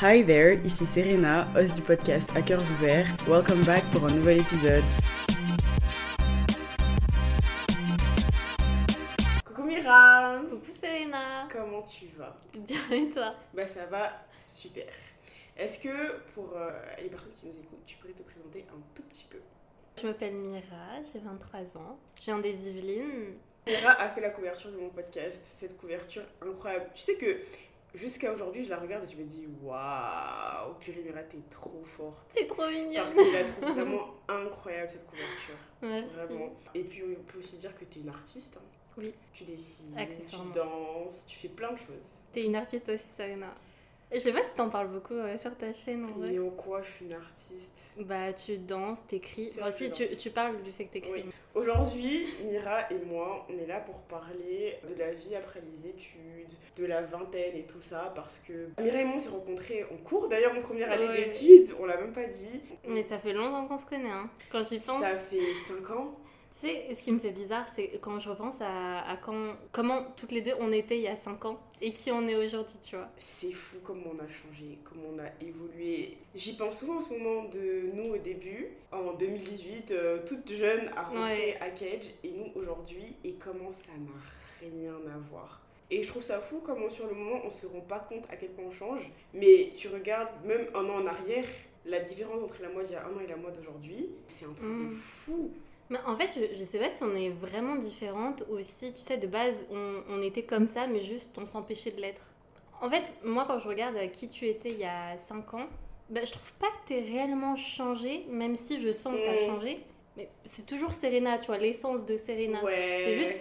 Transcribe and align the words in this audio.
Hi 0.00 0.22
there, 0.22 0.54
ici 0.64 0.86
Serena, 0.86 1.44
host 1.56 1.74
du 1.74 1.82
podcast 1.82 2.30
Hackers 2.30 2.70
Ouverts. 2.70 3.08
Welcome 3.26 3.64
back 3.64 3.82
pour 3.90 4.04
un 4.04 4.14
nouvel 4.14 4.38
épisode. 4.42 4.84
Coucou 9.44 9.64
Mira 9.64 10.40
Coucou 10.48 10.70
Serena 10.70 11.48
Comment 11.50 11.82
tu 11.82 12.06
vas? 12.16 12.36
Bien 12.54 12.78
et 12.92 13.10
toi? 13.10 13.34
Bah 13.52 13.66
ça 13.66 13.86
va 13.86 14.12
super. 14.38 14.86
Est-ce 15.56 15.80
que 15.80 16.20
pour 16.32 16.52
euh, 16.56 16.70
les 17.02 17.08
personnes 17.08 17.32
qui 17.34 17.46
nous 17.46 17.58
écoutent, 17.58 17.84
tu 17.84 17.96
pourrais 17.96 18.12
te 18.12 18.22
présenter 18.22 18.66
un 18.70 18.80
tout 18.94 19.02
petit 19.02 19.26
peu? 19.28 19.38
Je 20.00 20.06
m'appelle 20.06 20.34
Mira, 20.34 21.02
j'ai 21.12 21.18
23 21.18 21.76
ans, 21.76 21.98
je 22.20 22.22
viens 22.26 22.38
des 22.38 22.68
Yvelines. 22.68 23.34
Mira 23.66 24.00
a 24.00 24.08
fait 24.10 24.20
la 24.20 24.30
couverture 24.30 24.70
de 24.70 24.76
mon 24.76 24.90
podcast, 24.90 25.42
cette 25.44 25.76
couverture 25.76 26.22
incroyable. 26.40 26.86
Tu 26.94 27.02
sais 27.02 27.16
que 27.16 27.40
jusqu'à 27.94 28.32
aujourd'hui, 28.32 28.64
je 28.64 28.70
la 28.70 28.78
regarde 28.78 29.04
et 29.06 29.10
je 29.10 29.16
me 29.16 29.24
dis 29.24 29.46
waouh, 29.62 30.74
purée 30.80 31.02
Mira, 31.04 31.22
t'es 31.22 31.38
trop 31.50 31.82
forte. 31.84 32.26
C'est 32.30 32.46
trop 32.46 32.68
mignon 32.68 33.02
Parce 33.02 33.14
que 33.14 33.24
je 33.24 33.32
la 33.32 33.44
trouve 33.44 33.68
vraiment 33.74 34.14
incroyable 34.28 34.90
cette 34.90 35.06
couverture. 35.06 35.54
Merci. 35.82 36.14
Vraiment. 36.14 36.52
Et 36.74 36.84
puis 36.84 37.02
on 37.04 37.22
peut 37.22 37.38
aussi 37.38 37.56
dire 37.56 37.76
que 37.78 37.84
t'es 37.84 38.00
une 38.00 38.08
artiste. 38.08 38.56
hein. 38.58 38.64
Oui. 38.96 39.14
Tu 39.32 39.44
dessines, 39.44 39.94
tu 40.28 40.36
danses, 40.52 41.24
tu 41.28 41.36
fais 41.38 41.48
plein 41.48 41.70
de 41.72 41.78
choses. 41.78 42.08
T'es 42.32 42.44
une 42.46 42.56
artiste 42.56 42.88
aussi 42.88 43.06
Serena. 43.06 43.54
Je 44.10 44.18
sais 44.18 44.32
pas 44.32 44.42
si 44.42 44.54
t'en 44.54 44.70
parles 44.70 44.88
beaucoup 44.88 45.12
euh, 45.14 45.36
sur 45.36 45.54
ta 45.56 45.70
chaîne 45.72 46.04
en 46.06 46.18
vrai. 46.18 46.30
Mais 46.30 46.38
en 46.38 46.48
quoi 46.50 46.82
je 46.82 46.90
suis 46.90 47.04
une 47.04 47.12
artiste 47.12 47.76
Bah 48.00 48.32
tu 48.32 48.56
danses, 48.56 49.06
t'écris. 49.06 49.50
Que 49.50 49.68
aussi 49.68 49.90
tu, 49.90 50.06
tu 50.16 50.30
parles 50.30 50.62
du 50.62 50.72
fait 50.72 50.84
que 50.86 50.92
t'écris. 50.94 51.10
Oui. 51.12 51.24
Aujourd'hui, 51.54 52.26
Mira 52.44 52.90
et 52.90 52.98
moi, 53.04 53.46
on 53.50 53.58
est 53.58 53.66
là 53.66 53.80
pour 53.80 53.98
parler 54.02 54.76
de 54.88 54.98
la 54.98 55.12
vie 55.12 55.34
après 55.36 55.60
les 55.60 55.88
études, 55.88 56.48
de 56.76 56.86
la 56.86 57.02
vingtaine 57.02 57.56
et 57.56 57.64
tout 57.66 57.80
ça, 57.80 58.12
parce 58.14 58.38
que 58.46 58.68
Mira 58.82 59.00
et 59.00 59.04
moi, 59.04 59.16
on 59.16 59.18
s'est 59.18 59.28
rencontrés 59.30 59.84
en 59.92 59.96
cours, 59.98 60.28
d'ailleurs 60.28 60.56
en 60.56 60.62
première 60.62 60.90
année 60.90 61.06
Ouais. 61.08 61.24
d'études, 61.26 61.74
on 61.78 61.84
l'a 61.84 61.96
même 62.00 62.12
pas 62.12 62.24
dit. 62.26 62.60
Mais 62.86 63.02
ça 63.02 63.18
fait 63.18 63.32
longtemps 63.34 63.66
qu'on 63.66 63.76
se 63.78 63.86
connaît, 63.86 64.10
hein. 64.10 64.30
Quand 64.50 64.62
j'y 64.62 64.78
pense, 64.78 65.00
Ça 65.00 65.16
fait 65.16 65.52
5 65.66 65.90
ans. 65.90 66.16
Tu 66.60 66.66
sais, 66.66 66.94
ce 66.94 67.02
qui 67.02 67.12
me 67.12 67.18
fait 67.18 67.30
bizarre, 67.30 67.66
c'est 67.74 67.98
quand 68.00 68.18
je 68.18 68.28
repense 68.28 68.56
à, 68.60 69.00
à 69.08 69.16
quand, 69.16 69.54
comment 69.72 70.04
toutes 70.16 70.32
les 70.32 70.40
deux 70.40 70.54
on 70.58 70.72
était 70.72 70.96
il 70.96 71.02
y 71.02 71.08
a 71.08 71.14
5 71.16 71.44
ans 71.44 71.60
et 71.80 71.92
qui 71.92 72.10
on 72.10 72.26
est 72.26 72.34
aujourd'hui, 72.34 72.76
tu 72.84 72.96
vois. 72.96 73.08
C'est 73.16 73.52
fou 73.52 73.76
comme 73.84 74.02
on 74.06 74.18
a 74.18 74.28
changé, 74.28 74.78
comme 74.84 74.98
on 75.14 75.18
a 75.20 75.28
évolué. 75.40 76.16
J'y 76.34 76.56
pense 76.56 76.78
souvent 76.80 76.96
en 76.96 77.00
ce 77.00 77.12
moment 77.14 77.44
de 77.44 77.90
nous 77.94 78.14
au 78.14 78.18
début, 78.18 78.68
en 78.90 79.12
2018, 79.14 79.90
euh, 79.92 80.18
toute 80.26 80.50
jeune 80.52 80.88
à 80.96 81.02
rentrer 81.04 81.20
Ouais. 81.52 81.58
à 81.60 81.70
Cage, 81.70 82.06
et 82.24 82.30
nous 82.32 82.50
aujourd'hui, 82.60 83.14
et 83.24 83.34
comment 83.34 83.70
ça 83.70 83.92
n'a 83.98 84.68
rien 84.68 84.94
à 85.14 85.18
voir. 85.30 85.60
Et 85.90 86.02
je 86.02 86.08
trouve 86.08 86.22
ça 86.22 86.38
fou 86.40 86.60
comment 86.64 86.90
sur 86.90 87.06
le 87.06 87.14
moment 87.14 87.40
on 87.44 87.50
se 87.50 87.66
rend 87.66 87.80
pas 87.80 88.00
compte 88.00 88.24
à 88.30 88.36
quel 88.36 88.50
point 88.50 88.64
on 88.66 88.70
change, 88.72 89.08
mais 89.32 89.72
tu 89.76 89.88
regardes 89.88 90.28
même 90.44 90.66
un 90.74 90.84
an 90.84 91.02
en 91.02 91.06
arrière, 91.06 91.46
la 91.86 92.00
différence 92.00 92.42
entre 92.42 92.60
la 92.60 92.68
moi 92.68 92.82
d'il 92.84 92.92
y 92.94 92.96
a 92.96 93.06
un 93.06 93.10
an 93.16 93.20
et 93.24 93.26
la 93.28 93.36
moi 93.36 93.50
d'aujourd'hui, 93.52 94.10
c'est 94.26 94.44
un 94.44 94.52
truc 94.52 94.68
de 94.68 94.82
Mm. 94.84 94.90
fou. 94.92 95.50
Mais 95.90 95.98
en 96.06 96.14
fait, 96.16 96.30
je, 96.36 96.58
je 96.58 96.64
sais 96.64 96.78
pas 96.78 96.90
si 96.90 97.02
on 97.02 97.14
est 97.14 97.30
vraiment 97.30 97.76
différentes 97.76 98.44
ou 98.50 98.58
si, 98.60 98.92
tu 98.92 99.00
sais, 99.00 99.16
de 99.18 99.26
base, 99.26 99.66
on, 99.70 100.02
on 100.08 100.22
était 100.22 100.42
comme 100.44 100.66
ça, 100.66 100.86
mais 100.86 101.02
juste 101.02 101.32
on 101.38 101.46
s'empêchait 101.46 101.92
de 101.92 102.00
l'être. 102.00 102.22
En 102.80 102.90
fait, 102.90 103.04
moi, 103.24 103.44
quand 103.48 103.58
je 103.58 103.68
regarde 103.68 103.96
qui 104.12 104.28
tu 104.28 104.46
étais 104.46 104.70
il 104.70 104.78
y 104.78 104.84
a 104.84 105.16
5 105.16 105.54
ans, 105.54 105.66
bah, 106.10 106.20
je 106.24 106.30
trouve 106.32 106.52
pas 106.54 106.68
que 106.68 106.88
t'aies 106.88 107.00
réellement 107.00 107.56
changé, 107.56 108.24
même 108.28 108.54
si 108.54 108.80
je 108.80 108.92
sens 108.92 109.14
que 109.14 109.24
t'as 109.24 109.42
Mm. 109.42 109.46
changé. 109.46 109.80
Mais 110.16 110.28
c'est 110.44 110.66
toujours 110.66 110.92
Serena, 110.92 111.38
tu 111.38 111.46
vois, 111.46 111.58
l'essence 111.58 112.04
de 112.06 112.16
Serena. 112.16 112.62
Ouais. 112.64 113.10
Et 113.12 113.18
juste- 113.18 113.40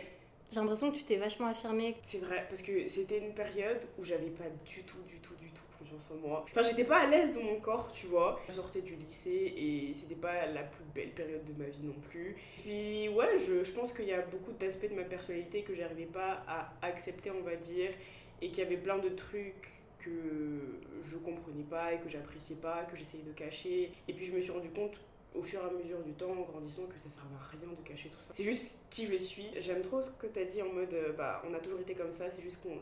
J'ai 0.49 0.61
l'impression 0.61 0.91
que 0.91 0.95
tu 0.97 1.03
t'es 1.03 1.17
vachement 1.17 1.47
affirmée. 1.47 1.93
C'est 2.03 2.19
vrai, 2.19 2.45
parce 2.47 2.61
que 2.61 2.87
c'était 2.87 3.17
une 3.17 3.33
période 3.33 3.79
où 3.99 4.05
j'avais 4.05 4.29
pas 4.29 4.45
du 4.65 4.83
tout, 4.83 5.01
du 5.05 5.17
tout 5.19 5.26
en 5.93 6.27
moi. 6.27 6.45
Enfin, 6.49 6.61
j'étais 6.61 6.83
pas 6.83 6.99
à 6.99 7.07
l'aise 7.07 7.33
dans 7.33 7.43
mon 7.43 7.59
corps, 7.59 7.91
tu 7.91 8.07
vois. 8.07 8.39
Je 8.47 8.53
sortais 8.53 8.81
du 8.81 8.95
lycée 8.95 9.53
et 9.57 9.93
c'était 9.93 10.15
pas 10.15 10.45
la 10.47 10.63
plus 10.63 10.83
belle 10.93 11.11
période 11.11 11.43
de 11.45 11.53
ma 11.53 11.69
vie 11.69 11.83
non 11.83 11.95
plus. 12.09 12.35
Puis, 12.61 13.09
ouais, 13.09 13.39
je, 13.39 13.63
je 13.63 13.71
pense 13.71 13.91
qu'il 13.93 14.05
y 14.05 14.13
a 14.13 14.21
beaucoup 14.21 14.51
d'aspects 14.53 14.89
de 14.89 14.95
ma 14.95 15.03
personnalité 15.03 15.63
que 15.63 15.73
j'arrivais 15.73 16.05
pas 16.05 16.43
à 16.47 16.73
accepter, 16.81 17.31
on 17.31 17.41
va 17.41 17.55
dire, 17.55 17.91
et 18.41 18.49
qu'il 18.49 18.59
y 18.59 18.65
avait 18.65 18.77
plein 18.77 18.97
de 18.97 19.09
trucs 19.09 19.69
que 19.99 20.79
je 21.03 21.17
comprenais 21.17 21.63
pas 21.63 21.93
et 21.93 21.99
que 21.99 22.09
j'appréciais 22.09 22.57
pas, 22.57 22.85
que 22.85 22.95
j'essayais 22.95 23.23
de 23.23 23.31
cacher. 23.31 23.91
Et 24.07 24.13
puis, 24.13 24.25
je 24.25 24.31
me 24.31 24.41
suis 24.41 24.51
rendu 24.51 24.69
compte 24.69 24.99
au 25.35 25.41
fur 25.41 25.61
et 25.61 25.65
à 25.65 25.71
mesure 25.71 26.01
du 26.01 26.13
temps, 26.13 26.31
en 26.31 26.41
grandissant, 26.41 26.85
que 26.87 26.97
ça 26.97 27.09
servait 27.09 27.35
à 27.35 27.57
rien 27.57 27.69
de 27.69 27.87
cacher 27.87 28.09
tout 28.09 28.21
ça. 28.21 28.31
C'est 28.33 28.43
juste 28.43 28.79
qui 28.89 29.05
je 29.05 29.17
suis. 29.17 29.49
J'aime 29.57 29.81
trop 29.81 30.01
ce 30.01 30.11
que 30.11 30.27
t'as 30.27 30.45
dit 30.45 30.61
en 30.61 30.69
mode, 30.69 30.93
euh, 30.93 31.13
bah, 31.13 31.43
on 31.47 31.53
a 31.53 31.59
toujours 31.59 31.79
été 31.79 31.93
comme 31.93 32.11
ça, 32.11 32.29
c'est 32.31 32.41
juste 32.41 32.59
qu'on 32.61 32.77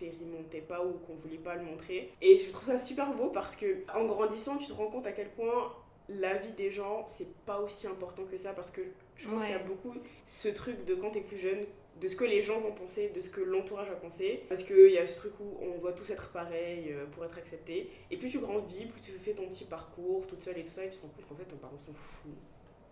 l'expérimentait 0.00 0.60
pas 0.60 0.84
ou 0.84 0.92
qu'on 1.06 1.14
voulait 1.14 1.36
pas 1.38 1.56
le 1.56 1.62
montrer. 1.62 2.12
Et 2.20 2.38
je 2.38 2.50
trouve 2.50 2.64
ça 2.64 2.78
super 2.78 3.12
beau 3.14 3.28
parce 3.28 3.56
que 3.56 3.84
en 3.94 4.04
grandissant, 4.04 4.56
tu 4.58 4.66
te 4.66 4.72
rends 4.72 4.88
compte 4.90 5.06
à 5.06 5.12
quel 5.12 5.30
point 5.30 5.72
la 6.08 6.34
vie 6.38 6.52
des 6.52 6.70
gens, 6.72 7.04
c'est 7.06 7.32
pas 7.46 7.60
aussi 7.60 7.86
important 7.86 8.24
que 8.24 8.36
ça 8.36 8.52
parce 8.52 8.70
que 8.70 8.80
je 9.16 9.28
pense 9.28 9.40
Ouais. 9.40 9.46
qu'il 9.46 9.56
y 9.56 9.58
a 9.58 9.62
beaucoup 9.62 9.92
ce 10.26 10.48
truc 10.48 10.84
de 10.84 10.94
quand 10.94 11.10
t'es 11.10 11.20
plus 11.20 11.38
jeune, 11.38 11.64
de 12.00 12.08
ce 12.08 12.16
que 12.16 12.24
les 12.24 12.40
gens 12.40 12.58
vont 12.58 12.72
penser, 12.72 13.10
de 13.10 13.20
ce 13.20 13.28
que 13.28 13.40
l'entourage 13.42 13.88
va 13.88 13.94
penser. 13.96 14.42
Parce 14.48 14.62
qu'il 14.62 14.90
y 14.90 14.98
a 14.98 15.06
ce 15.06 15.16
truc 15.16 15.32
où 15.38 15.56
on 15.62 15.78
doit 15.78 15.92
tous 15.92 16.10
être 16.10 16.32
pareil 16.32 16.92
euh, 16.92 17.04
pour 17.12 17.24
être 17.24 17.36
accepté. 17.38 17.90
Et 18.10 18.16
plus 18.16 18.30
tu 18.30 18.38
grandis, 18.40 18.86
plus 18.86 19.00
tu 19.02 19.12
fais 19.12 19.34
ton 19.34 19.46
petit 19.48 19.64
parcours 19.64 20.26
toute 20.26 20.42
seule 20.42 20.58
et 20.58 20.64
tout 20.64 20.72
ça, 20.72 20.84
et 20.84 20.90
tu 20.90 20.96
te 20.96 21.02
rends 21.02 21.08
compte 21.08 21.28
qu'en 21.28 21.34
fait, 21.36 21.44
tes 21.44 21.56
parents 21.56 21.78
s'en 21.78 21.92
foutent. 21.92 22.32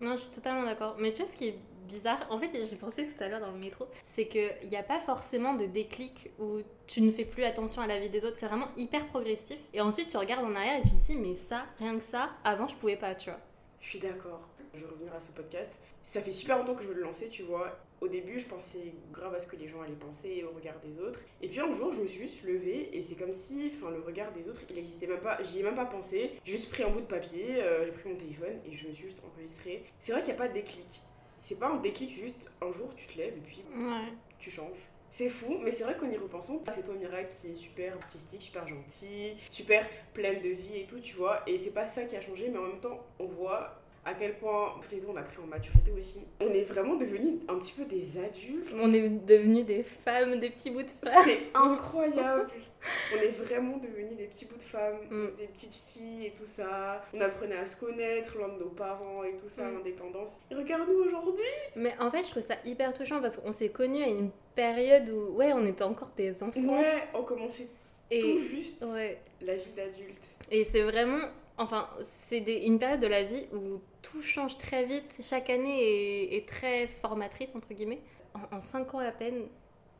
Non, 0.01 0.17
je 0.17 0.23
suis 0.23 0.31
totalement 0.31 0.65
d'accord. 0.65 0.97
Mais 0.99 1.11
tu 1.13 1.23
vois, 1.23 1.31
ce 1.31 1.37
qui 1.37 1.49
est 1.49 1.59
bizarre, 1.89 2.27
en 2.31 2.39
fait, 2.39 2.51
j'ai 2.53 2.77
pensé 2.77 3.07
tout 3.07 3.23
à 3.23 3.29
l'heure 3.29 3.41
dans 3.41 3.51
le 3.51 3.59
métro, 3.59 3.87
c'est 4.07 4.29
qu'il 4.29 4.69
n'y 4.69 4.77
a 4.77 4.83
pas 4.83 4.99
forcément 5.01 5.55
de 5.55 5.67
déclic 5.67 6.31
où 6.39 6.61
tu 6.87 7.01
ne 7.01 7.11
fais 7.11 7.25
plus 7.25 7.45
attention 7.45 7.83
à 7.83 7.87
la 7.87 7.99
vie 7.99 8.11
des 8.11 8.25
autres. 8.25 8.37
C'est 8.39 8.47
vraiment 8.47 8.69
hyper 8.77 9.07
progressif. 9.07 9.59
Et 9.73 9.81
ensuite, 9.81 10.09
tu 10.09 10.17
regardes 10.17 10.45
en 10.45 10.55
arrière 10.55 10.79
et 10.79 10.83
tu 10.83 10.91
te 10.91 11.03
dis, 11.03 11.17
mais 11.17 11.35
ça, 11.35 11.65
rien 11.79 11.97
que 11.97 12.05
ça, 12.05 12.31
avant, 12.45 12.69
je 12.69 12.77
pouvais 12.77 12.97
pas, 12.97 13.15
tu 13.15 13.31
vois. 13.31 13.41
Je 13.81 13.89
suis 13.89 13.99
d'accord. 13.99 14.49
Je 14.78 14.84
vais 14.84 14.91
revenir 14.91 15.12
à 15.15 15.21
ce 15.21 15.33
podcast. 15.33 15.71
Ça 16.03 16.22
fait 16.22 16.33
super 16.33 16.59
longtemps 16.59 16.75
que 16.75 16.83
je 16.83 16.89
veux 16.89 16.94
le 16.94 17.03
lancer, 17.03 17.28
tu 17.28 17.43
vois. 17.43 17.77
Au 18.00 18.09
début, 18.09 18.39
je 18.39 18.47
pensais 18.47 18.94
grave 19.12 19.34
à 19.34 19.41
ce 19.41 19.47
que 19.49 19.56
les 19.56 19.66
gens 19.69 19.83
allaient 19.83 19.93
penser 19.94 20.28
et 20.28 20.44
au 20.44 20.50
regard 20.50 20.77
des 20.81 21.00
autres. 21.00 21.21
Et 21.43 21.49
puis 21.49 21.59
un 21.61 21.72
jour, 21.72 21.93
je 21.93 22.00
me 22.00 22.06
suis 22.06 22.21
juste 22.21 22.44
levée 22.44 22.97
et 22.97 23.03
c'est 23.03 23.17
comme 23.17 23.33
si 23.33 23.72
enfin, 23.75 23.91
le 23.91 24.00
regard 24.00 24.33
des 24.33 24.49
autres, 24.49 24.62
il 24.71 24.77
n'existait 24.77 25.09
même 25.09 25.21
pas. 25.21 25.37
J'y 25.43 25.61
ai 25.61 25.62
même 25.65 25.75
pas 25.75 25.84
pensé. 25.87 26.31
J'ai 26.44 26.53
juste 26.53 26.71
pris 26.71 26.84
un 26.84 26.91
bout 26.91 27.00
de 27.00 27.06
papier, 27.06 27.61
euh, 27.62 27.84
j'ai 27.84 27.93
pris 27.93 28.09
mon 28.09 28.17
téléphone 28.17 28.56
et 28.65 28.75
je 28.75 28.87
me 28.87 28.93
suis 28.93 29.06
juste 29.06 29.19
enregistrée. 29.34 29.84
C'est 29.99 30.12
vrai 30.12 30.22
qu'il 30.22 30.33
n'y 30.33 30.38
a 30.38 30.43
pas 30.43 30.49
de 30.49 30.55
déclic. 30.55 31.03
C'est 31.41 31.59
pas 31.59 31.69
un 31.69 31.77
déclic, 31.78 32.11
c'est 32.11 32.21
juste 32.22 32.50
un 32.62 32.71
jour, 32.72 32.94
tu 32.94 33.06
te 33.09 33.19
lèves 33.19 33.34
et 33.37 33.41
puis 33.41 33.62
Ouais. 33.77 34.12
tu 34.38 34.50
changes. 34.50 34.78
C'est 35.11 35.31
fou, 35.31 35.56
mais 35.65 35.72
c'est 35.72 35.84
vrai 35.84 35.97
qu'en 35.97 36.11
y 36.11 36.17
repensant, 36.19 36.62
c'est 36.71 36.83
toi 36.84 36.94
Mira 36.94 37.25
qui 37.25 37.49
est 37.49 37.55
super 37.55 37.94
artistique, 37.94 38.43
super 38.43 38.69
gentille, 38.69 39.37
super 39.49 39.88
pleine 40.12 40.43
de 40.43 40.50
vie 40.50 40.81
et 40.81 40.87
tout, 40.87 41.00
tu 41.00 41.17
vois. 41.17 41.43
Et 41.49 41.56
c'est 41.56 41.71
pas 41.71 41.87
ça 41.87 42.05
qui 42.05 42.15
a 42.15 42.21
changé, 42.21 42.50
mais 42.50 42.59
en 42.59 42.65
même 42.67 42.81
temps, 42.81 43.00
on 43.19 43.25
voit 43.27 43.78
à 44.09 44.15
quel 44.15 44.35
point 44.39 44.75
tous 44.81 44.95
les 44.95 45.01
deux 45.01 45.09
on 45.11 45.17
a 45.17 45.23
pris 45.23 45.39
en 45.43 45.47
maturité 45.47 45.91
aussi. 45.97 46.21
On 46.41 46.49
est 46.53 46.65
vraiment 46.65 46.97
devenus 46.97 47.41
un 47.49 47.59
petit 47.59 47.73
peu 47.73 47.85
des 47.85 48.19
adultes. 48.19 48.69
On 48.81 48.93
est 48.95 49.09
devenus 49.09 49.65
des 49.67 49.83
femmes, 49.83 50.37
des 50.41 50.51
petits 50.51 50.71
bouts 50.71 50.83
de 50.83 50.91
femmes. 51.09 51.23
C'est 51.25 51.41
incroyable. 51.55 52.47
On 53.15 53.21
est 53.21 53.31
vraiment 53.33 53.77
devenus 53.77 54.17
des 54.17 54.27
petits 54.27 54.45
bouts 54.47 54.57
de 54.57 54.63
femmes, 54.63 54.99
Mm. 55.11 55.37
des 55.37 55.47
petites 55.49 55.75
filles 55.75 56.27
et 56.27 56.31
tout 56.33 56.45
ça. 56.47 57.03
On 57.13 57.21
apprenait 57.21 57.57
à 57.57 57.67
se 57.67 57.77
connaître, 57.77 58.37
loin 58.39 58.49
de 58.49 58.59
nos 58.61 58.71
parents 58.71 59.25
et 59.25 59.37
tout 59.37 59.49
ça, 59.49 59.69
Mm. 59.69 59.75
l'indépendance. 59.79 60.31
Et 60.51 60.55
regarde-nous 60.55 61.05
aujourd'hui. 61.05 61.45
Mais 61.77 61.93
en 61.99 62.11
fait, 62.11 62.23
je 62.25 62.31
trouve 62.31 62.43
ça 62.43 62.55
hyper 62.65 62.95
touchant 62.95 63.21
parce 63.21 63.37
qu'on 63.39 63.53
s'est 63.53 63.71
connus 63.71 64.03
à 64.05 64.09
une 64.09 64.31
période 64.55 65.09
où, 65.11 65.37
ouais, 65.37 65.53
on 65.53 65.67
était 65.67 65.83
encore 65.85 66.13
des 66.17 66.43
enfants. 66.43 66.61
Ouais, 66.81 67.03
on 67.15 67.23
commençait 67.25 67.69
et, 68.11 68.21
tout 68.21 68.39
juste 68.39 68.83
ouais. 68.85 69.19
la 69.43 69.55
vie 69.57 69.73
d'adulte. 69.73 70.25
Et 70.51 70.65
c'est 70.65 70.83
vraiment, 70.83 71.27
enfin, 71.59 71.89
c'est 72.29 72.39
une 72.65 72.79
période 72.79 73.01
de 73.01 73.07
la 73.09 73.23
vie 73.25 73.47
où 73.53 73.81
tout 74.11 74.23
change 74.23 74.57
très 74.59 74.85
vite. 74.85 75.11
Chaque 75.23 75.51
année 75.51 75.83
est, 75.83 76.37
est 76.37 76.49
très 76.49 76.87
formatrice, 76.89 77.53
entre 77.55 77.73
guillemets. 77.75 78.01
En, 78.35 78.57
en 78.57 78.61
cinq 78.61 78.95
ans 78.95 78.99
à 79.01 79.13
peine, 79.13 79.47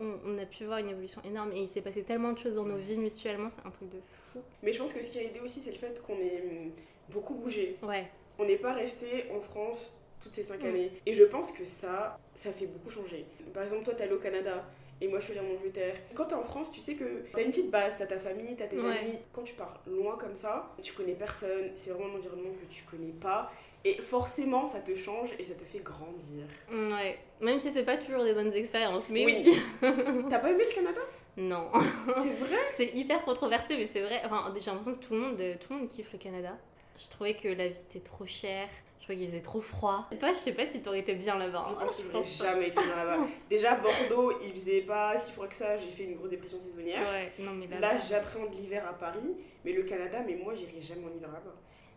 on, 0.01 0.19
on 0.25 0.39
a 0.39 0.47
pu 0.47 0.65
voir 0.65 0.79
une 0.79 0.89
évolution 0.89 1.21
énorme. 1.25 1.53
Et 1.53 1.61
il 1.63 1.69
s'est 1.69 1.83
passé 1.83 2.03
tellement 2.03 2.33
de 2.33 2.39
choses 2.39 2.55
dans 2.57 2.65
nos 2.65 2.79
vies 2.79 2.97
mutuellement, 2.97 3.49
c'est 3.51 3.67
un 3.67 3.71
truc 3.71 3.89
de 3.91 4.01
fou. 4.33 4.41
Mais 4.63 4.73
je 4.73 4.79
pense 4.79 4.93
que 4.93 5.03
ce 5.03 5.11
qui 5.11 5.19
a 5.19 5.23
aidé 5.23 5.41
aussi, 5.41 5.61
c'est 5.61 5.73
le 5.73 5.79
fait 5.79 6.00
qu'on 6.03 6.19
ait 6.19 6.71
beaucoup 7.11 7.35
bougé. 7.35 7.77
Ouais, 7.82 8.09
On 8.38 8.44
n'est 8.44 8.59
pas 8.59 8.73
resté 8.73 9.25
en 9.35 9.41
France 9.41 10.00
toutes 10.21 10.35
ces 10.35 10.43
cinq 10.43 10.62
Mm. 10.62 10.67
années. 10.67 10.91
Et 11.06 11.15
je 11.15 11.25
pense 11.25 11.53
que 11.53 11.65
ça, 11.65 12.19
ça 12.35 12.53
fait 12.53 12.67
beaucoup 12.67 12.91
changer. 12.91 13.25
Par 13.53 13.62
exemple, 13.62 13.85
toi, 13.85 13.94
t'es 13.94 14.05
allé 14.05 14.15
au 14.15 14.19
Canada. 14.21 14.65
Et 15.00 15.06
moi, 15.06 15.21
je 15.21 15.27
suis 15.27 15.38
allée 15.38 15.49
en 15.49 15.53
Angleterre. 15.56 15.94
Quand 16.15 16.25
t'es 16.25 16.35
en 16.35 16.43
France, 16.43 16.73
tu 16.73 16.81
sais 16.81 16.94
que 16.97 17.25
t'as 17.32 17.43
une 17.43 17.50
petite 17.50 17.71
base, 17.71 17.97
t'as 17.97 18.06
ta 18.06 18.19
famille, 18.19 18.56
t'as 18.56 18.67
tes 18.67 18.81
Ouais. 18.81 18.99
amis. 18.99 19.15
Quand 19.32 19.43
tu 19.44 19.55
pars 19.55 19.81
loin 19.87 20.17
comme 20.17 20.35
ça, 20.35 20.75
tu 20.82 20.93
connais 20.93 21.15
personne. 21.15 21.71
C'est 21.77 21.91
vraiment 21.91 22.12
un 22.12 22.19
environnement 22.19 22.50
que 22.50 22.67
tu 22.75 22.82
connais 22.82 23.12
pas. 23.12 23.53
Et 23.85 23.95
forcément, 23.95 24.67
ça 24.67 24.81
te 24.81 24.95
change 24.95 25.31
et 25.39 25.45
ça 25.45 25.55
te 25.55 25.65
fait 25.65 25.79
grandir. 25.79 26.45
ouais. 26.71 27.19
Même 27.41 27.59
si 27.59 27.71
c'est 27.71 27.85
pas 27.85 27.97
toujours 27.97 28.25
des 28.25 28.35
bonnes 28.35 28.53
expériences, 28.53 29.09
mais 29.11 29.25
Oui. 29.25 29.45
oui. 29.83 30.25
T'as 30.29 30.39
pas 30.41 30.51
aimé 30.51 30.65
le 30.69 30.75
Canada? 30.75 31.01
Non. 31.37 31.69
C'est 32.07 32.33
vrai? 32.33 32.57
C'est 32.77 32.95
hyper 32.95 33.25
controversé, 33.25 33.77
mais 33.77 33.87
c'est 33.87 34.01
vrai. 34.03 34.21
Enfin, 34.25 34.53
j'ai 34.59 34.71
l'impression 34.71 34.95
que 34.95 35.05
tout 35.05 35.15
le, 35.15 35.21
monde, 35.21 35.37
tout 35.61 35.73
le 35.73 35.79
monde 35.79 35.89
kiffe 35.89 36.13
le 36.13 36.19
Canada. 36.19 36.59
Je 37.01 37.09
trouvais 37.09 37.35
que 37.35 37.47
la 37.49 37.69
vie 37.69 37.79
était 37.81 38.01
trop 38.01 38.27
chère. 38.27 38.69
Je 38.99 39.05
crois 39.05 39.15
qu'il 39.15 39.27
faisait 39.29 39.41
trop 39.41 39.61
froid. 39.61 40.07
Toi, 40.19 40.31
je 40.31 40.35
sais 40.35 40.53
pas 40.53 40.67
si 40.67 40.83
t'aurais 40.83 40.99
été 40.99 41.15
bien 41.15 41.39
là-bas. 41.39 41.65
Je 41.69 41.75
pense 41.75 41.95
que 41.95 42.03
Je 42.03 42.09
j'aurais 42.11 42.25
jamais 42.53 42.69
été 42.69 42.83
bien 42.83 42.97
là-bas. 42.97 43.19
Déjà, 43.49 43.77
Bordeaux, 43.77 44.33
il 44.45 44.51
faisait 44.53 44.81
pas 44.83 45.17
si 45.19 45.33
froid 45.33 45.47
que 45.47 45.55
ça, 45.55 45.79
j'ai 45.79 45.89
fait 45.89 46.03
une 46.05 46.17
grosse 46.17 46.29
dépression 46.31 46.61
saisonnière. 46.61 47.09
Ouais, 47.09 47.33
non 47.39 47.53
mais 47.53 47.69
là. 47.69 47.79
Là, 47.79 47.93
j'appréhende 48.07 48.53
l'hiver 48.55 48.85
à 48.87 48.93
Paris, 48.93 49.37
mais 49.65 49.73
le 49.73 49.85
Canada, 49.85 50.19
mais 50.27 50.35
moi, 50.35 50.55
j'irai 50.55 50.83
jamais 50.83 51.07
en 51.07 51.17
hiver 51.17 51.31
là-bas. 51.33 51.55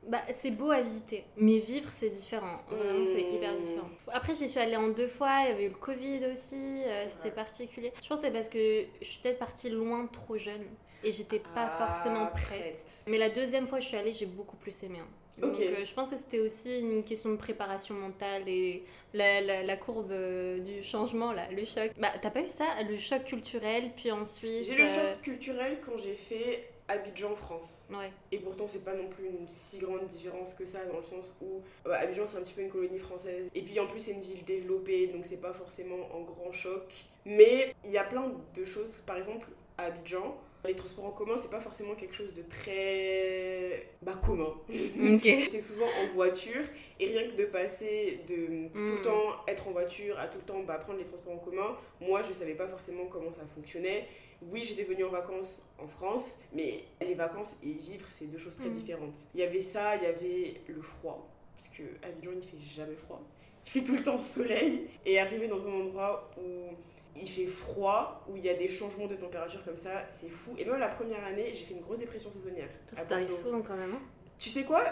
Bah, 0.07 0.21
c'est 0.29 0.51
beau 0.51 0.71
à 0.71 0.81
visiter, 0.81 1.23
mais 1.37 1.59
vivre 1.59 1.87
c'est 1.91 2.09
différent. 2.09 2.57
Vraiment, 2.69 3.05
c'est 3.05 3.21
hyper 3.21 3.55
différent. 3.55 3.89
Après, 4.11 4.33
j'y 4.33 4.49
suis 4.49 4.59
allée 4.59 4.75
en 4.75 4.89
deux 4.89 5.07
fois, 5.07 5.41
il 5.43 5.49
y 5.49 5.51
avait 5.51 5.65
eu 5.65 5.69
le 5.69 5.75
Covid 5.75 6.25
aussi, 6.31 6.55
euh, 6.55 7.05
c'était 7.07 7.25
Ouais. 7.29 7.31
particulier. 7.35 7.93
Je 8.01 8.07
pense 8.07 8.19
que 8.19 8.25
c'est 8.25 8.31
parce 8.33 8.49
que 8.49 8.85
je 9.01 9.05
suis 9.07 9.21
peut-être 9.21 9.37
partie 9.39 9.69
loin 9.69 10.07
trop 10.07 10.37
jeune 10.37 10.65
et 11.03 11.11
j'étais 11.11 11.39
pas 11.39 11.69
Ah, 11.71 11.85
forcément 11.87 12.27
prête. 12.27 12.79
Mais 13.07 13.19
la 13.19 13.29
deuxième 13.29 13.67
fois 13.67 13.77
que 13.77 13.83
je 13.83 13.89
suis 13.89 13.97
allée, 13.97 14.13
j'ai 14.13 14.25
beaucoup 14.25 14.55
plus 14.57 14.81
aimé. 14.83 14.99
hein. 15.01 15.07
Donc, 15.37 15.59
euh, 15.59 15.85
je 15.85 15.93
pense 15.93 16.07
que 16.09 16.17
c'était 16.17 16.39
aussi 16.39 16.79
une 16.81 17.03
question 17.03 17.29
de 17.31 17.35
préparation 17.37 17.95
mentale 17.95 18.43
et 18.47 18.83
la, 19.13 19.39
la, 19.41 19.63
la 19.63 19.77
courbe 19.77 20.11
euh, 20.11 20.59
du 20.59 20.83
changement, 20.83 21.31
là, 21.31 21.49
le 21.51 21.63
choc. 21.63 21.91
Bah, 21.97 22.11
t'as 22.21 22.29
pas 22.31 22.41
eu 22.41 22.49
ça 22.49 22.65
Le 22.87 22.97
choc 22.97 23.23
culturel, 23.23 23.91
puis 23.95 24.11
ensuite. 24.11 24.65
J'ai 24.65 24.73
eu 24.73 24.77
le 24.81 24.87
choc 24.87 25.21
culturel 25.21 25.79
quand 25.83 25.97
j'ai 25.97 26.13
fait 26.13 26.69
Abidjan, 26.91 27.35
France. 27.35 27.83
Ouais. 27.89 28.11
Et 28.31 28.39
pourtant, 28.39 28.67
c'est 28.67 28.83
pas 28.83 28.93
non 28.93 29.07
plus 29.07 29.25
une 29.25 29.47
si 29.47 29.79
grande 29.79 30.05
différence 30.07 30.53
que 30.53 30.65
ça, 30.65 30.85
dans 30.85 30.97
le 30.97 31.03
sens 31.03 31.33
où 31.41 31.61
euh, 31.87 31.93
Abidjan, 31.93 32.25
c'est 32.25 32.37
un 32.37 32.41
petit 32.41 32.53
peu 32.53 32.61
une 32.61 32.69
colonie 32.69 32.99
française. 32.99 33.49
Et 33.55 33.61
puis 33.61 33.79
en 33.79 33.87
plus, 33.87 33.99
c'est 33.99 34.11
une 34.11 34.19
ville 34.19 34.43
développée, 34.45 35.07
donc 35.07 35.25
c'est 35.27 35.41
pas 35.41 35.53
forcément 35.53 36.13
en 36.13 36.21
grand 36.21 36.51
choc. 36.51 36.93
Mais 37.25 37.75
il 37.85 37.91
y 37.91 37.97
a 37.97 38.03
plein 38.03 38.31
de 38.55 38.65
choses, 38.65 38.97
par 39.05 39.17
exemple, 39.17 39.47
à 39.77 39.85
Abidjan. 39.85 40.37
Les 40.63 40.75
transports 40.75 41.05
en 41.05 41.11
commun, 41.11 41.33
c'est 41.41 41.49
pas 41.49 41.59
forcément 41.59 41.95
quelque 41.95 42.13
chose 42.13 42.35
de 42.35 42.43
très. 42.43 43.87
bah, 44.03 44.13
commun. 44.23 44.53
Ok. 44.69 45.21
J'étais 45.23 45.59
souvent 45.59 45.87
en 45.87 46.13
voiture 46.13 46.61
et 46.99 47.07
rien 47.07 47.27
que 47.27 47.35
de 47.35 47.45
passer 47.45 48.19
de 48.27 48.67
tout 48.67 48.95
le 48.97 49.01
temps 49.01 49.43
être 49.47 49.67
en 49.67 49.71
voiture 49.71 50.19
à 50.19 50.27
tout 50.27 50.37
le 50.37 50.43
temps 50.45 50.59
bah, 50.61 50.75
prendre 50.75 50.99
les 50.99 51.05
transports 51.05 51.33
en 51.33 51.39
commun, 51.39 51.75
moi 51.99 52.21
je 52.21 52.31
savais 52.33 52.53
pas 52.53 52.67
forcément 52.67 53.05
comment 53.05 53.31
ça 53.33 53.41
fonctionnait. 53.55 54.07
Oui, 54.49 54.63
j'étais 54.65 54.83
venue 54.83 55.03
en 55.03 55.09
vacances 55.09 55.61
en 55.77 55.87
France, 55.87 56.37
mais 56.53 56.83
les 56.99 57.13
vacances 57.15 57.51
et 57.63 57.71
vivre, 57.73 58.05
c'est 58.09 58.25
deux 58.25 58.37
choses 58.39 58.55
très 58.55 58.69
Mm. 58.69 58.73
différentes. 58.73 59.17
Il 59.35 59.39
y 59.39 59.43
avait 59.43 59.61
ça, 59.61 59.95
il 59.97 60.03
y 60.03 60.05
avait 60.07 60.61
le 60.67 60.81
froid, 60.81 61.27
parce 61.55 61.69
que 61.69 61.83
à 62.03 62.07
Abidjan 62.09 62.31
il 62.35 62.41
fait 62.41 62.57
jamais 62.75 62.95
froid. 62.95 63.21
Il 63.65 63.69
fait 63.69 63.83
tout 63.83 63.95
le 63.95 64.01
temps 64.03 64.17
soleil 64.17 64.87
et 65.05 65.19
arriver 65.19 65.47
dans 65.47 65.67
un 65.67 65.71
endroit 65.71 66.31
où 66.37 66.73
il 67.15 67.27
fait 67.29 67.45
froid, 67.45 68.25
où 68.29 68.35
il 68.37 68.43
y 68.43 68.49
a 68.49 68.55
des 68.55 68.69
changements 68.69 69.05
de 69.05 69.15
température 69.15 69.63
comme 69.63 69.77
ça, 69.77 70.05
c'est 70.09 70.29
fou. 70.29 70.55
Et 70.57 70.65
même 70.65 70.79
la 70.79 70.87
première 70.87 71.23
année, 71.23 71.53
j'ai 71.53 71.65
fait 71.65 71.73
une 71.75 71.81
grosse 71.81 71.99
dépression 71.99 72.31
saisonnière. 72.31 72.69
à 72.93 72.95
Ça 72.95 73.05
t'arrive 73.05 73.29
souvent 73.29 73.61
quand 73.61 73.75
même. 73.75 73.93
hein. 73.93 74.01
Tu 74.41 74.49
sais 74.49 74.63
quoi? 74.63 74.83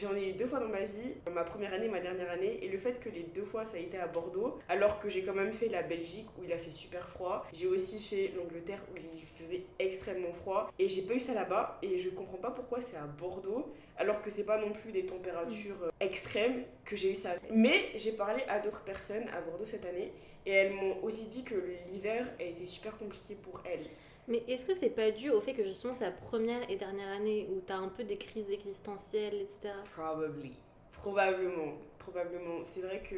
J'en 0.00 0.14
ai 0.14 0.28
eu 0.28 0.32
deux 0.34 0.46
fois 0.46 0.60
dans 0.60 0.68
ma 0.68 0.82
vie, 0.82 1.16
ma 1.34 1.42
première 1.42 1.74
année, 1.74 1.88
ma 1.88 1.98
dernière 1.98 2.30
année, 2.30 2.62
et 2.62 2.68
le 2.68 2.78
fait 2.78 3.00
que 3.00 3.08
les 3.08 3.24
deux 3.24 3.44
fois 3.44 3.66
ça 3.66 3.76
a 3.76 3.80
été 3.80 3.98
à 3.98 4.06
Bordeaux, 4.06 4.60
alors 4.68 5.00
que 5.00 5.08
j'ai 5.08 5.24
quand 5.24 5.34
même 5.34 5.52
fait 5.52 5.68
la 5.68 5.82
Belgique 5.82 6.28
où 6.38 6.44
il 6.44 6.52
a 6.52 6.56
fait 6.56 6.70
super 6.70 7.08
froid, 7.08 7.44
j'ai 7.52 7.66
aussi 7.66 7.98
fait 7.98 8.32
l'Angleterre 8.36 8.80
où 8.92 8.96
il 8.96 9.26
faisait 9.26 9.64
extrêmement 9.80 10.32
froid, 10.32 10.70
et 10.78 10.88
j'ai 10.88 11.02
pas 11.02 11.14
eu 11.14 11.20
ça 11.20 11.34
là-bas, 11.34 11.80
et 11.82 11.98
je 11.98 12.10
comprends 12.10 12.36
pas 12.36 12.52
pourquoi 12.52 12.80
c'est 12.80 12.96
à 12.96 13.06
Bordeaux, 13.06 13.72
alors 13.96 14.22
que 14.22 14.30
c'est 14.30 14.44
pas 14.44 14.58
non 14.58 14.70
plus 14.70 14.92
des 14.92 15.04
températures 15.04 15.82
euh, 15.82 15.90
extrêmes 15.98 16.62
que 16.84 16.94
j'ai 16.94 17.10
eu 17.10 17.16
ça. 17.16 17.30
Mais 17.50 17.90
j'ai 17.96 18.12
parlé 18.12 18.44
à 18.46 18.60
d'autres 18.60 18.84
personnes 18.84 19.28
à 19.36 19.40
Bordeaux 19.40 19.66
cette 19.66 19.84
année, 19.84 20.12
et 20.46 20.52
elles 20.52 20.74
m'ont 20.74 21.02
aussi 21.02 21.26
dit 21.26 21.42
que 21.42 21.56
l'hiver 21.88 22.24
a 22.38 22.44
été 22.44 22.68
super 22.68 22.96
compliqué 22.96 23.34
pour 23.34 23.60
elles. 23.64 23.86
Mais 24.32 24.42
est-ce 24.48 24.64
que 24.64 24.72
c'est 24.74 24.88
pas 24.88 25.10
dû 25.10 25.28
au 25.28 25.42
fait 25.42 25.52
que 25.52 25.62
justement 25.62 25.92
c'est 25.92 26.06
la 26.06 26.10
première 26.10 26.70
et 26.70 26.76
dernière 26.76 27.10
année 27.10 27.50
où 27.52 27.60
t'as 27.60 27.76
un 27.76 27.88
peu 27.88 28.02
des 28.02 28.16
crises 28.16 28.50
existentielles, 28.50 29.34
etc. 29.34 29.74
Probably. 29.94 30.52
Probablement. 30.90 31.74
Probablement. 31.98 32.64
C'est 32.64 32.80
vrai 32.80 33.02
que 33.02 33.14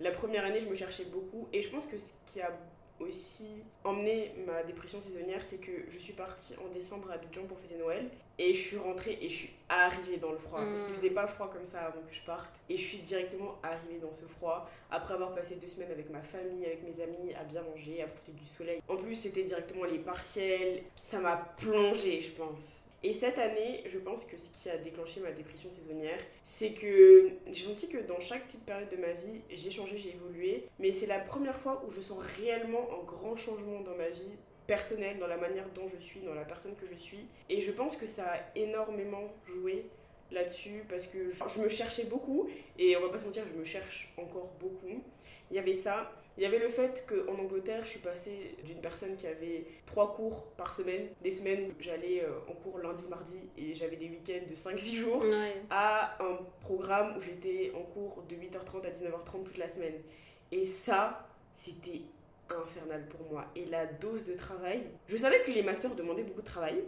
la 0.00 0.10
première 0.10 0.46
année, 0.46 0.60
je 0.60 0.64
me 0.66 0.74
cherchais 0.74 1.04
beaucoup. 1.04 1.46
Et 1.52 1.60
je 1.60 1.68
pense 1.68 1.84
que 1.84 1.98
ce 1.98 2.12
qui 2.24 2.40
a 2.40 2.50
aussi 3.00 3.64
emmené 3.84 4.32
ma 4.46 4.62
dépression 4.62 5.00
saisonnière, 5.02 5.42
c'est 5.42 5.58
que 5.58 5.70
je 5.88 5.98
suis 5.98 6.12
partie 6.12 6.54
en 6.58 6.72
décembre 6.74 7.10
à 7.10 7.14
Abidjan 7.14 7.44
pour 7.46 7.58
fêter 7.58 7.76
Noël. 7.76 8.10
Et 8.40 8.54
je 8.54 8.60
suis 8.60 8.76
rentrée 8.76 9.18
et 9.20 9.28
je 9.28 9.34
suis 9.34 9.50
arrivée 9.68 10.18
dans 10.18 10.30
le 10.30 10.38
froid. 10.38 10.60
Parce 10.60 10.82
qu'il 10.82 10.92
Mm. 10.92 10.96
faisait 10.96 11.10
pas 11.10 11.26
froid 11.26 11.50
comme 11.52 11.64
ça 11.64 11.80
avant 11.80 12.00
que 12.02 12.14
je 12.14 12.20
parte. 12.22 12.50
Et 12.68 12.76
je 12.76 12.82
suis 12.82 12.98
directement 12.98 13.58
arrivée 13.62 13.98
dans 13.98 14.12
ce 14.12 14.26
froid. 14.26 14.70
Après 14.90 15.14
avoir 15.14 15.34
passé 15.34 15.56
deux 15.56 15.66
semaines 15.66 15.90
avec 15.90 16.08
ma 16.10 16.22
famille, 16.22 16.64
avec 16.64 16.82
mes 16.84 17.00
amis, 17.02 17.34
à 17.34 17.42
bien 17.44 17.62
manger, 17.62 18.02
à 18.02 18.06
profiter 18.06 18.32
du 18.32 18.46
soleil. 18.46 18.80
En 18.88 18.96
plus, 18.96 19.14
c'était 19.16 19.42
directement 19.42 19.84
les 19.84 19.98
partiels. 19.98 20.82
Ça 21.02 21.18
m'a 21.18 21.36
plongée, 21.56 22.20
je 22.20 22.30
pense. 22.30 22.84
Et 23.04 23.12
cette 23.12 23.38
année, 23.38 23.84
je 23.86 23.98
pense 23.98 24.24
que 24.24 24.36
ce 24.36 24.50
qui 24.50 24.68
a 24.68 24.76
déclenché 24.76 25.20
ma 25.20 25.30
dépression 25.30 25.70
saisonnière, 25.70 26.18
c'est 26.42 26.72
que 26.72 27.30
j'ai 27.46 27.66
senti 27.66 27.88
que 27.88 27.98
dans 27.98 28.18
chaque 28.18 28.46
petite 28.46 28.64
période 28.64 28.88
de 28.88 28.96
ma 28.96 29.12
vie, 29.12 29.40
j'ai 29.50 29.70
changé, 29.70 29.96
j'ai 29.96 30.10
évolué. 30.10 30.66
Mais 30.80 30.92
c'est 30.92 31.06
la 31.06 31.20
première 31.20 31.56
fois 31.56 31.82
où 31.86 31.92
je 31.92 32.00
sens 32.00 32.18
réellement 32.40 32.88
un 33.00 33.04
grand 33.04 33.36
changement 33.36 33.80
dans 33.80 33.94
ma 33.94 34.08
vie 34.08 34.32
personnelle, 34.66 35.18
dans 35.18 35.28
la 35.28 35.36
manière 35.36 35.68
dont 35.74 35.86
je 35.86 35.96
suis, 35.96 36.20
dans 36.20 36.34
la 36.34 36.44
personne 36.44 36.74
que 36.74 36.86
je 36.86 36.96
suis. 36.96 37.26
Et 37.48 37.62
je 37.62 37.70
pense 37.70 37.96
que 37.96 38.06
ça 38.06 38.24
a 38.32 38.58
énormément 38.58 39.32
joué 39.46 39.86
là-dessus 40.32 40.84
parce 40.88 41.06
que 41.06 41.30
je 41.30 41.60
me 41.60 41.68
cherchais 41.68 42.04
beaucoup 42.04 42.50
et 42.78 42.96
on 42.96 43.00
va 43.00 43.08
pas 43.08 43.18
se 43.18 43.24
mentir, 43.24 43.44
je 43.46 43.58
me 43.58 43.64
cherche 43.64 44.12
encore 44.18 44.52
beaucoup. 44.60 45.02
Il 45.50 45.56
y 45.56 45.58
avait 45.58 45.72
ça. 45.72 46.12
Il 46.38 46.42
y 46.42 46.46
avait 46.46 46.60
le 46.60 46.68
fait 46.68 47.04
qu'en 47.08 47.34
Angleterre, 47.34 47.80
je 47.82 47.88
suis 47.90 47.98
passée 47.98 48.54
d'une 48.64 48.80
personne 48.80 49.16
qui 49.16 49.26
avait 49.26 49.66
trois 49.86 50.14
cours 50.14 50.46
par 50.52 50.72
semaine, 50.72 51.08
des 51.20 51.32
semaines 51.32 51.64
où 51.68 51.72
j'allais 51.80 52.22
euh, 52.22 52.38
en 52.48 52.52
cours 52.52 52.78
lundi, 52.78 53.08
mardi 53.08 53.40
et 53.58 53.74
j'avais 53.74 53.96
des 53.96 54.08
week-ends 54.08 54.46
de 54.48 54.54
5-6 54.54 54.94
jours, 54.94 55.20
Ouais. 55.24 55.54
à 55.68 56.16
un 56.24 56.38
programme 56.60 57.16
où 57.16 57.20
j'étais 57.20 57.72
en 57.74 57.82
cours 57.82 58.22
de 58.28 58.36
8h30 58.36 58.86
à 58.86 58.90
19h30 58.90 59.42
toute 59.46 59.56
la 59.58 59.68
semaine. 59.68 60.00
Et 60.52 60.64
ça, 60.64 61.28
c'était 61.54 62.02
infernal 62.50 63.08
pour 63.08 63.20
moi. 63.32 63.44
Et 63.56 63.64
la 63.66 63.86
dose 63.86 64.22
de 64.22 64.34
travail, 64.34 64.82
je 65.08 65.16
savais 65.16 65.42
que 65.42 65.50
les 65.50 65.62
masters 65.64 65.94
demandaient 65.96 66.22
beaucoup 66.22 66.42
de 66.42 66.46
travail, 66.46 66.84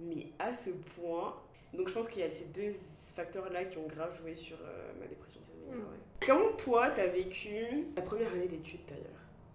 mais 0.00 0.26
à 0.40 0.52
ce 0.52 0.70
point. 0.70 1.36
Donc 1.74 1.88
je 1.88 1.94
pense 1.94 2.08
qu'il 2.08 2.20
y 2.20 2.24
a 2.24 2.30
ces 2.30 2.46
deux 2.46 2.72
facteurs-là 3.14 3.64
qui 3.64 3.78
ont 3.78 3.86
grave 3.86 4.16
joué 4.20 4.34
sur 4.34 4.56
euh, 4.56 4.92
ma 5.00 5.06
dépression 5.06 5.40
saisonnière. 5.42 5.76
Mm. 5.76 5.90
ouais. 5.90 5.98
Comment 6.26 6.52
toi, 6.56 6.90
t'as 6.90 7.06
vécu 7.06 7.86
ta 7.94 8.02
première 8.02 8.32
année 8.32 8.48
d'études 8.48 8.80
d'ailleurs? 8.88 9.04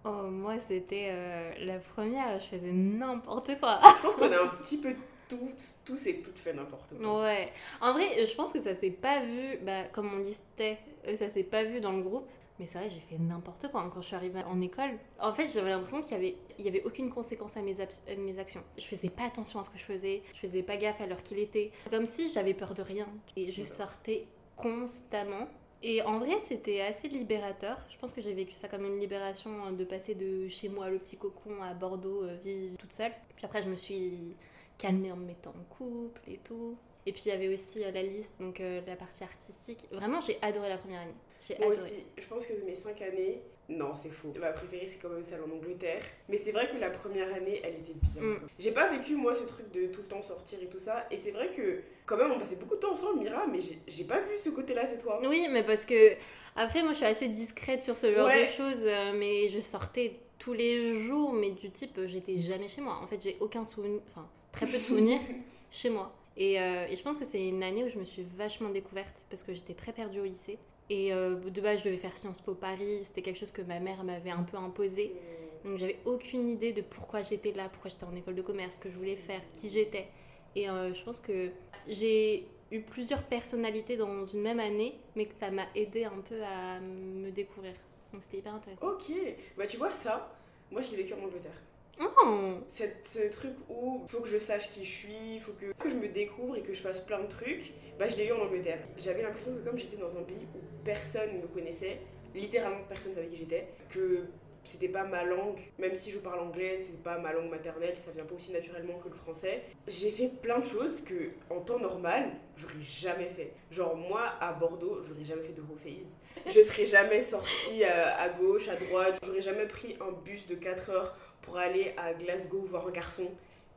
Oh, 0.06 0.30
moi 0.30 0.56
c'était 0.60 1.10
euh, 1.12 1.54
la 1.60 1.80
première, 1.80 2.40
je 2.40 2.58
faisais 2.58 2.72
n'importe 2.72 3.60
quoi. 3.60 3.80
Je 3.84 4.02
pense 4.02 4.16
qu'on 4.16 4.32
a 4.32 4.42
un 4.42 4.48
petit 4.48 4.78
peu 4.78 4.94
tous, 5.30 5.76
tous 5.86 6.08
et 6.08 6.22
toutes 6.22 6.38
fait 6.38 6.54
n'importe 6.54 6.98
quoi. 6.98 7.24
Ouais. 7.24 7.52
En 7.82 7.94
vrai, 7.94 8.26
je 8.26 8.36
pense 8.36 8.54
que 8.54 8.60
ça 8.60 8.76
s'est 8.76 8.92
pas 8.92 9.22
vu, 9.22 9.58
bah, 9.62 9.86
comme 9.94 10.14
on 10.14 10.20
listait, 10.20 10.78
euh, 11.08 11.16
ça 11.16 11.30
s'est 11.30 11.44
pas 11.44 11.64
vu 11.64 11.80
dans 11.80 11.94
le 11.94 12.02
groupe. 12.02 12.28
Mais 12.64 12.68
c'est 12.68 12.78
vrai, 12.78 12.90
j'ai 12.90 13.02
fait 13.02 13.22
n'importe 13.22 13.70
quoi 13.70 13.82
hein, 13.82 13.92
quand 13.94 14.02
je 14.02 14.08
suis 14.08 14.16
arrivée 14.16 14.42
en 14.46 14.58
école. 14.62 14.98
En 15.20 15.34
fait, 15.34 15.48
j'avais 15.54 15.70
l'impression 15.70 16.02
qu'il 16.02 16.14
y 16.14 16.16
avait, 16.16 16.38
il 16.58 16.64
y 16.64 16.70
avait 16.70 16.82
aucune 16.84 17.10
conséquence 17.10 17.58
à 17.58 17.62
mes, 17.62 17.82
à 17.82 17.86
mes 18.18 18.40
actions. 18.40 18.64
Je 18.78 18.86
faisais 18.86 19.10
pas 19.10 19.24
attention 19.24 19.60
à 19.60 19.64
ce 19.64 19.70
que 19.70 19.78
je 19.78 19.84
faisais, 19.84 20.24
je 20.34 20.40
faisais 20.40 20.64
pas 20.64 20.78
gaffe 20.78 21.02
à 21.02 21.06
l'heure 21.06 21.22
qu'il 21.24 21.40
était. 21.40 21.72
Comme 21.90 22.06
si 22.06 22.32
j'avais 22.32 22.54
peur 22.54 22.74
de 22.74 22.82
rien. 22.82 23.10
Et 23.36 23.52
je 23.52 23.66
sortais 23.66 24.28
constamment. 24.56 25.50
Et 25.82 26.02
en 26.04 26.20
vrai, 26.20 26.40
c'était 26.40 26.80
assez 26.80 27.10
libérateur. 27.10 27.78
Je 27.90 27.98
pense 27.98 28.14
que 28.14 28.22
j'ai 28.22 28.34
vécu 28.34 28.54
ça 28.54 28.70
comme 28.70 28.86
une 28.86 28.98
libération 28.98 29.52
euh, 29.66 29.72
de 29.74 29.84
passer 29.84 30.16
de 30.16 30.48
chez 30.48 30.70
moi, 30.70 30.90
le 30.90 31.00
petit 31.00 31.18
cocon, 31.18 31.62
à 31.62 31.74
Bordeaux, 31.74 32.24
euh, 32.24 32.38
vivre 32.42 32.78
toute 32.78 32.94
seule. 32.94 33.12
Puis 33.36 33.46
après, 33.46 33.62
je 33.62 33.68
me 33.68 33.76
suis 33.76 34.38
calmée 34.78 35.12
en 35.12 35.18
me 35.18 35.26
mettant 35.26 35.50
en 35.50 35.76
couple 35.76 36.22
et 36.30 36.38
tout. 36.38 36.78
Et 37.06 37.12
puis 37.12 37.24
il 37.26 37.30
y 37.30 37.32
avait 37.32 37.54
aussi 37.54 37.84
euh, 37.84 37.92
la 37.92 38.04
liste, 38.04 38.40
donc 38.40 38.60
euh, 38.60 38.82
la 38.88 38.96
partie 38.96 39.24
artistique. 39.24 39.88
Vraiment, 39.92 40.22
j'ai 40.22 40.38
adoré 40.42 40.70
la 40.70 40.78
première 40.78 41.02
année. 41.02 41.14
J'ai 41.46 41.56
Moi 41.58 41.68
adoré. 41.68 41.82
aussi, 41.82 42.04
je 42.18 42.26
pense 42.28 42.46
que 42.46 42.54
de 42.54 42.62
mes 42.66 42.76
cinq 42.76 43.02
années, 43.02 43.42
non, 43.70 43.94
c'est 43.96 44.10
faux. 44.10 44.34
Ma 44.40 44.52
préférée, 44.52 44.88
c'est 44.88 44.98
quand 45.02 45.10
même 45.10 45.24
celle 45.24 45.42
en 45.42 45.52
Angleterre. 45.54 46.02
Mais 46.30 46.38
c'est 46.38 46.52
vrai 46.52 46.70
que 46.72 46.78
la 46.78 46.90
première 46.90 47.34
année, 47.34 47.60
elle 47.64 47.76
était 47.76 47.94
bien. 48.02 48.22
Mm. 48.22 48.48
J'ai 48.60 48.72
pas 48.72 48.90
vécu, 48.90 49.16
moi, 49.16 49.36
ce 49.36 49.44
truc 49.44 49.72
de 49.72 49.88
tout 49.88 50.02
le 50.02 50.08
temps 50.08 50.22
sortir 50.22 50.60
et 50.62 50.68
tout 50.68 50.80
ça. 50.80 51.06
Et 51.12 51.18
c'est 51.18 51.32
vrai 51.32 51.52
que, 51.52 51.82
quand 52.06 52.18
même, 52.18 52.32
on 52.32 52.40
passait 52.40 52.56
beaucoup 52.58 52.76
de 52.76 52.80
temps 52.80 52.92
ensemble, 52.94 53.20
Mira, 53.20 53.46
mais 53.48 53.62
j'ai- 53.62 53.80
j'ai 53.88 54.04
pas 54.06 54.20
vu 54.22 54.38
ce 54.38 54.50
côté-là 54.50 54.86
de 54.94 55.00
toi. 55.02 55.20
Oui, 55.28 55.48
mais 55.50 55.64
parce 55.64 55.86
que 55.86 56.14
après, 56.56 56.82
moi, 56.84 56.92
je 56.92 56.98
suis 56.98 57.06
assez 57.06 57.28
discrète 57.30 57.82
sur 57.82 57.98
ce 57.98 58.14
genre 58.14 58.28
Ouais. 58.28 58.46
de 58.46 58.50
choses, 58.52 58.86
euh, 58.86 59.14
mais 59.16 59.50
je 59.50 59.60
sortais 59.60 60.20
tous 60.40 60.54
les 60.54 61.02
jours, 61.04 61.32
mais 61.34 61.52
du 61.52 61.72
type, 61.72 61.98
euh, 61.98 62.08
j'étais 62.08 62.40
jamais 62.40 62.68
chez 62.70 62.82
moi. 62.82 63.00
En 63.02 63.08
fait, 63.08 63.22
j'ai 63.22 63.38
aucun 63.40 63.64
souvenir, 63.66 64.02
enfin, 64.10 64.28
très 64.52 64.66
peu 64.66 64.74
de 64.74 64.78
souvenirs 64.80 65.20
chez 65.72 65.90
moi. 65.90 66.14
Et, 66.36 66.60
euh, 66.60 66.86
et 66.90 66.96
je 66.96 67.04
pense 67.04 67.18
que 67.18 67.26
c'est 67.26 67.48
une 67.48 67.64
année 67.64 67.84
où 67.86 67.90
je 67.90 67.98
me 68.00 68.04
suis 68.06 68.26
vachement 68.36 68.70
découverte 68.70 69.26
parce 69.30 69.44
que 69.44 69.54
j'étais 69.54 69.74
très 69.74 69.94
perdue 69.94 70.20
au 70.20 70.26
lycée. 70.26 70.58
Et 70.90 71.14
euh, 71.14 71.36
de 71.36 71.62
base, 71.62 71.80
je 71.80 71.86
devais 71.86 71.98
faire 71.98 72.16
Sciences 72.16 72.42
Po 72.42 72.54
Paris, 72.54 73.00
c'était 73.04 73.22
quelque 73.22 73.40
chose 73.40 73.52
que 73.52 73.62
ma 73.62 73.80
mère 73.80 74.04
m'avait 74.04 74.32
un 74.32 74.44
peu 74.44 74.58
imposé. 74.58 75.16
Donc 75.64 75.78
j'avais 75.78 76.00
aucune 76.06 76.48
idée 76.50 76.74
de 76.74 76.82
pourquoi 76.82 77.22
j'étais 77.22 77.54
là, 77.54 77.70
pourquoi 77.70 77.90
j'étais 77.90 78.04
en 78.04 78.16
école 78.16 78.36
de 78.36 78.42
commerce, 78.42 78.76
ce 78.76 78.80
que 78.82 78.92
je 78.92 78.98
voulais 78.98 79.16
faire, 79.16 79.42
qui 79.54 79.70
j'étais. 79.70 80.08
Et 80.56 80.70
euh, 80.70 80.94
je 80.94 81.04
pense 81.04 81.20
que 81.20 81.52
j'ai 81.88 82.48
eu 82.72 82.82
plusieurs 82.82 83.24
personnalités 83.24 83.96
dans 83.96 84.26
une 84.26 84.42
même 84.42 84.60
année, 84.60 85.00
mais 85.16 85.26
que 85.26 85.36
ça 85.36 85.52
m'a 85.52 85.66
aidé 85.74 86.04
un 86.06 86.20
peu 86.20 86.44
à 86.44 86.80
me 86.82 87.32
découvrir. 87.32 87.74
Donc 88.12 88.22
c'était 88.22 88.38
hyper 88.38 88.56
intéressant. 88.56 88.86
Ok, 88.86 89.12
bah 89.58 89.66
tu 89.66 89.78
vois 89.78 89.92
ça, 89.92 90.36
moi 90.70 90.82
je 90.82 90.92
l'ai 90.92 90.98
vécu 90.98 91.14
en 91.14 91.24
Angleterre. 91.24 91.62
Oh. 92.00 92.56
Cette, 92.68 93.06
ce 93.08 93.30
truc 93.30 93.54
où 93.70 94.04
faut 94.08 94.22
que 94.22 94.30
je 94.30 94.38
sache 94.38 94.72
qui 94.72 94.84
je 94.84 94.90
suis, 94.90 95.40
faut 95.40 95.54
que, 95.54 95.74
que 95.74 95.90
je 95.90 95.96
me 95.96 96.08
découvre 96.08 96.58
et 96.58 96.62
que 96.62 96.74
je 96.74 96.82
fasse 96.82 97.02
plein 97.02 97.20
de 97.22 97.28
trucs, 97.28 97.74
bah, 98.00 98.10
je 98.10 98.16
l'ai 98.16 98.28
eu 98.28 98.32
en 98.32 98.42
Angleterre. 98.42 98.80
J'avais 98.98 99.22
l'impression 99.22 99.54
que 99.54 99.60
comme 99.60 99.78
j'étais 99.78 99.98
dans 99.98 100.18
un 100.18 100.24
pays 100.24 100.48
où 100.56 100.60
personne 100.84 101.38
ne 101.38 101.42
me 101.42 101.48
connaissait, 101.48 102.00
littéralement 102.34 102.84
personne 102.88 103.14
savait 103.14 103.28
qui 103.28 103.38
j'étais, 103.38 103.68
que 103.90 104.26
c'était 104.64 104.88
pas 104.88 105.04
ma 105.04 105.24
langue, 105.24 105.60
même 105.78 105.94
si 105.94 106.10
je 106.10 106.20
parle 106.20 106.40
anglais, 106.40 106.80
c'est 106.80 107.04
pas 107.04 107.18
ma 107.18 107.34
langue 107.34 107.50
maternelle, 107.50 107.98
ça 107.98 108.12
vient 108.12 108.24
pas 108.24 108.36
aussi 108.36 108.52
naturellement 108.54 108.98
que 109.00 109.10
le 109.10 109.16
français. 109.16 109.62
J'ai 109.88 110.10
fait 110.10 110.30
plein 110.30 110.60
de 110.60 110.64
choses 110.64 111.02
que, 111.02 111.32
en 111.50 111.60
temps 111.60 111.80
normal, 111.80 112.32
j'aurais 112.56 112.82
jamais 112.82 113.30
fait. 113.30 113.52
Genre, 113.72 113.96
moi, 113.96 114.22
à 114.40 114.54
Bordeaux, 114.54 115.02
j'aurais 115.04 115.26
jamais 115.26 115.44
fait 115.44 115.54
de 115.54 115.62
whole 115.62 115.78
face. 115.78 116.08
Je 116.48 116.62
serais 116.62 116.86
jamais 116.86 117.22
sortie 117.22 117.84
à, 117.84 118.18
à 118.22 118.30
gauche, 118.30 118.70
à 118.70 118.76
droite, 118.76 119.20
j'aurais 119.24 119.42
jamais 119.42 119.68
pris 119.68 119.98
un 120.00 120.12
bus 120.12 120.48
de 120.48 120.56
4 120.56 120.90
heures 120.92 121.18
pour 121.44 121.58
aller 121.58 121.94
à 121.98 122.14
Glasgow 122.14 122.62
voir 122.66 122.88
un 122.88 122.92
garçon. 122.92 123.30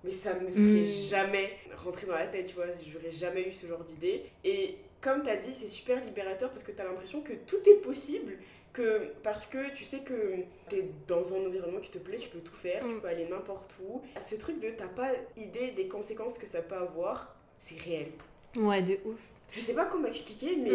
Mais 0.04 0.10
ça 0.10 0.34
me 0.34 0.50
serait 0.50 0.82
Mm. 0.84 1.08
jamais 1.08 1.50
rentré 1.76 2.06
dans 2.06 2.14
la 2.14 2.26
tête, 2.28 2.46
tu 2.46 2.54
vois, 2.54 2.66
j'aurais 2.90 3.10
jamais 3.10 3.42
eu 3.48 3.52
ce 3.52 3.66
genre 3.66 3.82
d'idée. 3.84 4.24
Et 4.44 4.76
comme 5.00 5.22
tu 5.22 5.28
as 5.30 5.36
dit, 5.36 5.52
c'est 5.52 5.66
super 5.68 6.02
libérateur 6.04 6.50
parce 6.50 6.62
que 6.62 6.72
tu 6.72 6.80
as 6.80 6.84
l'impression 6.84 7.20
que 7.22 7.32
tout 7.32 7.58
est 7.68 7.76
possible, 7.82 8.38
que 8.72 9.12
parce 9.22 9.46
que 9.46 9.74
tu 9.74 9.84
sais 9.84 10.00
que 10.00 10.36
tu 10.68 10.76
es 10.76 10.90
dans 11.08 11.34
un 11.34 11.46
environnement 11.46 11.80
qui 11.80 11.90
te 11.90 11.98
plaît, 11.98 12.18
tu 12.18 12.28
peux 12.28 12.38
tout 12.40 12.54
faire, 12.54 12.82
tu 12.82 12.88
Mm. 12.88 13.00
peux 13.00 13.08
aller 13.08 13.26
n'importe 13.28 13.74
où. 13.82 14.00
Ce 14.20 14.36
truc 14.36 14.60
de 14.60 14.70
t'as 14.70 14.88
pas 14.88 15.10
idée 15.36 15.72
des 15.72 15.88
conséquences 15.88 16.38
que 16.38 16.46
ça 16.46 16.62
peut 16.62 16.76
avoir, 16.76 17.34
c'est 17.58 17.78
réel. 17.80 18.08
Ouais, 18.56 18.82
de 18.82 18.98
ouf. 19.04 19.20
Je 19.52 19.60
sais 19.60 19.74
pas 19.74 19.86
comment 19.86 20.08
expliquer, 20.08 20.56
mais 20.56 20.70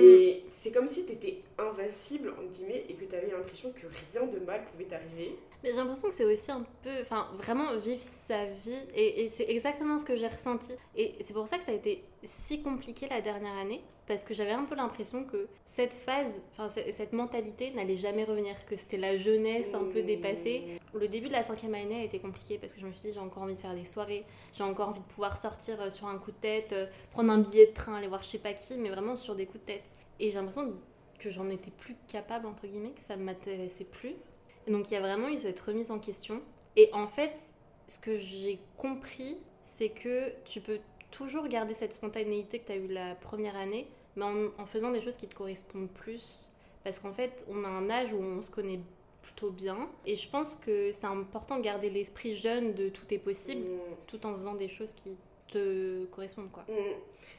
Mm. 0.45 0.49
c'est 0.51 0.71
comme 0.71 0.87
si 0.87 1.05
tu 1.05 1.11
étais 1.13 1.41
invincible, 1.57 2.29
entre 2.29 2.47
guillemets, 2.53 2.85
et 2.89 2.93
que 2.93 3.05
tu 3.05 3.15
avais 3.15 3.29
l'impression 3.29 3.71
que 3.71 3.85
rien 4.13 4.27
de 4.27 4.39
mal 4.45 4.63
pouvait 4.71 4.85
t'arriver. 4.85 5.35
Mais 5.63 5.69
j'ai 5.71 5.75
l'impression 5.75 6.07
que 6.09 6.15
c'est 6.15 6.25
aussi 6.25 6.51
un 6.51 6.65
peu, 6.83 6.89
enfin, 7.01 7.27
vraiment 7.37 7.75
vivre 7.77 8.01
sa 8.01 8.45
vie. 8.45 8.77
Et, 8.95 9.23
et 9.23 9.27
c'est 9.27 9.45
exactement 9.49 9.97
ce 9.97 10.05
que 10.05 10.15
j'ai 10.15 10.27
ressenti. 10.27 10.73
Et 10.95 11.15
c'est 11.21 11.33
pour 11.33 11.47
ça 11.47 11.57
que 11.57 11.63
ça 11.63 11.71
a 11.71 11.75
été 11.75 12.03
si 12.23 12.61
compliqué 12.61 13.07
la 13.09 13.21
dernière 13.21 13.55
année. 13.57 13.83
Parce 14.07 14.25
que 14.25 14.33
j'avais 14.33 14.51
un 14.51 14.65
peu 14.65 14.75
l'impression 14.75 15.23
que 15.23 15.47
cette 15.63 15.93
phase, 15.93 16.41
enfin, 16.51 16.67
ce- 16.67 16.91
cette 16.91 17.13
mentalité 17.13 17.71
n'allait 17.71 17.95
jamais 17.95 18.25
revenir. 18.25 18.65
Que 18.65 18.75
c'était 18.75 18.97
la 18.97 19.17
jeunesse 19.17 19.73
un 19.73 19.85
peu 19.85 20.01
dépassée. 20.01 20.79
Le 20.93 21.07
début 21.07 21.27
de 21.27 21.33
la 21.33 21.43
cinquième 21.43 21.75
année 21.75 22.01
a 22.01 22.03
été 22.03 22.19
compliqué 22.19 22.57
parce 22.57 22.73
que 22.73 22.81
je 22.81 22.87
me 22.87 22.91
suis 22.91 23.07
dit, 23.09 23.13
j'ai 23.13 23.19
encore 23.21 23.43
envie 23.43 23.53
de 23.53 23.59
faire 23.59 23.73
des 23.75 23.85
soirées. 23.85 24.25
J'ai 24.53 24.63
encore 24.63 24.89
envie 24.89 24.99
de 24.99 25.05
pouvoir 25.05 25.37
sortir 25.37 25.79
euh, 25.81 25.89
sur 25.89 26.07
un 26.07 26.17
coup 26.17 26.31
de 26.31 26.37
tête, 26.37 26.73
euh, 26.73 26.87
prendre 27.11 27.31
un 27.31 27.37
billet 27.37 27.67
de 27.67 27.71
train, 27.73 27.95
aller 27.95 28.07
voir 28.07 28.21
je 28.23 28.27
sais 28.29 28.39
pas 28.39 28.51
qui, 28.53 28.77
mais 28.77 28.89
vraiment 28.89 29.15
sur 29.15 29.35
des 29.35 29.45
coups 29.45 29.61
de 29.61 29.65
tête. 29.67 29.93
Et 30.19 30.29
j'ai 30.29 30.35
l'impression 30.37 30.73
que 31.17 31.29
j'en 31.29 31.49
étais 31.49 31.71
plus 31.71 31.95
capable, 32.07 32.47
entre 32.47 32.67
guillemets, 32.67 32.91
que 32.91 33.01
ça 33.01 33.15
ne 33.15 33.23
m'intéressait 33.23 33.85
plus. 33.85 34.15
Et 34.67 34.71
donc 34.71 34.89
il 34.89 34.95
y 34.95 34.97
a 34.97 35.01
vraiment 35.01 35.29
eu 35.29 35.37
cette 35.37 35.59
remise 35.61 35.89
en 35.91 35.99
question. 35.99 36.41
Et 36.75 36.89
en 36.93 37.07
fait, 37.07 37.31
ce 37.87 37.97
que 37.99 38.17
j'ai 38.17 38.59
compris, 38.75 39.37
c'est 39.63 39.89
que 39.89 40.33
tu 40.43 40.59
peux 40.59 40.79
toujours 41.11 41.47
garder 41.47 41.73
cette 41.73 41.93
spontanéité 41.93 42.59
que 42.59 42.65
tu 42.67 42.71
as 42.71 42.75
eue 42.77 42.87
la 42.87 43.15
première 43.15 43.55
année, 43.55 43.87
mais 44.15 44.25
en, 44.25 44.47
en 44.57 44.65
faisant 44.65 44.91
des 44.91 45.01
choses 45.01 45.17
qui 45.17 45.27
te 45.27 45.35
correspondent 45.35 45.89
plus. 45.89 46.49
Parce 46.83 46.99
qu'en 46.99 47.13
fait, 47.13 47.45
on 47.49 47.63
a 47.63 47.67
un 47.67 47.89
âge 47.89 48.11
où 48.13 48.17
on 48.17 48.41
se 48.41 48.49
connaît 48.49 48.79
plutôt 49.21 49.51
bien. 49.51 49.87
Et 50.07 50.15
je 50.15 50.27
pense 50.27 50.55
que 50.55 50.91
c'est 50.91 51.05
important 51.05 51.57
de 51.57 51.61
garder 51.63 51.89
l'esprit 51.91 52.35
jeune 52.35 52.73
de 52.73 52.89
tout 52.89 53.05
est 53.13 53.19
possible, 53.19 53.61
Mm. 53.61 53.79
tout 54.07 54.25
en 54.25 54.33
faisant 54.33 54.55
des 54.55 54.67
choses 54.69 54.93
qui 54.93 55.15
te 55.49 56.05
correspondent. 56.05 56.51
quoi. 56.51 56.63
Mm. 56.67 56.95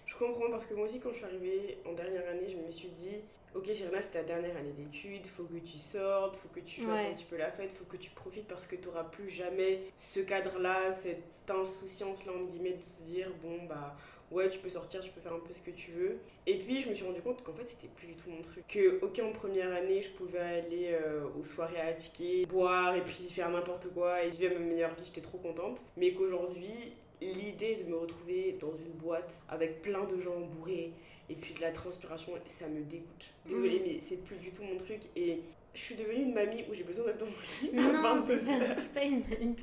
Je 0.06 0.14
comprends 0.16 0.50
parce 0.50 0.66
que 0.66 0.74
moi 0.74 0.86
aussi, 0.86 1.00
quand 1.00 1.10
je 1.10 1.16
suis 1.16 1.24
arrivée 1.24 1.78
en 1.84 1.92
dernière 1.94 2.28
année, 2.28 2.48
je 2.48 2.56
me 2.56 2.70
suis 2.70 2.88
dit 2.90 3.16
Ok, 3.54 3.66
Serena, 3.74 4.00
c'est 4.00 4.12
ta 4.12 4.22
dernière 4.22 4.56
année 4.56 4.72
d'études, 4.72 5.26
faut 5.26 5.44
que 5.44 5.58
tu 5.58 5.76
sortes, 5.76 6.36
faut 6.36 6.48
que 6.48 6.60
tu 6.60 6.80
fasses 6.80 7.00
Ouais. 7.02 7.10
un 7.10 7.14
petit 7.14 7.24
peu 7.24 7.36
la 7.36 7.50
fête, 7.50 7.70
faut 7.70 7.84
que 7.84 7.98
tu 7.98 8.10
profites 8.10 8.48
parce 8.48 8.66
que 8.66 8.76
tu 8.76 8.88
n'auras 8.88 9.04
plus 9.04 9.28
jamais 9.28 9.80
ce 9.98 10.20
cadre-là, 10.20 10.90
cette 10.90 11.22
insouciance-là, 11.50 12.32
entre 12.32 12.50
guillemets, 12.50 12.72
de 12.72 12.82
te 12.98 13.02
dire 13.02 13.28
Bon, 13.42 13.58
bah 13.68 13.94
ouais, 14.30 14.48
tu 14.48 14.58
peux 14.58 14.70
sortir, 14.70 15.00
tu 15.02 15.10
peux 15.10 15.20
faire 15.20 15.34
un 15.34 15.40
peu 15.40 15.52
ce 15.52 15.60
que 15.60 15.70
tu 15.70 15.90
veux. 15.90 16.16
Et 16.46 16.56
puis, 16.60 16.80
je 16.80 16.88
me 16.88 16.94
suis 16.94 17.04
rendu 17.04 17.20
compte 17.20 17.42
qu'en 17.44 17.52
fait, 17.52 17.66
c'était 17.68 17.88
plus 17.94 18.06
du 18.06 18.14
tout 18.14 18.30
mon 18.30 18.40
truc. 18.40 18.66
Que, 18.68 19.04
ok, 19.04 19.20
en 19.22 19.32
première 19.32 19.70
année, 19.74 20.00
je 20.00 20.10
pouvais 20.12 20.38
aller 20.38 20.88
euh, 20.92 21.24
aux 21.38 21.44
soirées 21.44 21.80
à 21.80 21.92
ticket, 21.92 22.46
boire 22.46 22.96
et 22.96 23.02
puis 23.02 23.28
faire 23.28 23.50
n'importe 23.50 23.92
quoi 23.92 24.22
et 24.24 24.30
vivre 24.30 24.54
ma 24.54 24.60
meilleure 24.60 24.94
vie, 24.94 25.04
j'étais 25.04 25.20
trop 25.20 25.36
contente. 25.38 25.84
Mais 25.98 26.14
qu'aujourd'hui, 26.14 26.72
l'idée 27.20 27.76
de 27.76 27.84
me 27.90 27.96
retrouver 27.96 28.56
dans 28.60 28.74
une 28.74 28.92
boîte 28.92 29.42
avec 29.48 29.82
plein 29.82 30.04
de 30.04 30.16
gens 30.18 30.40
bourrés 30.40 30.92
et 31.32 31.34
puis 31.34 31.54
de 31.54 31.60
la 31.60 31.70
transpiration, 31.72 32.32
ça 32.46 32.68
me 32.68 32.82
dégoûte. 32.82 33.34
Désolée, 33.46 33.78
Mhm. 33.80 33.84
mais 33.86 33.98
c'est 33.98 34.22
plus 34.22 34.36
du 34.36 34.50
tout 34.52 34.62
mon 34.62 34.76
truc. 34.76 35.00
Et 35.16 35.40
je 35.74 35.80
suis 35.80 35.94
devenue 35.96 36.22
une 36.22 36.34
mamie 36.34 36.64
où 36.70 36.74
j'ai 36.74 36.84
besoin 36.84 37.06
d'être 37.06 37.18
dans 37.18 37.26
mon 37.26 37.32
lit 37.62 37.70
Non, 37.72 38.22
t'es 38.24 38.36
22 38.36 38.44
pas, 38.44 38.52
heures. 38.70 38.76
t'es 38.76 39.00
pas 39.00 39.04
une 39.04 39.22
mamie. 39.28 39.56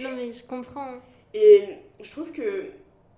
Non, 0.00 0.16
mais 0.16 0.30
je 0.32 0.44
comprends. 0.44 1.00
Et 1.34 1.68
je 2.00 2.10
trouve 2.10 2.32
que 2.32 2.66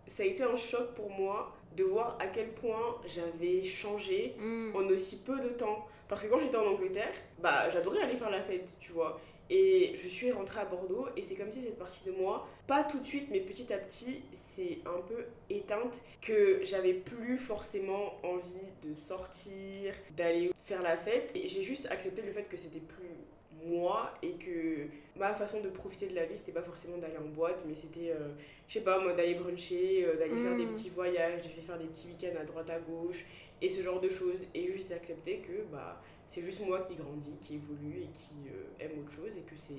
ça 0.07 0.23
a 0.23 0.27
été 0.27 0.43
un 0.43 0.57
choc 0.57 0.95
pour 0.95 1.11
moi 1.11 1.57
de 1.77 1.83
voir 1.85 2.17
à 2.21 2.27
quel 2.29 2.51
point 2.53 3.01
j'avais 3.07 3.65
changé 3.65 4.35
Mm. 4.39 4.73
en 4.77 4.87
aussi 4.89 5.23
peu 5.23 5.41
de 5.41 5.49
temps. 5.49 5.87
Parce 6.09 6.23
que 6.23 6.29
quand 6.29 6.39
j'étais 6.39 6.57
en 6.57 6.67
Angleterre, 6.67 7.13
bah 7.41 7.69
j'adorais 7.71 8.03
aller 8.03 8.17
faire 8.17 8.31
la 8.31 8.43
fête, 8.43 8.75
tu 8.79 8.93
vois. 8.93 9.19
Et 9.51 9.93
je 9.97 10.09
suis 10.09 10.33
rentrée 10.33 10.61
à 10.61 10.65
Bordeaux 10.65 11.07
et 11.17 11.21
c'est 11.21 11.35
comme 11.35 11.53
si 11.53 11.61
cette 11.61 11.79
partie 11.79 12.03
de 12.07 12.13
moi, 12.13 12.49
pas 12.67 12.83
tout 12.83 12.99
de 12.99 13.07
suite, 13.07 13.29
mais 13.31 13.41
petit 13.41 13.73
à 13.73 13.79
petit, 13.79 14.23
c'est 14.33 14.79
un 14.87 15.01
peu 15.07 15.25
éteinte 15.51 16.01
que 16.23 16.61
j'avais 16.65 16.95
plus 16.95 17.37
forcément 17.37 18.15
envie 18.23 18.69
de 18.83 18.95
sortir, 18.95 19.93
d'aller 20.17 20.51
faire 20.57 20.83
la 20.83 20.97
fête. 20.97 21.31
Et 21.35 21.47
j'ai 21.47 21.63
juste 21.63 21.87
accepté 21.91 22.23
le 22.23 22.33
fait 22.33 22.45
que 22.49 22.57
c'était 22.57 22.81
plus 22.81 23.05
moi 23.67 24.13
et 24.23 24.33
que 24.33 24.87
ma 25.17 25.33
façon 25.35 25.61
de 25.63 25.69
profiter 25.69 26.07
de 26.07 26.15
la 26.15 26.27
vie, 26.27 26.37
c'était 26.37 26.53
pas 26.53 26.63
forcément 26.63 26.99
d'aller 26.99 27.17
en 27.19 27.29
boîte, 27.29 27.59
mais 27.67 27.75
c'était, 27.75 28.11
euh, 28.11 28.29
je 28.69 28.75
sais 28.75 28.81
pas, 28.81 28.99
moi, 28.99 29.13
d'aller 29.15 29.35
bruncher, 29.35 30.05
euh, 30.05 30.17
d'aller 30.17 30.35
faire 30.43 30.57
des 30.57 30.67
Mm. 30.67 30.73
petits 30.73 30.91
voyages, 30.91 31.43
d'aller 31.43 31.63
faire 31.67 31.79
des 31.79 31.87
petits 31.87 32.09
week-ends 32.09 32.39
à 32.41 32.45
droite 32.45 32.69
à 32.71 32.79
gauche 32.79 33.25
et 33.63 33.69
ce 33.69 33.81
genre 33.83 34.01
de 34.01 34.09
choses. 34.09 34.41
Et 34.55 34.73
juste 34.73 34.91
accepter 34.93 35.39
que 35.39 35.63
bah, 35.73 36.01
c'est 36.35 36.43
juste 36.43 36.67
moi 36.67 36.81
qui 36.81 36.97
grandis, 36.97 37.35
qui 37.41 37.55
évolue 37.55 38.03
et 38.03 38.09
qui 38.12 38.35
euh, 38.49 38.85
aime 38.85 38.99
autre 38.99 39.12
chose 39.12 39.31
et 39.37 39.43
que 39.43 39.57
c'est 39.57 39.75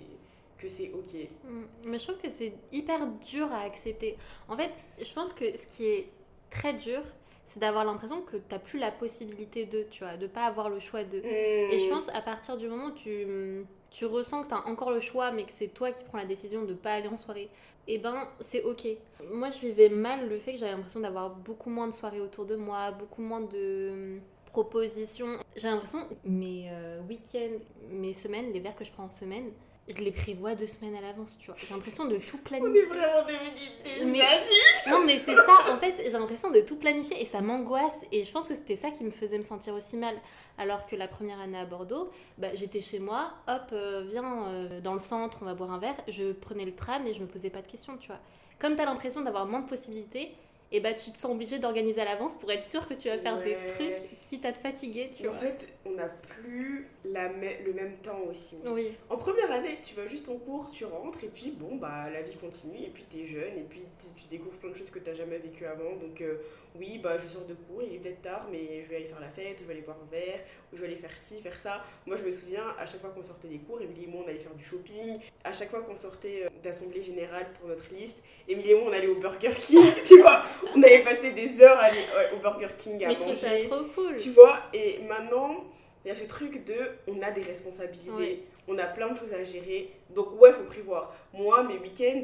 que 0.57 0.69
c'est 0.69 0.89
ok. 0.93 1.27
Mm. 1.43 1.89
Mais 1.89 1.97
je 1.97 2.03
trouve 2.03 2.17
que 2.17 2.29
c'est 2.29 2.53
hyper 2.71 3.07
dur 3.29 3.51
à 3.51 3.61
accepter. 3.61 4.15
En 4.47 4.55
fait, 4.55 4.71
je 4.97 5.11
pense 5.11 5.33
que 5.33 5.45
ce 5.57 5.67
qui 5.67 5.85
est 5.85 6.07
très 6.49 6.73
dur, 6.73 7.01
c'est 7.43 7.59
d'avoir 7.59 7.83
l'impression 7.83 8.21
que 8.21 8.37
t'as 8.37 8.59
plus 8.59 8.79
la 8.79 8.91
possibilité 8.91 9.65
de, 9.65 9.83
tu 9.91 10.05
vois, 10.05 10.15
de 10.15 10.27
pas 10.27 10.45
avoir 10.45 10.69
le 10.69 10.79
choix 10.79 11.03
de. 11.03 11.17
Et 11.17 11.77
je 11.77 11.89
pense 11.89 12.07
à 12.13 12.21
partir 12.21 12.55
du 12.55 12.69
moment 12.69 12.85
où 12.85 12.91
tu, 12.91 13.65
tu 13.91 14.05
ressens 14.05 14.43
que 14.43 14.47
tu 14.47 14.53
as 14.53 14.65
encore 14.65 14.91
le 14.91 15.01
choix, 15.01 15.31
mais 15.31 15.43
que 15.43 15.51
c'est 15.51 15.67
toi 15.67 15.91
qui 15.91 16.03
prends 16.05 16.17
la 16.17 16.25
décision 16.25 16.63
de 16.63 16.73
pas 16.73 16.93
aller 16.93 17.09
en 17.09 17.17
soirée, 17.17 17.49
et 17.87 17.97
ben 17.97 18.27
c'est 18.39 18.63
ok. 18.63 18.87
Moi 19.31 19.49
je 19.49 19.59
vivais 19.59 19.89
mal 19.89 20.29
le 20.29 20.39
fait 20.39 20.53
que 20.53 20.59
j'avais 20.59 20.71
l'impression 20.71 21.01
d'avoir 21.01 21.31
beaucoup 21.31 21.69
moins 21.69 21.87
de 21.87 21.93
soirées 21.93 22.21
autour 22.21 22.45
de 22.45 22.55
moi, 22.55 22.91
beaucoup 22.91 23.21
moins 23.21 23.41
de 23.41 24.19
propositions. 24.63 25.37
J'ai 25.57 25.67
l'impression, 25.67 25.99
mes 26.23 26.69
euh, 26.71 27.01
week-ends, 27.09 27.59
mes 27.91 28.13
semaines, 28.13 28.53
les 28.53 28.59
verres 28.61 28.75
que 28.75 28.85
je 28.85 28.91
prends 28.91 29.03
en 29.05 29.09
semaine, 29.09 29.51
je 29.87 29.97
les 29.99 30.11
prévois 30.11 30.55
deux 30.55 30.65
semaines 30.65 30.95
à 30.95 31.01
l'avance, 31.01 31.37
tu 31.37 31.47
vois. 31.47 31.55
J'ai 31.59 31.73
l'impression 31.73 32.05
de 32.05 32.15
tout 32.17 32.37
On 32.41 32.47
planifier. 32.47 32.81
est 32.81 32.85
vraiment 32.85 33.21
devenus 33.23 33.71
des 33.83 34.05
Mais- 34.05 34.21
adultes. 34.21 34.87
Non, 34.89 35.03
mais 35.05 35.19
c'est 35.19 35.35
ça, 35.35 35.57
en 35.73 35.77
fait, 35.77 35.95
j'ai 36.03 36.09
l'impression 36.09 36.51
de 36.51 36.61
tout 36.61 36.77
planifier 36.77 37.21
et 37.21 37.25
ça 37.25 37.41
m'angoisse. 37.41 37.99
Et 38.13 38.23
je 38.23 38.31
pense 38.31 38.47
que 38.47 38.55
c'était 38.55 38.75
ça 38.77 38.89
qui 38.91 39.03
me 39.03 39.11
faisait 39.11 39.37
me 39.37 39.43
sentir 39.43 39.73
aussi 39.75 39.97
mal. 39.97 40.15
Alors 40.57 40.87
que 40.87 40.95
la 40.95 41.07
première 41.09 41.39
année 41.41 41.57
à 41.59 41.65
Bordeaux, 41.65 42.09
bah, 42.37 42.47
j'étais 42.55 42.81
chez 42.81 42.99
moi, 42.99 43.33
hop, 43.49 43.61
euh, 43.73 44.05
viens 44.09 44.47
euh, 44.47 44.79
dans 44.79 44.93
le 44.93 45.01
centre, 45.01 45.39
on 45.41 45.45
va 45.45 45.53
boire 45.53 45.71
un 45.71 45.79
verre. 45.79 45.97
Je 46.07 46.31
prenais 46.31 46.63
le 46.65 46.73
tram 46.73 47.05
et 47.05 47.13
je 47.13 47.19
me 47.19 47.27
posais 47.27 47.49
pas 47.49 47.61
de 47.61 47.67
questions, 47.67 47.97
tu 47.97 48.07
vois. 48.07 48.19
Comme 48.57 48.75
tu 48.77 48.81
as 48.81 48.85
l'impression 48.85 49.19
d'avoir 49.21 49.45
moins 49.45 49.59
de 49.59 49.67
possibilités, 49.67 50.31
et 50.71 50.79
bah 50.79 50.93
tu 50.93 51.11
te 51.11 51.17
sens 51.17 51.31
obligé 51.31 51.59
d'organiser 51.59 52.01
à 52.01 52.05
l'avance 52.05 52.35
pour 52.35 52.51
être 52.51 52.63
sûr 52.63 52.87
que 52.87 52.93
tu 52.93 53.07
vas 53.07 53.17
faire 53.19 53.37
Ouais. 53.37 53.57
des 53.61 53.67
trucs 53.67 54.19
quitte 54.21 54.45
à 54.45 54.51
te 54.51 54.59
fatiguer, 54.59 55.09
tu 55.13 55.23
Et 55.23 55.27
en 55.27 55.31
vois. 55.31 55.41
fait, 55.41 55.67
on 55.85 55.91
n'a 55.91 56.07
plus 56.07 56.87
la 57.03 57.29
le 57.29 57.73
même 57.73 57.95
temps 57.97 58.19
aussi. 58.29 58.57
Oui, 58.65 58.93
En 59.09 59.17
première 59.17 59.51
année, 59.51 59.77
tu 59.83 59.95
vas 59.95 60.07
juste 60.07 60.29
en 60.29 60.37
cours, 60.37 60.71
tu 60.71 60.85
rentres 60.85 61.23
et 61.23 61.27
puis 61.27 61.51
bon, 61.51 61.75
bah 61.75 62.09
la 62.09 62.21
vie 62.21 62.35
continue 62.35 62.83
et 62.83 62.89
puis 62.89 63.03
t'es 63.03 63.25
jeune 63.25 63.57
et 63.57 63.63
puis 63.63 63.81
tu, 64.17 64.27
découvres 64.29 64.57
plein 64.57 64.69
de 64.71 64.75
choses 64.75 64.89
que 64.89 64.99
t'as 64.99 65.13
jamais 65.13 65.37
vécues 65.37 65.65
avant. 65.65 65.95
Donc 65.95 66.21
euh, 66.21 66.37
oui, 66.79 66.99
bah 67.01 67.17
je 67.17 67.27
sors 67.27 67.45
de 67.45 67.53
cours, 67.53 67.81
il 67.83 67.95
est 67.95 67.99
peut-être 67.99 68.21
tard, 68.21 68.47
mais 68.51 68.81
je 68.83 68.89
vais 68.89 68.97
aller 68.97 69.05
faire 69.05 69.19
la 69.19 69.29
fête, 69.29 69.59
je 69.59 69.63
vais 69.63 69.73
aller 69.73 69.81
boire 69.81 69.97
un 70.01 70.09
verre, 70.11 70.39
ou 70.71 70.75
je 70.75 70.81
vais 70.81 70.87
aller 70.87 70.97
faire 70.97 71.15
ci, 71.15 71.41
faire 71.41 71.53
ça. 71.53 71.83
Moi, 72.05 72.17
je 72.17 72.23
me 72.23 72.31
souviens, 72.31 72.63
à 72.77 72.85
chaque 72.85 73.01
fois 73.01 73.09
qu'on 73.11 73.23
sortait 73.23 73.47
des 73.47 73.59
cours, 73.59 73.81
Émilie 73.81 74.03
et 74.03 74.07
moi, 74.07 74.23
on 74.25 74.29
allait 74.29 74.39
faire 74.39 74.53
du 74.53 74.63
shopping. 74.63 75.19
À 75.43 75.53
chaque 75.53 75.69
fois 75.69 75.81
qu'on 75.81 75.95
sortait 75.95 76.45
euh, 76.45 76.49
d'assemblée 76.63 77.03
générale 77.03 77.47
pour 77.59 77.69
notre 77.69 77.93
liste, 77.93 78.23
Émilie 78.47 78.71
et 78.71 78.75
moi, 78.75 78.89
on 78.89 78.93
allait 78.93 79.07
au 79.07 79.15
Burger 79.15 79.51
King, 79.61 79.81
tu 80.03 80.21
vois. 80.21 80.43
On 80.75 80.81
allait 80.83 81.03
passer 81.03 81.31
des 81.31 81.61
heures 81.61 81.77
à 81.77 81.85
aller 81.85 82.03
au 82.35 82.39
Burger 82.39 82.73
King 82.77 83.03
à 83.03 83.07
mais 83.07 83.13
je 83.13 83.19
trouve 83.19 83.33
ça 83.33 83.49
manger. 83.49 83.69
trop 83.69 83.83
cool. 83.95 84.15
Tu 84.15 84.29
vois, 84.31 84.59
et 84.73 84.99
maintenant, 85.07 85.63
il 86.03 86.09
y 86.09 86.11
a 86.11 86.15
ce 86.15 86.25
truc 86.25 86.65
de 86.65 86.75
on 87.07 87.21
a 87.21 87.31
des 87.31 87.41
responsabilités, 87.41 88.43
on 88.67 88.77
a 88.77 88.85
plein 88.85 89.11
de 89.11 89.17
choses 89.17 89.33
à 89.33 89.43
gérer. 89.43 89.91
Donc, 90.09 90.39
ouais, 90.41 90.53
faut 90.53 90.63
prévoir. 90.63 91.15
Moi, 91.33 91.63
mes 91.63 91.77
week-ends, 91.77 92.23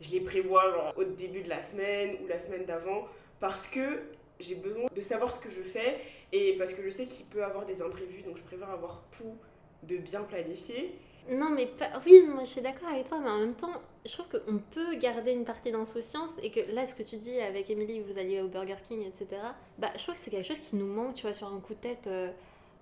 je 0.00 0.10
les 0.10 0.20
prévois 0.20 0.70
genre, 0.70 0.92
au 0.96 1.04
début 1.04 1.42
de 1.42 1.48
la 1.48 1.62
semaine 1.62 2.16
ou 2.22 2.26
la 2.26 2.38
semaine 2.38 2.64
d'avant 2.64 3.06
parce 3.42 3.66
que 3.66 4.00
j'ai 4.38 4.54
besoin 4.54 4.86
de 4.94 5.00
savoir 5.00 5.32
ce 5.32 5.40
que 5.40 5.50
je 5.50 5.62
fais 5.62 6.00
et 6.30 6.56
parce 6.56 6.72
que 6.74 6.82
je 6.82 6.90
sais 6.90 7.06
qu'il 7.06 7.26
peut 7.26 7.42
avoir 7.44 7.66
des 7.66 7.82
imprévus. 7.82 8.22
Donc, 8.22 8.36
je 8.36 8.42
préfère 8.42 8.70
avoir 8.70 9.02
tout 9.10 9.34
de 9.82 9.96
bien 9.96 10.22
planifié. 10.22 10.94
Non, 11.28 11.50
mais 11.50 11.68
oui, 12.06 12.22
moi 12.28 12.44
je 12.44 12.50
suis 12.50 12.60
d'accord 12.60 12.88
avec 12.88 13.06
toi, 13.06 13.18
mais 13.20 13.30
en 13.30 13.38
même 13.38 13.54
temps, 13.54 13.80
je 14.06 14.12
trouve 14.12 14.26
qu'on 14.28 14.58
peut 14.58 14.94
garder 14.96 15.32
une 15.32 15.44
partie 15.44 15.72
d'insouciance 15.72 16.30
et 16.40 16.50
que 16.50 16.60
là, 16.72 16.86
ce 16.86 16.94
que 16.94 17.02
tu 17.02 17.16
dis 17.16 17.38
avec 17.40 17.68
Emily, 17.68 18.00
vous 18.00 18.16
alliez 18.16 18.40
au 18.40 18.48
Burger 18.48 18.76
King, 18.82 19.02
etc., 19.02 19.40
bah, 19.78 19.90
je 19.96 20.02
trouve 20.02 20.14
que 20.14 20.20
c'est 20.20 20.30
quelque 20.30 20.46
chose 20.46 20.60
qui 20.60 20.76
nous 20.76 20.86
manque, 20.86 21.14
tu 21.14 21.22
vois, 21.22 21.34
sur 21.34 21.52
un 21.52 21.58
coup 21.60 21.74
de 21.74 21.80
tête. 21.80 22.06
euh, 22.06 22.30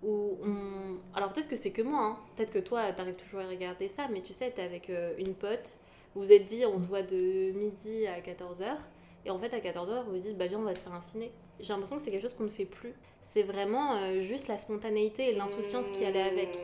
où 0.03 0.39
on... 0.43 0.97
Alors 1.15 1.31
peut-être 1.33 1.49
que 1.49 1.57
c'est 1.57 1.73
que 1.73 1.83
moi, 1.83 2.01
hein. 2.03 2.19
peut-être 2.35 2.53
que 2.53 2.59
toi, 2.59 2.91
t'arrives 2.93 3.17
toujours 3.17 3.41
à 3.41 3.49
regarder 3.49 3.89
ça, 3.89 4.09
mais 4.11 4.23
tu 4.23 4.33
sais, 4.33 4.51
t'es 4.51 4.63
avec 4.63 4.89
euh, 4.89 5.13
une 5.19 5.35
pote, 5.35 5.79
vous 6.15 6.23
vous 6.23 6.33
êtes 6.33 6.47
dit, 6.47 6.65
on 6.65 6.81
se 6.81 6.89
voit 6.89 7.03
de 7.03 7.53
midi 7.53 8.07
à 8.07 8.21
14h, 8.21 8.79
et 9.25 9.31
en 9.31 9.39
fait, 9.39 9.53
à 9.53 9.59
14h, 9.59 10.05
vous 10.05 10.13
vous 10.13 10.19
dites, 10.19 10.37
bah 10.37 10.47
viens, 10.47 10.59
on 10.59 10.65
va 10.65 10.75
se 10.75 10.83
faire 10.83 10.95
un 10.95 11.01
ciné. 11.01 11.31
J'ai 11.59 11.73
l'impression 11.73 11.97
que 11.97 12.03
c'est 12.03 12.11
quelque 12.11 12.23
chose 12.23 12.35
qu'on 12.35 12.45
ne 12.45 12.49
fait 12.49 12.65
plus. 12.65 12.95
C'est 13.23 13.43
vraiment 13.43 13.97
euh, 13.97 14.21
juste 14.21 14.49
la 14.49 14.57
spontanéité 14.57 15.31
et 15.31 15.35
l'insouciance 15.35 15.91
qui 15.91 16.05
allait 16.05 16.23
avec. 16.23 16.57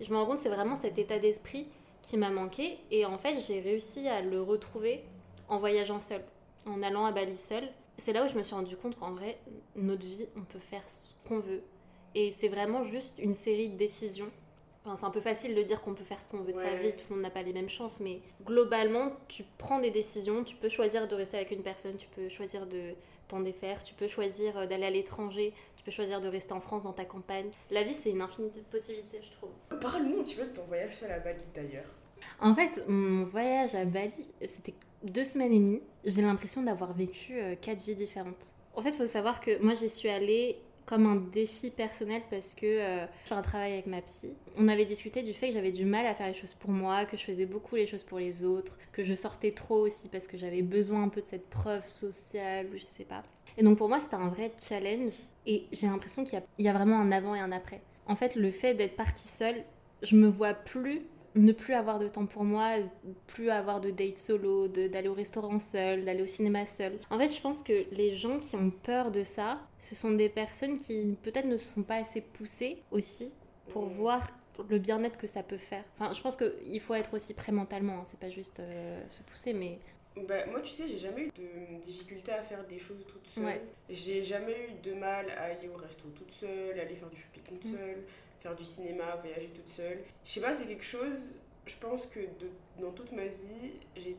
Je 0.00 0.10
me 0.10 0.16
rends 0.16 0.26
compte, 0.26 0.38
c'est 0.38 0.48
vraiment 0.48 0.76
cet 0.76 0.98
état 0.98 1.18
d'esprit 1.18 1.66
qui 2.02 2.16
m'a 2.16 2.30
manqué. 2.30 2.78
Et 2.90 3.04
en 3.04 3.18
fait, 3.18 3.40
j'ai 3.40 3.60
réussi 3.60 4.06
à 4.08 4.20
le 4.20 4.40
retrouver 4.40 5.02
en 5.48 5.58
voyageant 5.58 5.98
seule, 6.00 6.24
en 6.66 6.82
allant 6.82 7.04
à 7.04 7.12
Bali 7.12 7.36
seule. 7.36 7.68
C'est 7.98 8.12
là 8.12 8.24
où 8.24 8.28
je 8.28 8.34
me 8.34 8.42
suis 8.42 8.54
rendu 8.54 8.76
compte 8.76 8.96
qu'en 8.96 9.10
vrai, 9.10 9.38
notre 9.74 10.06
vie, 10.06 10.28
on 10.36 10.42
peut 10.42 10.58
faire 10.58 10.86
ce 10.88 11.14
qu'on 11.26 11.40
veut. 11.40 11.62
Et 12.14 12.30
c'est 12.30 12.48
vraiment 12.48 12.84
juste 12.84 13.18
une 13.18 13.34
série 13.34 13.68
de 13.68 13.76
décisions. 13.76 14.30
Enfin, 14.86 14.96
c'est 14.96 15.06
un 15.06 15.10
peu 15.10 15.20
facile 15.20 15.56
de 15.56 15.62
dire 15.62 15.80
qu'on 15.80 15.94
peut 15.94 16.04
faire 16.04 16.22
ce 16.22 16.28
qu'on 16.28 16.42
veut 16.42 16.52
de 16.52 16.58
sa 16.58 16.76
vie, 16.76 16.92
tout 16.92 17.04
le 17.10 17.16
monde 17.16 17.24
n'a 17.24 17.30
pas 17.30 17.42
les 17.42 17.52
mêmes 17.52 17.68
chances, 17.68 17.98
mais 17.98 18.20
globalement, 18.44 19.10
tu 19.26 19.44
prends 19.58 19.80
des 19.80 19.90
décisions, 19.90 20.44
tu 20.44 20.54
peux 20.54 20.68
choisir 20.68 21.08
de 21.08 21.14
rester 21.16 21.36
avec 21.36 21.50
une 21.50 21.62
personne, 21.62 21.96
tu 21.96 22.06
peux 22.14 22.28
choisir 22.28 22.68
de 22.68 22.94
t'en 23.26 23.40
défaire, 23.40 23.82
tu 23.82 23.94
peux 23.94 24.06
choisir 24.06 24.56
euh, 24.56 24.66
d'aller 24.66 24.86
à 24.86 24.90
l'étranger, 24.90 25.52
tu 25.76 25.82
peux 25.82 25.90
choisir 25.90 26.20
de 26.20 26.28
rester 26.28 26.52
en 26.52 26.60
France 26.60 26.84
dans 26.84 26.92
ta 26.92 27.04
campagne. 27.04 27.50
La 27.72 27.82
vie, 27.82 27.94
c'est 27.94 28.10
une 28.10 28.20
infinité 28.20 28.60
de 28.60 28.64
possibilités, 28.66 29.18
je 29.20 29.32
trouve. 29.32 29.50
Parle-nous 29.80 30.20
un 30.20 30.22
petit 30.22 30.36
peu 30.36 30.44
de 30.44 30.54
ton 30.54 30.64
voyage 30.66 30.94
seul 30.94 31.10
à 31.10 31.18
Bali 31.18 31.42
d'ailleurs. 31.52 31.90
En 32.38 32.54
fait, 32.54 32.84
mon 32.86 33.24
voyage 33.24 33.74
à 33.74 33.84
Bali, 33.84 34.32
c'était 34.46 34.74
deux 35.02 35.24
semaines 35.24 35.52
et 35.52 35.58
demie. 35.58 35.82
J'ai 36.04 36.22
l'impression 36.22 36.62
d'avoir 36.62 36.94
vécu 36.94 37.40
euh, 37.40 37.56
quatre 37.56 37.82
vies 37.82 37.96
différentes. 37.96 38.54
En 38.76 38.82
fait, 38.82 38.90
il 38.90 38.96
faut 38.96 39.06
savoir 39.06 39.40
que 39.40 39.60
moi, 39.60 39.74
j'y 39.74 39.88
suis 39.88 40.08
allée 40.10 40.60
comme 40.86 41.06
un 41.06 41.16
défi 41.16 41.70
personnel 41.70 42.22
parce 42.30 42.54
que 42.54 42.66
euh, 42.66 43.06
je 43.24 43.28
fais 43.28 43.34
un 43.34 43.42
travail 43.42 43.72
avec 43.72 43.86
ma 43.86 44.00
psy. 44.02 44.32
On 44.56 44.68
avait 44.68 44.84
discuté 44.84 45.22
du 45.22 45.32
fait 45.32 45.48
que 45.48 45.54
j'avais 45.54 45.72
du 45.72 45.84
mal 45.84 46.06
à 46.06 46.14
faire 46.14 46.28
les 46.28 46.34
choses 46.34 46.54
pour 46.54 46.70
moi, 46.70 47.04
que 47.04 47.16
je 47.16 47.24
faisais 47.24 47.44
beaucoup 47.44 47.74
les 47.74 47.86
choses 47.86 48.04
pour 48.04 48.18
les 48.18 48.44
autres, 48.44 48.78
que 48.92 49.04
je 49.04 49.14
sortais 49.14 49.50
trop 49.50 49.78
aussi 49.84 50.08
parce 50.08 50.28
que 50.28 50.38
j'avais 50.38 50.62
besoin 50.62 51.02
un 51.02 51.08
peu 51.08 51.20
de 51.20 51.26
cette 51.26 51.50
preuve 51.50 51.86
sociale 51.86 52.68
ou 52.72 52.78
je 52.78 52.84
sais 52.84 53.04
pas. 53.04 53.24
Et 53.58 53.62
donc 53.62 53.78
pour 53.78 53.88
moi, 53.88 53.98
c'était 53.98 54.16
un 54.16 54.28
vrai 54.28 54.52
challenge 54.66 55.14
et 55.46 55.66
j'ai 55.72 55.88
l'impression 55.88 56.24
qu'il 56.24 56.40
y, 56.58 56.62
y 56.62 56.68
a 56.68 56.72
vraiment 56.72 57.00
un 57.00 57.10
avant 57.10 57.34
et 57.34 57.40
un 57.40 57.52
après. 57.52 57.82
En 58.06 58.14
fait, 58.14 58.36
le 58.36 58.52
fait 58.52 58.74
d'être 58.74 58.96
partie 58.96 59.26
seule, 59.26 59.64
je 60.02 60.14
me 60.14 60.28
vois 60.28 60.54
plus 60.54 61.02
ne 61.36 61.52
plus 61.52 61.74
avoir 61.74 61.98
de 61.98 62.08
temps 62.08 62.26
pour 62.26 62.44
moi, 62.44 62.76
plus 63.26 63.50
avoir 63.50 63.80
de 63.80 63.90
date 63.90 64.18
solo, 64.18 64.68
d'aller 64.68 65.08
au 65.08 65.14
restaurant 65.14 65.58
seul, 65.58 66.04
d'aller 66.04 66.22
au 66.22 66.26
cinéma 66.26 66.66
seul. 66.66 66.98
En 67.10 67.18
fait, 67.18 67.28
je 67.28 67.40
pense 67.40 67.62
que 67.62 67.84
les 67.92 68.14
gens 68.14 68.38
qui 68.38 68.56
ont 68.56 68.70
peur 68.70 69.10
de 69.10 69.22
ça, 69.22 69.60
ce 69.78 69.94
sont 69.94 70.10
des 70.12 70.28
personnes 70.28 70.78
qui 70.78 71.16
peut-être 71.22 71.46
ne 71.46 71.56
se 71.56 71.72
sont 71.74 71.82
pas 71.82 71.96
assez 71.96 72.20
poussées 72.20 72.82
aussi 72.90 73.32
pour 73.68 73.84
Mm. 73.84 73.88
voir 73.88 74.28
le 74.70 74.78
bien-être 74.78 75.18
que 75.18 75.26
ça 75.26 75.42
peut 75.42 75.58
faire. 75.58 75.84
Enfin, 75.98 76.12
je 76.14 76.20
pense 76.22 76.36
qu'il 76.36 76.80
faut 76.80 76.94
être 76.94 77.12
aussi 77.14 77.34
prêt 77.34 77.52
mentalement, 77.52 77.98
hein. 77.98 78.02
c'est 78.06 78.18
pas 78.18 78.30
juste 78.30 78.58
euh, 78.60 79.06
se 79.08 79.22
pousser, 79.22 79.52
mais 79.52 79.78
Bah, 80.26 80.46
moi, 80.46 80.62
tu 80.62 80.70
sais, 80.70 80.88
j'ai 80.88 80.96
jamais 80.96 81.24
eu 81.24 81.30
de 81.36 81.78
difficulté 81.84 82.32
à 82.32 82.42
faire 82.42 82.64
des 82.66 82.78
choses 82.78 83.04
toute 83.06 83.26
seule. 83.26 83.44
Ouais. 83.44 83.60
J'ai 83.90 84.22
jamais 84.22 84.70
eu 84.70 84.88
de 84.88 84.94
mal 84.94 85.26
à 85.36 85.42
aller 85.42 85.68
au 85.68 85.76
resto 85.76 86.08
toute 86.08 86.32
seule, 86.32 86.80
aller 86.80 86.94
faire 86.96 87.10
du 87.10 87.18
shopping 87.18 87.42
toute 87.44 87.66
Mm. 87.66 87.76
seule, 87.76 88.04
faire 88.46 88.54
du 88.56 88.64
cinéma, 88.64 89.16
voyager 89.16 89.48
toute 89.48 89.68
seule. 89.68 89.98
Je 90.24 90.30
sais 90.30 90.40
pas, 90.40 90.54
c'est 90.54 90.66
quelque 90.66 90.84
chose, 90.84 91.18
je 91.66 91.74
pense 91.76 92.06
que 92.06 92.20
dans 92.80 92.92
toute 92.92 93.10
ma 93.12 93.26
vie, 93.26 93.72
j'ai- 93.96 94.16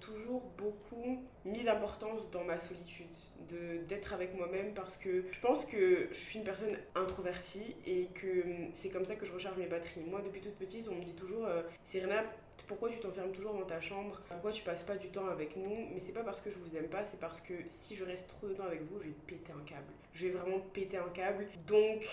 toujours 0.00 0.42
beaucoup 0.56 1.24
mis 1.44 1.64
d'importance 1.64 2.30
dans 2.30 2.44
ma 2.44 2.58
solitude, 2.60 3.08
de- 3.48 3.78
d'être 3.88 4.12
avec 4.12 4.34
moi-même 4.36 4.72
parce 4.74 4.96
que 4.96 5.24
je 5.32 5.40
pense 5.40 5.64
que 5.64 6.06
je 6.12 6.16
suis 6.16 6.38
une 6.38 6.44
personne 6.44 6.76
introvertie 6.94 7.74
et 7.86 8.06
que 8.14 8.44
c'est 8.74 8.90
comme 8.90 9.04
ça 9.04 9.16
que 9.16 9.26
je 9.26 9.32
recharge 9.32 9.56
mes 9.58 9.66
batteries. 9.66 10.02
Moi, 10.02 10.22
depuis 10.22 10.40
toute 10.40 10.54
petite, 10.54 10.88
on 10.88 10.94
me 10.94 11.02
dit 11.02 11.14
toujours, 11.14 11.44
euh, 11.46 11.62
Serena, 11.82 12.22
pourquoi 12.68 12.90
tu 12.90 13.00
t'enfermes 13.00 13.32
toujours 13.32 13.54
dans 13.54 13.64
ta 13.66 13.80
chambre? 13.80 14.20
Pourquoi 14.28 14.52
tu 14.52 14.62
passes 14.62 14.82
pas 14.84 14.96
du 14.96 15.08
temps 15.08 15.26
avec 15.26 15.56
nous? 15.56 15.88
Mais 15.92 15.98
c'est 15.98 16.12
pas 16.12 16.22
parce 16.22 16.40
que 16.40 16.50
je 16.50 16.58
vous 16.58 16.76
aime 16.76 16.88
pas, 16.88 17.04
c'est 17.04 17.18
parce 17.18 17.40
que 17.40 17.54
si 17.68 17.96
je 17.96 18.04
reste 18.04 18.28
trop 18.28 18.46
de 18.46 18.54
temps 18.54 18.64
avec 18.66 18.82
vous, 18.82 19.00
je 19.00 19.06
vais 19.06 19.14
péter 19.26 19.52
un 19.52 19.64
câble. 19.64 19.90
Je 20.14 20.26
vais 20.28 20.32
vraiment 20.32 20.60
péter 20.72 20.98
un 20.98 21.08
câble. 21.08 21.48
Donc, 21.66 22.04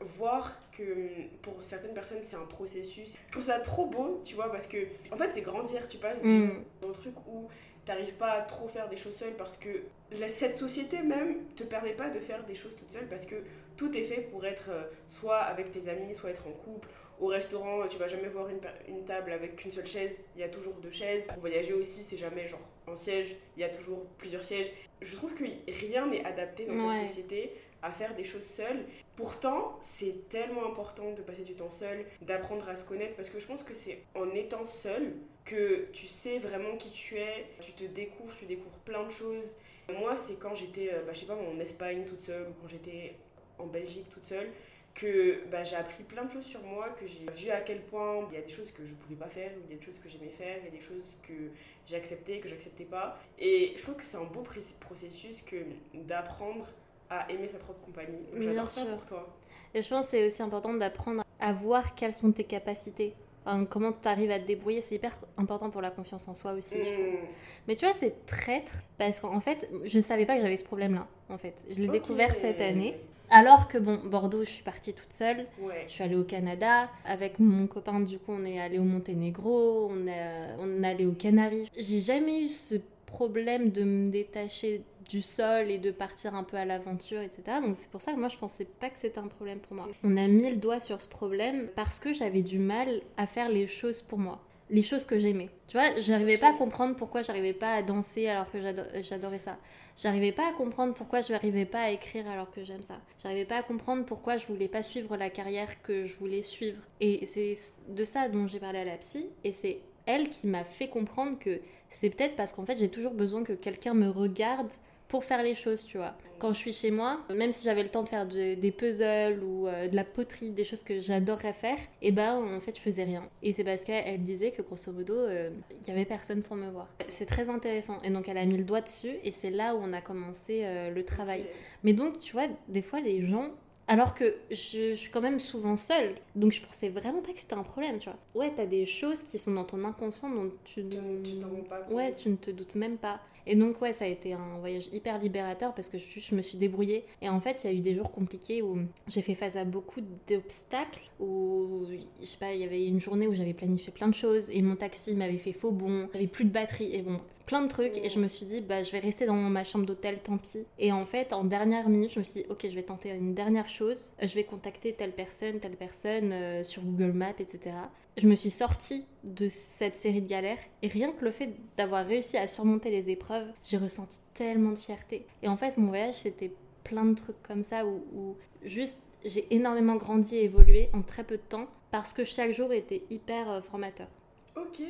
voir 0.00 0.60
que 0.76 0.82
hum, 0.82 1.28
pour 1.42 1.62
certaines 1.62 1.94
personnes 1.94 2.18
c'est 2.22 2.36
un 2.36 2.44
processus, 2.46 3.14
je 3.26 3.32
trouve 3.32 3.42
ça 3.44 3.60
trop 3.60 3.86
beau, 3.86 4.20
tu 4.24 4.34
vois, 4.34 4.50
parce 4.52 4.66
que 4.66 4.78
en 5.10 5.16
fait 5.16 5.30
c'est 5.30 5.42
grandir. 5.42 5.86
Tu 5.88 5.98
passes 5.98 6.22
Mm. 6.22 6.62
dans 6.80 6.88
le 6.88 6.94
truc 6.94 7.14
où 7.26 7.48
t'arrives 7.84 8.14
pas 8.14 8.32
à 8.32 8.42
trop 8.42 8.68
faire 8.68 8.88
des 8.88 8.96
choses 8.96 9.14
seule 9.16 9.34
parce 9.36 9.56
que 9.56 9.68
la- 10.12 10.28
cette 10.28 10.56
société 10.56 11.02
même 11.02 11.44
te 11.54 11.62
permet 11.62 11.92
pas 11.92 12.10
de 12.10 12.18
faire 12.18 12.44
des 12.44 12.54
choses 12.54 12.74
toute 12.76 12.90
seule 12.90 13.08
parce 13.08 13.24
que 13.26 13.36
tout 13.76 13.96
est 13.96 14.02
fait 14.02 14.22
pour 14.22 14.44
être 14.44 14.70
euh, 14.70 14.82
soit 15.08 15.38
avec 15.38 15.70
tes 15.70 15.88
amis, 15.88 16.14
soit 16.14 16.30
être 16.30 16.46
en 16.48 16.52
couple. 16.52 16.88
Au 17.18 17.28
restaurant, 17.28 17.86
tu 17.88 17.96
vas 17.96 18.08
jamais 18.08 18.28
voir 18.28 18.48
une, 18.50 18.58
une 18.88 19.04
table 19.04 19.32
avec 19.32 19.56
qu'une 19.56 19.72
seule 19.72 19.86
chaise, 19.86 20.10
il 20.34 20.40
y 20.40 20.44
a 20.44 20.48
toujours 20.50 20.74
deux 20.80 20.90
chaises. 20.90 21.26
Pour 21.28 21.38
voyager 21.38 21.72
aussi, 21.72 22.02
c'est 22.02 22.18
jamais 22.18 22.46
genre 22.48 22.60
un 22.88 22.96
siège, 22.96 23.36
il 23.56 23.60
y 23.60 23.64
a 23.64 23.70
toujours 23.70 24.04
plusieurs 24.18 24.42
sièges. 24.42 24.70
Je 25.00 25.14
trouve 25.16 25.34
que 25.34 25.44
rien 25.66 26.06
n'est 26.06 26.24
adapté 26.26 26.66
dans 26.66 26.74
Ouais. 26.74 26.98
cette 26.98 27.08
société 27.08 27.52
à 27.82 27.90
faire 27.92 28.14
des 28.14 28.24
choses 28.24 28.42
seules. 28.44 28.84
Pourtant, 29.16 29.78
c'est 29.80 30.28
tellement 30.28 30.66
important 30.66 31.12
de 31.12 31.22
passer 31.22 31.42
du 31.42 31.54
temps 31.54 31.70
seul, 31.70 32.04
d'apprendre 32.20 32.68
à 32.68 32.76
se 32.76 32.84
connaître, 32.84 33.16
parce 33.16 33.30
que 33.30 33.40
je 33.40 33.46
pense 33.46 33.62
que 33.62 33.72
c'est 33.72 34.02
en 34.14 34.30
étant 34.32 34.66
seul 34.66 35.14
que 35.46 35.86
tu 35.92 36.06
sais 36.06 36.38
vraiment 36.38 36.76
qui 36.76 36.90
tu 36.90 37.16
es, 37.16 37.46
tu 37.60 37.72
te 37.72 37.84
découvres, 37.84 38.36
tu 38.38 38.44
découvres 38.44 38.78
plein 38.84 39.04
de 39.04 39.10
choses. 39.10 39.54
Moi, 39.88 40.16
c'est 40.18 40.38
quand 40.38 40.54
j'étais, 40.54 40.92
euh, 40.92 41.02
bah, 41.04 41.14
je 41.14 41.20
sais 41.20 41.26
pas, 41.26 41.36
en 41.36 41.58
Espagne 41.60 42.04
toute 42.04 42.20
seule, 42.20 42.48
ou 42.48 42.52
quand 42.60 42.68
j'étais 42.68 43.14
en 43.58 43.66
Belgique 43.66 44.10
toute 44.10 44.24
seule, 44.24 44.50
que 44.94 45.44
bah, 45.50 45.64
j'ai 45.64 45.76
appris 45.76 46.02
plein 46.02 46.24
de 46.24 46.30
choses 46.30 46.44
sur 46.44 46.62
moi, 46.62 46.90
que 46.90 47.06
j'ai 47.06 47.26
vu 47.36 47.50
à 47.50 47.60
quel 47.60 47.82
point 47.82 48.26
il 48.30 48.34
y 48.34 48.38
a 48.38 48.42
des 48.42 48.52
choses 48.52 48.70
que 48.70 48.84
je 48.84 48.94
pouvais 48.94 49.16
pas 49.16 49.28
faire, 49.28 49.52
il 49.64 49.70
y 49.70 49.74
a 49.74 49.78
des 49.78 49.84
choses 49.84 49.98
que 49.98 50.08
j'aimais 50.08 50.30
faire, 50.30 50.58
a 50.66 50.70
des 50.70 50.80
choses 50.80 51.16
que 51.22 51.50
j'ai 51.86 51.96
acceptées, 51.96 52.40
que 52.40 52.48
j'acceptais 52.48 52.84
pas. 52.84 53.18
Et 53.38 53.72
je 53.76 53.82
trouve 53.82 53.96
que 53.96 54.04
c'est 54.04 54.16
un 54.16 54.24
beau 54.24 54.44
processus 54.80 55.42
que 55.42 55.56
d'apprendre 55.94 56.66
à 57.10 57.30
aimer 57.30 57.48
sa 57.48 57.58
propre 57.58 57.80
compagnie. 57.84 58.18
Donc, 58.32 58.40
Bien 58.40 58.50
J'adore 58.50 58.68
ça 58.68 58.80
sûr. 58.82 58.90
pour 58.96 59.06
toi. 59.06 59.36
Et 59.74 59.82
je 59.82 59.88
pense 59.88 60.06
que 60.06 60.10
c'est 60.12 60.26
aussi 60.26 60.42
important 60.42 60.74
d'apprendre 60.74 61.22
à 61.38 61.52
voir 61.52 61.94
quelles 61.94 62.14
sont 62.14 62.32
tes 62.32 62.44
capacités. 62.44 63.14
Enfin, 63.44 63.64
comment 63.64 63.92
tu 63.92 64.08
arrives 64.08 64.30
à 64.30 64.40
te 64.40 64.46
débrouiller, 64.46 64.80
c'est 64.80 64.96
hyper 64.96 65.16
important 65.36 65.70
pour 65.70 65.80
la 65.80 65.90
confiance 65.90 66.26
en 66.26 66.34
soi 66.34 66.52
aussi, 66.54 66.78
je 66.78 66.92
trouve. 66.92 67.06
Mm. 67.06 67.26
Mais 67.68 67.76
tu 67.76 67.84
vois, 67.84 67.94
c'est 67.94 68.26
traître 68.26 68.72
parce 68.98 69.20
qu'en 69.20 69.40
fait, 69.40 69.70
je 69.84 69.98
ne 69.98 70.02
savais 70.02 70.26
pas 70.26 70.36
que 70.36 70.42
j'avais 70.42 70.56
ce 70.56 70.64
problème-là. 70.64 71.06
En 71.28 71.38
fait, 71.38 71.54
je 71.70 71.80
l'ai 71.80 71.88
découvert 71.88 72.34
cette 72.34 72.60
année. 72.60 72.96
Alors 73.30 73.68
que 73.68 73.78
bon, 73.78 74.00
Bordeaux, 74.04 74.44
je 74.44 74.50
suis 74.50 74.62
partie 74.62 74.92
toute 74.94 75.12
seule. 75.12 75.46
Ouais. 75.60 75.84
Je 75.88 75.92
suis 75.92 76.04
allée 76.04 76.16
au 76.16 76.24
Canada. 76.24 76.88
Avec 77.04 77.38
mon 77.38 77.66
copain, 77.66 78.00
du 78.00 78.18
coup, 78.18 78.32
on 78.32 78.44
est 78.44 78.60
allé 78.60 78.78
au 78.78 78.84
Monténégro. 78.84 79.88
On 79.90 80.06
est, 80.06 80.46
on 80.60 80.82
est 80.82 80.86
allé 80.86 81.06
aux 81.06 81.12
Canaries. 81.12 81.68
J'ai 81.76 82.00
jamais 82.00 82.42
eu 82.42 82.48
ce 82.48 82.76
problème 83.06 83.70
de 83.70 83.84
me 83.84 84.10
détacher 84.10 84.82
du 85.08 85.22
sol 85.22 85.70
et 85.70 85.78
de 85.78 85.90
partir 85.92 86.34
un 86.34 86.42
peu 86.42 86.56
à 86.56 86.64
l'aventure, 86.64 87.20
etc. 87.20 87.42
Donc 87.62 87.76
c'est 87.76 87.90
pour 87.90 88.02
ça 88.02 88.12
que 88.12 88.18
moi 88.18 88.28
je 88.28 88.36
pensais 88.36 88.64
pas 88.64 88.90
que 88.90 88.98
c'était 88.98 89.18
un 89.20 89.28
problème 89.28 89.60
pour 89.60 89.76
moi. 89.76 89.88
On 90.02 90.16
a 90.16 90.26
mis 90.26 90.50
le 90.50 90.56
doigt 90.56 90.80
sur 90.80 91.00
ce 91.00 91.08
problème 91.08 91.68
parce 91.76 92.00
que 92.00 92.12
j'avais 92.12 92.42
du 92.42 92.58
mal 92.58 93.00
à 93.16 93.26
faire 93.26 93.48
les 93.48 93.66
choses 93.68 94.02
pour 94.02 94.18
moi. 94.18 94.40
Les 94.68 94.82
choses 94.82 95.06
que 95.06 95.16
j'aimais. 95.16 95.48
Tu 95.68 95.76
vois, 95.76 96.00
j'arrivais 96.00 96.38
pas 96.38 96.50
à 96.50 96.52
comprendre 96.54 96.96
pourquoi 96.96 97.22
j'arrivais 97.22 97.52
pas 97.52 97.74
à 97.74 97.82
danser 97.82 98.26
alors 98.26 98.50
que 98.50 98.60
j'ado- 98.60 98.82
j'adorais 99.00 99.38
ça. 99.38 99.56
J'arrivais 99.96 100.32
pas 100.32 100.48
à 100.48 100.52
comprendre 100.52 100.92
pourquoi 100.92 101.20
je 101.20 101.32
n'arrivais 101.32 101.66
pas 101.66 101.82
à 101.82 101.90
écrire 101.90 102.28
alors 102.28 102.50
que 102.50 102.64
j'aime 102.64 102.82
ça. 102.82 102.96
J'arrivais 103.22 103.44
pas 103.44 103.58
à 103.58 103.62
comprendre 103.62 104.04
pourquoi 104.04 104.38
je 104.38 104.46
voulais 104.46 104.66
pas 104.66 104.82
suivre 104.82 105.16
la 105.16 105.30
carrière 105.30 105.80
que 105.82 106.04
je 106.04 106.16
voulais 106.16 106.42
suivre. 106.42 106.82
Et 107.00 107.24
c'est 107.26 107.54
de 107.88 108.04
ça 108.04 108.28
dont 108.28 108.48
j'ai 108.48 108.58
parlé 108.58 108.80
à 108.80 108.84
la 108.84 108.96
psy. 108.96 109.28
Et 109.44 109.52
c'est 109.52 109.78
elle 110.04 110.28
qui 110.28 110.48
m'a 110.48 110.64
fait 110.64 110.88
comprendre 110.88 111.38
que 111.38 111.60
c'est 111.98 112.10
peut-être 112.10 112.36
parce 112.36 112.52
qu'en 112.52 112.66
fait 112.66 112.76
j'ai 112.78 112.88
toujours 112.88 113.12
besoin 113.14 113.42
que 113.44 113.52
quelqu'un 113.54 113.94
me 113.94 114.08
regarde 114.08 114.68
pour 115.08 115.22
faire 115.22 115.42
les 115.44 115.54
choses, 115.54 115.84
tu 115.84 115.98
vois. 115.98 116.14
Quand 116.40 116.52
je 116.52 116.58
suis 116.58 116.72
chez 116.72 116.90
moi, 116.90 117.20
même 117.32 117.52
si 117.52 117.62
j'avais 117.64 117.84
le 117.84 117.88
temps 117.88 118.02
de 118.02 118.08
faire 118.08 118.26
de- 118.26 118.54
des 118.54 118.72
puzzles 118.72 119.40
ou 119.42 119.68
euh, 119.68 119.86
de 119.88 119.94
la 119.94 120.02
poterie, 120.04 120.50
des 120.50 120.64
choses 120.64 120.82
que 120.82 120.98
j'adorerais 121.00 121.52
faire, 121.52 121.78
et 122.02 122.10
ben 122.10 122.34
en 122.56 122.60
fait 122.60 122.74
je 122.76 122.80
faisais 122.80 123.04
rien. 123.04 123.22
Et 123.42 123.52
c'est 123.52 123.62
parce 123.62 123.84
qu'elle 123.84 124.02
elle 124.04 124.24
disait 124.24 124.50
que 124.50 124.62
grosso 124.62 124.90
modo, 124.92 125.14
euh, 125.14 125.50
il 125.82 125.88
y 125.88 125.90
avait 125.92 126.04
personne 126.04 126.42
pour 126.42 126.56
me 126.56 126.68
voir. 126.70 126.88
C'est 127.08 127.24
très 127.26 127.48
intéressant. 127.48 128.02
Et 128.02 128.10
donc 128.10 128.28
elle 128.28 128.36
a 128.36 128.44
mis 128.44 128.56
le 128.58 128.64
doigt 128.64 128.80
dessus, 128.80 129.14
et 129.22 129.30
c'est 129.30 129.50
là 129.50 129.76
où 129.76 129.78
on 129.80 129.92
a 129.92 130.00
commencé 130.00 130.62
euh, 130.64 130.90
le 130.90 131.04
travail. 131.04 131.46
Mais 131.84 131.92
donc, 131.92 132.18
tu 132.18 132.32
vois, 132.32 132.48
des 132.68 132.82
fois, 132.82 133.00
les 133.00 133.24
gens. 133.24 133.52
Alors 133.88 134.14
que 134.14 134.34
je, 134.50 134.90
je 134.90 134.94
suis 134.94 135.10
quand 135.10 135.20
même 135.20 135.38
souvent 135.38 135.76
seule, 135.76 136.16
donc 136.34 136.52
je 136.52 136.60
pensais 136.60 136.88
vraiment 136.88 137.22
pas 137.22 137.32
que 137.32 137.38
c'était 137.38 137.54
un 137.54 137.62
problème, 137.62 137.98
tu 137.98 138.08
vois. 138.10 138.18
Ouais, 138.34 138.52
t'as 138.54 138.66
des 138.66 138.84
choses 138.84 139.22
qui 139.24 139.38
sont 139.38 139.52
dans 139.52 139.64
ton 139.64 139.84
inconscient 139.84 140.28
dont 140.30 140.52
tu, 140.64 140.82
ne- 140.82 141.22
tu 141.22 141.36
t'en 141.38 141.48
rends 141.50 141.62
pas 141.62 141.80
compte. 141.82 141.92
Ouais, 141.94 142.12
tu 142.12 142.28
ne 142.30 142.36
te 142.36 142.50
doutes 142.50 142.74
même 142.74 142.98
pas. 142.98 143.20
Et 143.46 143.56
donc, 143.56 143.80
ouais, 143.80 143.92
ça 143.92 144.04
a 144.04 144.08
été 144.08 144.32
un 144.32 144.58
voyage 144.58 144.88
hyper 144.92 145.18
libérateur 145.18 145.74
parce 145.74 145.88
que 145.88 145.98
je, 145.98 146.20
je 146.20 146.34
me 146.34 146.42
suis 146.42 146.58
débrouillée. 146.58 147.04
Et 147.22 147.28
en 147.28 147.40
fait, 147.40 147.62
il 147.62 147.70
y 147.70 147.74
a 147.74 147.76
eu 147.76 147.80
des 147.80 147.94
jours 147.94 148.10
compliqués 148.10 148.62
où 148.62 148.78
j'ai 149.08 149.22
fait 149.22 149.34
face 149.34 149.56
à 149.56 149.64
beaucoup 149.64 150.00
d'obstacles, 150.28 151.10
où, 151.20 151.86
je 152.20 152.26
sais 152.26 152.38
pas, 152.38 152.52
il 152.52 152.60
y 152.60 152.64
avait 152.64 152.86
une 152.86 153.00
journée 153.00 153.26
où 153.26 153.34
j'avais 153.34 153.54
planifié 153.54 153.92
plein 153.92 154.08
de 154.08 154.14
choses 154.14 154.50
et 154.50 154.62
mon 154.62 154.76
taxi 154.76 155.14
m'avait 155.14 155.38
fait 155.38 155.52
faux 155.52 155.72
bon, 155.72 156.08
j'avais 156.12 156.26
plus 156.26 156.44
de 156.44 156.50
batterie 156.50 156.94
et 156.94 157.02
bon, 157.02 157.18
plein 157.46 157.62
de 157.62 157.68
trucs. 157.68 157.96
Et 157.98 158.10
je 158.10 158.18
me 158.18 158.28
suis 158.28 158.44
dit, 158.44 158.60
bah, 158.60 158.82
je 158.82 158.90
vais 158.92 158.98
rester 158.98 159.26
dans 159.26 159.34
ma 159.34 159.64
chambre 159.64 159.86
d'hôtel, 159.86 160.18
tant 160.22 160.36
pis. 160.36 160.66
Et 160.78 160.92
en 160.92 161.04
fait, 161.04 161.32
en 161.32 161.44
dernière 161.44 161.88
minute, 161.88 162.12
je 162.12 162.18
me 162.18 162.24
suis 162.24 162.42
dit, 162.42 162.46
ok, 162.50 162.66
je 162.68 162.74
vais 162.74 162.82
tenter 162.82 163.10
une 163.10 163.34
dernière 163.34 163.68
chose. 163.68 164.12
Je 164.20 164.34
vais 164.34 164.44
contacter 164.44 164.92
telle 164.92 165.12
personne, 165.12 165.60
telle 165.60 165.76
personne 165.76 166.32
euh, 166.32 166.64
sur 166.64 166.82
Google 166.82 167.12
Maps, 167.12 167.38
etc. 167.38 167.76
Je 168.16 168.28
me 168.28 168.34
suis 168.34 168.50
sortie 168.50 169.04
de 169.24 169.46
cette 169.46 169.94
série 169.94 170.22
de 170.22 170.26
galères 170.26 170.58
et 170.80 170.88
rien 170.88 171.12
que 171.12 171.22
le 171.22 171.30
fait 171.30 171.50
d'avoir 171.76 172.06
réussi 172.06 172.38
à 172.38 172.46
surmonter 172.46 172.90
les 172.90 173.10
épreuves, 173.10 173.46
j'ai 173.62 173.76
ressenti 173.76 174.20
tellement 174.32 174.70
de 174.70 174.78
fierté. 174.78 175.26
Et 175.42 175.48
en 175.48 175.56
fait, 175.58 175.76
mon 175.76 175.88
voyage, 175.88 176.14
c'était 176.14 176.54
plein 176.82 177.04
de 177.04 177.14
trucs 177.14 177.42
comme 177.42 177.62
ça 177.62 177.84
où, 177.84 178.38
juste 178.62 179.02
j'ai 179.22 179.54
énormément 179.54 179.96
grandi 179.96 180.36
et 180.36 180.44
évolué 180.44 180.88
en 180.94 181.02
très 181.02 181.24
peu 181.24 181.36
de 181.36 181.42
temps 181.42 181.66
parce 181.90 182.14
que 182.14 182.24
chaque 182.24 182.52
jour 182.52 182.72
était 182.72 183.02
hyper 183.10 183.50
euh, 183.50 183.60
formateur. 183.60 184.08
Ok, 184.54 184.80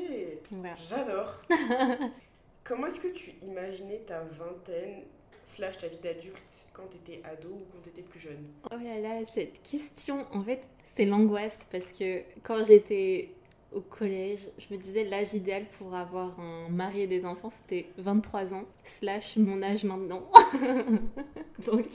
j'adore. 0.88 1.40
Comment 2.64 2.86
est-ce 2.86 3.00
que 3.00 3.08
tu 3.08 3.32
imaginais 3.42 4.02
ta 4.06 4.22
vingtaine 4.22 5.02
slash 5.42 5.78
ta 5.78 5.88
vie 5.88 5.98
d'adulte? 5.98 6.65
Quand 6.76 6.86
t'étais 6.86 7.22
ado 7.24 7.48
ou 7.48 7.62
quand 7.72 7.78
t'étais 7.82 8.02
plus 8.02 8.20
jeune 8.20 8.44
Oh 8.70 8.76
là 8.76 9.00
là, 9.00 9.24
cette 9.24 9.62
question, 9.62 10.26
en 10.32 10.42
fait, 10.42 10.68
c'est 10.84 11.06
l'angoisse 11.06 11.66
parce 11.72 11.92
que 11.92 12.22
quand 12.42 12.62
j'étais 12.64 13.30
au 13.72 13.80
collège, 13.80 14.40
je 14.58 14.72
me 14.74 14.78
disais 14.78 15.04
l'âge 15.04 15.32
idéal 15.32 15.64
pour 15.78 15.94
avoir 15.94 16.38
un 16.38 16.68
mari 16.68 17.02
et 17.02 17.06
des 17.06 17.24
enfants, 17.24 17.50
c'était 17.50 17.86
23 17.98 18.54
ans, 18.54 18.64
slash 18.84 19.36
mon 19.36 19.62
âge 19.62 19.84
maintenant. 19.84 20.30
Donc, 21.66 21.86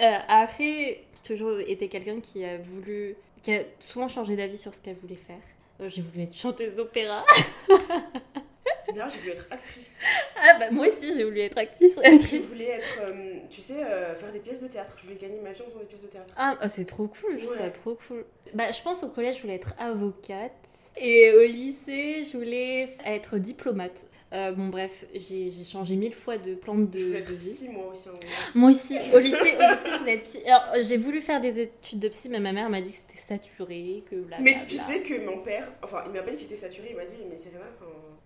euh, 0.00 0.18
après, 0.28 1.04
j'ai 1.14 1.22
toujours 1.24 1.58
été 1.58 1.88
quelqu'un 1.88 2.20
qui 2.20 2.44
a 2.44 2.58
voulu, 2.58 3.16
qui 3.42 3.52
a 3.52 3.64
souvent 3.80 4.08
changé 4.08 4.36
d'avis 4.36 4.58
sur 4.58 4.74
ce 4.74 4.80
qu'elle 4.80 4.96
voulait 4.96 5.16
faire. 5.16 5.42
Euh, 5.80 5.88
j'ai 5.88 6.02
voulu 6.02 6.22
être 6.22 6.34
chanteuse 6.34 6.76
d'opéra. 6.76 7.24
Non, 8.96 9.04
j'ai 9.10 9.18
voulu 9.18 9.30
être 9.32 9.46
actrice. 9.50 9.92
Ah 10.36 10.58
bah 10.58 10.70
moi 10.70 10.86
aussi 10.88 11.12
j'ai 11.14 11.24
voulu 11.24 11.40
être 11.40 11.58
actrice. 11.58 11.98
Je 12.02 12.36
voulais 12.38 12.68
être, 12.68 13.00
euh, 13.02 13.38
tu 13.48 13.60
sais, 13.60 13.82
euh, 13.84 14.14
faire 14.14 14.32
des 14.32 14.40
pièces 14.40 14.60
de 14.60 14.68
théâtre. 14.68 14.96
Je 14.98 15.06
voulais 15.06 15.18
gagner 15.18 15.40
ma 15.40 15.52
vie 15.52 15.62
en 15.62 15.66
faisant 15.66 15.80
des 15.80 15.86
pièces 15.86 16.02
de 16.02 16.08
théâtre. 16.08 16.34
Ah, 16.36 16.58
oh, 16.62 16.66
c'est 16.68 16.84
trop 16.84 17.08
cool, 17.08 17.38
je 17.38 17.44
trouve 17.44 17.56
ça 17.56 17.70
trop 17.70 17.96
cool. 18.08 18.24
Bah 18.54 18.72
je 18.72 18.82
pense 18.82 19.02
au 19.02 19.08
collège 19.10 19.36
je 19.36 19.42
voulais 19.42 19.56
être 19.56 19.74
avocate. 19.78 20.52
Et 20.96 21.32
au 21.32 21.46
lycée, 21.46 22.24
je 22.30 22.36
voulais 22.36 22.96
être 23.06 23.38
diplomate. 23.38 24.06
Euh, 24.32 24.52
bon, 24.52 24.68
bref, 24.68 25.06
j'ai 25.14 25.50
changé 25.64 25.96
mille 25.96 26.14
fois 26.14 26.38
de 26.38 26.54
plan 26.54 26.76
de, 26.76 26.98
je 26.98 27.04
voulais 27.04 27.18
être 27.18 27.38
Psy, 27.38 27.68
moi 27.70 27.86
aussi. 27.92 28.08
Moi 28.54 28.70
aussi, 28.70 28.96
au 29.12 29.18
lycée, 29.18 29.56
au 29.56 29.70
lycée, 29.70 29.90
je 29.90 29.98
voulais 29.98 30.14
être 30.14 30.22
psy. 30.22 30.38
Alors, 30.46 30.82
j'ai 30.82 30.96
voulu 30.98 31.20
faire 31.20 31.40
des 31.40 31.58
études 31.60 31.98
de 31.98 32.08
psy, 32.08 32.28
mais 32.28 32.38
ma 32.38 32.52
mère 32.52 32.70
m'a 32.70 32.80
dit 32.80 32.92
que 32.92 32.96
c'était 32.96 33.18
saturé, 33.18 34.04
que 34.08 34.14
bla, 34.16 34.36
Mais 34.40 34.58
tu 34.68 34.76
sais 34.76 35.00
que 35.00 35.24
mon 35.24 35.38
père, 35.38 35.72
enfin, 35.82 36.04
il 36.06 36.12
m'a 36.12 36.22
pas 36.22 36.30
dit 36.30 36.36
que 36.36 36.42
c'était 36.42 36.56
saturé, 36.56 36.88
il 36.90 36.96
m'a 36.96 37.06
dit, 37.06 37.16
mais 37.28 37.36
c'est 37.36 37.48
vraiment, 37.48 37.64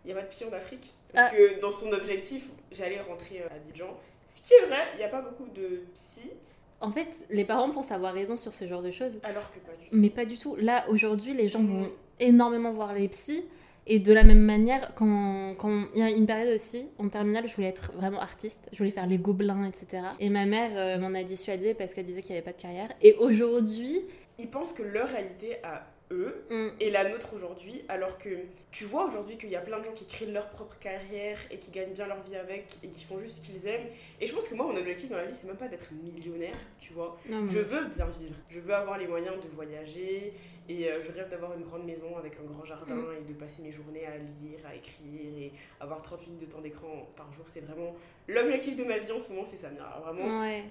il 0.05 0.09
n'y 0.09 0.13
a 0.13 0.17
pas 0.17 0.23
de 0.23 0.31
psy 0.31 0.45
en 0.45 0.53
Afrique. 0.53 0.93
Parce 1.13 1.31
ah. 1.33 1.37
que 1.37 1.61
dans 1.61 1.71
son 1.71 1.93
objectif, 1.93 2.51
j'allais 2.73 3.01
rentrer 3.01 3.43
à 3.43 3.55
Abidjan. 3.55 3.95
Ce 4.29 4.43
qui 4.43 4.55
est 4.55 4.67
vrai, 4.67 4.83
il 4.95 4.99
n'y 4.99 5.05
a 5.05 5.09
pas 5.09 5.23
beaucoup 5.23 5.49
de 5.55 5.83
psy. 5.95 6.31
En 6.81 6.91
fait, 6.91 7.09
les 7.31 7.45
parents 7.45 7.71
pensent 7.71 7.93
avoir 7.93 8.13
raison 8.13 8.37
sur 8.37 8.53
ce 8.53 8.67
genre 8.67 8.83
de 8.83 8.91
choses. 8.91 9.21
Alors 9.23 9.51
que 9.53 9.59
pas 9.61 9.73
du 9.81 9.89
tout. 9.89 9.97
Mais 9.97 10.11
pas 10.11 10.25
du 10.25 10.37
tout. 10.37 10.57
Là, 10.57 10.85
aujourd'hui, 10.91 11.35
les 11.35 11.49
gens 11.49 11.63
vont 11.63 11.91
énormément 12.21 12.73
voir 12.73 12.93
les 12.93 13.09
psys. 13.09 13.45
Et 13.87 13.99
de 13.99 14.13
la 14.15 14.25
même 14.25 14.41
manière, 14.41 14.95
quand, 14.95 15.55
quand 15.59 15.87
il 15.95 16.01
y 16.01 16.03
a 16.03 16.11
une 16.11 16.27
période 16.27 16.55
aussi, 16.55 16.87
en 16.99 17.09
terminale, 17.11 17.47
je 17.47 17.55
voulais 17.55 17.69
être 17.69 17.93
vraiment 17.93 18.19
artiste, 18.19 18.69
je 18.73 18.79
voulais 18.79 18.91
faire 18.91 19.07
les 19.07 19.19
gobelins, 19.19 19.67
etc. 19.67 20.03
Et 20.21 20.31
ma 20.31 20.47
mère 20.47 20.71
euh, 20.75 20.99
m'en 20.99 21.15
a 21.15 21.23
dissuadée 21.23 21.75
parce 21.75 21.93
qu'elle 21.93 22.07
disait 22.07 22.23
qu'il 22.23 22.33
n'y 22.33 22.39
avait 22.39 22.45
pas 22.45 22.57
de 22.57 22.63
carrière. 22.63 22.89
Et 23.03 23.15
aujourd'hui... 23.17 24.01
Ils 24.39 24.51
pensent 24.51 24.73
que 24.73 24.83
leur 24.83 25.09
réalité 25.09 25.59
a 25.63 25.87
eux 26.15 26.45
mm. 26.51 26.77
et 26.81 26.91
la 26.91 27.09
nôtre 27.09 27.35
aujourd'hui, 27.35 27.83
alors 27.89 28.19
que 28.19 28.31
tu 28.71 28.85
vois 28.85 29.07
aujourd'hui 29.07 29.37
qu'il 29.37 29.51
y 29.51 29.57
a 29.57 29.61
plein 29.61 29.79
de 29.79 29.85
gens 29.85 29.93
qui 29.93 30.07
créent 30.07 30.31
leur 30.31 30.49
propre 30.51 30.79
carrière 30.79 31.39
et 31.51 31.59
qui 31.59 31.71
gagnent 31.71 31.93
bien 31.93 32.07
leur 32.07 32.23
vie 32.23 32.37
avec 32.37 32.79
et 32.83 32.89
qui 32.89 33.05
font 33.05 33.19
juste 33.19 33.37
ce 33.37 33.41
qu'ils 33.43 33.67
aiment. 33.67 33.87
Et 34.21 34.27
je 34.27 34.35
pense 34.35 34.49
que 34.49 34.55
moi, 34.55 34.67
mon 34.67 34.77
objectif 34.77 35.11
dans 35.11 35.17
la 35.17 35.27
vie, 35.27 35.35
c'est 35.35 35.47
même 35.47 35.57
pas 35.57 35.69
d'être 35.69 35.91
millionnaire, 35.93 36.57
tu 36.81 36.93
vois. 36.93 37.19
je 37.29 37.59
veux 37.59 37.85
bien 37.87 38.07
vivre, 38.07 38.37
je 38.49 38.61
veux 38.61 38.75
avoir 38.75 38.99
les 38.99 39.07
moyens 39.07 39.37
de 39.43 39.49
voyager 39.55 40.33
et 40.69 40.89
euh, 40.89 41.03
je 41.03 41.13
rêve 41.13 41.29
d'avoir 41.29 41.53
une 41.53 41.63
grande 41.63 41.85
maison 41.85 42.17
avec 42.17 42.39
un 42.41 42.51
grand 42.51 42.65
jardin 42.65 42.95
mm. 42.95 43.17
et 43.21 43.33
de 43.33 43.35
passer 43.35 43.63
mes 43.63 43.73
journées 43.73 44.07
à 44.07 44.17
lire, 44.17 44.61
à 44.67 44.75
écrire 44.75 45.37
et 45.37 45.53
avoir 45.81 46.01
30 46.01 46.27
minutes 46.27 46.41
de 46.41 46.47
temps 46.47 46.61
d'écran 46.61 47.07
par 47.17 47.31
jour. 47.33 47.45
C'est 47.47 47.61
vraiment 47.61 47.95
l'objectif 48.29 48.77
de 48.77 48.85
ma 48.85 48.99
vie 48.99 49.13
en 49.13 49.21
ce 49.21 49.29
moment, 49.31 49.45
c'est 49.45 49.59
ça. 49.59 49.69
Vraiment, 50.03 50.25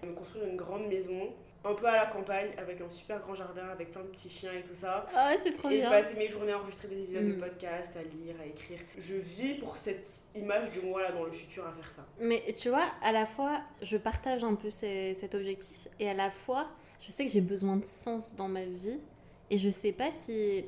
me 0.03 0.13
construire 0.15 0.45
une 0.45 0.55
grande 0.55 0.87
maison 0.87 1.33
un 1.65 1.73
peu 1.73 1.85
à 1.85 1.95
la 1.95 2.05
campagne 2.07 2.49
avec 2.57 2.81
un 2.81 2.89
super 2.89 3.19
grand 3.21 3.35
jardin 3.35 3.67
avec 3.69 3.91
plein 3.91 4.01
de 4.01 4.07
petits 4.07 4.29
chiens 4.29 4.51
et 4.53 4.63
tout 4.63 4.73
ça. 4.73 5.05
Ah, 5.13 5.33
c'est 5.41 5.53
trop 5.53 5.69
et 5.69 5.77
bien. 5.77 5.87
Et 5.87 5.89
passer 5.89 6.15
mes 6.17 6.27
journées 6.27 6.51
à 6.51 6.57
enregistrer 6.57 6.89
des 6.89 7.03
épisodes 7.03 7.25
de 7.25 7.33
mm. 7.33 7.39
podcast, 7.39 7.93
à 7.95 8.03
lire, 8.03 8.35
à 8.41 8.45
écrire. 8.45 8.79
Je 8.97 9.15
vis 9.15 9.55
pour 9.59 9.77
cette 9.77 10.09
image 10.35 10.71
de 10.71 10.81
moi 10.81 11.01
là 11.01 11.11
dans 11.11 11.23
le 11.23 11.31
futur 11.31 11.65
à 11.65 11.71
faire 11.71 11.91
ça. 11.91 12.05
Mais 12.19 12.41
tu 12.53 12.69
vois, 12.69 12.91
à 13.01 13.11
la 13.11 13.25
fois, 13.25 13.61
je 13.81 13.97
partage 13.97 14.43
un 14.43 14.55
peu 14.55 14.69
cet 14.69 15.35
objectif 15.35 15.87
et 15.99 16.09
à 16.09 16.13
la 16.13 16.29
fois, 16.29 16.67
je 17.05 17.11
sais 17.11 17.25
que 17.25 17.31
j'ai 17.31 17.41
besoin 17.41 17.77
de 17.77 17.85
sens 17.85 18.35
dans 18.35 18.49
ma 18.49 18.65
vie 18.65 18.99
et 19.49 19.57
je 19.57 19.69
sais 19.69 19.93
pas 19.93 20.11
si. 20.11 20.65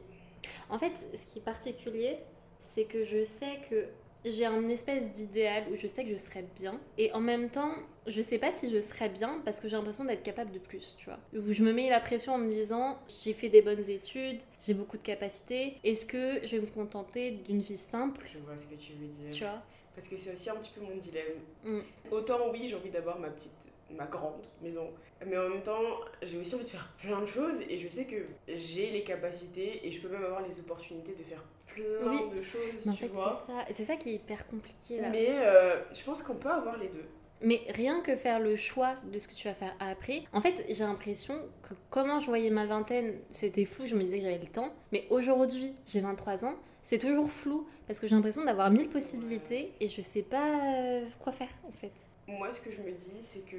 En 0.70 0.78
fait, 0.78 0.94
ce 1.14 1.26
qui 1.26 1.40
est 1.40 1.44
particulier, 1.44 2.20
c'est 2.60 2.86
que 2.86 3.04
je 3.04 3.26
sais 3.26 3.60
que 3.70 3.88
j'ai 4.24 4.46
un 4.46 4.68
espèce 4.70 5.12
d'idéal 5.12 5.64
où 5.72 5.76
je 5.76 5.88
sais 5.88 6.04
que 6.04 6.10
je 6.10 6.18
serais 6.18 6.46
bien 6.56 6.80
et 6.98 7.12
en 7.14 7.20
même 7.20 7.50
temps 7.50 7.74
je 8.08 8.22
sais 8.22 8.38
pas 8.38 8.52
si 8.52 8.70
je 8.70 8.80
serais 8.80 9.10
bien 9.10 9.42
parce 9.46 9.60
que 9.60 9.68
j'ai 9.68 9.76
l'impression 9.76 10.06
d'être 10.06 10.24
capable 10.24 10.52
de 10.52 10.60
plus 10.60 10.96
tu 10.98 11.06
vois 11.06 11.20
où 11.34 11.52
je 11.52 11.64
me 11.64 11.74
mets 11.74 11.90
la 11.90 12.00
pression 12.00 12.34
en 12.34 12.38
me 12.38 12.50
disant 12.50 12.98
j'ai 13.22 13.34
fait 13.34 13.50
des 13.50 13.62
bonnes 13.62 13.90
études 13.90 14.42
j'ai 14.62 14.74
beaucoup 14.74 14.98
de 14.98 15.04
capacités 15.04 15.78
est-ce 15.84 16.06
que 16.06 16.46
je 16.46 16.56
vais 16.56 16.62
me 16.62 16.68
contenter 16.68 17.32
d'une 17.32 17.62
vie 17.62 17.78
simple? 17.78 18.26
Je 18.32 18.40
vois 18.40 18.58
ce 18.58 18.68
que 18.68 18.76
tu 18.76 18.94
veux 18.94 19.08
dire 19.08 19.32
tu 19.32 19.44
vois? 19.44 19.62
Parce 19.96 20.08
que 20.08 20.18
c'est 20.18 20.34
aussi 20.34 20.50
un 20.50 20.56
petit 20.56 20.72
peu 20.72 20.82
mon 20.82 20.96
dilemme 20.98 21.40
mm. 21.64 21.80
autant 22.12 22.52
oui 22.52 22.68
j'ai 22.68 22.76
envie 22.76 22.92
d'avoir 22.92 23.20
ma 23.20 23.30
petite 23.30 23.52
ma 23.92 24.06
grande 24.06 24.44
maison. 24.62 24.90
Mais 25.26 25.38
en 25.38 25.50
même 25.50 25.62
temps, 25.62 25.82
j'ai 26.22 26.38
aussi 26.38 26.56
envie 26.56 26.64
de 26.64 26.70
faire 26.70 26.92
plein 27.00 27.22
de 27.22 27.26
choses 27.26 27.62
et 27.70 27.78
je 27.78 27.88
sais 27.88 28.06
que 28.06 28.26
j'ai 28.48 28.92
les 28.92 29.04
capacités 29.04 29.86
et 29.86 29.92
je 29.92 30.02
peux 30.02 30.10
même 30.10 30.24
avoir 30.24 30.42
les 30.42 30.60
opportunités 30.60 31.14
de 31.14 31.24
faire 31.24 31.44
plein 31.68 32.28
de 32.28 32.42
choses, 32.42 32.88
en 32.88 32.94
tu 32.94 33.08
vois. 33.08 33.46
C'est 33.72 33.86
ça, 33.86 33.96
qui 33.96 34.10
est 34.10 34.14
hyper 34.14 34.48
compliqué 34.48 35.02
là. 35.02 35.10
Mais 35.10 35.28
euh, 35.30 35.80
je 35.94 36.04
pense 36.04 36.24
qu'on 36.24 36.36
peut 36.36 36.52
avoir 36.52 36.78
les 36.78 36.90
deux. 36.90 37.06
Mais 37.42 37.62
rien 37.70 38.00
que 38.02 38.16
faire 38.16 38.40
le 38.40 38.56
choix 38.56 38.96
de 39.12 39.20
ce 39.20 39.28
que 39.28 39.34
tu 39.34 39.48
vas 39.48 39.54
faire 39.54 39.76
après, 39.80 40.24
en 40.34 40.42
fait, 40.42 40.66
j'ai 40.70 40.84
l'impression 40.84 41.36
que 41.62 41.74
comment 41.90 42.20
je 42.20 42.26
voyais 42.28 42.50
ma 42.50 42.66
vingtaine, 42.66 43.16
c'était 43.30 43.66
fou, 43.66 43.86
je 43.86 43.96
me 43.96 44.02
disais 44.02 44.18
que 44.18 44.24
j'avais 44.24 44.40
le 44.40 44.48
temps. 44.48 44.74
Mais 44.92 45.06
aujourd'hui, 45.10 45.74
j'ai 45.86 46.00
23 46.00 46.46
ans, 46.46 46.56
c'est 46.82 47.00
toujours 47.00 47.30
flou 47.30 47.68
parce 47.88 48.00
que 48.00 48.08
j'ai 48.08 48.16
l'impression 48.16 48.44
d'avoir 48.46 48.72
mille 48.72 48.90
possibilités 48.90 49.74
et 49.80 49.90
je 49.90 50.02
sais 50.02 50.24
pas 50.24 50.76
euh, 50.76 51.06
quoi 51.20 51.34
faire 51.34 51.50
en 51.68 51.72
fait 51.72 51.92
moi, 52.28 52.52
ce 52.52 52.60
que 52.60 52.72
je 52.72 52.82
me 52.82 52.92
dis, 52.92 53.22
c'est 53.22 53.46
que 53.46 53.58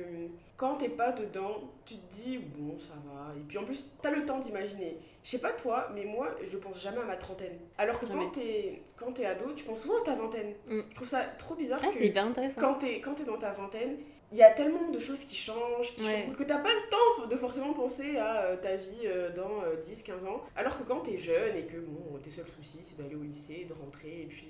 quand 0.56 0.76
t'es 0.76 0.88
pas 0.88 1.12
dedans, 1.12 1.60
tu 1.84 1.94
te 1.94 2.14
dis, 2.14 2.38
bon, 2.38 2.76
ça 2.78 2.94
va. 3.06 3.32
Et 3.36 3.40
puis 3.46 3.58
en 3.58 3.64
plus, 3.64 3.84
t'as 4.02 4.10
le 4.10 4.24
temps 4.24 4.40
d'imaginer. 4.40 4.98
Je 5.26 5.32
sais 5.32 5.38
pas 5.38 5.50
toi, 5.50 5.88
mais 5.92 6.04
moi, 6.04 6.30
je 6.46 6.56
pense 6.56 6.80
jamais 6.80 7.00
à 7.00 7.04
ma 7.04 7.16
trentaine. 7.16 7.58
Alors 7.78 7.98
que 7.98 8.06
quand 8.06 8.30
t'es, 8.30 8.80
quand 8.94 9.08
ado, 9.18 9.52
tu 9.56 9.64
penses 9.64 9.82
souvent 9.82 10.00
à 10.00 10.04
ta 10.04 10.14
vingtaine. 10.14 10.54
Mm. 10.68 10.82
Je 10.88 10.94
trouve 10.94 11.08
ça 11.08 11.24
trop 11.36 11.56
bizarre. 11.56 11.80
Ah, 11.82 11.88
c'est 11.92 12.06
hyper 12.06 12.26
intéressant. 12.26 12.60
Quand 12.60 12.74
t'es, 12.74 13.00
quand 13.00 13.20
dans 13.26 13.36
ta 13.36 13.50
vingtaine, 13.50 13.96
il 14.32 14.38
y 14.38 14.42
a 14.42 14.50
tellement 14.50 14.90
de 14.90 14.98
choses 14.98 15.24
qui 15.24 15.36
changent, 15.36 15.92
qui 15.94 16.04
changent 16.04 16.36
que 16.36 16.42
t'as 16.42 16.58
pas 16.58 16.72
le 16.72 16.90
temps 16.90 17.26
de 17.28 17.36
forcément 17.36 17.72
penser 17.72 18.16
à 18.18 18.42
euh, 18.42 18.56
ta 18.56 18.74
vie 18.74 19.02
euh, 19.04 19.30
dans 19.30 19.62
10-15 19.84 20.24
euh, 20.24 20.28
ans. 20.28 20.42
Alors 20.56 20.76
que 20.76 20.82
quand 20.82 21.00
t'es 21.00 21.18
jeune 21.18 21.56
et 21.56 21.64
que 21.64 21.78
bon, 21.78 22.18
tes 22.18 22.30
seuls 22.30 22.46
soucis 22.46 22.80
c'est 22.82 23.00
d'aller 23.00 23.14
au 23.14 23.22
lycée, 23.22 23.66
de 23.68 23.72
rentrer, 23.72 24.22
et 24.22 24.26
puis 24.26 24.48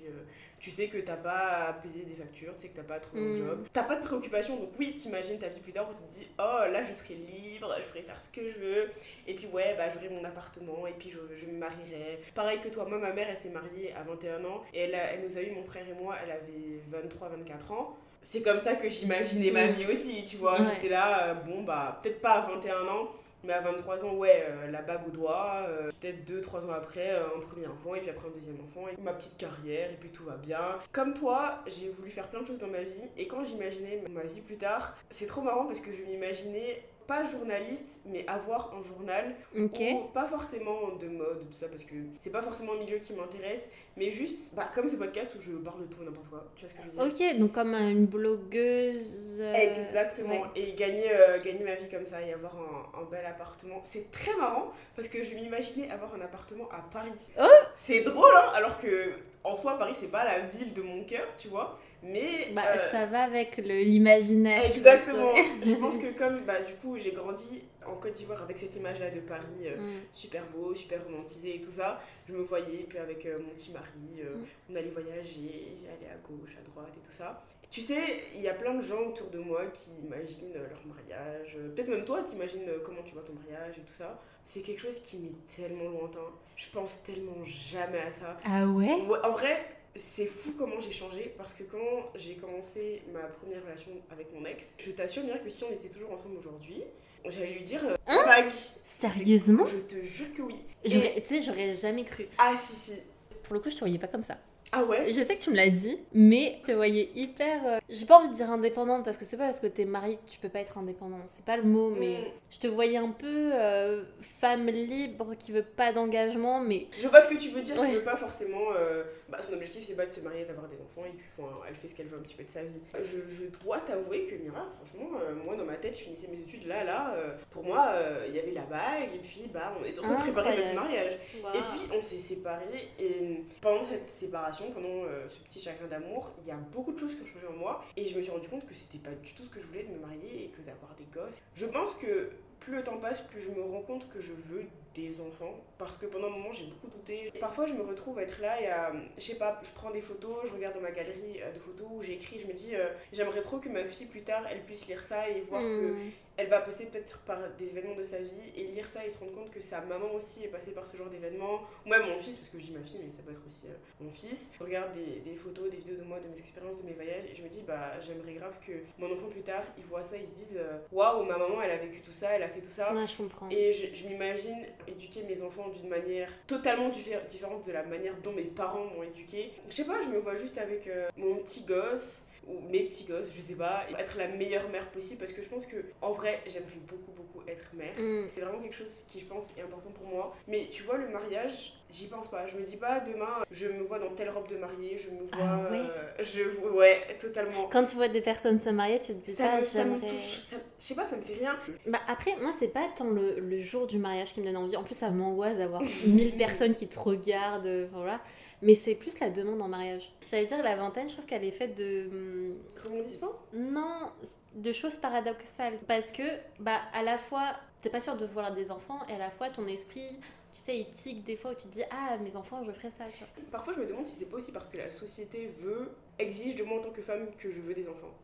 tu 0.58 0.70
sais 0.70 0.88
que 0.88 0.98
t'as 0.98 1.16
pas 1.16 1.66
à 1.68 1.72
payer 1.74 2.04
des 2.04 2.14
factures, 2.14 2.54
tu 2.56 2.62
sais 2.62 2.68
que 2.68 2.76
t'as 2.76 2.84
pas 2.84 2.94
à 2.94 3.00
trouver 3.00 3.22
un 3.22 3.34
mm. 3.34 3.36
job, 3.36 3.66
t'as 3.72 3.82
pas 3.82 3.96
de 3.96 4.04
préoccupation, 4.04 4.56
donc 4.56 4.70
oui, 4.78 4.94
t'imagines 4.96 5.38
ta 5.38 5.48
vie 5.48 5.60
plus 5.60 5.72
tard 5.72 5.88
où 5.90 5.94
tu 5.94 6.08
te 6.08 6.20
dis, 6.20 6.26
oh 6.38 6.70
là 6.72 6.82
je 6.84 6.92
serai 6.92 7.14
libre, 7.14 7.74
je 7.78 7.86
pourrai 7.86 8.02
faire 8.02 8.20
ce 8.20 8.30
que 8.30 8.50
je 8.50 8.58
veux, 8.58 8.90
et 9.26 9.34
puis 9.34 9.46
ouais, 9.48 9.74
bah 9.76 9.90
j'aurai 9.92 10.08
mon 10.08 10.24
appartement, 10.24 10.86
et 10.86 10.92
puis 10.92 11.10
je, 11.10 11.18
je, 11.36 11.46
me 11.46 11.58
marierai. 11.58 12.20
Pareil 12.34 12.60
que 12.60 12.68
toi, 12.68 12.86
moi, 12.86 12.98
ma 12.98 13.12
mère, 13.12 13.28
elle 13.28 13.36
s'est 13.36 13.50
mariée 13.50 13.92
à 13.92 14.02
21 14.04 14.44
ans, 14.46 14.62
et 14.72 14.80
elle, 14.80 14.94
elle 14.94 15.20
nous 15.28 15.36
a 15.36 15.42
eu, 15.42 15.50
mon 15.50 15.64
frère 15.64 15.86
et 15.86 15.94
moi, 15.94 16.16
elle 16.24 16.30
avait 16.30 17.06
23-24 17.06 17.72
ans 17.72 17.96
c'est 18.28 18.42
comme 18.42 18.58
ça 18.58 18.74
que 18.74 18.88
j'imaginais 18.88 19.52
ma 19.52 19.68
vie 19.68 19.86
aussi, 19.86 20.24
tu 20.24 20.36
vois. 20.36 20.58
J'étais 20.74 20.88
là, 20.88 21.28
euh, 21.28 21.34
bon, 21.34 21.62
bah, 21.62 22.00
peut-être 22.02 22.20
pas 22.20 22.32
à 22.32 22.40
21 22.40 22.88
ans, 22.88 23.12
mais 23.44 23.52
à 23.52 23.60
23 23.60 24.04
ans, 24.04 24.14
ouais, 24.14 24.44
euh, 24.48 24.68
la 24.68 24.82
bague 24.82 25.06
au 25.06 25.10
doigt, 25.10 25.64
euh, 25.68 25.92
peut-être 26.00 26.24
2-3 26.24 26.66
ans 26.66 26.72
après, 26.72 27.12
un 27.12 27.40
premier 27.40 27.68
enfant, 27.68 27.94
et 27.94 28.00
puis 28.00 28.10
après 28.10 28.26
un 28.26 28.32
deuxième 28.32 28.56
enfant, 28.66 28.88
et 28.88 29.00
ma 29.00 29.12
petite 29.12 29.36
carrière, 29.36 29.92
et 29.92 29.96
puis 30.00 30.08
tout 30.08 30.24
va 30.24 30.36
bien. 30.36 30.58
Comme 30.90 31.14
toi, 31.14 31.62
j'ai 31.68 31.88
voulu 31.88 32.10
faire 32.10 32.26
plein 32.26 32.40
de 32.40 32.46
choses 32.46 32.58
dans 32.58 32.66
ma 32.66 32.82
vie, 32.82 33.08
et 33.16 33.28
quand 33.28 33.44
j'imaginais 33.44 34.02
ma 34.10 34.22
vie 34.22 34.40
plus 34.40 34.56
tard, 34.58 34.96
c'est 35.08 35.26
trop 35.26 35.42
marrant 35.42 35.64
parce 35.66 35.80
que 35.80 35.92
je 35.92 36.02
m'imaginais 36.02 36.82
pas 37.06 37.24
journaliste, 37.24 38.00
mais 38.06 38.26
avoir 38.28 38.74
un 38.74 38.82
journal. 38.82 39.34
Ok. 39.56 39.80
Ou 39.80 40.08
pas 40.12 40.26
forcément 40.26 40.92
de 41.00 41.08
mode, 41.08 41.40
tout 41.46 41.52
ça, 41.52 41.68
parce 41.68 41.84
que 41.84 41.94
c'est 42.18 42.30
pas 42.30 42.42
forcément 42.42 42.72
un 42.72 42.78
milieu 42.78 42.98
qui 42.98 43.12
m'intéresse, 43.14 43.64
mais 43.96 44.10
juste 44.10 44.54
bah, 44.54 44.68
comme 44.74 44.88
ce 44.88 44.96
podcast 44.96 45.30
où 45.36 45.40
je 45.40 45.52
parle 45.52 45.86
de 45.86 45.92
tout 45.94 46.02
et 46.02 46.04
n'importe 46.04 46.28
quoi. 46.28 46.44
Tu 46.56 46.62
vois 46.64 46.68
ce 46.70 46.74
que 46.74 46.80
je 46.82 46.88
veux 46.98 47.08
dire? 47.10 47.32
Ok, 47.32 47.38
donc 47.38 47.52
comme 47.52 47.74
euh, 47.74 47.90
une 47.90 48.06
blogueuse. 48.06 49.38
euh, 49.40 49.52
Exactement. 49.52 50.42
ouais. 50.42 50.48
Et 50.56 50.72
gagner, 50.74 51.10
euh, 51.12 51.40
gagner 51.42 51.64
ma 51.64 51.74
vie 51.76 51.88
comme 51.88 52.04
ça 52.04 52.20
et 52.22 52.32
avoir 52.32 52.54
un, 52.56 53.00
un 53.00 53.04
bel 53.04 53.24
appartement. 53.24 53.80
C'est 53.84 54.10
très 54.10 54.34
marrant 54.36 54.70
parce 54.94 55.08
que 55.08 55.22
je 55.22 55.34
m'imaginais 55.34 55.90
avoir 55.90 56.14
un 56.14 56.20
appartement 56.20 56.68
à 56.70 56.80
Paris. 56.92 57.10
Oh 57.38 57.44
C'est 57.74 58.00
drôle, 58.02 58.32
hein 58.36 58.50
Alors 58.54 58.78
que, 58.80 59.12
en 59.44 59.54
soi, 59.54 59.78
Paris, 59.78 59.94
c'est 59.96 60.10
pas 60.10 60.24
la 60.24 60.40
ville 60.40 60.72
de 60.72 60.82
mon 60.82 61.04
cœur, 61.04 61.26
tu 61.38 61.48
vois. 61.48 61.78
Mais. 62.02 62.50
Bah, 62.52 62.62
euh, 62.74 62.90
ça 62.90 63.06
va 63.06 63.22
avec 63.24 63.56
l'imaginaire. 63.58 64.64
Exactement. 64.64 65.34
je 65.64 65.74
pense 65.74 65.98
que 65.98 66.16
comme, 66.16 66.40
bah, 66.44 66.60
du 66.62 66.74
coup, 66.74 66.96
j'ai 66.98 67.12
grandi 67.12 67.62
en 67.86 67.94
Côte 67.96 68.12
d'Ivoire 68.14 68.42
avec 68.42 68.58
cette 68.58 68.74
image-là 68.76 69.10
de 69.10 69.20
Paris. 69.20 69.42
euh, 69.66 69.76
Mm. 69.76 70.00
super 70.12 70.44
beau, 70.46 70.74
super 70.74 71.04
romantisé 71.04 71.56
et 71.56 71.60
tout 71.60 71.70
ça. 71.70 72.00
Je 72.28 72.32
me 72.32 72.42
voyais, 72.42 72.84
puis 72.88 72.98
avec 72.98 73.24
euh, 73.26 73.38
mon 73.38 73.50
petit 73.50 73.70
mari, 73.72 74.20
euh, 74.20 74.36
Mm. 74.36 74.44
on 74.70 74.76
allait 74.76 74.90
voyager, 74.90 75.78
aller 75.86 76.10
à 76.10 76.16
gauche, 76.26 76.56
à 76.58 76.68
droite 76.70 76.92
et 76.96 77.06
tout 77.06 77.12
ça. 77.12 77.42
Tu 77.70 77.80
sais, 77.80 78.00
il 78.34 78.40
y 78.42 78.48
a 78.48 78.54
plein 78.54 78.74
de 78.74 78.80
gens 78.82 79.00
autour 79.00 79.28
de 79.28 79.38
moi 79.40 79.66
qui 79.66 79.90
imaginent 80.04 80.54
leur 80.54 80.80
mariage. 80.86 81.56
Peut-être 81.74 81.88
même 81.88 82.04
toi, 82.04 82.22
t'imagines 82.22 82.62
comment 82.84 83.02
tu 83.04 83.12
vois 83.14 83.22
ton 83.22 83.32
mariage 83.34 83.74
et 83.78 83.80
tout 83.82 83.92
ça. 83.92 84.20
C'est 84.44 84.60
quelque 84.62 84.80
chose 84.80 85.00
qui 85.00 85.18
m'est 85.18 85.32
tellement 85.68 85.90
lointain. 85.90 86.20
Je 86.54 86.66
pense 86.72 87.02
tellement 87.02 87.44
jamais 87.44 87.98
à 87.98 88.12
ça. 88.12 88.36
Ah 88.44 88.66
ouais? 88.68 89.02
Ouais, 89.08 89.18
en 89.24 89.32
vrai, 89.32 89.64
c'est 89.96 90.26
fou 90.26 90.54
comment 90.58 90.80
j'ai 90.80 90.92
changé 90.92 91.34
parce 91.36 91.54
que 91.54 91.64
quand 91.64 92.10
j'ai 92.14 92.34
commencé 92.34 93.02
ma 93.12 93.20
première 93.20 93.62
relation 93.64 93.90
avec 94.10 94.32
mon 94.32 94.44
ex, 94.44 94.68
je 94.78 94.90
t'assure 94.90 95.24
bien 95.24 95.38
que 95.38 95.50
si 95.50 95.64
on 95.64 95.72
était 95.72 95.88
toujours 95.88 96.12
ensemble 96.12 96.36
aujourd'hui, 96.38 96.82
j'allais 97.28 97.54
lui 97.54 97.62
dire 97.62 97.84
euh, 97.84 97.96
Hein. 98.06 98.48
Sérieusement 98.82 99.66
Je 99.66 99.78
te 99.78 100.04
jure 100.04 100.32
que 100.32 100.42
oui. 100.42 100.56
Tu 100.84 100.90
sais, 101.24 101.42
j'aurais 101.42 101.72
jamais 101.72 102.04
cru. 102.04 102.26
Ah 102.38 102.54
si 102.56 102.74
si. 102.74 103.02
Pour 103.42 103.54
le 103.54 103.60
coup, 103.60 103.70
je 103.70 103.74
te 103.74 103.80
voyais 103.80 103.98
pas 103.98 104.06
comme 104.08 104.22
ça. 104.22 104.38
Ah 104.72 104.84
ouais 104.84 105.12
Je 105.12 105.22
sais 105.22 105.36
que 105.36 105.40
tu 105.40 105.50
me 105.50 105.56
l'as 105.56 105.68
dit, 105.70 105.96
mais 106.12 106.58
je 106.62 106.66
te 106.66 106.72
voyais 106.72 107.08
hyper. 107.14 107.64
euh, 107.66 107.78
J'ai 107.88 108.04
pas 108.04 108.18
envie 108.18 108.28
de 108.28 108.34
dire 108.34 108.50
indépendante 108.50 109.04
parce 109.04 109.16
que 109.16 109.24
c'est 109.24 109.36
pas 109.36 109.44
parce 109.44 109.60
que 109.60 109.68
t'es 109.68 109.84
mariée 109.84 110.16
que 110.16 110.30
tu 110.30 110.38
peux 110.38 110.48
pas 110.48 110.58
être 110.60 110.76
indépendante. 110.76 111.22
C'est 111.26 111.44
pas 111.44 111.56
le 111.56 111.62
mot, 111.62 111.90
mais 111.90 112.16
Mm. 112.22 112.30
je 112.50 112.58
te 112.58 112.66
voyais 112.66 112.96
un 112.96 113.10
peu 113.10 113.50
euh, 113.54 114.02
femme 114.40 114.66
libre 114.66 115.34
qui 115.38 115.52
veut 115.52 115.62
pas 115.62 115.92
d'engagement, 115.92 116.60
mais 116.60 116.88
Je 116.98 117.06
vois 117.06 117.20
ce 117.20 117.28
que 117.28 117.38
tu 117.38 117.50
veux 117.50 117.62
dire, 117.62 117.78
Ouais. 117.80 117.88
qui 117.90 117.94
veut 117.94 118.02
pas 118.02 118.16
forcément. 118.16 118.72
euh, 118.76 119.04
bah, 119.28 119.38
son 119.40 119.52
objectif 119.54 119.84
c'est 119.86 119.96
pas 119.96 120.06
de 120.06 120.10
se 120.10 120.20
marier, 120.20 120.44
d'avoir 120.44 120.68
des 120.68 120.80
enfants, 120.80 121.04
et 121.06 121.10
puis 121.16 121.26
enfin, 121.38 121.48
elle 121.68 121.74
fait 121.74 121.88
ce 121.88 121.94
qu'elle 121.94 122.06
veut 122.06 122.18
un 122.18 122.22
petit 122.22 122.34
peu 122.34 122.44
de 122.44 122.50
sa 122.50 122.62
vie. 122.62 122.80
Je, 122.94 123.34
je 123.34 123.44
dois 123.64 123.78
t'avouer 123.78 124.24
que 124.26 124.34
Mira, 124.36 124.66
franchement, 124.76 125.10
moi 125.44 125.56
dans 125.56 125.64
ma 125.64 125.76
tête, 125.76 125.96
je 125.96 126.02
finissais 126.04 126.28
mes 126.28 126.38
études 126.40 126.66
là, 126.66 126.82
là. 126.84 127.14
pour 127.50 127.62
moi, 127.64 127.92
il 128.28 128.34
y 128.34 128.38
avait 128.40 128.52
la 128.52 128.62
bague, 128.62 129.10
et 129.14 129.18
puis 129.18 129.42
bah, 129.52 129.72
on 129.80 129.84
était 129.84 130.00
en 130.00 130.02
train 130.02 130.14
de 130.16 130.20
préparer 130.20 130.56
notre 130.56 130.74
mariage. 130.74 131.12
Et 131.54 131.58
puis 131.58 131.96
on 131.96 132.02
s'est 132.02 132.18
séparés, 132.18 132.88
et 132.98 133.42
pendant 133.60 133.84
cette 133.84 134.08
séparation, 134.10 134.55
pendant 134.64 135.04
euh, 135.04 135.28
ce 135.28 135.38
petit 135.40 135.60
chagrin 135.60 135.86
d'amour, 135.86 136.32
il 136.42 136.48
y 136.48 136.50
a 136.50 136.56
beaucoup 136.56 136.92
de 136.92 136.98
choses 136.98 137.14
qui 137.14 137.22
ont 137.22 137.26
changé 137.26 137.46
en 137.46 137.56
moi, 137.56 137.84
et 137.96 138.06
je 138.06 138.16
me 138.16 138.22
suis 138.22 138.32
rendu 138.32 138.48
compte 138.48 138.66
que 138.66 138.74
c'était 138.74 138.98
pas 138.98 139.14
du 139.14 139.32
tout 139.34 139.44
ce 139.44 139.48
que 139.50 139.60
je 139.60 139.66
voulais 139.66 139.84
de 139.84 139.92
me 139.92 139.98
marier 139.98 140.44
et 140.44 140.48
que 140.48 140.60
d'avoir 140.62 140.94
des 140.96 141.04
gosses. 141.04 141.40
Je 141.54 141.66
pense 141.66 141.94
que 141.94 142.30
plus 142.60 142.74
le 142.74 142.82
temps 142.82 142.96
passe, 142.98 143.20
plus 143.20 143.40
je 143.40 143.50
me 143.50 143.62
rends 143.62 143.82
compte 143.82 144.08
que 144.08 144.20
je 144.20 144.32
veux 144.32 144.64
des 144.94 145.20
enfants. 145.20 145.54
Parce 145.78 145.98
que 145.98 146.06
pendant 146.06 146.28
un 146.28 146.30
moment, 146.30 146.52
j'ai 146.52 146.64
beaucoup 146.64 146.88
douté. 146.88 147.30
Parfois, 147.38 147.66
je 147.66 147.74
me 147.74 147.82
retrouve 147.82 148.18
à 148.18 148.22
être 148.22 148.40
là 148.40 148.60
et 148.60 148.66
à, 148.66 148.92
je 149.18 149.22
sais 149.22 149.34
pas, 149.36 149.60
je 149.62 149.70
prends 149.72 149.90
des 149.90 150.00
photos, 150.00 150.48
je 150.48 150.52
regarde 150.54 150.74
dans 150.74 150.80
ma 150.80 150.90
galerie 150.90 151.42
euh, 151.42 151.52
de 151.52 151.58
photos 151.58 151.86
où 151.92 152.02
j'écris, 152.02 152.40
je 152.40 152.46
me 152.46 152.54
dis, 152.54 152.74
euh, 152.74 152.88
j'aimerais 153.12 153.42
trop 153.42 153.58
que 153.58 153.68
ma 153.68 153.84
fille 153.84 154.06
plus 154.06 154.22
tard, 154.22 154.44
elle 154.50 154.64
puisse 154.64 154.88
lire 154.88 155.02
ça 155.02 155.28
et 155.28 155.42
voir 155.42 155.60
que 155.62 155.92
Hmm. 155.92 156.10
Elle 156.36 156.48
va 156.48 156.60
passer 156.60 156.86
peut-être 156.86 157.18
par 157.20 157.38
des 157.58 157.70
événements 157.70 157.94
de 157.94 158.02
sa 158.04 158.18
vie 158.18 158.30
et 158.56 158.64
lire 158.68 158.86
ça 158.86 159.04
et 159.06 159.10
se 159.10 159.18
rendre 159.18 159.32
compte 159.32 159.50
que 159.50 159.60
sa 159.60 159.80
maman 159.80 160.12
aussi 160.14 160.44
est 160.44 160.48
passée 160.48 160.72
par 160.72 160.86
ce 160.86 160.96
genre 160.96 161.08
d'événements. 161.08 161.60
Ou 161.84 161.88
même 161.88 162.06
mon 162.06 162.18
fils, 162.18 162.36
parce 162.36 162.50
que 162.50 162.58
je 162.58 162.64
dis 162.66 162.72
ma 162.72 162.82
fille, 162.82 163.00
mais 163.04 163.10
ça 163.10 163.22
peut 163.24 163.32
être 163.32 163.42
aussi 163.46 163.66
euh, 163.68 163.74
mon 164.00 164.10
fils. 164.10 164.50
Je 164.58 164.64
regarde 164.64 164.92
des, 164.92 165.20
des 165.28 165.36
photos, 165.36 165.70
des 165.70 165.76
vidéos 165.78 165.96
de 165.96 166.04
moi, 166.04 166.18
de 166.20 166.28
mes 166.28 166.38
expériences, 166.38 166.80
de 166.80 166.86
mes 166.86 166.92
voyages 166.92 167.24
et 167.30 167.34
je 167.34 167.42
me 167.42 167.48
dis, 167.48 167.62
bah 167.66 167.98
j'aimerais 168.00 168.34
grave 168.34 168.54
que 168.66 168.72
mon 168.98 169.10
enfant 169.12 169.28
plus 169.28 169.42
tard, 169.42 169.62
il 169.78 169.84
voit 169.84 170.02
ça, 170.02 170.16
il 170.16 170.24
se 170.26 170.34
dise, 170.34 170.56
euh, 170.58 170.78
waouh, 170.92 171.24
ma 171.24 171.38
maman, 171.38 171.62
elle 171.62 171.70
a 171.70 171.76
vécu 171.78 172.00
tout 172.00 172.12
ça, 172.12 172.30
elle 172.30 172.42
a 172.42 172.48
fait 172.48 172.60
tout 172.60 172.70
ça. 172.70 172.92
Ouais, 172.94 173.06
je 173.06 173.16
comprends. 173.16 173.48
Et 173.50 173.72
je, 173.72 173.94
je 173.94 174.06
m'imagine 174.06 174.56
éduquer 174.86 175.22
mes 175.22 175.42
enfants 175.42 175.68
d'une 175.68 175.88
manière 175.88 176.30
totalement 176.46 176.90
diffé- 176.90 177.24
différente 177.26 177.66
de 177.66 177.72
la 177.72 177.82
manière 177.82 178.14
dont 178.22 178.32
mes 178.32 178.44
parents 178.44 178.84
m'ont 178.84 179.02
éduqué. 179.02 179.52
Je 179.68 179.74
sais 179.74 179.84
pas, 179.84 180.00
je 180.02 180.08
me 180.08 180.18
vois 180.18 180.36
juste 180.36 180.58
avec 180.58 180.86
euh, 180.86 181.08
mon 181.16 181.36
petit 181.36 181.64
gosse 181.64 182.22
ou 182.46 182.60
mes 182.70 182.84
petits 182.84 183.04
gosses, 183.04 183.32
je 183.34 183.40
sais 183.40 183.54
pas, 183.54 183.84
et 183.90 184.00
être 184.00 184.16
la 184.18 184.28
meilleure 184.28 184.68
mère 184.70 184.88
possible 184.90 185.18
parce 185.20 185.32
que 185.32 185.42
je 185.42 185.48
pense 185.48 185.66
que 185.66 185.76
en 186.00 186.12
vrai, 186.12 186.40
j'aimerais 186.46 186.78
beaucoup 186.88 187.10
beaucoup 187.12 187.42
être 187.48 187.68
mère. 187.74 187.94
Hmm. 187.98 188.28
C'est 188.34 188.42
vraiment 188.42 188.60
quelque 188.60 188.74
chose 188.76 189.02
qui 189.08 189.20
je 189.20 189.24
pense 189.26 189.48
est 189.56 189.62
important 189.62 189.90
pour 189.90 190.06
moi. 190.06 190.34
Mais 190.46 190.68
tu 190.70 190.82
vois 190.84 190.96
le 190.98 191.08
mariage, 191.08 191.74
j'y 191.90 192.06
pense 192.08 192.28
pas. 192.30 192.46
Je 192.46 192.56
me 192.56 192.62
dis 192.62 192.76
pas 192.76 193.00
demain, 193.00 193.44
je 193.50 193.68
me 193.68 193.82
vois 193.82 193.98
dans 193.98 194.10
telle 194.10 194.30
robe 194.30 194.48
de 194.48 194.56
mariée, 194.56 194.96
je 194.98 195.10
me 195.10 195.22
vois 195.22 195.28
Ah 195.32 195.68
ouais 195.70 195.78
euh, 195.80 196.22
je 196.22 196.42
ouais, 196.70 197.16
totalement. 197.20 197.68
Quand 197.68 197.84
tu 197.84 197.96
vois 197.96 198.08
des 198.08 198.20
personnes 198.20 198.58
se 198.58 198.70
marier, 198.70 199.00
tu 199.00 199.14
te 199.14 199.24
dis 199.24 199.32
Ça 199.32 199.56
me, 199.58 199.62
ça 199.62 199.84
me 199.84 199.94
j'aimerais. 199.94 200.08
touche, 200.08 200.18
ça- 200.20 200.56
je 200.78 200.84
sais 200.84 200.94
pas, 200.94 201.04
ça 201.04 201.16
me 201.16 201.22
fait 201.22 201.34
rien. 201.34 201.56
Bah 201.86 202.00
après, 202.06 202.36
moi, 202.40 202.52
c'est 202.58 202.68
pas 202.68 202.88
tant 202.94 203.10
le, 203.10 203.40
le 203.40 203.62
jour 203.62 203.86
du 203.86 203.98
mariage 203.98 204.32
qui 204.32 204.40
me 204.40 204.46
donne 204.46 204.56
envie. 204.56 204.76
En 204.76 204.84
plus, 204.84 204.94
ça 204.94 205.10
m'angoisse 205.10 205.58
d'avoir 205.58 205.82
1000 206.06 206.36
personnes 206.36 206.74
qui 206.74 206.86
te 206.88 206.98
regardent, 206.98 207.66
euh, 207.66 207.88
voilà. 207.92 208.20
Mais 208.62 208.74
c'est 208.74 208.94
plus 208.94 209.18
la 209.20 209.28
demande 209.30 209.60
en 209.60 209.68
mariage. 209.68 210.10
J'allais 210.26 210.46
dire, 210.46 210.62
la 210.62 210.76
vingtaine, 210.76 211.08
je 211.08 211.14
trouve 211.14 211.26
qu'elle 211.26 211.44
est 211.44 211.50
faite 211.52 211.74
de... 211.74 212.08
hum, 212.10 212.56
Rebondissement 212.82 213.32
Non, 213.52 214.10
de 214.54 214.72
choses 214.72 214.96
paradoxales. 214.96 215.78
Parce 215.86 216.10
que, 216.12 216.22
bah, 216.58 216.80
à 216.92 217.02
la 217.02 217.18
fois, 217.18 217.52
t'es 217.82 217.90
pas 217.90 218.00
sûr 218.00 218.16
de 218.16 218.24
vouloir 218.26 218.52
des 218.54 218.70
enfants, 218.70 218.98
et 219.08 219.12
à 219.12 219.18
la 219.18 219.30
fois, 219.30 219.50
ton 219.50 219.66
esprit, 219.66 220.08
tu 220.52 220.58
sais, 220.58 220.78
il 220.78 220.90
tique 220.90 221.22
des 221.24 221.36
fois 221.36 221.50
où 221.50 221.54
tu 221.54 221.68
te 221.68 221.72
dis, 221.74 221.82
ah, 221.90 222.16
mes 222.18 222.34
enfants, 222.34 222.64
je 222.64 222.72
ferai 222.72 222.90
ça, 222.90 223.04
tu 223.12 223.18
vois. 223.18 223.28
Parfois, 223.52 223.74
je 223.74 223.80
me 223.80 223.86
demande 223.86 224.06
si 224.06 224.16
c'est 224.16 224.30
pas 224.30 224.38
aussi 224.38 224.52
parce 224.52 224.66
que 224.68 224.78
la 224.78 224.90
société 224.90 225.50
veut, 225.60 225.90
exige 226.18 226.56
de 226.56 226.64
moi 226.64 226.78
en 226.78 226.80
tant 226.80 226.90
que 226.90 227.02
femme 227.02 227.26
que 227.38 227.50
je 227.52 227.60
veux 227.60 227.74
des 227.74 227.86
enfants. 227.88 228.14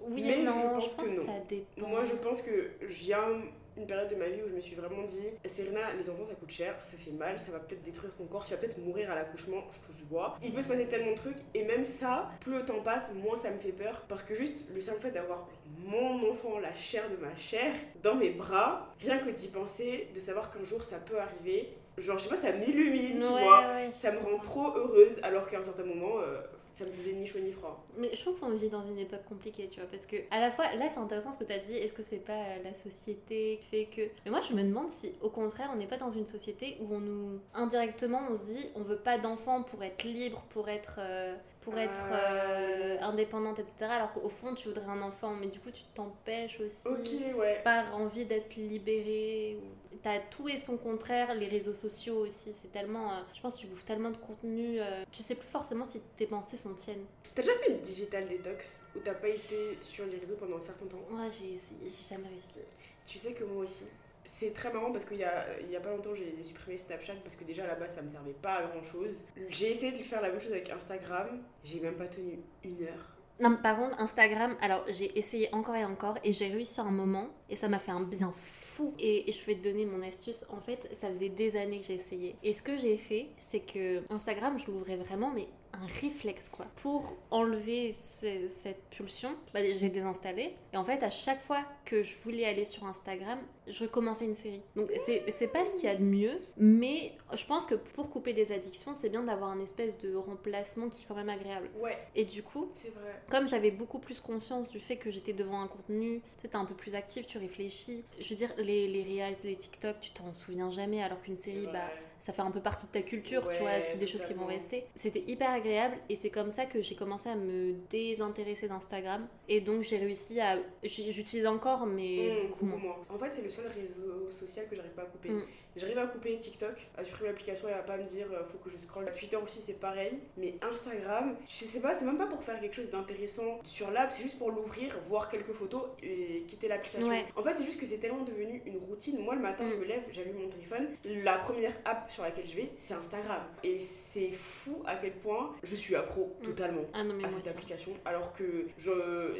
Oui 0.00 0.22
Mais 0.26 0.42
non, 0.42 0.52
je 0.54 0.60
je 0.60 0.68
pense 0.68 0.94
pense, 0.96 1.06
que 1.06 1.10
que, 1.14 1.20
non. 1.20 1.26
ça 1.26 1.32
dépend. 1.48 1.88
Moi, 1.88 2.04
je 2.04 2.14
pense 2.14 2.42
que 2.42 2.70
j'ai 2.88 3.14
un- 3.14 3.40
une 3.78 3.86
période 3.86 4.08
de 4.10 4.16
ma 4.16 4.28
vie 4.28 4.42
où 4.44 4.48
je 4.48 4.54
me 4.54 4.60
suis 4.60 4.74
vraiment 4.74 5.02
dit 5.02 5.28
Serena, 5.44 5.80
les 5.96 6.10
enfants 6.10 6.24
ça 6.28 6.34
coûte 6.34 6.50
cher, 6.50 6.74
ça 6.82 6.96
fait 6.96 7.10
mal, 7.12 7.38
ça 7.40 7.50
va 7.52 7.60
peut-être 7.60 7.82
détruire 7.82 8.12
ton 8.14 8.24
corps, 8.26 8.44
tu 8.44 8.50
vas 8.52 8.56
peut-être 8.58 8.78
mourir 8.78 9.10
à 9.10 9.14
l'accouchement, 9.14 9.62
je 9.70 9.86
touche 9.86 9.96
du 9.96 10.04
bois. 10.04 10.36
Il 10.42 10.52
peut 10.52 10.62
se 10.62 10.68
passer 10.68 10.86
tellement 10.86 11.12
de 11.12 11.16
trucs, 11.16 11.36
et 11.54 11.62
même 11.64 11.84
ça, 11.84 12.30
plus 12.40 12.52
le 12.54 12.64
temps 12.64 12.80
passe, 12.82 13.10
moins 13.14 13.36
ça 13.36 13.50
me 13.50 13.58
fait 13.58 13.72
peur. 13.72 14.02
Parce 14.08 14.22
que 14.24 14.34
juste 14.34 14.66
le 14.74 14.80
simple 14.80 15.00
fait 15.00 15.10
d'avoir 15.12 15.48
mon 15.84 16.30
enfant, 16.30 16.58
la 16.58 16.74
chair 16.74 17.04
de 17.10 17.16
ma 17.16 17.34
chair, 17.36 17.74
dans 18.02 18.14
mes 18.16 18.30
bras, 18.30 18.94
rien 19.00 19.18
que 19.18 19.30
d'y 19.30 19.48
penser, 19.48 20.08
de 20.14 20.20
savoir 20.20 20.50
qu'un 20.50 20.64
jour 20.64 20.82
ça 20.82 20.98
peut 20.98 21.18
arriver, 21.18 21.68
genre 21.96 22.18
je 22.18 22.24
sais 22.24 22.28
pas, 22.30 22.36
ça 22.36 22.52
m'illumine, 22.52 23.20
tu 23.20 23.26
vois. 23.26 23.60
ouais, 23.74 23.90
Ça 23.92 24.12
me 24.12 24.18
rend 24.18 24.38
trop 24.38 24.76
heureuse, 24.76 25.18
alors 25.22 25.48
qu'à 25.48 25.58
un 25.58 25.62
certain 25.62 25.84
moment, 25.84 26.18
euh, 26.20 26.40
ça 26.78 26.84
me 26.84 26.90
faisait 26.90 27.12
ni 27.12 27.26
chaud 27.26 27.38
ni 27.40 27.52
froid. 27.52 27.84
Mais 27.96 28.10
je 28.14 28.20
trouve 28.20 28.38
qu'on 28.38 28.50
vit 28.50 28.68
dans 28.68 28.84
une 28.84 28.98
époque 28.98 29.24
compliquée, 29.28 29.68
tu 29.70 29.80
vois, 29.80 29.88
parce 29.88 30.06
que 30.06 30.16
à 30.30 30.40
la 30.40 30.50
fois, 30.50 30.72
là 30.76 30.88
c'est 30.88 30.98
intéressant 31.00 31.32
ce 31.32 31.38
que 31.38 31.44
tu 31.44 31.52
as 31.52 31.58
dit, 31.58 31.74
est-ce 31.76 31.92
que 31.94 32.02
c'est 32.02 32.18
pas 32.24 32.32
euh, 32.32 32.62
la 32.64 32.74
société 32.74 33.58
qui 33.60 33.66
fait 33.68 33.84
que... 33.86 34.02
Mais 34.24 34.30
moi 34.30 34.40
je 34.48 34.54
me 34.54 34.62
demande 34.62 34.90
si 34.90 35.12
au 35.22 35.30
contraire 35.30 35.70
on 35.72 35.76
n'est 35.76 35.86
pas 35.86 35.96
dans 35.96 36.10
une 36.10 36.26
société 36.26 36.76
où 36.80 36.94
on 36.94 37.00
nous... 37.00 37.40
Indirectement 37.54 38.20
on 38.30 38.36
se 38.36 38.44
dit 38.56 38.66
on 38.76 38.82
veut 38.82 38.98
pas 38.98 39.18
d'enfants 39.18 39.62
pour 39.62 39.82
être 39.82 40.04
libre, 40.04 40.42
pour 40.50 40.68
être... 40.68 40.96
euh, 41.00 41.34
pour 41.60 41.76
être 41.76 42.00
Ah, 42.12 42.32
euh, 42.32 42.96
indépendante, 43.02 43.58
etc. 43.58 43.90
Alors 43.90 44.12
qu'au 44.14 44.30
fond 44.30 44.54
tu 44.54 44.68
voudrais 44.68 44.86
un 44.86 45.02
enfant, 45.02 45.34
mais 45.34 45.48
du 45.48 45.58
coup 45.60 45.70
tu 45.70 45.82
t'empêches 45.94 46.60
aussi 46.60 46.88
ouais. 47.36 47.60
par 47.62 47.94
envie 47.94 48.24
d'être 48.24 48.56
libérée. 48.56 49.58
ou- 49.60 49.66
T'as 50.02 50.20
tout 50.20 50.48
et 50.48 50.56
son 50.56 50.76
contraire, 50.76 51.34
les 51.34 51.48
réseaux 51.48 51.74
sociaux 51.74 52.18
aussi, 52.18 52.52
c'est 52.60 52.70
tellement... 52.70 53.12
euh, 53.12 53.22
je 53.34 53.40
pense 53.40 53.56
que 53.56 53.60
tu 53.62 53.66
bouffes 53.66 53.84
tellement 53.84 54.10
de 54.10 54.16
contenu, 54.16 54.80
euh, 54.80 55.04
tu 55.10 55.22
sais 55.22 55.34
plus 55.34 55.48
forcément 55.48 55.84
si 55.84 56.00
tes 56.16 56.26
pensées 56.26 56.56
sont 56.56 56.74
tiennes. 56.74 57.04
T'as 57.34 57.42
déjà 57.42 57.54
fait 57.58 57.72
une 57.72 57.80
digital 57.80 58.28
detox 58.28 58.82
où 58.94 59.00
t'as 59.00 59.14
pas 59.14 59.28
été 59.28 59.78
sur 59.82 60.06
les 60.06 60.18
réseaux 60.18 60.36
pendant 60.36 60.58
un 60.58 60.60
certain 60.60 60.86
temps? 60.86 61.00
Moi 61.10 61.24
j'ai 61.30 61.58
j'ai 61.82 62.14
jamais 62.14 62.28
réussi. 62.28 62.58
Tu 63.06 63.18
sais 63.18 63.32
que 63.32 63.44
moi 63.44 63.64
aussi. 63.64 63.84
C'est 64.26 64.52
très 64.52 64.70
marrant 64.72 64.92
parce 64.92 65.06
qu'il 65.06 65.16
y 65.16 65.24
a, 65.24 65.58
il 65.60 65.70
y 65.70 65.76
a 65.76 65.80
pas 65.80 65.88
longtemps 65.88 66.14
j'ai 66.14 66.42
supprimé 66.44 66.76
Snapchat 66.76 67.14
parce 67.22 67.34
que 67.34 67.44
déjà 67.44 67.64
à 67.64 67.68
la 67.68 67.76
base 67.76 67.94
ça 67.94 68.02
me 68.02 68.10
servait 68.10 68.34
pas 68.34 68.56
à 68.56 68.66
grand 68.66 68.82
chose. 68.82 69.14
J'ai 69.48 69.70
essayé 69.70 69.92
de 69.92 70.02
faire 70.02 70.20
la 70.20 70.30
même 70.30 70.40
chose 70.40 70.52
avec 70.52 70.68
Instagram, 70.68 71.42
j'ai 71.64 71.80
même 71.80 71.96
pas 71.96 72.08
tenu 72.08 72.38
une 72.62 72.82
heure. 72.82 73.16
Non, 73.40 73.50
mais 73.50 73.62
par 73.62 73.78
contre, 73.78 74.00
Instagram, 74.00 74.56
alors 74.60 74.84
j'ai 74.88 75.16
essayé 75.16 75.48
encore 75.54 75.76
et 75.76 75.84
encore 75.84 76.18
et 76.24 76.32
j'ai 76.32 76.48
réussi 76.48 76.80
à 76.80 76.82
un 76.82 76.90
moment 76.90 77.30
et 77.48 77.56
ça 77.56 77.68
m'a 77.68 77.78
fait 77.78 77.92
un 77.92 78.02
bien 78.02 78.32
fou. 78.32 78.57
Et, 78.98 79.28
et 79.28 79.32
je 79.32 79.44
vais 79.44 79.54
te 79.54 79.62
donner 79.62 79.86
mon 79.86 80.02
astuce. 80.02 80.44
En 80.50 80.60
fait, 80.60 80.88
ça 80.94 81.08
faisait 81.08 81.28
des 81.28 81.56
années 81.56 81.80
que 81.80 81.92
essayé. 81.92 82.36
Et 82.42 82.52
ce 82.52 82.62
que 82.62 82.76
j'ai 82.76 82.96
fait, 82.96 83.28
c'est 83.38 83.60
que 83.60 84.02
Instagram, 84.12 84.58
je 84.58 84.70
l'ouvrais 84.70 84.96
vraiment, 84.96 85.30
mais 85.30 85.48
un 85.82 85.86
réflexe 86.00 86.48
quoi. 86.48 86.66
Pour 86.76 87.14
enlever 87.30 87.92
ce- 87.92 88.48
cette 88.48 88.82
pulsion, 88.90 89.34
bah, 89.54 89.60
j'ai 89.62 89.88
désinstallé. 89.88 90.54
Et 90.72 90.76
en 90.76 90.84
fait, 90.84 91.02
à 91.02 91.10
chaque 91.10 91.40
fois 91.40 91.64
que 91.84 92.02
je 92.02 92.14
voulais 92.18 92.44
aller 92.44 92.64
sur 92.64 92.84
Instagram, 92.86 93.38
je 93.66 93.84
recommençais 93.84 94.24
une 94.24 94.34
série. 94.34 94.62
Donc 94.76 94.90
c'est 95.28 95.48
pas 95.48 95.64
ce 95.64 95.74
qu'il 95.76 95.84
y 95.84 95.88
a 95.88 95.94
de 95.94 96.02
mieux, 96.02 96.40
mais 96.56 97.12
je 97.34 97.44
pense 97.46 97.66
que 97.66 97.74
pour 97.74 98.10
couper 98.10 98.32
des 98.32 98.52
addictions, 98.52 98.94
c'est 98.94 99.10
bien 99.10 99.22
d'avoir 99.22 99.50
un 99.50 99.60
espèce 99.60 99.98
de 99.98 100.14
remplacement 100.14 100.88
qui 100.88 101.02
est 101.02 101.06
quand 101.06 101.14
même 101.14 101.28
agréable. 101.28 101.70
Ouais, 101.80 101.98
Et 102.14 102.24
du 102.24 102.42
coup, 102.42 102.68
vrai. 102.94 103.22
comme 103.30 103.48
j'avais 103.48 103.70
beaucoup 103.70 103.98
plus 103.98 104.20
conscience 104.20 104.70
du 104.70 104.80
fait 104.80 104.96
que 104.96 105.10
j'étais 105.10 105.32
devant 105.32 105.60
un 105.60 105.68
contenu, 105.68 106.22
tu 106.42 106.48
un 106.56 106.64
peu 106.64 106.74
plus 106.74 106.94
actif, 106.94 107.26
tu 107.26 107.38
réfléchis. 107.38 108.04
Je 108.20 108.28
veux 108.28 108.34
dire, 108.34 108.52
les, 108.58 108.88
les 108.88 109.02
Reels, 109.02 109.36
les 109.44 109.56
TikTok, 109.56 110.00
tu 110.00 110.10
t'en 110.10 110.32
souviens 110.32 110.70
jamais, 110.70 111.02
alors 111.02 111.20
qu'une 111.20 111.36
série, 111.36 111.66
bah. 111.66 111.90
Ça 112.18 112.32
fait 112.32 112.42
un 112.42 112.50
peu 112.50 112.60
partie 112.60 112.86
de 112.86 112.92
ta 112.92 113.02
culture, 113.02 113.48
tu 113.50 113.60
vois, 113.60 113.80
c'est 113.80 113.96
des 113.98 114.06
choses 114.06 114.24
qui 114.24 114.34
vont 114.34 114.46
rester. 114.46 114.84
C'était 114.94 115.22
hyper 115.26 115.50
agréable 115.50 115.96
et 116.08 116.16
c'est 116.16 116.30
comme 116.30 116.50
ça 116.50 116.66
que 116.66 116.82
j'ai 116.82 116.94
commencé 116.94 117.28
à 117.28 117.36
me 117.36 117.74
désintéresser 117.90 118.68
d'Instagram. 118.68 119.26
Et 119.48 119.60
donc 119.60 119.82
j'ai 119.82 119.98
réussi 119.98 120.40
à. 120.40 120.58
J'utilise 120.82 121.46
encore, 121.46 121.86
mais 121.86 122.28
Mmh, 122.28 122.48
beaucoup 122.48 122.66
moins. 122.66 122.96
En 123.08 123.18
fait, 123.18 123.32
c'est 123.32 123.42
le 123.42 123.50
seul 123.50 123.66
réseau 123.68 124.30
social 124.30 124.68
que 124.68 124.76
j'arrive 124.76 124.92
pas 124.92 125.02
à 125.02 125.06
couper. 125.06 125.30
Mm. 125.30 125.42
J'arrive 125.76 125.98
à 125.98 126.06
couper 126.06 126.38
TikTok, 126.38 126.74
à 126.96 127.04
supprimer 127.04 127.28
l'application 127.28 127.68
et 127.68 127.72
à 127.72 127.78
pas 127.82 127.96
me 127.96 128.04
dire 128.04 128.26
euh, 128.32 128.42
faut 128.44 128.58
que 128.58 128.70
je 128.70 128.76
scrolle. 128.76 129.12
Twitter 129.16 129.36
aussi, 129.36 129.60
c'est 129.64 129.74
pareil. 129.78 130.18
Mais 130.36 130.54
Instagram, 130.62 131.36
je 131.44 131.64
sais 131.64 131.80
pas, 131.80 131.94
c'est 131.94 132.04
même 132.04 132.18
pas 132.18 132.26
pour 132.26 132.42
faire 132.42 132.58
quelque 132.60 132.74
chose 132.74 132.90
d'intéressant 132.90 133.60
sur 133.62 133.90
l'app, 133.90 134.10
c'est 134.10 134.22
juste 134.22 134.38
pour 134.38 134.50
l'ouvrir, 134.50 134.98
voir 135.08 135.28
quelques 135.28 135.52
photos 135.52 135.82
et 136.02 136.42
quitter 136.48 136.68
l'application. 136.68 137.08
Ouais. 137.08 137.26
En 137.36 137.42
fait, 137.42 137.54
c'est 137.56 137.64
juste 137.64 137.78
que 137.78 137.86
c'est 137.86 137.98
tellement 137.98 138.24
devenu 138.24 138.62
une 138.66 138.78
routine. 138.78 139.22
Moi, 139.22 139.34
le 139.34 139.40
matin, 139.42 139.64
Mm. 139.64 139.70
je 139.70 139.74
me 139.76 139.84
lève, 139.84 140.02
j'allume 140.12 140.38
mon 140.38 140.48
téléphone. 140.48 140.88
La 141.04 141.38
première 141.38 141.76
app 141.84 142.10
sur 142.10 142.22
laquelle 142.22 142.46
je 142.46 142.56
vais, 142.56 142.70
c'est 142.76 142.94
Instagram. 142.94 143.42
Et 143.62 143.78
c'est 143.78 144.32
fou 144.32 144.82
à 144.86 144.96
quel 144.96 145.12
point 145.12 145.54
je 145.62 145.76
suis 145.76 145.94
accro 145.94 146.34
Mm. 146.40 146.44
totalement 146.44 146.82
Ah 146.92 147.04
non, 147.04 147.22
à 147.22 147.28
cette 147.30 147.40
aussi. 147.40 147.48
application 147.50 147.92
alors 148.04 148.32
que 148.32 148.66
je 148.78 148.90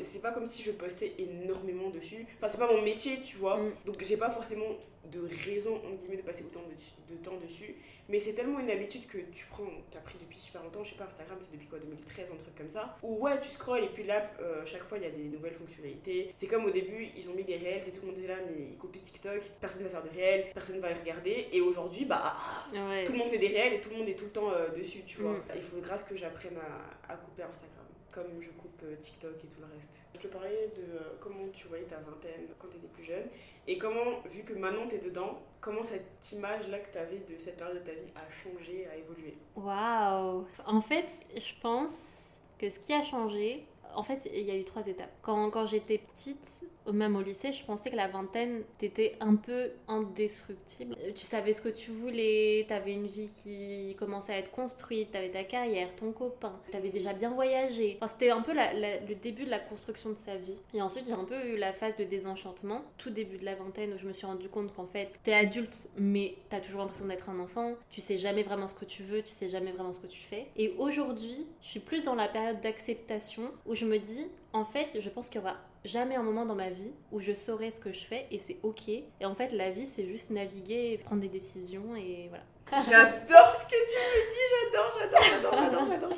c'est 0.03 0.21
pas 0.23 0.33
comme 0.33 0.47
si 0.47 0.63
je 0.63 0.71
postais 0.73 1.13
énormément 1.19 1.91
dessus 1.91 2.27
enfin 2.37 2.49
c'est 2.49 2.59
pas 2.59 2.73
mon 2.73 2.83
métier 2.83 3.21
tu 3.23 3.37
vois 3.37 3.57
Mm. 3.59 3.73
donc 3.87 4.03
j'ai 4.03 4.17
pas 4.17 4.31
forcément 4.31 4.67
de 5.11 5.21
raison 5.51 5.77
entre 5.77 5.99
guillemets 6.01 6.17
de 6.19 6.23
passer 6.23 6.45
autant 6.45 6.61
de, 6.63 7.15
de 7.15 7.19
temps 7.23 7.37
dessus 7.37 7.75
mais 8.11 8.19
c'est 8.21 8.33
tellement 8.33 8.59
une 8.61 8.71
habitude 8.71 9.07
que 9.07 9.19
tu 9.19 9.45
prends 9.51 9.67
t'as 9.91 10.01
pris 10.01 10.17
depuis 10.19 10.39
super 10.39 10.63
longtemps 10.63 10.83
je 10.85 10.91
sais 10.91 10.97
pas 10.97 11.05
Instagram 11.05 11.37
c'est 11.41 11.53
depuis 11.53 11.67
quoi 11.67 11.79
2013 11.79 12.31
un 12.33 12.37
truc 12.37 12.55
comme 12.57 12.71
ça 12.71 12.97
où 13.03 13.19
ouais 13.25 13.39
tu 13.41 13.49
scrolles 13.49 13.85
et 13.85 13.89
puis 13.89 14.05
là 14.05 14.31
euh, 14.41 14.65
chaque 14.65 14.83
fois 14.85 14.99
il 14.99 15.05
y 15.05 15.07
a 15.07 15.11
des 15.11 15.25
nouvelles 15.25 15.53
fonctionnalités 15.55 16.33
c'est 16.37 16.47
comme 16.47 16.65
au 16.65 16.71
début 16.71 17.07
ils 17.17 17.29
ont 17.29 17.35
mis 17.35 17.45
les 17.45 17.57
réels 17.57 17.83
c'est 17.83 17.93
tout 17.93 18.01
le 18.03 18.13
monde 18.13 18.19
est 18.23 18.27
là 18.29 18.37
mais 18.47 18.65
ils 18.71 18.77
copient 18.79 19.03
TikTok 19.03 19.43
personne 19.61 19.83
va 19.83 19.91
faire 19.91 20.03
de 20.05 20.09
réels 20.11 20.47
personne 20.55 20.81
va 20.81 20.89
regarder 20.95 21.49
et 21.53 21.61
aujourd'hui 21.61 22.05
bah 22.05 22.35
Ouais. 22.73 23.05
tout 23.05 23.13
le 23.13 23.19
monde 23.19 23.29
fait 23.29 23.39
des 23.39 23.49
réels 23.49 23.75
et 23.75 23.81
tout 23.81 23.91
le 23.91 23.97
monde 23.97 24.09
est 24.09 24.15
tout 24.15 24.25
le 24.27 24.31
temps 24.31 24.51
euh, 24.53 24.69
dessus, 24.77 25.03
tu 25.07 25.21
vois. 25.23 25.33
Mm. 25.33 25.43
Il 25.57 25.63
faut 25.63 25.81
grave 25.81 26.05
que 26.09 26.17
j'apprenne 26.17 26.57
à, 26.59 27.13
à 27.13 27.17
couper 27.17 27.43
Instagram, 27.43 27.78
comme 28.19 28.43
je 28.43 28.51
coupe 28.51 28.83
euh, 28.85 28.97
TikTok 28.97 29.37
et 29.45 29.47
tout 29.47 29.61
le 29.61 29.67
reste. 29.75 29.91
Je 30.15 30.21
te 30.21 30.27
parlais 30.29 30.73
de 30.77 30.83
euh, 30.83 31.17
comment 31.21 31.49
tu 31.53 31.69
voyais 31.69 31.85
ta 31.85 31.97
vingtaine 31.97 32.49
quand 32.59 32.69
t'étais 32.69 32.89
plus 32.89 33.05
jeune 33.05 33.27
et 33.67 33.79
comment, 33.79 34.21
vu 34.31 34.43
que 34.43 34.55
maintenant 34.55 34.89
t'es 34.89 34.99
dedans, 34.99 35.39
comment 35.61 35.85
cette 35.85 36.33
image-là 36.33 36.81
que 36.81 36.93
t'avais 36.93 37.19
de 37.19 37.39
cette 37.39 37.57
période 37.57 37.79
de 37.79 37.85
ta 37.85 37.93
vie 37.93 38.11
a 38.17 38.29
changé, 38.31 38.89
a 38.89 38.97
évolué? 38.97 39.37
Waouh 39.57 40.47
En 40.67 40.81
fait, 40.81 41.11
je 41.35 41.61
pense 41.63 42.39
que 42.59 42.69
ce 42.71 42.81
qui 42.81 42.93
a 42.93 43.03
changé, 43.05 43.67
en 43.95 44.03
fait, 44.03 44.29
il 44.35 44.43
y 44.43 44.51
a 44.51 44.57
eu 44.57 44.65
trois 44.65 44.87
étapes. 44.87 45.13
Quand, 45.23 45.51
quand 45.51 45.67
j'étais 45.67 45.99
petite, 45.99 46.65
même 46.93 47.17
au 47.17 47.23
lycée, 47.23 47.53
je 47.53 47.65
pensais 47.65 47.91
que 47.91 47.97
la 47.97 48.09
vingtaine, 48.09 48.63
t'étais 48.79 49.13
un 49.21 49.37
peu 49.37 49.71
indestructible. 49.89 50.97
Euh, 51.01 51.13
Tu 51.15 51.25
savais 51.25 51.53
ce 51.53 51.61
que 51.63 51.69
tu 51.69 51.91
voulais, 51.91 52.65
t'avais 52.69 52.93
une 52.93 53.07
vie 53.07 53.31
qui 53.43 53.95
commençait 53.99 54.33
à 54.35 54.39
être 54.39 54.51
construite, 54.51 55.11
t'avais 55.11 55.31
ta 55.31 55.45
carrière, 55.45 55.95
ton 55.97 56.13
copain, 56.13 56.59
t'avais 56.71 56.91
déjà 56.91 57.13
bien 57.13 57.31
voyagé. 57.31 57.99
C'était 58.07 58.31
un 58.31 58.43
peu 58.43 58.53
le 58.55 59.15
début 59.15 59.45
de 59.45 59.51
la 59.51 59.59
construction 59.59 60.11
de 60.11 60.17
sa 60.17 60.37
vie. 60.37 60.61
Et 60.75 60.83
ensuite, 60.83 61.05
j'ai 61.07 61.13
un 61.13 61.25
peu 61.25 61.37
eu 61.47 61.57
la 61.57 61.73
phase 61.73 61.97
de 61.97 62.05
désenchantement, 62.05 62.83
tout 62.97 63.11
début 63.11 63.39
de 63.39 63.45
la 63.45 63.55
vingtaine, 63.55 63.93
où 63.95 63.99
je 63.99 64.07
me 64.07 64.13
suis 64.13 64.27
rendu 64.27 64.49
compte 64.49 64.75
qu'en 64.75 64.87
fait, 64.87 65.11
t'es 65.23 65.33
adulte, 65.35 65.89
mais 65.97 66.37
t'as 66.49 66.61
toujours 66.61 66.81
l'impression 66.81 67.07
d'être 67.07 67.29
un 67.31 67.39
enfant, 67.41 67.75
tu 67.91 68.01
sais 68.01 68.19
jamais 68.19 68.43
vraiment 68.43 68.69
ce 68.69 68.75
que 68.75 68.85
tu 68.85 69.03
veux, 69.03 69.23
tu 69.23 69.31
sais 69.31 69.49
jamais 69.49 69.73
vraiment 69.73 69.93
ce 69.93 70.01
que 70.01 70.07
tu 70.07 70.21
fais. 70.21 70.47
Et 70.57 70.75
aujourd'hui, 70.79 71.47
je 71.63 71.69
suis 71.69 71.81
plus 71.81 72.05
dans 72.05 72.15
la 72.15 72.29
période 72.29 72.61
d'acceptation, 72.61 73.51
où 73.67 73.75
je 73.75 73.85
me 73.85 73.99
dis, 73.99 74.27
en 74.53 74.65
fait, 74.65 74.89
je 74.99 75.09
pense 75.11 75.29
qu'il 75.29 75.41
y 75.41 75.45
aura 75.45 75.57
jamais 75.85 76.17
un 76.17 76.23
moment 76.23 76.45
dans 76.45 76.55
ma 76.55 76.71
vie 76.71 76.93
où 77.13 77.21
je 77.21 77.33
saurai 77.33 77.71
ce 77.71 77.81
que 77.81 77.93
je 77.93 78.05
fais 78.05 78.27
et 78.31 78.39
c'est 78.39 78.59
ok. 78.63 78.89
Et 78.89 79.25
en 79.25 79.35
fait, 79.35 79.53
la 79.53 79.71
vie, 79.71 79.87
c'est 79.87 80.07
juste 80.07 80.31
naviguer, 80.31 80.99
prendre 81.05 81.21
des 81.21 81.29
décisions 81.29 81.97
et 81.97 82.29
voilà. 82.29 82.45
J'adore 82.71 83.55
ce 83.55 83.65
que 83.65 83.81
tu 83.91 83.99
me 83.99 84.21
dis, 84.31 84.45
j'adore, 84.53 84.93
j'adore, 84.99 85.23
j'adore, 85.23 85.55
j'adore, 85.55 85.87
j'adore, 85.91 86.13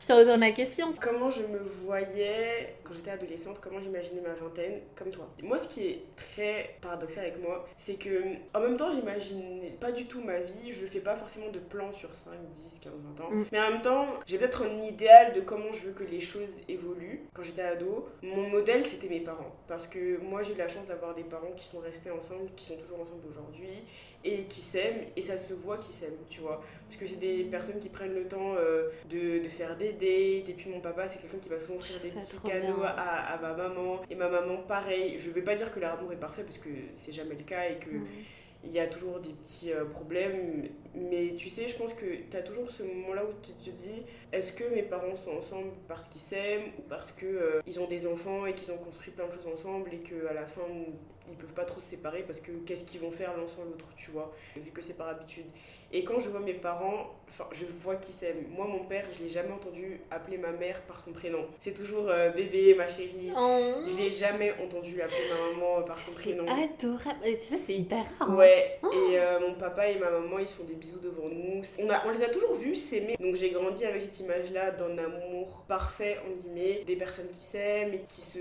Je 0.00 0.06
te 0.06 0.12
retourne 0.12 0.40
la 0.40 0.50
question. 0.50 0.92
Comment 1.00 1.30
je 1.30 1.42
me 1.42 1.58
voyais 1.58 2.76
quand 2.84 2.94
j'étais 2.94 3.10
adolescente, 3.10 3.58
comment 3.60 3.80
j'imaginais 3.80 4.20
ma 4.20 4.34
vingtaine 4.34 4.80
comme 4.94 5.10
toi. 5.10 5.28
Moi, 5.42 5.58
ce 5.58 5.68
qui 5.68 5.86
est 5.86 6.02
très 6.16 6.76
paradoxal 6.80 7.24
avec 7.24 7.42
moi, 7.42 7.66
c'est 7.76 7.94
que 7.94 8.22
en 8.54 8.60
même 8.60 8.76
temps, 8.76 8.92
j'imagine 8.92 9.72
pas 9.80 9.92
du 9.92 10.06
tout 10.06 10.22
ma 10.22 10.38
vie, 10.38 10.70
je 10.70 10.86
fais 10.86 11.00
pas 11.00 11.16
forcément 11.16 11.50
de 11.50 11.58
plans 11.58 11.92
sur 11.92 12.14
5, 12.14 12.32
10, 12.70 12.80
15, 12.82 12.92
20 13.18 13.24
ans. 13.24 13.30
Mm. 13.30 13.44
Mais 13.52 13.60
en 13.60 13.70
même 13.70 13.82
temps, 13.82 14.06
j'ai 14.26 14.38
peut-être 14.38 14.64
un 14.64 14.82
idéal 14.82 15.32
de 15.32 15.40
comment 15.40 15.72
je 15.72 15.88
veux 15.88 15.92
que 15.92 16.04
les 16.04 16.20
choses 16.20 16.60
évoluent. 16.68 17.22
Quand 17.32 17.42
j'étais 17.42 17.62
ado, 17.62 18.08
mon 18.22 18.48
modèle, 18.48 18.84
c'était 18.84 19.08
mes 19.08 19.20
parents. 19.20 19.54
Parce 19.66 19.86
que 19.86 20.18
moi, 20.18 20.42
j'ai 20.42 20.54
eu 20.54 20.58
la 20.58 20.68
chance 20.68 20.86
d'avoir 20.86 21.14
des 21.14 21.24
parents 21.24 21.52
qui 21.56 21.64
sont 21.64 21.80
restés 21.80 22.10
ensemble, 22.10 22.50
qui 22.54 22.64
sont 22.64 22.76
toujours 22.76 23.00
ensemble 23.00 23.22
aujourd'hui 23.28 23.84
et 24.24 24.44
qui 24.44 24.60
s'aiment 24.60 25.02
et 25.16 25.22
ça 25.22 25.36
se 25.38 25.52
voit 25.54 25.76
qu'ils 25.78 25.94
s'aiment 25.94 26.24
tu 26.30 26.40
vois. 26.40 26.62
Parce 26.86 26.96
que 26.96 27.06
c'est 27.06 27.20
des 27.20 27.44
personnes 27.44 27.78
qui 27.78 27.88
prennent 27.90 28.14
le 28.14 28.26
temps 28.26 28.54
euh, 28.56 28.88
de, 29.10 29.42
de 29.44 29.48
faire 29.48 29.76
des 29.76 29.92
dates 29.92 30.48
et 30.48 30.54
puis 30.56 30.70
mon 30.70 30.80
papa 30.80 31.08
c'est 31.08 31.20
quelqu'un 31.20 31.38
qui 31.38 31.48
va 31.48 31.58
souvent 31.58 31.78
offrir 31.78 32.00
des 32.00 32.08
petits 32.10 32.40
cadeaux 32.40 32.82
à, 32.84 33.34
à 33.34 33.38
ma 33.40 33.52
maman. 33.54 34.00
Et 34.10 34.14
ma 34.14 34.28
maman 34.28 34.58
pareil. 34.58 35.18
Je 35.18 35.30
vais 35.30 35.42
pas 35.42 35.54
dire 35.54 35.72
que 35.72 35.80
leur 35.80 35.98
amour 35.98 36.12
est 36.12 36.16
parfait 36.20 36.42
parce 36.44 36.58
que 36.58 36.68
c'est 36.94 37.12
jamais 37.12 37.34
le 37.34 37.44
cas 37.44 37.68
et 37.68 37.78
que 37.78 37.90
Mm. 37.90 38.06
il 38.64 38.72
y 38.72 38.78
a 38.80 38.86
toujours 38.86 39.20
des 39.20 39.30
petits 39.32 39.72
euh, 39.72 39.84
problèmes 39.84 40.68
mais 40.94 41.34
tu 41.36 41.48
sais 41.48 41.68
je 41.68 41.76
pense 41.76 41.92
que 41.94 42.04
tu 42.30 42.36
as 42.36 42.42
toujours 42.42 42.70
ce 42.70 42.82
moment 42.82 43.14
là 43.14 43.24
où 43.24 43.32
tu 43.42 43.52
te 43.52 43.70
dis 43.76 44.02
est-ce 44.32 44.52
que 44.52 44.64
mes 44.74 44.82
parents 44.82 45.16
sont 45.16 45.32
ensemble 45.36 45.70
parce 45.88 46.06
qu'ils 46.08 46.20
s'aiment 46.20 46.66
ou 46.78 46.82
parce 46.88 47.12
que 47.12 47.26
euh, 47.26 47.60
ils 47.66 47.80
ont 47.80 47.86
des 47.86 48.06
enfants 48.06 48.46
et 48.46 48.54
qu'ils 48.54 48.70
ont 48.72 48.78
construit 48.78 49.12
plein 49.12 49.26
de 49.26 49.32
choses 49.32 49.46
ensemble 49.52 49.92
et 49.92 49.98
que 49.98 50.26
à 50.28 50.32
la 50.32 50.46
fin 50.46 50.62
ils 51.28 51.36
peuvent 51.36 51.54
pas 51.54 51.64
trop 51.64 51.80
se 51.80 51.86
séparer 51.88 52.22
parce 52.22 52.40
que 52.40 52.52
qu'est-ce 52.52 52.84
qu'ils 52.84 53.00
vont 53.00 53.10
faire 53.10 53.34
l'un 53.36 53.46
sans 53.46 53.64
l'autre 53.64 53.88
tu 53.96 54.10
vois 54.10 54.32
vu 54.56 54.70
que 54.70 54.82
c'est 54.82 54.92
par 54.94 55.08
habitude. 55.08 55.46
Et 55.92 56.02
quand 56.04 56.18
je 56.18 56.28
vois 56.28 56.40
mes 56.40 56.54
parents 56.54 57.14
enfin 57.28 57.46
je 57.52 57.64
vois 57.82 57.96
qu'ils 57.96 58.14
s'aiment. 58.14 58.44
Moi 58.50 58.66
mon 58.66 58.84
père 58.84 59.06
je 59.16 59.22
l'ai 59.24 59.30
jamais 59.30 59.52
entendu 59.52 60.00
appeler 60.10 60.36
ma 60.38 60.50
mère 60.50 60.82
par 60.82 61.00
son 61.00 61.12
prénom. 61.12 61.46
C'est 61.60 61.72
toujours 61.72 62.08
euh, 62.08 62.30
bébé 62.30 62.74
ma 62.74 62.88
chérie. 62.88 63.30
Oh, 63.36 63.72
je 63.86 63.94
l'ai 63.96 64.10
jamais 64.10 64.52
entendu 64.62 65.00
appeler 65.00 65.16
ma 65.30 65.52
maman 65.52 65.82
par 65.82 65.98
son 65.98 66.10
c'est 66.12 66.34
prénom. 66.34 66.44
adorable. 66.46 67.24
Et 67.24 67.38
tu 67.38 67.44
sais, 67.44 67.58
c'est 67.58 67.74
hyper 67.74 68.04
rare. 68.18 68.30
hein. 68.30 68.34
Ouais, 68.36 68.78
et 68.82 69.18
euh, 69.18 69.40
mon 69.40 69.54
papa 69.54 69.88
et 69.88 69.98
ma 69.98 70.10
maman, 70.10 70.38
ils 70.40 70.48
se 70.48 70.54
font 70.56 70.64
des 70.64 70.74
bisous 70.84 70.98
devant 71.00 71.24
nous. 71.32 71.62
On, 71.78 71.88
a, 71.90 72.06
on 72.06 72.10
les 72.10 72.22
a 72.22 72.28
toujours 72.28 72.54
vus 72.56 72.74
s'aimer. 72.74 73.16
Donc 73.20 73.34
j'ai 73.36 73.50
grandi 73.50 73.84
avec 73.84 74.02
cette 74.02 74.20
image-là 74.20 74.70
d'un 74.72 74.96
amour 74.98 75.64
parfait, 75.66 76.18
entre 76.26 76.42
guillemets. 76.42 76.82
Des 76.86 76.96
personnes 76.96 77.28
qui 77.28 77.42
s'aiment 77.44 77.94
et 77.94 78.02
qui 78.08 78.20
se 78.20 78.38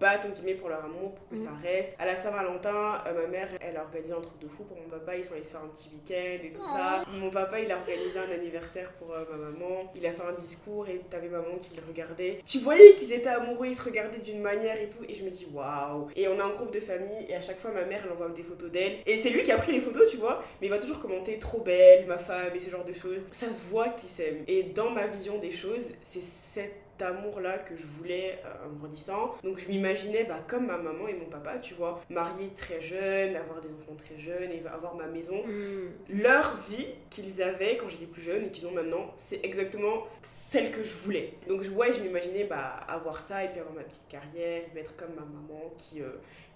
battent, 0.00 0.24
entre 0.24 0.34
guillemets, 0.36 0.54
pour 0.54 0.68
leur 0.68 0.84
amour, 0.84 1.12
pour 1.14 1.28
que 1.28 1.34
Mhm. 1.36 1.44
ça 1.44 1.50
reste. 1.62 1.94
À 1.98 2.06
la 2.06 2.16
Saint-Valentin, 2.16 3.02
euh, 3.06 3.14
ma 3.22 3.26
mère, 3.26 3.48
elle 3.60 3.76
a 3.76 3.82
organisé 3.82 4.12
un 4.12 4.20
truc 4.20 4.38
de 4.40 4.48
fou 4.48 4.64
pour 4.64 4.76
mon 4.76 4.88
papa. 4.88 5.16
Ils 5.16 5.24
sont 5.24 5.34
allés 5.34 5.42
se 5.42 5.50
faire 5.52 5.62
un 5.62 5.68
petit 5.68 5.90
week-end 5.92 6.44
et 6.46 6.52
tout 6.52 6.62
ça. 6.64 7.02
Mon 7.20 7.30
papa, 7.30 7.60
il 7.60 7.70
a 7.70 7.76
organisé 7.76 8.18
un 8.18 8.32
anniversaire 8.32 8.90
pour 8.98 9.12
euh, 9.12 9.24
ma 9.30 9.36
maman. 9.36 9.92
Il 9.94 10.06
a 10.06 10.12
fait 10.12 10.22
un 10.22 10.32
discours 10.32 10.88
et 10.88 11.00
t'avais 11.10 11.28
maman 11.28 11.56
qui 11.60 11.70
le 11.76 11.82
regardait. 11.86 12.38
Tu 12.46 12.58
voyais 12.60 12.94
qu'ils 12.94 13.12
étaient 13.12 13.28
amoureux, 13.28 13.66
ils 13.66 13.74
se 13.76 13.84
regardaient 13.84 14.20
d'une 14.20 14.40
manière 14.40 14.80
et 14.80 14.88
tout. 14.88 15.04
Et 15.08 15.14
je 15.14 15.24
me 15.24 15.30
dis, 15.30 15.46
waouh. 15.52 16.08
Et 16.16 16.28
on 16.28 16.38
a 16.40 16.44
un 16.44 16.50
groupe 16.50 16.72
de 16.72 16.80
famille 16.80 17.26
et 17.28 17.34
à 17.34 17.40
chaque 17.40 17.58
fois, 17.60 17.70
ma 17.72 17.84
mère, 17.84 18.02
elle 18.04 18.12
envoie 18.12 18.28
des 18.30 18.42
photos 18.42 18.70
d'elle. 18.70 18.98
Et 19.06 19.18
c'est 19.18 19.30
lui 19.30 19.42
qui 19.42 19.52
a 19.52 19.58
pris 19.58 19.72
les 19.72 19.80
photos, 19.80 20.10
tu 20.10 20.16
vois. 20.16 20.42
Mais 20.60 20.68
il 20.68 20.70
va 20.70 20.78
toujours 20.78 21.00
commenter 21.00 21.38
trop 21.38 21.57
belle, 21.62 22.06
ma 22.06 22.18
femme 22.18 22.54
et 22.54 22.60
ce 22.60 22.70
genre 22.70 22.84
de 22.84 22.92
choses. 22.92 23.20
Ça 23.30 23.52
se 23.52 23.64
voit 23.64 23.88
qu'ils 23.90 24.08
s'aiment. 24.08 24.44
Et 24.46 24.62
dans 24.64 24.90
ma 24.90 25.06
vision 25.06 25.38
des 25.38 25.52
choses, 25.52 25.92
c'est 26.02 26.22
cet 26.22 26.72
amour-là 27.00 27.58
que 27.58 27.76
je 27.76 27.86
voulais 27.86 28.40
euh, 28.44 28.66
en 28.66 28.72
grandissant. 28.76 29.36
Donc 29.44 29.60
je 29.60 29.68
m'imaginais 29.68 30.24
bah, 30.24 30.40
comme 30.48 30.66
ma 30.66 30.78
maman 30.78 31.06
et 31.06 31.14
mon 31.14 31.26
papa, 31.26 31.58
tu 31.58 31.74
vois, 31.74 32.00
mariés 32.10 32.50
très 32.56 32.80
jeunes, 32.80 33.36
avoir 33.36 33.60
des 33.60 33.68
enfants 33.68 33.94
très 33.96 34.18
jeunes 34.18 34.50
et 34.50 34.60
avoir 34.66 34.96
ma 34.96 35.06
maison. 35.06 35.40
Mm. 35.46 35.90
Leur 36.22 36.56
vie 36.68 36.86
qu'ils 37.08 37.40
avaient 37.40 37.76
quand 37.76 37.88
j'étais 37.88 38.06
plus 38.06 38.22
jeune 38.22 38.46
et 38.46 38.50
qu'ils 38.50 38.66
ont 38.66 38.72
maintenant, 38.72 39.12
c'est 39.16 39.44
exactement 39.44 40.06
celle 40.22 40.72
que 40.72 40.82
je 40.82 40.92
voulais. 41.04 41.34
Donc 41.46 41.62
je- 41.62 41.70
ouais, 41.70 41.92
je 41.92 42.00
m'imaginais 42.00 42.44
bah, 42.44 42.80
avoir 42.88 43.22
ça 43.22 43.44
et 43.44 43.48
puis 43.48 43.60
avoir 43.60 43.74
ma 43.76 43.84
petite 43.84 44.08
carrière, 44.08 44.62
et 44.74 44.78
être 44.80 44.96
comme 44.96 45.14
ma 45.14 45.20
maman 45.22 45.72
qui, 45.78 46.02
euh, 46.02 46.08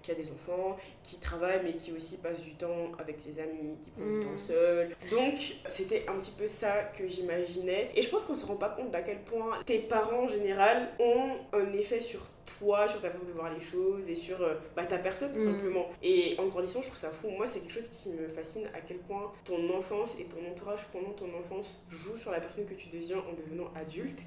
qui 0.02 0.10
a 0.10 0.14
des 0.14 0.30
enfants, 0.32 0.76
qui 1.02 1.16
travaille 1.18 1.60
mais 1.64 1.74
qui 1.74 1.92
aussi 1.92 2.18
passe 2.18 2.40
du 2.40 2.54
temps 2.54 2.92
avec 2.98 3.16
ses 3.24 3.40
amis, 3.40 3.76
qui 3.82 3.90
prend 3.90 4.04
du 4.04 4.16
Mm. 4.18 4.24
temps 4.24 4.36
seul. 4.36 4.96
Donc 5.10 5.34
c'était 5.68 6.04
un 6.08 6.14
petit 6.16 6.32
peu 6.32 6.48
ça 6.48 6.82
que 6.98 7.06
j'imaginais. 7.08 7.90
Et 7.94 8.02
je 8.02 8.08
pense 8.10 8.24
qu'on 8.24 8.34
se 8.34 8.44
rend 8.46 8.56
pas 8.56 8.70
compte 8.70 8.90
d'à 8.90 9.02
quel 9.02 9.20
point 9.22 9.58
tes 9.64 9.78
parents 9.78 10.24
en 10.24 10.28
général 10.28 10.88
ont 10.98 11.36
un 11.52 11.72
effet 11.72 12.00
sur 12.00 12.20
toi, 12.58 12.88
sur 12.88 13.00
ta 13.00 13.08
façon 13.10 13.24
de 13.24 13.30
voir 13.32 13.52
les 13.54 13.60
choses 13.60 14.08
et 14.08 14.16
sur 14.16 14.40
euh, 14.42 14.54
bah, 14.76 14.84
ta 14.84 14.98
personne 14.98 15.32
tout 15.32 15.40
Mm. 15.40 15.52
simplement. 15.52 15.86
Et 16.02 16.34
en 16.38 16.46
grandissant, 16.46 16.80
je 16.82 16.86
trouve 16.88 16.98
ça 16.98 17.10
fou. 17.10 17.30
Moi, 17.30 17.46
c'est 17.46 17.60
quelque 17.60 17.72
chose 17.74 17.88
qui 17.88 18.10
me 18.10 18.26
fascine 18.28 18.66
à 18.74 18.80
quel 18.80 18.98
point 18.98 19.32
ton 19.44 19.70
enfance 19.76 20.16
et 20.18 20.24
ton 20.24 20.38
entourage 20.50 20.84
pendant 20.92 21.10
ton 21.12 21.32
enfance 21.38 21.82
jouent 21.88 22.16
sur 22.16 22.32
la 22.32 22.40
personne 22.40 22.66
que 22.66 22.74
tu 22.74 22.88
deviens 22.88 23.18
en 23.18 23.32
devenant 23.34 23.70
adulte. 23.76 24.20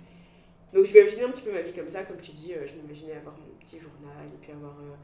Donc 0.73 0.85
je 0.85 0.93
m'imaginais 0.93 1.23
un 1.23 1.29
petit 1.31 1.43
peu 1.43 1.51
ma 1.53 1.61
vie 1.61 1.71
comme 1.73 1.87
ça, 1.89 2.03
comme 2.03 2.19
tu 2.19 2.31
dis, 2.31 2.53
euh, 2.53 2.65
je 2.67 2.73
m'imaginais 2.75 3.13
avoir 3.13 3.35
mon 3.37 3.53
petit 3.63 3.79
journal 3.79 4.25
et 4.33 4.37
puis 4.41 4.51
avoir, 4.51 4.73
euh, 4.79 4.95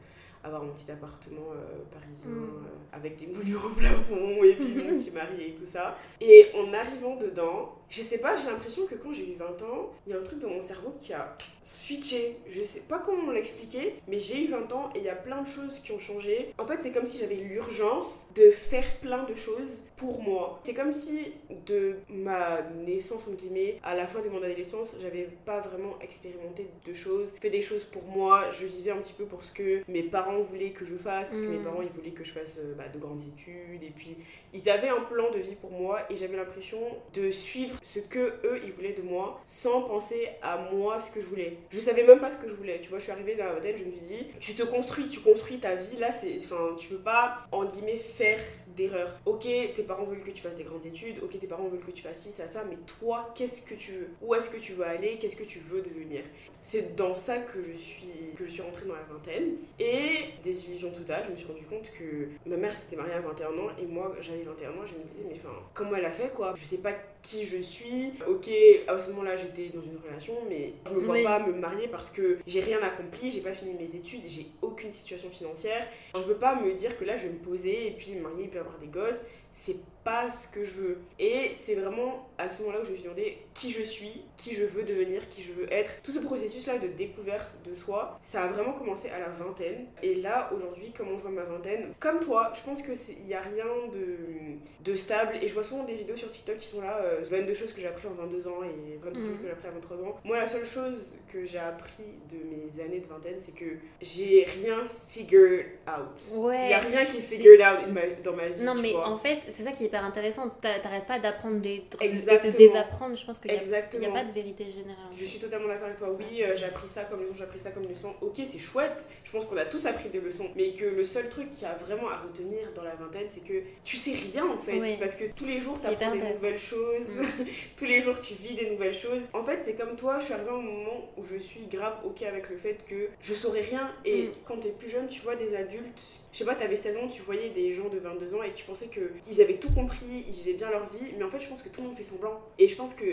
avoir 0.44 0.62
mon 0.64 0.72
petit 0.72 0.90
appartement 0.90 1.52
euh, 1.52 1.82
parisien 1.92 2.30
Mm. 2.30 2.64
euh, 2.64 2.96
avec 2.96 3.16
des 3.16 3.26
moulures 3.26 3.64
au 3.64 3.70
plafond 3.70 4.42
et 4.44 4.54
puis 4.54 4.74
mon 4.74 4.90
petit 4.96 5.10
mari 5.12 5.42
et 5.48 5.54
tout 5.54 5.64
ça. 5.64 5.96
Et 6.20 6.46
en 6.54 6.72
arrivant 6.72 7.16
dedans, 7.16 7.74
je 7.92 8.00
sais 8.00 8.18
pas, 8.18 8.34
j'ai 8.36 8.46
l'impression 8.46 8.86
que 8.86 8.94
quand 8.94 9.12
j'ai 9.12 9.28
eu 9.28 9.34
20 9.38 9.62
ans, 9.66 9.92
il 10.06 10.12
y 10.12 10.16
a 10.16 10.18
un 10.18 10.22
truc 10.22 10.38
dans 10.38 10.48
mon 10.48 10.62
cerveau 10.62 10.94
qui 10.98 11.12
a 11.12 11.36
switché. 11.62 12.36
Je 12.48 12.62
sais 12.64 12.80
pas 12.80 12.98
comment 12.98 13.30
l'expliquer, 13.32 13.96
mais 14.08 14.18
j'ai 14.18 14.44
eu 14.44 14.48
20 14.48 14.72
ans 14.72 14.88
et 14.94 14.98
il 15.00 15.04
y 15.04 15.10
a 15.10 15.14
plein 15.14 15.42
de 15.42 15.46
choses 15.46 15.78
qui 15.80 15.92
ont 15.92 15.98
changé. 15.98 16.54
En 16.58 16.66
fait, 16.66 16.78
c'est 16.80 16.90
comme 16.92 17.04
si 17.06 17.18
j'avais 17.18 17.34
l'urgence 17.36 18.26
de 18.34 18.50
faire 18.50 18.96
plein 19.00 19.24
de 19.24 19.34
choses 19.34 19.68
pour 19.98 20.20
moi. 20.22 20.58
C'est 20.64 20.74
comme 20.74 20.90
si 20.90 21.32
de 21.66 21.96
ma 22.08 22.62
naissance, 22.84 23.28
entre 23.28 23.36
guillemets, 23.36 23.78
à 23.84 23.94
la 23.94 24.06
fin 24.06 24.20
de 24.22 24.28
mon 24.30 24.42
adolescence, 24.42 24.96
j'avais 25.00 25.28
pas 25.44 25.60
vraiment 25.60 25.96
expérimenté 26.00 26.66
de 26.84 26.94
choses, 26.94 27.28
fait 27.40 27.50
des 27.50 27.62
choses 27.62 27.84
pour 27.84 28.04
moi. 28.06 28.50
Je 28.50 28.66
vivais 28.66 28.90
un 28.90 28.96
petit 28.96 29.12
peu 29.12 29.26
pour 29.26 29.44
ce 29.44 29.52
que 29.52 29.82
mes 29.86 30.02
parents 30.02 30.40
voulaient 30.40 30.70
que 30.72 30.84
je 30.86 30.96
fasse, 30.96 31.28
parce 31.28 31.40
que 31.40 31.46
mes 31.46 31.58
Mm. 31.58 31.64
parents, 31.64 31.82
ils 31.82 31.90
voulaient 31.90 32.10
que 32.10 32.24
je 32.24 32.32
fasse 32.32 32.56
euh, 32.58 32.74
bah, 32.74 32.88
de 32.92 32.98
grandes 32.98 33.20
études. 33.20 33.82
Et 33.84 33.92
puis, 33.94 34.16
ils 34.54 34.68
avaient 34.70 34.88
un 34.88 35.02
plan 35.02 35.30
de 35.30 35.38
vie 35.38 35.54
pour 35.54 35.70
moi 35.70 36.00
et 36.10 36.16
j'avais 36.16 36.36
l'impression 36.36 36.80
de 37.14 37.30
suivre 37.30 37.76
ce 37.82 37.98
que 37.98 38.18
eux, 38.44 38.60
ils 38.64 38.72
voulaient 38.72 38.92
de 38.92 39.02
moi, 39.02 39.40
sans 39.46 39.82
penser 39.82 40.28
à 40.42 40.68
moi, 40.72 41.00
ce 41.00 41.10
que 41.10 41.20
je 41.20 41.26
voulais. 41.26 41.56
Je 41.70 41.78
savais 41.78 42.04
même 42.04 42.20
pas 42.20 42.30
ce 42.30 42.36
que 42.36 42.48
je 42.48 42.54
voulais. 42.54 42.80
Tu 42.80 42.88
vois, 42.88 42.98
je 42.98 43.04
suis 43.04 43.12
arrivée 43.12 43.34
dans 43.34 43.44
la 43.44 43.52
vingtaine, 43.52 43.76
je 43.76 43.84
me 43.84 43.92
suis 43.92 44.00
dit, 44.00 44.26
tu 44.40 44.54
te 44.54 44.62
construis, 44.62 45.08
tu 45.08 45.20
construis 45.20 45.58
ta 45.58 45.74
vie. 45.74 45.96
Là, 45.98 46.12
c'est, 46.12 46.36
enfin, 46.38 46.74
tu 46.78 46.88
peux 46.88 46.98
pas, 46.98 47.38
en 47.52 47.64
guillemets, 47.64 47.96
faire 47.96 48.40
d'erreur. 48.76 49.14
Ok, 49.26 49.42
tes 49.42 49.82
parents 49.86 50.04
veulent 50.04 50.22
que 50.22 50.30
tu 50.30 50.42
fasses 50.42 50.56
des 50.56 50.64
grandes 50.64 50.86
études, 50.86 51.16
ok, 51.22 51.38
tes 51.38 51.46
parents 51.46 51.68
veulent 51.68 51.84
que 51.84 51.90
tu 51.90 52.02
fasses 52.02 52.20
ci, 52.20 52.30
ça, 52.30 52.48
ça, 52.48 52.64
mais 52.64 52.76
toi, 52.98 53.32
qu'est-ce 53.34 53.62
que 53.62 53.74
tu 53.74 53.92
veux? 53.92 54.08
Où 54.22 54.34
est-ce 54.34 54.50
que 54.50 54.58
tu 54.58 54.72
veux 54.72 54.86
aller? 54.86 55.18
Qu'est-ce 55.18 55.36
que 55.36 55.44
tu 55.44 55.58
veux 55.58 55.82
devenir? 55.82 56.22
C'est 56.62 56.94
dans 56.94 57.16
ça 57.16 57.38
que 57.38 57.62
je 57.62 57.76
suis 57.76 58.06
que 58.36 58.44
je 58.44 58.50
suis 58.50 58.62
rentrée 58.62 58.86
dans 58.86 58.94
la 58.94 59.02
vingtaine. 59.02 59.56
Et 59.78 60.10
désillusion 60.44 60.90
totale, 60.90 61.24
je 61.26 61.32
me 61.32 61.36
suis 61.36 61.46
rendu 61.46 61.64
compte 61.66 61.90
que 61.98 62.28
ma 62.46 62.56
mère 62.56 62.74
s'était 62.74 62.96
mariée 62.96 63.14
à 63.14 63.20
21 63.20 63.48
ans 63.48 63.70
et 63.80 63.86
moi 63.86 64.14
j'avais 64.20 64.42
21 64.42 64.70
ans, 64.70 64.86
je 64.86 64.94
me 64.94 65.04
disais 65.04 65.24
mais 65.28 65.34
enfin 65.34 65.54
comment 65.74 65.96
elle 65.96 66.04
a 66.04 66.12
fait 66.12 66.32
quoi? 66.32 66.52
Je 66.56 66.62
sais 66.62 66.78
pas 66.78 66.92
qui 67.22 67.44
je 67.46 67.58
suis. 67.62 68.12
Ok, 68.26 68.48
à 68.88 68.98
ce 69.00 69.10
moment-là 69.10 69.36
j'étais 69.36 69.68
dans 69.74 69.82
une 69.82 69.96
relation 69.98 70.34
mais 70.48 70.72
je 70.86 70.92
me 70.94 71.00
vois 71.00 71.14
Oui. 71.14 71.22
pas 71.24 71.38
me 71.46 71.52
marier 71.52 71.88
parce 71.88 72.10
que 72.10 72.38
j'ai 72.46 72.60
rien 72.60 72.82
accompli, 72.82 73.30
j'ai 73.30 73.40
pas 73.40 73.52
fini 73.52 73.74
mes 73.74 73.94
études, 73.96 74.22
j'ai 74.26 74.46
aucune 74.60 74.90
situation 74.92 75.30
financière. 75.30 75.86
Je 76.16 76.22
peux 76.22 76.34
pas 76.36 76.56
me 76.60 76.72
dire 76.74 76.98
que 76.98 77.04
là 77.04 77.16
je 77.16 77.22
vais 77.28 77.32
me 77.32 77.38
poser 77.38 77.86
et 77.88 77.90
puis 77.92 78.12
me 78.12 78.22
marier 78.22 78.44
et 78.44 78.48
puis 78.48 78.58
avoir 78.58 78.78
des 78.78 78.88
gosses. 78.88 79.20
C'est 79.52 79.76
pas 80.02 80.30
ce 80.30 80.48
que 80.48 80.64
je 80.64 80.70
veux. 80.70 80.98
Et 81.18 81.50
c'est 81.54 81.74
vraiment 81.74 82.28
à 82.42 82.50
ce 82.50 82.62
moment-là 82.62 82.80
où 82.80 82.84
je 82.84 82.90
me 82.90 82.94
suis 82.96 83.04
demandé 83.04 83.38
qui 83.54 83.70
je 83.70 83.82
suis, 83.82 84.22
qui 84.36 84.54
je 84.54 84.64
veux 84.64 84.82
devenir, 84.84 85.28
qui 85.28 85.42
je 85.42 85.52
veux 85.52 85.72
être. 85.72 86.02
Tout 86.02 86.12
ce 86.12 86.18
processus-là 86.18 86.78
de 86.78 86.88
découverte 86.88 87.56
de 87.64 87.74
soi, 87.74 88.18
ça 88.20 88.44
a 88.44 88.46
vraiment 88.48 88.72
commencé 88.72 89.08
à 89.08 89.18
la 89.18 89.28
vingtaine. 89.28 89.86
Et 90.02 90.16
là, 90.16 90.50
aujourd'hui, 90.54 90.92
comment 90.96 91.16
je 91.16 91.22
vois 91.22 91.30
ma 91.30 91.44
vingtaine 91.44 91.92
Comme 92.00 92.20
toi, 92.20 92.52
je 92.54 92.62
pense 92.62 92.82
qu'il 92.82 93.24
n'y 93.24 93.34
a 93.34 93.40
rien 93.40 93.64
de, 93.92 94.90
de 94.90 94.96
stable. 94.96 95.34
Et 95.42 95.48
je 95.48 95.54
vois 95.54 95.64
souvent 95.64 95.84
des 95.84 95.94
vidéos 95.94 96.16
sur 96.16 96.30
TikTok 96.30 96.58
qui 96.58 96.66
sont 96.66 96.80
là, 96.82 96.98
euh, 97.02 97.20
22 97.24 97.52
choses 97.54 97.72
que 97.72 97.80
j'ai 97.80 97.86
appris 97.86 98.08
en 98.08 98.14
22 98.14 98.48
ans 98.48 98.62
et 98.62 98.96
22 99.02 99.20
Mhm. 99.20 99.26
choses 99.28 99.36
que 99.38 99.44
j'ai 99.46 99.50
appris 99.52 99.68
à 99.68 99.70
23 99.72 99.96
ans. 99.98 100.16
Moi, 100.24 100.38
la 100.38 100.48
seule 100.48 100.66
chose 100.66 100.96
que 101.32 101.44
j'ai 101.44 101.58
appris 101.58 102.04
de 102.30 102.36
mes 102.44 102.82
années 102.84 103.00
de 103.00 103.06
vingtaine, 103.06 103.36
c'est 103.38 103.54
que 103.54 103.64
j'ai 104.02 104.44
rien 104.44 104.78
figured 105.08 105.64
out. 105.88 106.20
Il 106.32 106.38
Ouais. 106.38 106.66
n'y 106.68 106.74
a 106.74 106.78
rien 106.78 107.04
qui 107.06 107.18
est 107.18 107.20
figured 107.20 107.60
out 107.60 107.84
in 107.88 107.92
ma- 107.92 108.06
dans 108.22 108.32
ma 108.34 108.48
vie. 108.48 108.62
Non, 108.62 108.74
mais 108.74 108.92
vois. 108.92 109.08
en 109.08 109.16
fait, 109.18 109.38
c'est 109.48 109.62
ça 109.62 109.72
qui 109.72 109.84
est 109.84 109.86
hyper 109.86 110.04
intéressant. 110.04 110.48
T'a- 110.60 110.78
T'arrêtes 110.80 111.06
pas 111.06 111.18
d'apprendre 111.18 111.60
des 111.60 111.84
trucs 111.88 112.02
et 112.02 112.08
Exactement. 112.36 112.52
de 112.52 112.58
désapprendre. 112.58 113.16
Je 113.16 113.24
pense 113.24 113.38
qu'il 113.38 113.50
n'y 113.50 114.06
a, 114.06 114.10
pas 114.10 114.24
de 114.24 114.32
vérité 114.32 114.70
générale. 114.70 115.08
Je 115.16 115.24
suis 115.24 115.38
totalement 115.38 115.68
d'accord 115.68 115.86
avec 115.86 115.98
toi. 115.98 116.10
Oui, 116.18 116.42
euh, 116.42 116.54
j'ai 116.56 116.64
appris 116.64 116.88
ça 116.88 117.04
comme 117.04 117.20
leçon, 117.20 117.34
j'ai 117.36 117.44
appris 117.44 117.58
ça 117.58 117.70
comme 117.70 117.88
leçon. 117.88 118.14
Ok, 118.20 118.36
c'est 118.36 118.58
chouette. 118.58 119.06
Je 119.24 119.32
pense 119.32 119.44
qu'on 119.44 119.56
a 119.56 119.64
tous 119.64 119.86
appris 119.86 120.08
des 120.08 120.20
leçons. 120.20 120.48
Mais 120.56 120.72
que 120.72 120.84
le 120.84 121.04
seul 121.04 121.28
truc 121.28 121.50
qu'il 121.50 121.62
y 121.62 121.66
a 121.66 121.74
vraiment 121.74 122.08
à 122.08 122.16
retenir 122.16 122.72
dans 122.74 122.84
la 122.84 122.94
vingtaine, 122.94 123.26
c'est 123.28 123.44
que 123.44 123.62
tu 123.84 123.96
sais 123.96 124.14
rien 124.32 124.46
en 124.46 124.58
fait. 124.58 124.78
Oui. 124.80 124.96
Parce 124.98 125.14
que 125.14 125.24
tous 125.34 125.46
les 125.46 125.60
jours, 125.60 125.78
tu 125.80 125.86
apprends 125.86 126.12
des 126.14 126.32
nouvelles 126.32 126.58
choses. 126.58 127.08
Tous 127.76 127.84
les 127.84 128.00
jours, 128.00 128.20
tu 128.20 128.34
vis 128.34 128.54
des 128.54 128.70
nouvelles 128.70 128.94
choses. 128.94 129.22
En 129.32 129.44
fait, 129.44 129.60
c'est 129.62 129.74
comme 129.74 129.96
toi, 129.96 130.18
je 130.18 130.24
suis 130.26 130.34
arrivée 130.34 130.50
un 130.50 130.60
moment 130.60 131.10
où 131.16 131.24
je 131.24 131.36
suis 131.36 131.66
grave 131.66 131.94
ok 132.04 132.22
avec 132.22 132.48
le 132.50 132.56
fait 132.56 132.78
que 132.86 133.08
je 133.20 133.34
saurais 133.34 133.60
rien. 133.62 133.90
Et 134.04 134.22
Mm. 134.24 134.32
quand 134.44 134.56
t'es 134.58 134.70
plus 134.70 134.88
jeune, 134.88 135.08
tu 135.08 135.20
vois 135.20 135.36
des 135.36 135.54
adultes. 135.56 136.20
Je 136.32 136.38
sais 136.38 136.44
pas, 136.44 136.54
t'avais 136.54 136.76
16 136.76 136.96
ans, 136.96 137.08
tu 137.08 137.20
voyais 137.20 137.50
des 137.50 137.74
gens 137.74 137.88
de 137.90 137.98
22 137.98 138.34
ans 138.34 138.42
et 138.42 138.52
tu 138.54 138.64
pensais 138.64 138.88
qu'ils 138.88 139.42
avaient 139.42 139.58
tout 139.58 139.70
compris, 139.72 140.24
ils 140.26 140.32
vivaient 140.32 140.54
bien 140.54 140.70
leur 140.70 140.86
vie. 140.90 141.12
Mais 141.18 141.24
en 141.24 141.28
fait, 141.28 141.40
je 141.40 141.48
pense 141.48 141.62
que 141.62 141.68
tout 141.68 141.82
le 141.82 141.88
monde 141.88 141.96
fait 141.96 142.04
semblant. 142.04 142.40
Et 142.58 142.68
je 142.68 142.74
pense 142.74 142.94
que 142.94 143.04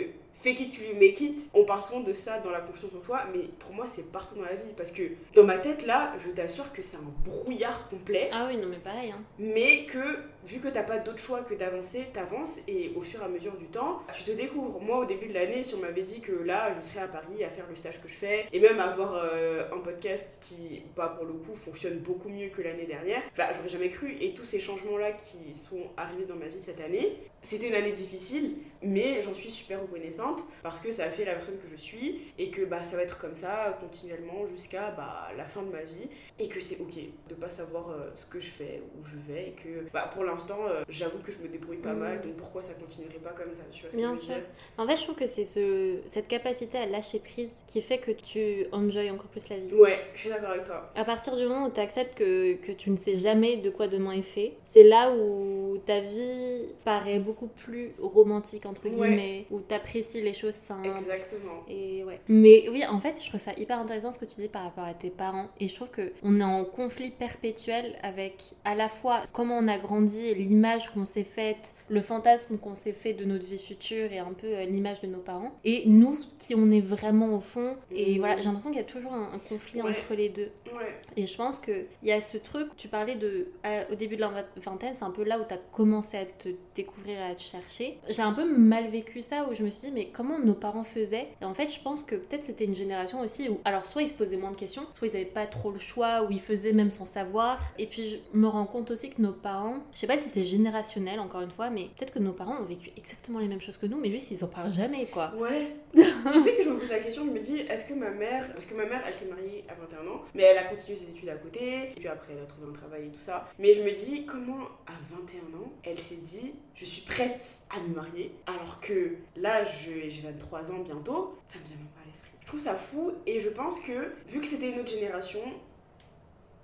fake 0.42 0.60
it 0.60 0.70
till 0.70 0.86
you 0.88 0.94
make 0.98 1.20
it, 1.20 1.38
on 1.52 1.64
parle 1.64 1.82
souvent 1.82 2.00
de 2.00 2.14
ça 2.14 2.38
dans 2.38 2.48
la 2.50 2.62
confiance 2.62 2.94
en 2.94 3.00
soi, 3.00 3.20
mais 3.34 3.40
pour 3.58 3.74
moi, 3.74 3.84
c'est 3.94 4.10
partout 4.10 4.36
dans 4.36 4.44
la 4.44 4.54
vie. 4.54 4.72
Parce 4.74 4.90
que 4.90 5.02
dans 5.34 5.44
ma 5.44 5.58
tête, 5.58 5.84
là, 5.84 6.14
je 6.18 6.30
t'assure 6.30 6.72
que 6.72 6.80
c'est 6.80 6.96
un 6.96 7.12
brouillard 7.26 7.88
complet 7.88 8.30
Ah 8.32 8.46
oui, 8.48 8.56
non, 8.56 8.68
mais 8.68 8.78
pareil. 8.78 9.10
Hein. 9.10 9.22
mais 9.38 9.84
que 9.84 10.18
vu 10.46 10.60
que 10.60 10.68
t'as 10.68 10.82
pas 10.82 10.98
d'autre 10.98 11.18
choix 11.18 11.42
que 11.42 11.54
d'avancer, 11.54 12.08
t'avances 12.12 12.56
et 12.66 12.92
au 12.96 13.02
fur 13.02 13.20
et 13.20 13.24
à 13.24 13.28
mesure 13.28 13.56
du 13.56 13.66
temps, 13.66 14.02
tu 14.12 14.24
te 14.24 14.30
découvres. 14.30 14.80
Moi, 14.80 14.98
au 14.98 15.04
début 15.04 15.26
de 15.26 15.34
l'année, 15.34 15.62
si 15.62 15.74
on 15.74 15.80
m'avait 15.80 16.02
dit 16.02 16.20
que 16.20 16.32
là, 16.32 16.72
je 16.74 16.86
serais 16.86 17.00
à 17.00 17.08
Paris 17.08 17.44
à 17.44 17.50
faire 17.50 17.66
le 17.68 17.74
stage 17.74 18.00
que 18.02 18.08
je 18.08 18.14
fais 18.14 18.46
et 18.52 18.60
même 18.60 18.80
avoir 18.80 19.14
euh, 19.14 19.64
un 19.72 19.78
podcast 19.78 20.38
qui, 20.40 20.82
bah, 20.96 21.14
pour 21.16 21.26
le 21.26 21.34
coup, 21.34 21.54
fonctionne 21.54 21.98
beaucoup 21.98 22.28
mieux 22.28 22.48
que 22.48 22.62
l'année 22.62 22.86
dernière, 22.86 23.22
bah, 23.36 23.48
j'aurais 23.54 23.68
jamais 23.68 23.90
cru. 23.90 24.16
Et 24.20 24.34
tous 24.34 24.44
ces 24.44 24.60
changements-là 24.60 25.12
qui 25.12 25.54
sont 25.54 25.90
arrivés 25.96 26.24
dans 26.24 26.36
ma 26.36 26.46
vie 26.46 26.60
cette 26.60 26.80
année, 26.80 27.16
c'était 27.42 27.68
une 27.68 27.74
année 27.74 27.92
difficile, 27.92 28.56
mais 28.82 29.22
j'en 29.22 29.32
suis 29.32 29.50
super 29.50 29.80
reconnaissante 29.80 30.42
parce 30.62 30.78
que 30.78 30.92
ça 30.92 31.04
a 31.04 31.10
fait 31.10 31.24
la 31.24 31.32
personne 31.32 31.58
que 31.58 31.68
je 31.68 31.76
suis 31.76 32.20
et 32.38 32.50
que 32.50 32.66
bah, 32.66 32.84
ça 32.84 32.96
va 32.96 33.02
être 33.02 33.18
comme 33.18 33.34
ça 33.34 33.78
continuellement 33.80 34.46
jusqu'à 34.46 34.90
bah, 34.90 35.28
la 35.36 35.46
fin 35.46 35.62
de 35.62 35.70
ma 35.70 35.82
vie 35.82 36.08
et 36.38 36.48
que 36.48 36.60
c'est 36.60 36.78
ok 36.80 36.98
de 37.28 37.34
pas 37.34 37.48
savoir 37.48 37.90
euh, 37.90 38.10
ce 38.14 38.26
que 38.26 38.40
je 38.40 38.48
fais, 38.48 38.82
où 38.94 39.06
je 39.06 39.32
vais 39.32 39.48
et 39.48 39.52
que 39.52 39.90
bah, 39.90 40.10
pour 40.12 40.24
l'instant 40.32 40.58
euh, 40.68 40.82
j'avoue 40.88 41.18
que 41.18 41.32
je 41.32 41.38
me 41.38 41.48
débrouille 41.48 41.78
pas 41.78 41.92
mal 41.92 42.20
donc 42.20 42.34
pourquoi 42.36 42.62
ça 42.62 42.74
continuerait 42.74 43.18
pas 43.18 43.30
comme 43.30 43.52
ça 43.54 43.62
tu 43.72 43.82
vois 43.82 43.90
ce 43.90 43.96
Bien 43.96 44.10
que 44.14 44.16
je 44.16 44.20
veux 44.22 44.26
sûr. 44.26 44.34
dire? 44.36 44.44
En 44.78 44.86
fait, 44.86 44.96
je 44.96 45.02
trouve 45.02 45.14
que 45.16 45.26
c'est 45.26 45.44
ce, 45.44 45.96
cette 46.04 46.28
capacité 46.28 46.78
à 46.78 46.86
lâcher 46.86 47.18
prise 47.20 47.50
qui 47.66 47.82
fait 47.82 47.98
que 47.98 48.10
tu 48.12 48.66
enjoy 48.72 49.10
encore 49.10 49.26
plus 49.26 49.48
la 49.48 49.58
vie. 49.58 49.72
Ouais, 49.74 49.98
je 50.14 50.20
suis 50.20 50.28
d'accord 50.30 50.50
avec 50.50 50.64
toi. 50.64 50.90
À 50.94 51.04
partir 51.04 51.36
du 51.36 51.42
moment 51.46 51.66
où 51.66 51.70
tu 51.70 51.80
acceptes 51.80 52.16
que, 52.16 52.54
que 52.54 52.72
tu 52.72 52.90
ne 52.90 52.96
sais 52.96 53.16
jamais 53.16 53.56
de 53.58 53.70
quoi 53.70 53.88
demain 53.88 54.12
est 54.12 54.22
fait, 54.22 54.54
c'est 54.64 54.84
là 54.84 55.12
où 55.14 55.76
ta 55.86 56.00
vie 56.00 56.74
paraît 56.84 57.18
beaucoup 57.20 57.46
plus 57.48 57.92
romantique, 58.00 58.66
entre 58.66 58.84
Ouais. 58.84 58.90
guillemets, 58.90 59.46
où 59.50 59.60
tu 59.60 59.74
apprécies 59.74 60.22
les 60.22 60.34
choses 60.34 60.54
simples. 60.54 60.88
Exactement. 60.88 61.64
Et 61.68 62.02
ouais. 62.04 62.20
Mais 62.28 62.66
oui, 62.70 62.84
en 62.88 62.98
fait, 63.00 63.20
je 63.22 63.28
trouve 63.28 63.40
ça 63.40 63.52
hyper 63.56 63.78
intéressant 63.78 64.10
ce 64.12 64.18
que 64.18 64.24
tu 64.24 64.40
dis 64.40 64.48
par 64.48 64.62
rapport 64.64 64.84
à 64.84 64.94
tes 64.94 65.10
parents. 65.10 65.48
Et 65.60 65.68
je 65.68 65.74
trouve 65.74 65.90
que 65.90 66.12
on 66.22 66.40
est 66.40 66.44
en 66.44 66.64
conflit 66.64 67.10
perpétuel 67.10 67.96
avec 68.02 68.42
à 68.64 68.74
la 68.74 68.88
fois 68.88 69.22
comment 69.32 69.58
on 69.58 69.68
a 69.68 69.78
grandi, 69.78 70.19
l'image 70.34 70.90
qu'on 70.90 71.04
s'est 71.04 71.24
faite, 71.24 71.72
le 71.88 72.00
fantasme 72.00 72.58
qu'on 72.58 72.74
s'est 72.74 72.92
fait 72.92 73.12
de 73.12 73.24
notre 73.24 73.46
vie 73.46 73.58
future 73.58 74.12
et 74.12 74.18
un 74.18 74.32
peu 74.32 74.46
euh, 74.46 74.64
l'image 74.64 75.00
de 75.00 75.06
nos 75.08 75.20
parents. 75.20 75.52
Et 75.64 75.84
nous 75.86 76.18
qui 76.38 76.54
on 76.54 76.70
est 76.70 76.80
vraiment 76.80 77.34
au 77.36 77.40
fond. 77.40 77.76
Et 77.90 78.12
Mhm. 78.14 78.18
voilà, 78.18 78.36
j'ai 78.36 78.44
l'impression 78.44 78.70
qu'il 78.70 78.78
y 78.80 78.82
a 78.82 78.86
toujours 78.86 79.12
un, 79.12 79.32
un 79.34 79.38
conflit 79.38 79.82
Ouais. 79.82 79.90
entre 79.90 80.14
les 80.14 80.28
deux. 80.28 80.50
Ouais. 80.74 80.94
Et 81.16 81.26
je 81.26 81.36
pense 81.36 81.58
qu'il 81.58 81.86
y 82.02 82.12
a 82.12 82.20
ce 82.20 82.38
truc, 82.38 82.76
tu 82.76 82.88
parlais 82.88 83.16
de, 83.16 83.48
à- 83.62 83.90
au 83.90 83.94
début 83.94 84.16
de 84.16 84.20
la 84.20 84.28
vingt- 84.28 84.44
vingtaine, 84.62 84.94
c'est 84.94 85.04
un 85.04 85.10
peu 85.10 85.24
là 85.24 85.38
où 85.40 85.44
tu 85.46 85.54
as 85.54 85.58
commencé 85.72 86.16
à 86.16 86.24
te 86.24 86.48
découvrir, 86.74 87.20
à 87.22 87.34
te 87.34 87.42
chercher. 87.42 87.98
J'ai 88.08 88.22
un 88.22 88.32
peu 88.32 88.44
mal 88.44 88.88
vécu 88.88 89.20
ça, 89.20 89.48
où 89.50 89.54
je 89.54 89.62
me 89.62 89.70
suis 89.70 89.88
dit, 89.88 89.92
mais 89.94 90.06
comment 90.12 90.38
nos 90.38 90.54
parents 90.54 90.84
faisaient? 90.84 91.28
Et 91.40 91.44
en 91.44 91.54
fait, 91.54 91.68
je 91.74 91.80
pense 91.80 92.02
que 92.02 92.14
peut-être 92.16 92.44
c'était 92.44 92.64
une 92.64 92.74
génération 92.76 93.20
aussi 93.20 93.48
où, 93.48 93.58
alors 93.64 93.84
soit 93.86 94.02
ils 94.02 94.08
se 94.08 94.14
posaient 94.14 94.36
moins 94.36 94.50
de 94.52 94.56
questions, 94.56 94.82
soit 94.94 95.08
ils 95.08 95.12
n'avaient 95.12 95.24
pas 95.24 95.46
trop 95.46 95.70
le 95.70 95.78
choix, 95.78 96.24
ou 96.24 96.30
ils 96.30 96.40
faisaient 96.40 96.72
même 96.72 96.90
sans 96.90 97.06
savoir. 97.06 97.58
Et 97.78 97.86
puis 97.86 98.08
je 98.10 98.38
me 98.38 98.46
rends 98.46 98.66
compte 98.66 98.90
aussi 98.90 99.10
que 99.10 99.20
nos 99.20 99.32
parents, 99.32 99.78
je 99.92 99.98
sais 99.98 100.06
pas 100.06 100.09
si 100.16 100.28
c'est 100.28 100.44
générationnel 100.44 101.20
encore 101.20 101.40
une 101.42 101.50
fois, 101.50 101.70
mais 101.70 101.88
peut-être 101.96 102.12
que 102.12 102.18
nos 102.18 102.32
parents 102.32 102.56
ont 102.60 102.64
vécu 102.64 102.90
exactement 102.96 103.38
les 103.38 103.48
mêmes 103.48 103.60
choses 103.60 103.76
que 103.78 103.86
nous, 103.86 103.98
mais 103.98 104.10
juste 104.10 104.30
ils 104.30 104.44
en 104.44 104.48
parlent 104.48 104.72
jamais, 104.72 105.06
quoi. 105.06 105.32
Ouais. 105.36 105.74
tu 105.94 106.38
sais 106.38 106.56
que 106.56 106.62
je 106.64 106.68
me 106.70 106.78
pose 106.78 106.90
la 106.90 106.98
question, 107.00 107.24
je 107.26 107.30
me 107.30 107.40
dis, 107.40 107.58
est-ce 107.60 107.86
que 107.86 107.94
ma 107.94 108.10
mère, 108.10 108.52
parce 108.52 108.66
que 108.66 108.74
ma 108.74 108.86
mère, 108.86 109.02
elle 109.06 109.14
s'est 109.14 109.26
mariée 109.28 109.64
à 109.68 109.74
21 109.74 110.06
ans, 110.10 110.22
mais 110.34 110.42
elle 110.44 110.58
a 110.58 110.64
continué 110.64 110.96
ses 110.96 111.10
études 111.10 111.28
à 111.28 111.36
côté, 111.36 111.90
et 111.90 111.94
puis 111.96 112.08
après 112.08 112.32
elle 112.34 112.42
a 112.42 112.46
trouvé 112.46 112.66
un 112.68 112.72
travail 112.72 113.06
et 113.06 113.10
tout 113.10 113.20
ça. 113.20 113.48
Mais 113.58 113.74
je 113.74 113.82
me 113.82 113.92
dis, 113.92 114.24
comment 114.26 114.64
à 114.86 114.92
21 115.10 115.58
ans, 115.58 115.72
elle 115.84 115.98
s'est 115.98 116.16
dit, 116.16 116.54
je 116.74 116.84
suis 116.84 117.02
prête 117.02 117.58
à 117.76 117.80
me 117.88 117.94
marier, 117.94 118.32
alors 118.46 118.80
que 118.80 119.16
là, 119.36 119.64
je- 119.64 120.08
j'ai 120.08 120.22
23 120.22 120.70
ans 120.72 120.78
bientôt, 120.84 121.36
ça 121.46 121.58
me 121.58 121.64
vient 121.64 121.76
même 121.76 121.86
pas 121.88 122.00
à 122.04 122.06
l'esprit. 122.06 122.30
Je 122.40 122.46
trouve 122.46 122.60
ça 122.60 122.74
fou, 122.74 123.12
et 123.26 123.40
je 123.40 123.48
pense 123.48 123.78
que, 123.80 124.12
vu 124.28 124.40
que 124.40 124.46
c'était 124.46 124.70
une 124.70 124.80
autre 124.80 124.90
génération, 124.90 125.40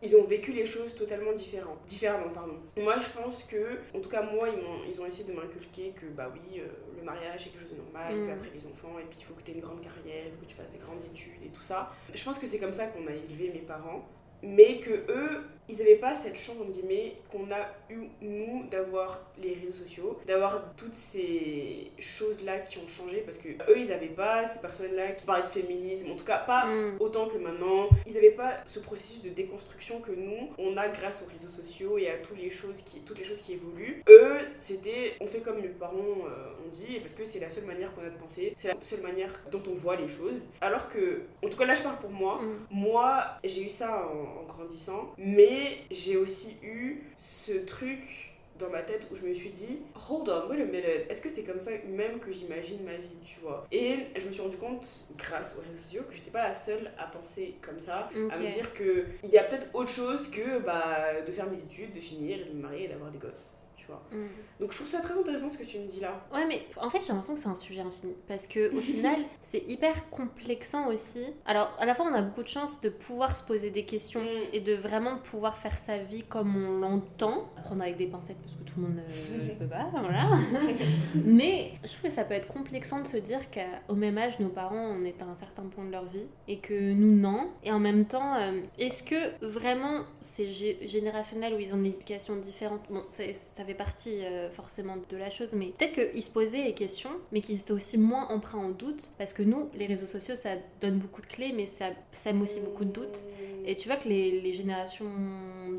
ils 0.07 0.17
ont 0.17 0.23
vécu 0.23 0.53
les 0.53 0.67
choses 0.67 0.95
totalement 0.95 1.33
différentes. 1.33 1.79
Différemment, 1.87 2.31
pardon. 2.33 2.55
Moi, 2.77 2.97
je 2.99 3.21
pense 3.21 3.45
que, 3.45 3.79
en 3.95 4.01
tout 4.01 4.09
cas, 4.09 4.23
moi, 4.23 4.49
ils, 4.89 5.01
ont 5.01 5.07
essayé 5.07 5.25
de 5.25 5.33
m'inculquer 5.33 5.93
que, 6.01 6.07
bah 6.07 6.31
oui, 6.33 6.61
euh, 6.61 6.67
le 6.97 7.03
mariage, 7.03 7.45
c'est 7.45 7.51
quelque 7.51 7.63
chose 7.63 7.73
de 7.73 7.83
normal, 7.83 8.15
et 8.15 8.23
puis 8.23 8.33
après 8.33 8.51
les 8.55 8.67
enfants, 8.67 8.99
et 8.99 9.05
puis 9.05 9.19
il 9.21 9.25
faut 9.25 9.35
que 9.35 9.43
tu 9.43 9.51
aies 9.51 9.55
une 9.55 9.61
grande 9.61 9.81
carrière, 9.81 10.27
que 10.41 10.47
tu 10.47 10.55
fasses 10.55 10.71
des 10.71 10.79
grandes 10.79 11.03
études 11.03 11.43
et 11.45 11.49
tout 11.49 11.63
ça. 11.63 11.93
Je 12.15 12.25
pense 12.25 12.39
que 12.39 12.47
c'est 12.47 12.59
comme 12.59 12.73
ça 12.73 12.87
qu'on 12.87 13.07
a 13.07 13.13
élevé 13.13 13.51
mes 13.53 13.61
parents, 13.67 14.09
mais 14.43 14.79
que 14.79 14.91
eux, 15.11 15.43
ils 15.69 15.77
n'avaient 15.79 15.97
pas 15.97 16.14
cette 16.14 16.37
chance, 16.39 16.57
entre 16.61 16.71
guillemets, 16.71 17.17
qu'on 17.33 17.51
a 17.51 17.67
eu, 17.91 18.09
nous, 18.21 18.64
d'avoir 18.71 19.21
les 19.43 19.55
réseaux 19.55 19.85
sociaux, 19.85 20.19
d'avoir 20.27 20.62
toutes 20.77 20.95
ces 20.95 21.91
choses-là 21.99 22.61
qui 22.61 22.79
ont 22.79 22.87
changé, 22.89 23.19
parce 23.25 23.39
que 23.39 23.49
eux, 23.49 23.79
ils 23.79 23.89
n'avaient 23.89 24.07
pas 24.09 24.49
ces 24.49 24.61
personnes-là 24.61 25.12
qui 25.12 25.27
parlaient 25.27 25.43
de 25.43 25.49
féminisme, 25.49 26.11
en 26.12 26.17
tout 26.17 26.25
cas 26.25 26.39
pas 26.39 26.67
Mm. 26.67 26.97
autant 27.01 27.27
que 27.27 27.39
maintenant. 27.39 27.89
Ils 28.07 28.14
n'avaient 28.14 28.31
pas 28.31 28.55
ce 28.67 28.79
processus 28.81 29.23
de 29.23 29.31
déconstruction 29.31 30.01
que 30.01 30.12
nous, 30.12 30.51
on 30.59 30.77
a 30.77 30.89
grâce 30.89 31.23
aux 31.27 31.31
réseaux 31.31 31.49
sociaux 31.49 31.99
et 31.99 32.09
à 32.11 32.17
toutes 32.19 32.39
les 32.39 32.51
choses 32.51 32.83
qui, 32.83 33.01
toutes 33.01 33.19
les 33.19 33.25
choses 33.25 33.41
qui 33.43 33.53
évoluent. 33.55 34.03
Eux, 34.09 34.37
c'était 34.59 35.14
on 35.21 35.27
fait 35.27 35.41
comme 35.41 35.61
mes 35.61 35.69
parents 35.69 35.97
euh, 35.97 36.64
ont 36.64 36.69
dit, 36.73 36.99
parce 37.01 37.12
que 37.12 37.25
c'est 37.25 37.41
la 37.41 37.51
seule 37.51 37.64
manière 37.64 37.95
qu'on 37.95 38.03
a 38.03 38.11
de 38.11 38.17
penser, 38.19 38.55
c'est 38.57 38.69
la 38.69 38.75
seule 38.81 39.01
manière 39.03 39.33
dont 39.51 39.62
on 39.69 39.75
voit 39.75 39.97
les 39.97 40.09
choses. 40.09 40.41
Alors 40.61 40.89
que, 40.89 41.23
en 41.45 41.49
tout 41.49 41.57
cas 41.57 41.67
là 41.67 41.75
je 41.75 41.83
parle 41.83 41.99
pour 41.99 42.11
moi, 42.11 42.41
Mm. 42.43 42.57
moi 42.71 43.25
j'ai 43.45 43.62
eu 43.64 43.69
ça 43.69 44.07
en, 44.09 44.43
en 44.43 44.45
grandissant, 44.45 45.12
mais 45.19 45.56
j'ai 45.91 46.17
aussi 46.17 46.57
eu 46.63 47.03
ce 47.19 47.53
truc 47.53 48.33
dans 48.59 48.71
ma 48.71 48.83
tête 48.83 49.07
où 49.11 49.17
je 49.17 49.27
me 49.27 49.35
suis 49.35 49.51
dit 49.51 49.81
hold 50.09 50.29
on 50.29 50.49
wait 50.49 50.61
a 50.61 50.65
minute 50.65 50.85
est-ce 51.11 51.21
que 51.21 51.29
c'est 51.29 51.45
comme 51.45 51.61
ça 51.61 51.71
même 51.89 52.19
que 52.19 52.33
j'imagine 52.33 52.83
ma 52.85 52.97
vie 52.97 53.19
tu 53.25 53.41
vois? 53.41 53.67
Et 53.71 54.07
je 54.17 54.27
me 54.27 54.33
suis 54.33 54.43
rendu 54.43 54.57
compte 54.57 54.87
grâce 55.19 55.55
aux 55.57 55.61
réseaux 55.61 55.83
sociaux 55.83 56.03
que 56.09 56.15
j'étais 56.15 56.31
pas 56.31 56.49
la 56.49 56.55
seule 56.55 56.91
à 56.99 57.07
penser 57.07 57.57
comme 57.61 57.79
ça 57.79 58.09
à 58.15 58.39
me 58.39 58.47
dire 58.47 58.73
que 58.75 59.05
il 59.23 59.31
y 59.31 59.39
a 59.39 59.45
peut-être 59.45 59.69
autre 59.75 59.91
chose 59.91 60.31
que 60.31 60.59
bah, 60.61 61.21
de 61.27 61.33
faire 61.33 61.51
mes 61.51 61.59
études 61.59 61.93
de 61.93 62.01
finir 62.01 62.41
et 62.41 62.45
de 62.45 62.55
me 62.55 62.63
marier 62.63 62.85
et 62.85 62.89
d'avoir 62.89 63.11
des 63.11 63.19
gosses 63.19 63.51
tu 63.87 63.93
vois 63.93 64.03
Mm. 64.12 64.26
donc 64.61 64.72
je 64.72 64.76
trouve 64.78 64.89
ça 64.89 65.01
très 65.01 65.18
intéressant 65.18 65.49
ce 65.51 65.57
que 65.59 65.64
tu 65.64 65.78
me 65.78 65.87
dis 65.87 66.01
là 66.01 66.20
Ouais, 66.34 66.45
mais 66.47 66.61
en 66.80 66.91
fait, 66.91 67.01
j'ai 67.01 67.09
l'impression 67.09 67.34
que 67.34 67.41
c'est 67.41 67.49
un 67.49 67.55
sujet 67.55 67.80
infini. 67.80 68.14
Parce 68.28 68.47
que 68.47 68.74
au 68.76 68.80
final, 68.93 69.16
c'est 69.41 69.62
hyper 69.68 70.11
complexant 70.11 70.89
aussi. 70.89 71.24
Alors, 71.45 71.70
à 71.78 71.87
la 71.87 71.95
fois, 71.95 72.07
on 72.11 72.14
a 72.14 72.22
beaucoup 72.22 72.43
de 72.43 72.49
chance 72.49 72.80
de 72.80 72.89
pouvoir 72.89 73.34
se 73.37 73.43
poser 73.45 73.70
des 73.70 73.84
questions 73.84 74.20
Mm. 74.22 74.55
et 74.55 74.61
de 74.61 74.74
vraiment 74.74 75.18
pouvoir 75.18 75.57
faire 75.59 75.76
sa 75.78 75.99
vie 75.99 76.22
comme 76.24 76.57
on 76.57 76.78
l'entend. 76.80 77.49
Prendre 77.64 77.82
avec 77.82 77.97
des 77.97 78.07
pincettes 78.07 78.39
parce 78.39 78.55
que 78.55 78.62
tout 78.64 78.80
le 78.80 78.87
monde 78.89 78.97
ne 78.97 79.55
peut 79.59 79.66
pas, 79.68 79.89
voilà. 79.93 80.30
mais 81.14 81.72
je 81.82 81.89
trouve 81.89 82.03
que 82.03 82.11
ça 82.11 82.24
peut 82.24 82.34
être 82.34 82.49
complexant 82.49 83.01
de 83.01 83.07
se 83.07 83.16
dire 83.16 83.41
qu'au 83.51 83.95
même 83.95 84.18
âge, 84.18 84.39
nos 84.41 84.49
parents, 84.49 84.76
on 84.99 85.05
est 85.05 85.20
à 85.22 85.24
un 85.26 85.34
certain 85.34 85.62
point 85.64 85.84
de 85.84 85.91
leur 85.91 86.05
vie 86.07 86.26
et 86.49 86.59
que 86.59 86.93
nous, 86.93 87.14
non. 87.16 87.51
Et 87.64 87.72
en 87.72 87.78
même 87.78 88.07
temps, 88.07 88.34
euh, 88.37 88.61
est-ce 88.78 89.03
que 89.03 89.45
vraiment 89.47 90.03
c'est 90.20 90.47
gé- 90.47 90.87
générationnel 90.89 91.55
où 91.55 91.59
ils 91.59 91.72
ont 91.74 91.78
une 91.78 91.87
éducation 91.87 92.37
différente? 92.37 92.80
Bon, 92.91 93.03
ça, 93.09 93.24
ça 93.32 93.64
fait 93.64 93.74
partie 93.77 94.24
euh, 94.24 94.51
forcément 94.51 94.97
de 95.09 95.16
la 95.16 95.31
chose, 95.31 95.55
mais 95.55 95.66
peut-être 95.79 95.93
qu'ils 95.93 96.22
se 96.22 96.31
posaient 96.31 96.64
les 96.64 96.74
questions, 96.74 97.11
mais 97.33 97.41
qu'ils 97.41 97.61
étaient 97.61 97.72
aussi 97.72 97.99
moins 97.99 98.27
emprunts 98.29 98.59
en 98.59 98.70
doute, 98.70 99.11
parce 99.18 99.33
que 99.33 99.43
nous, 99.43 99.68
les 99.74 99.87
réseaux 99.87 100.07
sociaux, 100.07 100.35
ça 100.35 100.51
donne 100.81 100.99
beaucoup 100.99 101.20
de 101.20 101.27
clés, 101.27 101.53
mais 101.55 101.66
ça 101.66 101.87
sème 102.12 102.43
aussi 102.43 102.61
beaucoup 102.61 102.85
de 102.85 102.91
doutes. 102.93 103.18
Et 103.64 103.74
tu 103.77 103.89
vois 103.89 103.97
que 103.97 104.09
les, 104.09 104.41
les 104.41 104.53
générations 104.53 105.07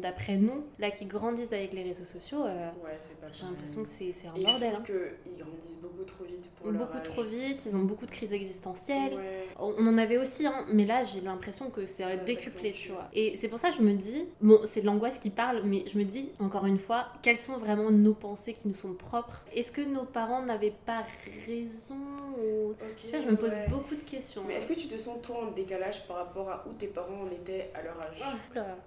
d'après 0.02 0.38
nous, 0.38 0.66
là, 0.80 0.92
qui 0.92 1.06
grandissent 1.06 1.54
avec 1.54 1.74
les 1.74 1.84
réseaux 1.84 2.06
sociaux, 2.06 2.44
euh, 2.46 2.70
ouais 2.84 2.98
j'ai 3.32 3.44
l'impression 3.46 3.84
que 3.84 3.90
c'est 3.90 4.14
un 4.28 4.36
et 4.36 4.44
bordel. 4.44 4.72
je 4.72 4.78
hein. 4.78 4.84
qu'ils 5.26 5.38
grandissent 5.38 5.78
beaucoup 5.82 6.04
trop 6.06 6.24
vite 6.24 6.50
pour 6.56 6.72
leur 6.72 6.86
Beaucoup 6.86 6.98
âge. 6.98 7.04
trop 7.04 7.24
vite, 7.24 7.66
ils 7.66 7.76
ont 7.76 7.84
beaucoup 7.84 8.06
de 8.06 8.12
crises 8.12 8.32
existentielles. 8.34 9.14
ouais. 9.16 9.48
On 9.60 9.86
en 9.88 9.98
avait 9.98 10.18
aussi, 10.18 10.46
hein, 10.46 10.66
mais 10.72 10.86
là 10.86 11.04
j'ai 11.04 11.22
l'impression 11.22 11.70
que 11.70 11.86
c'est 11.86 12.24
décuplé, 12.26 12.72
tu 12.74 12.92
vois. 12.92 13.10
Et 13.14 13.36
c'est 13.36 13.48
pour 13.50 13.60
ça 13.60 13.70
que 13.70 13.76
je 13.76 13.82
me 13.82 13.94
dis, 13.94 14.26
bon, 14.42 14.60
c'est 14.66 14.82
de 14.82 14.86
l'angoisse 14.86 15.18
qui 15.18 15.30
parle, 15.30 15.62
mais 15.66 15.84
je 15.92 15.98
me 15.98 16.04
dis, 16.04 16.30
encore 16.40 16.66
une 16.66 16.80
fois, 16.80 17.08
quelles 17.22 17.38
sont 17.38 17.58
vraiment 17.58 17.87
nos 17.92 18.14
pensées 18.14 18.54
qui 18.54 18.68
nous 18.68 18.74
sont 18.74 18.94
propres 18.94 19.46
Est-ce 19.54 19.72
que 19.72 19.82
nos 19.82 20.04
parents 20.06 20.42
n'avaient 20.44 20.74
pas 20.86 21.06
raison 21.46 21.96
ou... 22.38 22.72
Ok, 22.72 22.78
Tu 23.02 23.08
vois, 23.10 23.20
je 23.20 23.26
me 23.32 23.36
pose 23.36 23.54
ouais. 23.54 23.68
beaucoup 23.70 23.96
de 23.96 24.02
questions. 24.02 24.44
mais 24.48 24.56
est-ce 24.56 24.68
que 24.68 24.74
tu 24.80 24.88
te 24.88 24.98
sens 24.98 25.22
toi 25.22 25.38
en 25.48 25.52
décalage 25.52 26.06
par 26.08 26.18
rapport 26.18 26.50
à 26.50 26.64
où 26.68 26.74
tes 26.74 26.88
parents 26.88 27.22
en 27.28 27.32
étaient 27.32 27.72
à 27.74 27.82
leur 27.82 28.00
âge 28.00 28.22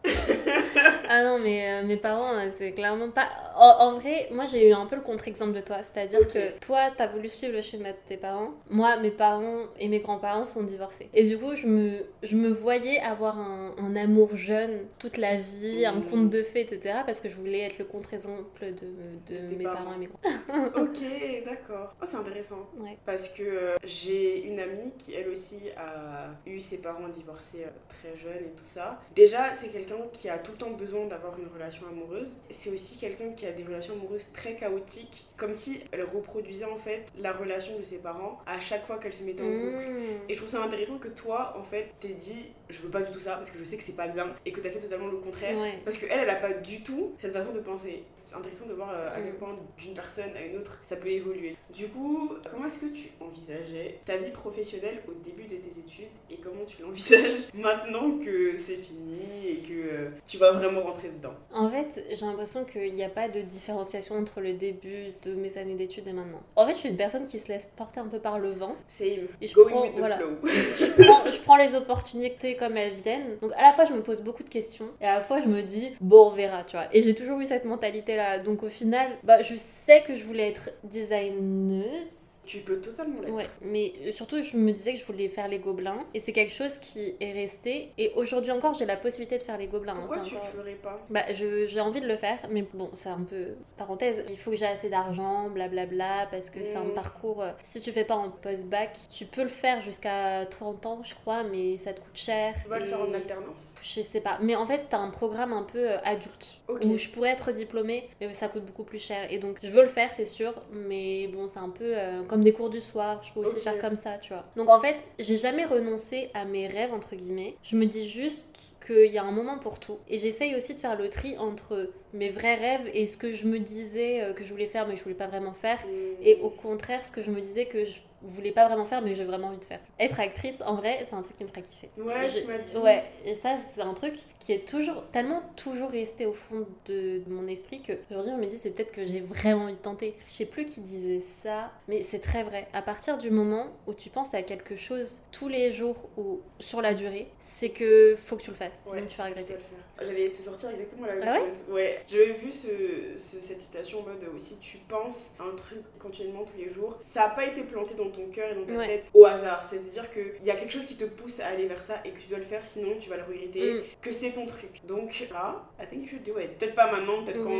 ah 1.08 1.24
non, 1.24 1.38
mais 1.38 1.68
euh, 1.70 1.86
mes 1.86 1.96
parents, 1.96 2.34
euh, 2.34 2.48
c'est 2.52 2.72
clairement 2.72 3.10
pas. 3.10 3.28
En, 3.56 3.88
en 3.88 3.92
vrai, 3.98 4.28
moi 4.32 4.46
j'ai 4.46 4.68
eu 4.68 4.72
un 4.72 4.86
peu 4.86 4.96
le 4.96 5.02
contre-exemple 5.02 5.52
de 5.52 5.60
toi. 5.60 5.76
C'est-à-dire 5.82 6.26
que 6.28 6.58
toi, 6.60 6.90
t'as 6.96 7.06
voulu 7.08 7.28
suivre 7.28 7.54
le 7.54 7.60
schéma 7.62 7.90
de 7.92 7.98
tes 8.06 8.16
parents. 8.16 8.50
Moi, 8.68 8.96
mes 8.98 9.10
parents 9.10 9.64
et 9.78 9.88
mes 9.88 10.00
grands-parents 10.00 10.46
sont 10.46 10.62
divorcés. 10.62 11.08
Et 11.14 11.24
du 11.28 11.38
coup, 11.38 11.54
je 11.56 11.66
me, 11.66 12.04
je 12.22 12.36
me 12.36 12.48
voyais 12.50 13.00
avoir 13.00 13.38
un, 13.38 13.74
un 13.78 13.96
amour 13.96 14.36
jeune 14.36 14.80
toute 14.98 15.16
la 15.16 15.36
vie, 15.36 15.84
un 15.86 15.92
Mhm. 16.00 16.04
conte 16.04 16.30
de 16.30 16.42
fées, 16.42 16.60
etc. 16.60 17.00
Parce 17.04 17.20
que 17.20 17.28
je 17.28 17.34
voulais 17.36 17.60
être 17.60 17.78
le 17.78 17.84
contre-exemple 17.84 18.44
de, 18.64 18.86
de 19.26 19.34
tes 19.34 19.56
mes 19.56 19.64
parents. 19.64 19.94
et 19.94 19.98
mes 19.98 20.06
grands 20.06 20.82
ok, 20.82 21.44
d'accord. 21.44 21.94
Oh, 22.00 22.04
c'est 22.04 22.16
intéressant. 22.16 22.68
Ouais. 22.78 22.98
Parce 23.04 23.28
que 23.28 23.42
euh, 23.42 23.76
j'ai 23.84 24.44
une 24.44 24.58
amie 24.58 24.92
qui, 24.98 25.14
elle 25.14 25.28
aussi, 25.28 25.60
a 25.76 26.30
eu 26.46 26.60
ses 26.60 26.78
parents 26.78 27.08
divorcés 27.08 27.64
euh, 27.64 27.70
très 27.88 28.16
jeunes 28.16 28.44
et 28.44 28.52
tout 28.56 28.64
ça. 28.64 29.00
Déjà, 29.14 29.54
c'est 29.54 29.68
quelqu'un 29.68 29.96
qui 30.12 30.28
a 30.28 30.38
tout 30.38 30.52
le 30.52 30.58
temps 30.58 30.70
besoin 30.70 31.06
d'avoir 31.06 31.38
une 31.38 31.48
relation 31.48 31.86
amoureuse. 31.88 32.28
C'est 32.50 32.70
aussi 32.70 32.98
quelqu'un 32.98 33.30
qui 33.30 33.46
a 33.46 33.52
des 33.52 33.64
relations 33.64 33.94
amoureuses 33.94 34.32
très 34.32 34.54
chaotiques, 34.54 35.26
comme 35.36 35.52
si 35.52 35.80
elle 35.92 36.04
reproduisait 36.04 36.64
en 36.64 36.76
fait 36.76 37.06
la 37.18 37.32
relation 37.32 37.78
de 37.78 37.82
ses 37.82 37.98
parents 37.98 38.38
à 38.46 38.58
chaque 38.58 38.86
fois 38.86 38.98
qu'elle 38.98 39.12
se 39.12 39.24
mettait 39.24 39.42
en 39.42 39.46
couple. 39.46 39.90
Mmh. 39.90 40.28
Et 40.28 40.34
je 40.34 40.38
trouve 40.38 40.48
ça 40.48 40.62
intéressant 40.62 40.98
que 40.98 41.08
toi, 41.08 41.54
en 41.58 41.64
fait, 41.64 41.94
t'aies 42.00 42.14
dit 42.14 42.46
je 42.70 42.80
veux 42.80 42.90
pas 42.90 43.02
du 43.02 43.10
tout 43.10 43.18
ça 43.18 43.32
parce 43.32 43.50
que 43.50 43.58
je 43.58 43.64
sais 43.64 43.76
que 43.76 43.82
c'est 43.82 43.96
pas 43.96 44.08
bien 44.08 44.34
et 44.46 44.52
que 44.52 44.60
t'as 44.60 44.70
fait 44.70 44.78
totalement 44.78 45.08
le 45.08 45.18
contraire. 45.18 45.58
Ouais. 45.58 45.78
Parce 45.84 45.98
qu'elle, 45.98 46.18
elle 46.18 46.30
a 46.30 46.36
pas 46.36 46.52
du 46.52 46.82
tout 46.82 47.14
cette 47.20 47.32
façon 47.32 47.52
de 47.52 47.60
penser. 47.60 48.04
C'est 48.30 48.36
intéressant 48.36 48.66
de 48.66 48.74
voir 48.74 48.90
euh, 48.94 49.08
à 49.10 49.16
quel 49.20 49.32
Mm. 49.34 49.38
point 49.38 49.58
d'une 49.76 49.92
personne 49.94 50.30
à 50.36 50.44
une 50.44 50.56
autre 50.58 50.80
ça 50.88 50.94
peut 50.94 51.08
évoluer. 51.08 51.56
Du 51.74 51.88
coup, 51.88 52.30
comment 52.48 52.66
est-ce 52.66 52.78
que 52.78 52.86
tu 52.86 53.10
envisageais 53.20 53.98
ta 54.04 54.16
vie 54.18 54.30
professionnelle 54.30 55.02
au 55.08 55.12
début 55.14 55.44
de 55.44 55.56
tes 55.56 55.80
études 55.80 56.06
et 56.30 56.36
comment 56.36 56.64
tu 56.64 56.80
l'envisages 56.82 57.32
maintenant 57.54 58.18
que 58.24 58.56
c'est 58.56 58.76
fini 58.76 59.18
et 59.48 59.56
que 59.66 59.72
euh, 59.72 60.08
tu 60.28 60.36
vas 60.38 60.52
vraiment 60.52 60.82
rentrer 60.82 61.08
dedans? 61.08 61.34
En 61.52 61.68
fait, 61.70 62.04
j'ai 62.08 62.24
l'impression 62.24 62.64
qu'il 62.64 62.94
n'y 62.94 63.02
a 63.02 63.08
pas 63.08 63.28
de 63.28 63.40
différenciation 63.40 64.14
entre 64.14 64.40
le 64.40 64.52
début 64.52 65.06
de 65.22 65.34
mes 65.34 65.58
années 65.58 65.74
d'études 65.74 66.06
et 66.06 66.12
maintenant. 66.12 66.42
En 66.54 66.66
fait, 66.68 66.74
je 66.74 66.78
suis 66.78 66.88
une 66.88 66.96
personne 66.96 67.26
qui 67.26 67.40
se 67.40 67.48
laisse 67.48 67.66
porter 67.66 67.98
un 67.98 68.06
peu 68.06 68.20
par 68.20 68.38
le 68.38 68.50
vent. 68.52 68.76
Same. 68.86 69.26
Et 69.40 69.48
je 69.48 69.54
Going 69.54 69.70
prends- 69.70 69.82
with 69.82 69.94
the 69.94 69.98
voilà. 69.98 70.18
flow. 70.18 70.36
je 70.44 71.02
prends, 71.02 71.30
je 71.30 71.40
prends 71.40 71.56
les 71.56 71.74
opportunités 71.74 72.54
comme 72.56 72.76
elles 72.76 72.92
viennent. 72.94 73.38
Donc 73.42 73.50
à 73.56 73.62
la 73.62 73.72
fois 73.72 73.86
je 73.86 73.92
me 73.92 74.02
pose 74.02 74.20
beaucoup 74.20 74.44
de 74.44 74.48
questions 74.48 74.90
et 75.00 75.06
à 75.06 75.16
la 75.16 75.20
fois 75.20 75.40
je 75.40 75.48
me 75.48 75.62
dis 75.62 75.92
bon 76.00 76.28
on 76.28 76.30
verra 76.30 76.62
tu 76.62 76.76
vois. 76.76 76.86
Et 76.92 77.02
j'ai 77.02 77.14
toujours 77.16 77.40
eu 77.40 77.46
cette 77.46 77.64
mentalité 77.64 78.16
Donc 78.38 78.62
au 78.62 78.68
final 78.68 79.08
bah 79.22 79.42
je 79.42 79.54
sais 79.56 80.02
que 80.02 80.16
je 80.16 80.24
voulais 80.24 80.48
être 80.48 80.70
designeuse. 80.84 82.29
Tu 82.50 82.58
peux 82.60 82.80
totalement 82.80 83.20
l'être. 83.20 83.32
Ouais, 83.34 83.46
mais 83.62 83.92
surtout 84.12 84.40
je 84.42 84.56
me 84.56 84.72
disais 84.72 84.94
que 84.94 84.98
je 84.98 85.04
voulais 85.04 85.28
faire 85.28 85.46
les 85.48 85.58
gobelins 85.58 86.04
et 86.14 86.18
c'est 86.20 86.32
quelque 86.32 86.52
chose 86.52 86.78
qui 86.78 87.14
est 87.20 87.32
resté 87.32 87.92
et 87.98 88.12
aujourd'hui 88.16 88.50
encore 88.50 88.74
j'ai 88.74 88.86
la 88.86 88.96
possibilité 88.96 89.38
de 89.38 89.42
faire 89.42 89.58
les 89.58 89.68
gobelins. 89.68 89.94
hein, 89.94 89.98
Pourquoi 90.06 90.20
tu 90.24 90.34
encore- 90.36 90.48
le 90.54 90.60
ferais 90.62 90.74
pas? 90.74 91.00
Bah, 91.10 91.22
je- 91.32 91.66
j'ai 91.66 91.80
envie 91.80 92.00
de 92.00 92.06
le 92.08 92.16
faire, 92.16 92.38
mais 92.50 92.62
bon, 92.74 92.90
c'est 92.94 93.08
un 93.10 93.22
peu 93.22 93.54
parenthèse. 93.76 94.24
Il 94.28 94.36
faut 94.36 94.50
que 94.50 94.56
j'ai 94.56 94.66
assez 94.66 94.88
d'argent, 94.88 95.50
blablabla, 95.50 96.26
parce 96.30 96.50
que 96.50 96.64
c'est 96.64 96.76
un 96.76 96.84
Mm. 96.84 96.94
parcours. 96.94 97.42
euh, 97.42 97.52
Si 97.62 97.80
tu 97.80 97.92
fais 97.92 98.04
pas 98.04 98.14
en 98.16 98.30
post-bac, 98.30 98.96
tu 99.10 99.26
peux 99.26 99.42
le 99.42 99.48
faire 99.48 99.80
jusqu'à 99.80 100.44
30 100.46 100.84
ans, 100.86 101.02
je 101.04 101.14
crois, 101.14 101.42
mais 101.44 101.76
ça 101.76 101.92
te 101.92 102.00
coûte 102.00 102.16
cher. 102.16 102.54
Tu 102.62 102.68
vas 102.68 102.78
le 102.78 102.86
faire 102.86 103.00
en 103.00 103.12
alternance? 103.14 103.74
Je 103.82 104.00
sais 104.00 104.20
pas. 104.20 104.38
Mais 104.42 104.56
en 104.56 104.66
fait, 104.66 104.86
t'as 104.88 104.98
un 104.98 105.10
programme 105.10 105.52
un 105.52 105.62
peu 105.62 105.90
euh, 105.92 105.98
adulte. 106.04 106.56
Où 106.68 106.96
je 106.96 107.08
pourrais 107.08 107.30
être 107.30 107.50
diplômée, 107.50 108.08
mais 108.20 108.32
ça 108.32 108.46
coûte 108.48 108.64
beaucoup 108.64 108.84
plus 108.84 109.04
cher. 109.04 109.26
Et 109.32 109.38
donc, 109.40 109.58
je 109.60 109.70
veux 109.70 109.82
le 109.82 109.88
faire, 109.88 110.08
c'est 110.14 110.24
sûr, 110.24 110.54
mais 110.72 111.26
bon, 111.26 111.48
c'est 111.48 111.58
un 111.58 111.68
peu 111.68 111.84
euh, 111.98 112.22
comme 112.22 112.39
des 112.44 112.52
cours 112.52 112.70
du 112.70 112.80
soir. 112.80 113.20
Je 113.22 113.32
peux 113.32 113.40
aussi 113.40 113.60
faire 113.60 113.78
comme 113.78 113.96
ça, 113.96 114.18
tu 114.18 114.32
vois. 114.32 114.44
Donc, 114.56 114.68
en 114.68 114.80
fait, 114.80 114.96
j'ai 115.18 115.36
jamais 115.36 115.64
renoncé 115.64 116.30
à 116.34 116.44
mes 116.44 116.66
rêves, 116.66 116.92
entre 116.92 117.16
guillemets. 117.16 117.56
Je 117.62 117.76
me 117.76 117.86
dis 117.86 118.08
juste 118.08 118.46
qu'il 118.84 119.12
y 119.12 119.18
a 119.18 119.24
un 119.24 119.30
moment 119.30 119.58
pour 119.58 119.78
tout. 119.78 119.98
Et 120.08 120.18
j'essaye 120.18 120.54
aussi 120.56 120.74
de 120.74 120.78
faire 120.78 120.96
le 120.96 121.08
tri 121.10 121.36
entre 121.38 121.90
mes 122.12 122.30
vrais 122.30 122.54
rêves 122.54 122.90
et 122.94 123.06
ce 123.06 123.16
que 123.16 123.30
je 123.30 123.46
me 123.46 123.58
disais 123.58 124.22
euh, 124.22 124.32
que 124.32 124.42
je 124.42 124.50
voulais 124.50 124.66
faire, 124.66 124.86
mais 124.86 124.94
que 124.94 124.98
je 124.98 125.04
voulais 125.04 125.14
pas 125.14 125.26
vraiment 125.26 125.52
faire. 125.52 125.78
Mm. 125.86 126.22
Et 126.22 126.40
au 126.42 126.50
contraire, 126.50 127.04
ce 127.04 127.10
que 127.10 127.22
je 127.22 127.30
me 127.30 127.40
disais 127.40 127.66
que 127.66 127.84
je 127.84 127.98
voulais 128.22 128.52
pas 128.52 128.66
vraiment 128.66 128.84
faire, 128.84 129.02
mais 129.02 129.14
j'ai 129.14 129.24
vraiment 129.24 129.48
envie 129.48 129.58
de 129.58 129.64
faire. 129.64 129.80
Être 129.98 130.20
actrice, 130.20 130.60
en 130.64 130.74
vrai, 130.74 131.04
c'est 131.08 131.14
un 131.14 131.22
truc 131.22 131.36
qui 131.36 131.44
me 131.44 131.48
ferait 131.48 131.62
kiffer. 131.62 131.90
Ouais, 131.98 132.28
Je- 132.28 132.72
dit. 132.72 132.76
Ouais, 132.78 133.04
et 133.24 133.34
ça, 133.34 133.56
c'est 133.58 133.80
un 133.80 133.94
truc 133.94 134.14
qui 134.38 134.52
est 134.52 134.66
toujours, 134.68 135.04
tellement 135.10 135.42
toujours 135.56 135.90
resté 135.90 136.26
au 136.26 136.32
fond 136.32 136.66
de, 136.86 137.18
de 137.18 137.30
mon 137.30 137.46
esprit 137.48 137.82
que 137.82 137.92
aujourd'hui, 138.10 138.32
on 138.34 138.38
me 138.38 138.46
dit, 138.46 138.56
c'est 138.58 138.70
peut-être 138.70 138.92
que 138.92 139.04
j'ai 139.06 139.20
vraiment 139.20 139.64
envie 139.64 139.74
de 139.74 139.78
tenter. 139.78 140.14
Je 140.26 140.32
sais 140.32 140.46
plus 140.46 140.64
qui 140.64 140.80
disait 140.80 141.20
ça, 141.20 141.70
mais 141.88 142.02
c'est 142.02 142.20
très 142.20 142.42
vrai. 142.42 142.68
À 142.72 142.82
partir 142.82 143.18
du 143.18 143.30
moment 143.30 143.66
où 143.86 143.94
tu 143.94 144.10
penses 144.10 144.34
à 144.34 144.42
quelque 144.42 144.76
chose 144.76 145.22
tous 145.32 145.48
les 145.48 145.72
jours 145.72 145.96
ou 146.16 146.40
sur 146.58 146.82
la 146.82 146.94
durée, 146.94 147.28
c'est 147.40 147.70
que 147.70 148.14
faut 148.16 148.36
que 148.36 148.42
tu 148.42 148.50
le 148.50 148.56
fasses, 148.56 148.82
sinon 148.84 149.02
Ouais, 149.02 149.06
tu 149.08 149.16
vas 149.18 149.24
regretter. 149.24 149.56
J'allais 150.02 150.30
te 150.30 150.42
sortir 150.42 150.70
exactement 150.70 151.06
la 151.06 151.14
même 151.16 151.24
Ah 151.28 151.32
ouais 151.34 151.38
chose. 151.40 151.74
Ouais, 151.74 152.02
j'avais 152.08 152.32
vu 152.32 152.50
ce, 152.50 152.68
ce- 153.16 153.40
cette 153.42 153.60
citation 153.60 154.00
en 154.00 154.02
mode 154.02 154.22
euh, 154.24 154.38
si 154.38 154.58
tu 154.60 154.78
penses 154.88 155.32
à 155.38 155.44
un 155.44 155.54
truc 155.54 155.80
continuellement 155.98 156.44
tous 156.44 156.56
les 156.58 156.70
jours, 156.70 156.98
ça 157.02 157.20
n'a 157.20 157.28
pas 157.30 157.44
été 157.46 157.62
planté 157.64 157.94
dans 157.94 158.08
ton 158.10 158.26
cœur 158.28 158.50
et 158.50 158.54
dans 158.54 158.64
ta 158.64 158.74
Ouais. 158.74 158.86
tête 158.86 159.04
au 159.14 159.26
hasard. 159.26 159.64
C'est-à-dire 159.68 160.10
qu'il 160.10 160.44
y 160.44 160.50
a 160.50 160.54
quelque 160.56 160.72
chose 160.72 160.86
qui 160.86 160.96
te 160.96 161.04
pousse 161.04 161.40
à 161.40 161.48
aller 161.48 161.66
vers 161.66 161.82
ça 161.82 162.00
et 162.04 162.10
que 162.10 162.18
tu 162.20 162.28
dois 162.28 162.38
le 162.38 162.44
faire, 162.44 162.64
sinon 162.64 162.94
tu 162.98 163.10
vas 163.10 163.16
le 163.18 163.24
regretter, 163.24 163.74
Mm. 163.74 163.80
que 164.00 164.12
c'est 164.12 164.32
ton 164.32 164.46
truc. 164.46 164.80
Donc 164.86 165.10
là, 165.30 165.62
I 165.80 165.86
think 165.88 166.02
you 166.04 166.08
should 166.08 166.22
do 166.22 166.38
it. 166.40 166.58
Peut-être 166.58 166.74
pas 166.74 166.90
maintenant, 166.90 167.22
peut-être 167.24 167.42
quand 167.42 167.50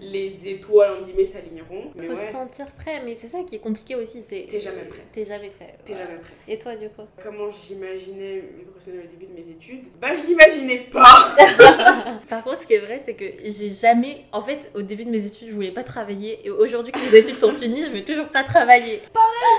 les 0.00 0.48
étoiles, 0.48 0.92
en 0.98 1.02
guillemets, 1.02 1.24
s'aligneront. 1.26 1.90
Faut 1.94 2.00
ouais, 2.00 2.16
se 2.16 2.32
sentir 2.32 2.66
prêt, 2.72 3.02
mais 3.04 3.14
c'est 3.14 3.28
ça 3.28 3.42
qui 3.46 3.56
est 3.56 3.60
compliqué 3.60 3.94
aussi. 3.94 4.22
c'est 4.26 4.46
T'es 4.48 4.58
jamais 4.60 4.84
prêt. 4.84 5.00
T'es 5.12 5.24
jamais 5.24 5.50
prêt. 5.50 5.74
t'es 5.84 5.92
voilà. 5.92 6.06
jamais 6.08 6.20
prêt. 6.20 6.32
Et 6.48 6.58
toi, 6.58 6.76
du 6.76 6.88
coup? 6.88 7.02
Comment 7.22 7.50
j'imaginais 7.52 8.42
mes 8.56 8.64
professionnels 8.64 9.04
au 9.06 9.10
début 9.10 9.26
de 9.26 9.34
mes 9.34 9.50
études? 9.50 9.86
Bah, 10.00 10.08
je 10.16 10.26
l'imaginais 10.26 10.88
pas 10.90 11.34
Par 12.28 12.44
contre, 12.44 12.62
ce 12.62 12.66
qui 12.66 12.74
est 12.74 12.80
vrai, 12.80 13.02
c'est 13.04 13.14
que 13.14 13.24
j'ai 13.44 13.70
jamais. 13.70 14.24
En 14.32 14.42
fait, 14.42 14.70
au 14.74 14.82
début 14.82 15.04
de 15.04 15.10
mes 15.10 15.24
études, 15.24 15.48
je 15.48 15.52
voulais 15.52 15.70
pas 15.70 15.82
travailler. 15.82 16.46
Et 16.46 16.50
aujourd'hui 16.50 16.92
que 16.92 16.98
les 16.98 17.18
études 17.18 17.38
sont 17.38 17.52
finies, 17.52 17.84
je 17.84 17.90
veux 17.90 18.04
toujours 18.04 18.28
pas 18.28 18.44
travailler. 18.44 19.00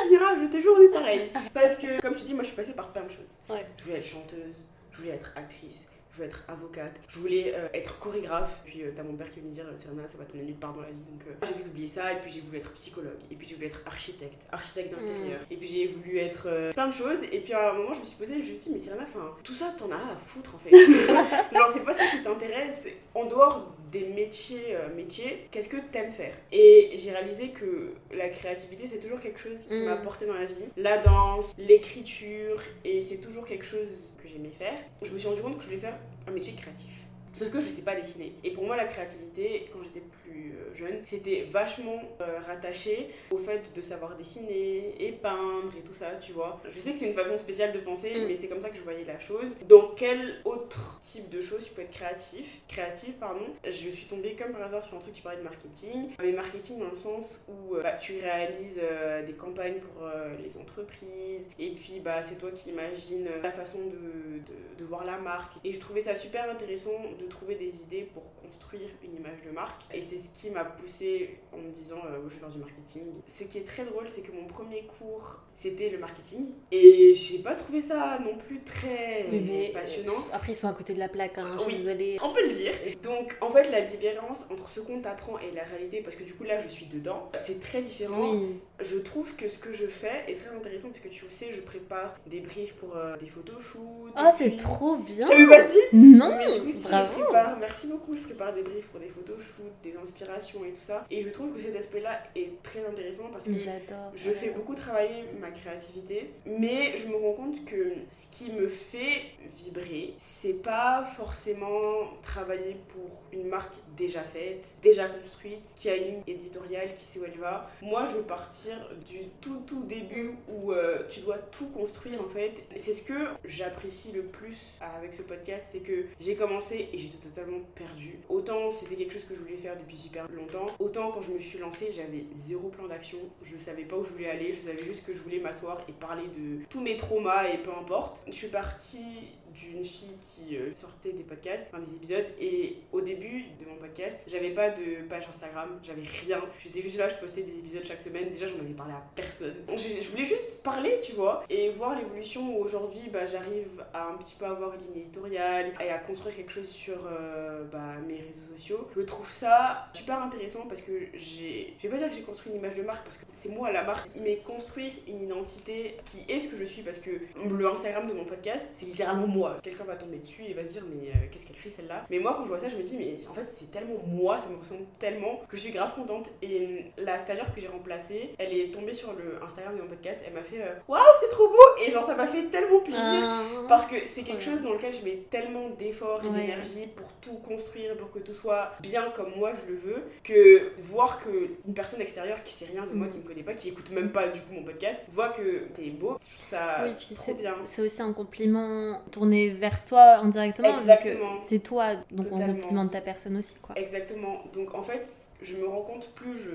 Mira, 0.10 0.36
je 0.36 0.60
jure, 0.60 0.74
on 0.78 0.82
est 0.82 0.92
pareil. 0.94 1.22
Parce 1.54 1.78
que, 1.78 2.02
comme 2.02 2.16
tu 2.16 2.24
dis, 2.24 2.34
moi 2.34 2.44
je 2.44 2.48
suis 2.48 2.56
passée 2.56 2.74
par 2.74 2.92
plein 2.92 3.04
de 3.04 3.10
choses. 3.10 3.40
Ouais. 3.50 3.66
Je 3.78 3.84
voulais 3.84 3.98
être 3.98 4.08
chanteuse, 4.08 4.64
je 4.92 4.98
voulais 4.98 5.14
être 5.14 5.32
actrice, 5.36 5.86
je 6.12 6.18
voulais 6.18 6.28
être 6.28 6.43
avocate, 6.47 6.93
je 7.07 7.20
voulais 7.20 7.53
euh, 7.55 7.68
être 7.74 7.97
chorégraphe. 7.99 8.62
Puis 8.66 8.84
euh, 8.84 8.91
t'as 8.95 9.03
mon 9.03 9.14
père 9.14 9.32
qui 9.32 9.39
veut 9.39 9.47
me 9.47 9.53
dire, 9.53 9.66
Serena, 9.78 10.03
ça 10.07 10.18
va 10.18 10.26
t'emmener 10.26 10.45
nulle 10.47 10.55
part 10.55 10.74
dans 10.74 10.82
la 10.82 10.89
vie. 10.89 11.03
Donc 11.09 11.22
euh, 11.28 11.45
j'ai 11.47 11.53
vite 11.57 11.68
oublié 11.68 11.88
ça. 11.88 12.12
Et 12.14 12.18
puis 12.20 12.32
j'ai 12.32 12.41
voulu 12.41 12.57
être 12.57 12.72
psychologue. 12.74 13.20
Et 13.32 13.36
puis 13.36 13.47
j'ai 13.47 13.55
voulu 13.55 13.68
être 13.68 13.82
architecte, 13.86 14.41
architecte 14.51 14.91
d'intérieur. 14.91 15.39
Et 15.49 15.55
puis 15.57 15.68
j'ai 15.68 15.88
voulu 15.88 16.18
être 16.18 16.72
plein 16.74 16.88
de 16.88 16.93
choses. 16.93 17.20
Et 17.32 17.39
puis 17.39 17.53
à 17.53 17.72
un 17.72 17.74
moment, 17.74 17.93
je 17.93 18.01
me 18.01 18.05
suis 18.05 18.16
posée 18.16 18.36
je 18.36 18.39
me 18.39 18.43
suis 18.45 18.57
dit, 18.57 18.70
mais 18.72 18.78
Serena, 18.80 19.03
enfin, 19.03 19.34
tout 19.43 19.55
ça, 19.55 19.74
t'en 19.78 19.91
as 19.91 19.95
à 19.95 20.16
foutre 20.18 20.55
en 20.55 20.57
fait. 20.57 20.72
Genre, 21.55 21.70
c'est 21.74 21.84
pas 21.86 21.93
ça 21.93 22.05
qui 22.12 22.22
t'intéresse. 22.24 22.88
En 23.14 23.26
dehors 23.26 23.74
des 23.91 24.05
métiers, 24.07 24.78
métiers, 24.95 25.47
qu'est-ce 25.51 25.68
que 25.68 25.76
t'aimes 25.91 26.12
faire? 26.14 26.34
Et 26.53 26.91
j'ai 26.95 27.12
réalisé 27.12 27.49
que 27.49 27.93
la 28.14 28.30
créativité, 28.30 28.88
c'est 28.88 28.99
toujours 28.99 29.20
quelque 29.20 29.39
chose 29.39 29.68
qui 29.68 29.82
Mm. 29.82 29.86
m'a 29.86 29.93
apporté 29.93 30.26
dans 30.26 30.34
la 30.34 30.45
vie. 30.45 30.55
La 30.78 30.97
danse, 30.97 31.53
l'écriture, 31.57 32.62
et 32.86 33.01
c'est 33.01 33.18
toujours 33.18 33.45
quelque 33.45 33.66
chose 33.66 33.88
j'aimais 34.32 34.54
faire. 34.58 34.80
Je 35.02 35.12
me 35.12 35.18
suis 35.18 35.28
rendu 35.28 35.42
compte 35.42 35.58
que 35.58 35.62
je 35.64 35.68
voulais 35.68 35.80
faire 35.80 35.98
un 36.28 36.32
métier 36.32 36.54
créatif. 36.54 37.01
Sauf 37.34 37.50
que 37.52 37.60
je 37.62 37.68
sais 37.68 37.82
pas 37.82 37.96
dessiner. 37.96 38.34
Et 38.44 38.52
pour 38.52 38.66
moi, 38.66 38.76
la 38.76 38.86
créativité, 38.86 39.70
quand 39.72 39.80
j'étais 39.84 40.02
plus 40.24 40.54
euh, 40.54 40.76
jeune, 40.76 41.02
c'était 41.06 41.48
vachement 41.50 42.02
euh, 42.20 42.40
rattaché 42.46 43.10
au 43.32 43.38
fait 43.38 43.72
de 43.76 43.82
savoir 43.82 44.16
dessiner 44.18 44.96
et 45.00 45.12
peindre 45.14 45.72
et 45.78 45.82
tout 45.82 45.94
ça, 45.94 46.12
tu 46.22 46.32
vois. 46.34 46.60
Je 46.70 46.80
sais 46.80 46.92
que 46.92 46.98
c'est 46.98 47.08
une 47.08 47.16
façon 47.16 47.38
spéciale 47.38 47.72
de 47.72 47.80
penser, 47.80 48.12
Mm. 48.16 48.28
mais 48.28 48.36
c'est 48.36 48.48
comme 48.48 48.60
ça 48.62 48.70
que 48.70 48.78
je 48.78 48.82
voyais 48.82 49.06
la 49.06 49.20
chose. 49.20 49.56
Dans 49.68 49.90
quel 49.96 50.36
autre 50.46 51.00
type 51.02 51.30
de 51.30 51.40
choses 51.42 51.64
tu 51.66 51.74
peux 51.74 51.82
être 51.84 51.92
créatif? 51.92 52.60
Créative, 52.68 53.14
pardon. 53.14 53.46
Je 53.66 53.72
suis 53.90 54.06
tombée 54.08 54.36
comme 54.36 54.52
par 54.52 54.64
hasard 54.64 54.84
sur 54.84 54.96
un 54.98 55.00
truc 55.00 55.14
qui 55.14 55.22
parlait 55.22 55.38
de 55.40 55.44
marketing. 55.44 56.10
Mais 56.22 56.32
marketing 56.34 56.80
dans 56.80 56.90
le 56.90 56.96
sens 56.96 57.42
où 57.48 57.76
euh, 57.76 57.84
bah, 57.84 57.94
tu 57.94 58.20
réalises 58.20 58.80
euh, 58.82 59.26
des 59.26 59.34
campagnes 59.34 59.80
pour 59.80 60.06
euh, 60.06 60.36
les 60.44 60.58
entreprises, 60.58 61.48
et 61.60 61.70
puis 61.72 62.00
bah, 62.04 62.22
c'est 62.24 62.36
toi 62.40 62.52
qui 62.52 62.70
imagines 62.72 63.28
la 63.42 63.52
façon 63.52 63.80
de, 63.80 63.92
de- 64.40 64.80
de 64.80 64.84
voir 64.86 65.06
la 65.06 65.18
marque. 65.18 65.54
Et 65.64 65.74
je 65.74 65.80
trouvais 65.80 66.02
ça 66.02 66.16
super 66.16 66.50
intéressant 66.50 66.92
de 67.22 67.28
trouver 67.28 67.56
des 67.56 67.82
idées 67.84 68.10
pour 68.14 68.24
construire 68.42 68.90
une 69.04 69.16
image 69.16 69.42
de 69.46 69.52
marque. 69.52 69.82
Et 69.94 70.02
c'est 70.02 70.18
ce 70.18 70.30
qui 70.36 70.50
m'a 70.50 70.66
poussée 70.66 71.38
en 71.54 71.58
me 71.58 71.70
disant 71.72 71.98
euh, 72.06 72.20
je 72.28 72.34
vais 72.34 72.40
faire 72.40 72.50
du 72.50 72.58
marketing. 72.60 73.04
Ce 73.28 73.44
qui 73.46 73.58
est 73.60 73.68
très 73.68 73.86
drôle, 73.86 74.06
c'est 74.08 74.22
que 74.22 74.32
mon 74.32 74.46
premier 74.48 74.86
cours, 75.00 75.40
c'était 75.56 75.90
le 75.90 75.98
marketing. 75.98 76.48
Et 76.72 77.14
j'ai 77.14 77.40
pas 77.40 77.56
trouvé 77.56 77.82
ça 77.82 78.20
non 78.24 78.36
plus 78.38 78.62
très 78.64 79.26
Mais- 79.32 79.72
passionnant. 79.74 80.14
Après, 80.34 80.54
ils 80.54 80.56
sont 80.56 80.68
à 80.68 80.74
côté 80.74 80.94
de 80.94 81.00
la 81.00 81.10
plaque, 81.10 81.38
hein, 81.38 81.56
je 81.58 81.64
suis 81.64 81.72
Oui. 81.74 81.78
désolée. 81.80 82.18
On 82.24 82.34
peut 82.34 82.44
le 82.44 82.54
dire. 82.54 82.74
Donc, 83.04 83.36
en 83.42 83.50
fait, 83.52 83.70
la 83.72 83.82
différence 83.82 84.46
entre 84.52 84.68
ce 84.68 84.80
qu'on 84.82 85.02
t'apprend 85.02 85.38
et 85.40 85.52
la 85.56 85.64
réalité, 85.64 86.02
parce 86.02 86.16
que 86.16 86.24
du 86.24 86.34
coup, 86.34 86.44
là, 86.44 86.60
je 86.60 86.68
suis 86.68 86.86
dedans, 86.88 87.30
c'est 87.38 87.60
très 87.60 87.82
différent. 87.82 88.32
Oui. 88.32 88.56
Je 88.84 88.98
trouve 88.98 89.36
que 89.36 89.48
ce 89.48 89.60
que 89.60 89.72
je 89.74 89.86
fais 89.86 90.24
est 90.28 90.36
très 90.36 90.56
intéressant, 90.56 90.90
puisque 90.90 91.10
tu 91.10 91.26
sais, 91.30 91.52
je 91.52 91.62
prépare 91.62 92.16
des 92.26 92.40
briefs 92.40 92.74
pour 92.76 92.96
euh, 92.96 93.16
des 93.18 93.28
photoshoots. 93.28 94.12
Oh, 94.18 94.30
c'est 94.32 94.56
trop 94.56 94.98
bien 94.98 95.28
J'avais 95.28 95.46
pas 95.48 95.62
dit? 95.64 95.78
Non 95.94 96.36
mais 96.38 96.46
Bravo 96.90 97.11
prépare, 97.12 97.57
merci 97.59 97.88
beaucoup, 97.88 98.16
je 98.16 98.22
prépare 98.22 98.53
des 98.53 98.62
briefs 98.62 98.88
pour 98.88 98.99
des 98.99 99.07
photoshoots, 99.07 99.72
des 99.84 99.95
inspirations 99.97 100.64
et 100.66 100.72
tout 100.72 100.82
ça. 100.82 101.05
Et 101.12 101.24
je 101.24 101.30
trouve 101.30 101.53
que 101.53 101.59
cet 101.59 101.76
aspect-là 101.76 102.20
est 102.36 102.62
très 102.64 102.86
intéressant 102.86 103.30
parce 103.32 103.45
que 103.45 103.55
je 103.55 104.32
fais 104.32 104.49
beaucoup 104.51 104.76
travailler 104.76 105.26
ma 105.39 105.51
créativité, 105.51 106.32
mais 106.45 106.97
je 106.97 107.07
me 107.07 107.16
rends 107.16 107.34
compte 107.34 107.66
que 107.66 107.93
ce 108.12 108.28
qui 108.32 108.51
me 108.51 108.68
fait 108.68 109.24
vibrer, 109.57 110.14
c'est 110.18 110.62
pas 110.62 111.03
forcément 111.03 112.14
travailler 112.22 112.78
pour 112.89 113.09
une 113.32 113.47
marque 113.47 113.74
déjà 113.98 114.22
faite, 114.22 114.76
déjà 114.82 115.08
construite, 115.08 115.68
qui 115.76 115.89
a 115.89 115.96
une 115.96 116.04
ligne 116.04 116.24
éditoriale, 116.28 116.94
qui 116.94 117.04
sait 117.04 117.20
où 117.20 117.26
elle 117.26 117.39
va. 117.39 117.70
Moi, 117.82 118.06
je 118.06 118.18
veux 118.18 118.24
partir 118.24 118.76
du 119.06 119.28
tout 119.42 119.62
tout 119.68 119.84
début 119.84 120.36
où 120.48 120.72
euh, 120.72 121.04
tu 121.10 121.22
dois 121.22 121.38
tout 121.38 121.70
construire 121.70 122.22
en 122.22 122.30
fait. 122.30 122.54
C'est 122.76 122.94
ce 122.94 123.04
que 123.04 123.28
j'apprécie 123.46 124.12
le 124.12 124.24
plus 124.24 124.74
avec 124.80 125.14
ce 125.14 125.22
podcast, 125.22 125.70
c'est 125.72 125.80
que 125.80 126.06
j'ai 126.20 126.36
commencé 126.36 126.89
et 126.92 126.98
j'étais 126.98 127.18
totalement 127.18 127.60
perdue. 127.76 128.20
Autant 128.30 128.72
c'était 128.72 128.96
quelque 128.96 129.14
chose 129.14 129.26
que 129.26 129.36
je 129.36 129.39
voulais 129.39 129.58
faire 129.58 129.78
depuis 129.78 129.98
super 129.98 130.28
longtemps, 130.32 130.68
autant 130.80 131.12
quand 131.12 131.22
je 131.22 131.32
me 131.32 131.39
suis 131.39 131.60
lancée, 131.60 131.92
j'avais 131.92 132.26
zéro 132.34 132.70
plan 132.70 132.88
d'action. 132.88 133.20
Je 133.44 133.58
savais 133.58 133.84
pas 133.84 133.98
où 133.98 134.06
je 134.06 134.12
voulais 134.12 134.30
aller, 134.30 134.54
je 134.54 134.68
savais 134.68 134.84
juste 134.84 135.06
que 135.06 135.14
je 135.14 135.20
voulais 135.20 135.39
m'asseoir 135.39 135.82
et 135.88 135.92
parler 135.92 136.28
de 136.38 136.66
tous 136.70 136.82
mes 136.82 136.98
traumas 136.98 137.50
et 137.50 137.58
peu 137.58 137.72
importe. 137.72 138.22
Je 138.28 138.34
suis 138.34 138.50
partie 138.50 139.06
d'une 139.54 139.84
fille 139.84 140.18
qui 140.22 140.58
euh, 140.58 140.72
sortait 140.74 141.14
des 141.14 141.24
podcasts, 141.24 141.68
enfin 141.72 141.84
des 141.84 141.95
épisodes, 141.95 142.26
et 142.39 142.78
au 142.91 143.02
début 143.02 143.45
de 143.60 143.66
mon 143.66 143.76
podcast, 143.76 144.20
j'avais 144.28 144.52
pas 144.52 144.70
de 144.70 145.08
page 145.08 145.28
Instagram, 145.30 145.80
j'avais 145.84 146.04
rien. 146.26 146.41
J'étais 146.60 146.82
juste 146.82 146.97
là, 146.97 147.10
je 147.10 147.16
postais 147.16 147.43
des 147.43 147.60
épisodes 147.60 147.84
chaque 147.84 148.02
semaine. 148.02 148.30
Déjà, 148.30 148.47
j'en 148.47 148.60
avais 148.60 148.74
parlé 148.74 148.93
à 148.93 149.04
personne. 149.16 149.56
Je 149.70 150.10
voulais 150.10 150.26
juste 150.26 150.64
parler, 150.64 150.99
tu 151.02 151.14
vois, 151.14 151.43
et 151.49 151.70
voir 151.72 151.97
l'évolution 151.97 152.56
où 152.56 152.64
aujourd'hui, 152.64 153.10
bah, 153.12 153.26
j'arrive 153.26 153.84
à 153.93 154.08
un 154.08 154.18
petit 154.18 154.36
peu 154.38 154.45
avoir 154.45 154.74
une 154.74 154.82
ligne 154.93 155.04
éditoriale 155.04 155.74
et 155.80 155.89
à 155.89 155.97
construire 155.97 156.36
quelque 156.36 156.52
chose 156.52 156.70
sur 156.70 156.97
euh, 157.06 157.64
bah, 157.72 157.95
mes 158.08 158.18
réseaux 158.18 158.56
sociaux. 158.56 158.88
Je 158.95 159.02
trouve 159.02 159.30
ça 159.30 159.88
super 159.93 160.22
intéressant 160.22 160.66
parce 160.68 160.82
que 160.82 160.91
j'ai. 161.14 161.74
Je 161.78 161.88
vais 161.88 161.89
pas 161.89 161.97
dire 161.97 162.10
que 162.10 162.16
j'ai 162.16 162.24
construit 162.24 162.52
une 162.52 162.60
image 162.60 162.76
de 162.76 162.84
marque 162.84 163.04
parce 163.04 163.18
que 163.18 163.26
c'est 163.34 163.49
moi 163.49 163.72
la 163.72 163.84
marque, 163.84 164.08
mais 164.22 164.38
construire 164.38 164.91
une 165.08 165.22
identité 165.22 165.97
qui 166.06 166.32
est 166.32 166.39
ce 166.39 166.49
que 166.49 166.58
je 166.58 166.66
suis 166.66 166.82
parce 166.82 166.99
que 166.99 167.12
le 167.49 167.68
Instagram 167.68 168.08
de 168.08 168.14
mon 168.14 168.26
podcast, 168.26 168.68
c'est 168.76 168.86
littéralement 168.86 169.28
moi. 169.28 169.41
Quelqu'un 169.64 169.84
va 169.84 169.96
tomber 169.96 170.18
dessus 170.18 170.44
et 170.48 170.54
va 170.54 170.64
se 170.64 170.70
dire, 170.74 170.84
mais 170.89 171.10
euh, 171.10 171.14
qu'est-ce 171.32 171.46
qu'elle 171.46 171.56
fait 171.56 171.70
celle-là? 171.70 172.06
Mais 172.10 172.20
moi, 172.20 172.34
quand 172.38 172.44
je 172.44 172.50
vois 172.50 172.60
ça, 172.60 172.70
je 172.70 172.78
me 172.78 172.84
dis, 172.84 172.98
mais 172.98 173.16
en 173.30 173.34
fait, 173.34 173.46
c'est 173.50 173.72
tellement 173.72 173.96
moi, 174.08 174.39
ça 174.39 174.50
me 174.50 174.58
ressemble 174.58 174.86
tellement 175.00 175.42
que 175.50 175.58
je 175.58 175.62
suis 175.64 175.72
grave 175.72 175.94
contente. 175.94 176.30
Et 176.42 176.62
euh, 176.98 177.04
la 177.04 177.20
stagiaire 177.20 177.54
que 177.54 177.60
j'ai 177.62 177.68
remplacée, 177.68 178.36
elle 178.38 178.54
est 178.54 178.72
tombée 178.74 178.94
sur 178.94 179.14
le 179.14 179.44
Instagram 179.44 179.76
de 179.78 179.82
mon 179.82 179.88
podcast, 179.89 180.22
elle 180.26 180.34
m'a 180.34 180.44
fait, 180.44 180.62
euh, 180.62 180.74
waouh, 180.88 181.02
c'est 181.20 181.30
trop 181.30 181.48
beau 181.50 181.58
Et 181.86 181.92
genre, 181.92 182.04
ça 182.06 182.16
m'a 182.16 182.28
fait 182.28 182.44
tellement 182.50 182.80
plaisir. 182.82 183.02
Ah. 183.04 183.42
Parce 183.68 183.86
que 183.86 183.96
c'est 184.06 184.24
quelque 184.24 184.44
chose 184.44 184.62
dans 184.62 184.74
lequel 184.74 184.94
je 184.94 185.04
mets 185.04 185.24
tellement 185.30 185.70
d'efforts 185.70 186.24
et 186.24 186.28
Ouais. 186.28 186.42
d'énergie 186.42 186.88
pour 186.96 187.12
tout 187.22 187.38
construire, 187.38 187.96
pour 187.98 188.12
que 188.12 188.20
tout 188.20 188.34
soit 188.34 188.72
bien 188.82 189.10
comme 189.16 189.32
moi 189.36 189.52
je 189.54 189.72
le 189.72 189.78
veux, 189.78 190.04
que 190.24 190.72
voir 190.84 191.20
que 191.24 191.30
une 191.68 191.74
personne 191.74 192.02
extérieure 192.02 192.42
qui 192.44 192.54
sait 192.54 192.66
rien 192.66 192.86
de 192.86 192.92
moi, 192.94 193.08
Mm. 193.08 193.10
qui 193.12 193.18
me 193.20 193.24
connaît 193.24 193.44
pas, 193.44 193.54
qui 193.54 193.70
écoute 193.70 193.89
même 193.92 194.12
pas 194.12 194.28
du 194.30 194.39
coup 194.42 194.54
mon 194.54 194.64
podcast, 194.64 195.00
voit 195.12 195.30
que 195.30 195.66
t'es 195.74 195.89
beau, 195.89 196.18
je 196.20 196.34
trouve 196.36 196.46
ça 196.48 196.82
Oui, 196.84 196.89
puis 196.98 197.16
trop 197.16 197.34
bien. 197.36 197.56
c'est 197.66 197.82
aussi 197.82 198.02
un 198.02 198.14
compliment 198.14 199.02
tourné 199.12 199.31
vers 199.50 199.84
toi 199.86 200.18
indirectement, 200.18 200.70
vu 200.70 200.80
Exactement. 200.80 201.36
que 201.36 201.42
c'est 201.48 201.60
toi, 201.60 201.96
donc 202.12 202.28
on 202.32 202.38
Totalement. 202.38 202.54
complimente 202.62 202.92
ta 202.92 203.02
personne 203.02 203.38
aussi, 203.38 203.56
quoi. 203.62 203.76
Exactement. 203.78 204.44
Donc 204.54 204.74
en 204.76 204.84
fait, 204.84 205.06
je 205.42 205.56
me 205.56 205.68
rends 205.68 205.82
compte 205.84 206.12
plus 206.14 206.38
je, 206.38 206.50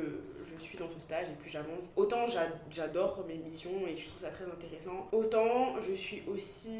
je 0.45 0.63
suis 0.63 0.79
dans 0.79 0.89
ce 0.89 1.01
stage 1.01 1.27
et 1.29 1.35
plus 1.35 1.51
j'avance. 1.51 1.85
Autant 1.97 2.27
j'a- 2.27 2.49
j'adore 2.71 3.25
mes 3.27 3.37
missions 3.37 3.87
et 3.87 3.97
je 3.97 4.07
trouve 4.09 4.21
ça 4.23 4.29
très 4.31 4.45
intéressant. 4.45 5.09
Autant 5.13 5.79
je 5.81 5.93
suis 5.93 6.23
aussi 6.29 6.79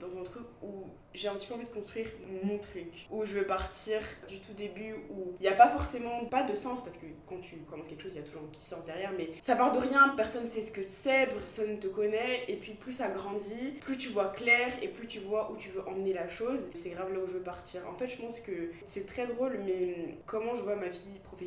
dans 0.00 0.16
un 0.18 0.22
truc 0.24 0.44
où 0.62 0.84
j'ai 1.14 1.28
un 1.28 1.34
petit 1.34 1.46
peu 1.46 1.54
envie 1.54 1.66
de 1.66 1.70
construire 1.70 2.06
mon 2.42 2.56
truc. 2.58 3.06
Où 3.10 3.24
je 3.26 3.32
veux 3.32 3.46
partir 3.46 4.00
du 4.28 4.38
tout 4.40 4.54
début 4.54 4.94
où 5.10 5.34
il 5.38 5.42
n'y 5.42 5.48
a 5.48 5.52
pas 5.54 5.68
forcément 5.68 6.24
pas 6.24 6.42
de 6.42 6.54
sens 6.54 6.82
parce 6.82 6.96
que 6.96 7.04
quand 7.26 7.38
tu 7.40 7.56
commences 7.68 7.88
quelque 7.88 8.02
chose, 8.02 8.12
il 8.14 8.20
y 8.20 8.22
a 8.22 8.26
toujours 8.26 8.42
un 8.44 8.46
petit 8.52 8.64
sens 8.64 8.84
derrière. 8.86 9.12
Mais 9.18 9.28
ça 9.42 9.54
part 9.56 9.72
de 9.72 9.78
rien, 9.78 10.14
personne 10.16 10.46
sait 10.46 10.62
ce 10.62 10.72
que 10.72 10.80
c'est, 10.88 11.26
personne 11.26 11.72
ne 11.72 11.76
te 11.76 11.88
connaît. 11.88 12.44
Et 12.48 12.56
puis 12.56 12.72
plus 12.72 12.94
ça 12.94 13.08
grandit, 13.10 13.72
plus 13.82 13.98
tu 13.98 14.08
vois 14.08 14.28
clair 14.28 14.72
et 14.80 14.88
plus 14.88 15.06
tu 15.06 15.18
vois 15.20 15.52
où 15.52 15.56
tu 15.58 15.68
veux 15.68 15.86
emmener 15.86 16.14
la 16.14 16.28
chose. 16.30 16.60
C'est 16.74 16.90
grave 16.90 17.12
là 17.12 17.18
où 17.20 17.26
je 17.26 17.32
veux 17.32 17.42
partir. 17.42 17.82
En 17.90 17.94
fait, 17.94 18.06
je 18.06 18.16
pense 18.16 18.40
que 18.40 18.70
c'est 18.86 19.04
très 19.06 19.26
drôle, 19.26 19.58
mais 19.66 20.16
comment 20.24 20.54
je 20.54 20.62
vois 20.62 20.76
ma 20.76 20.88
vie 20.88 21.18
professionnelle, 21.24 21.41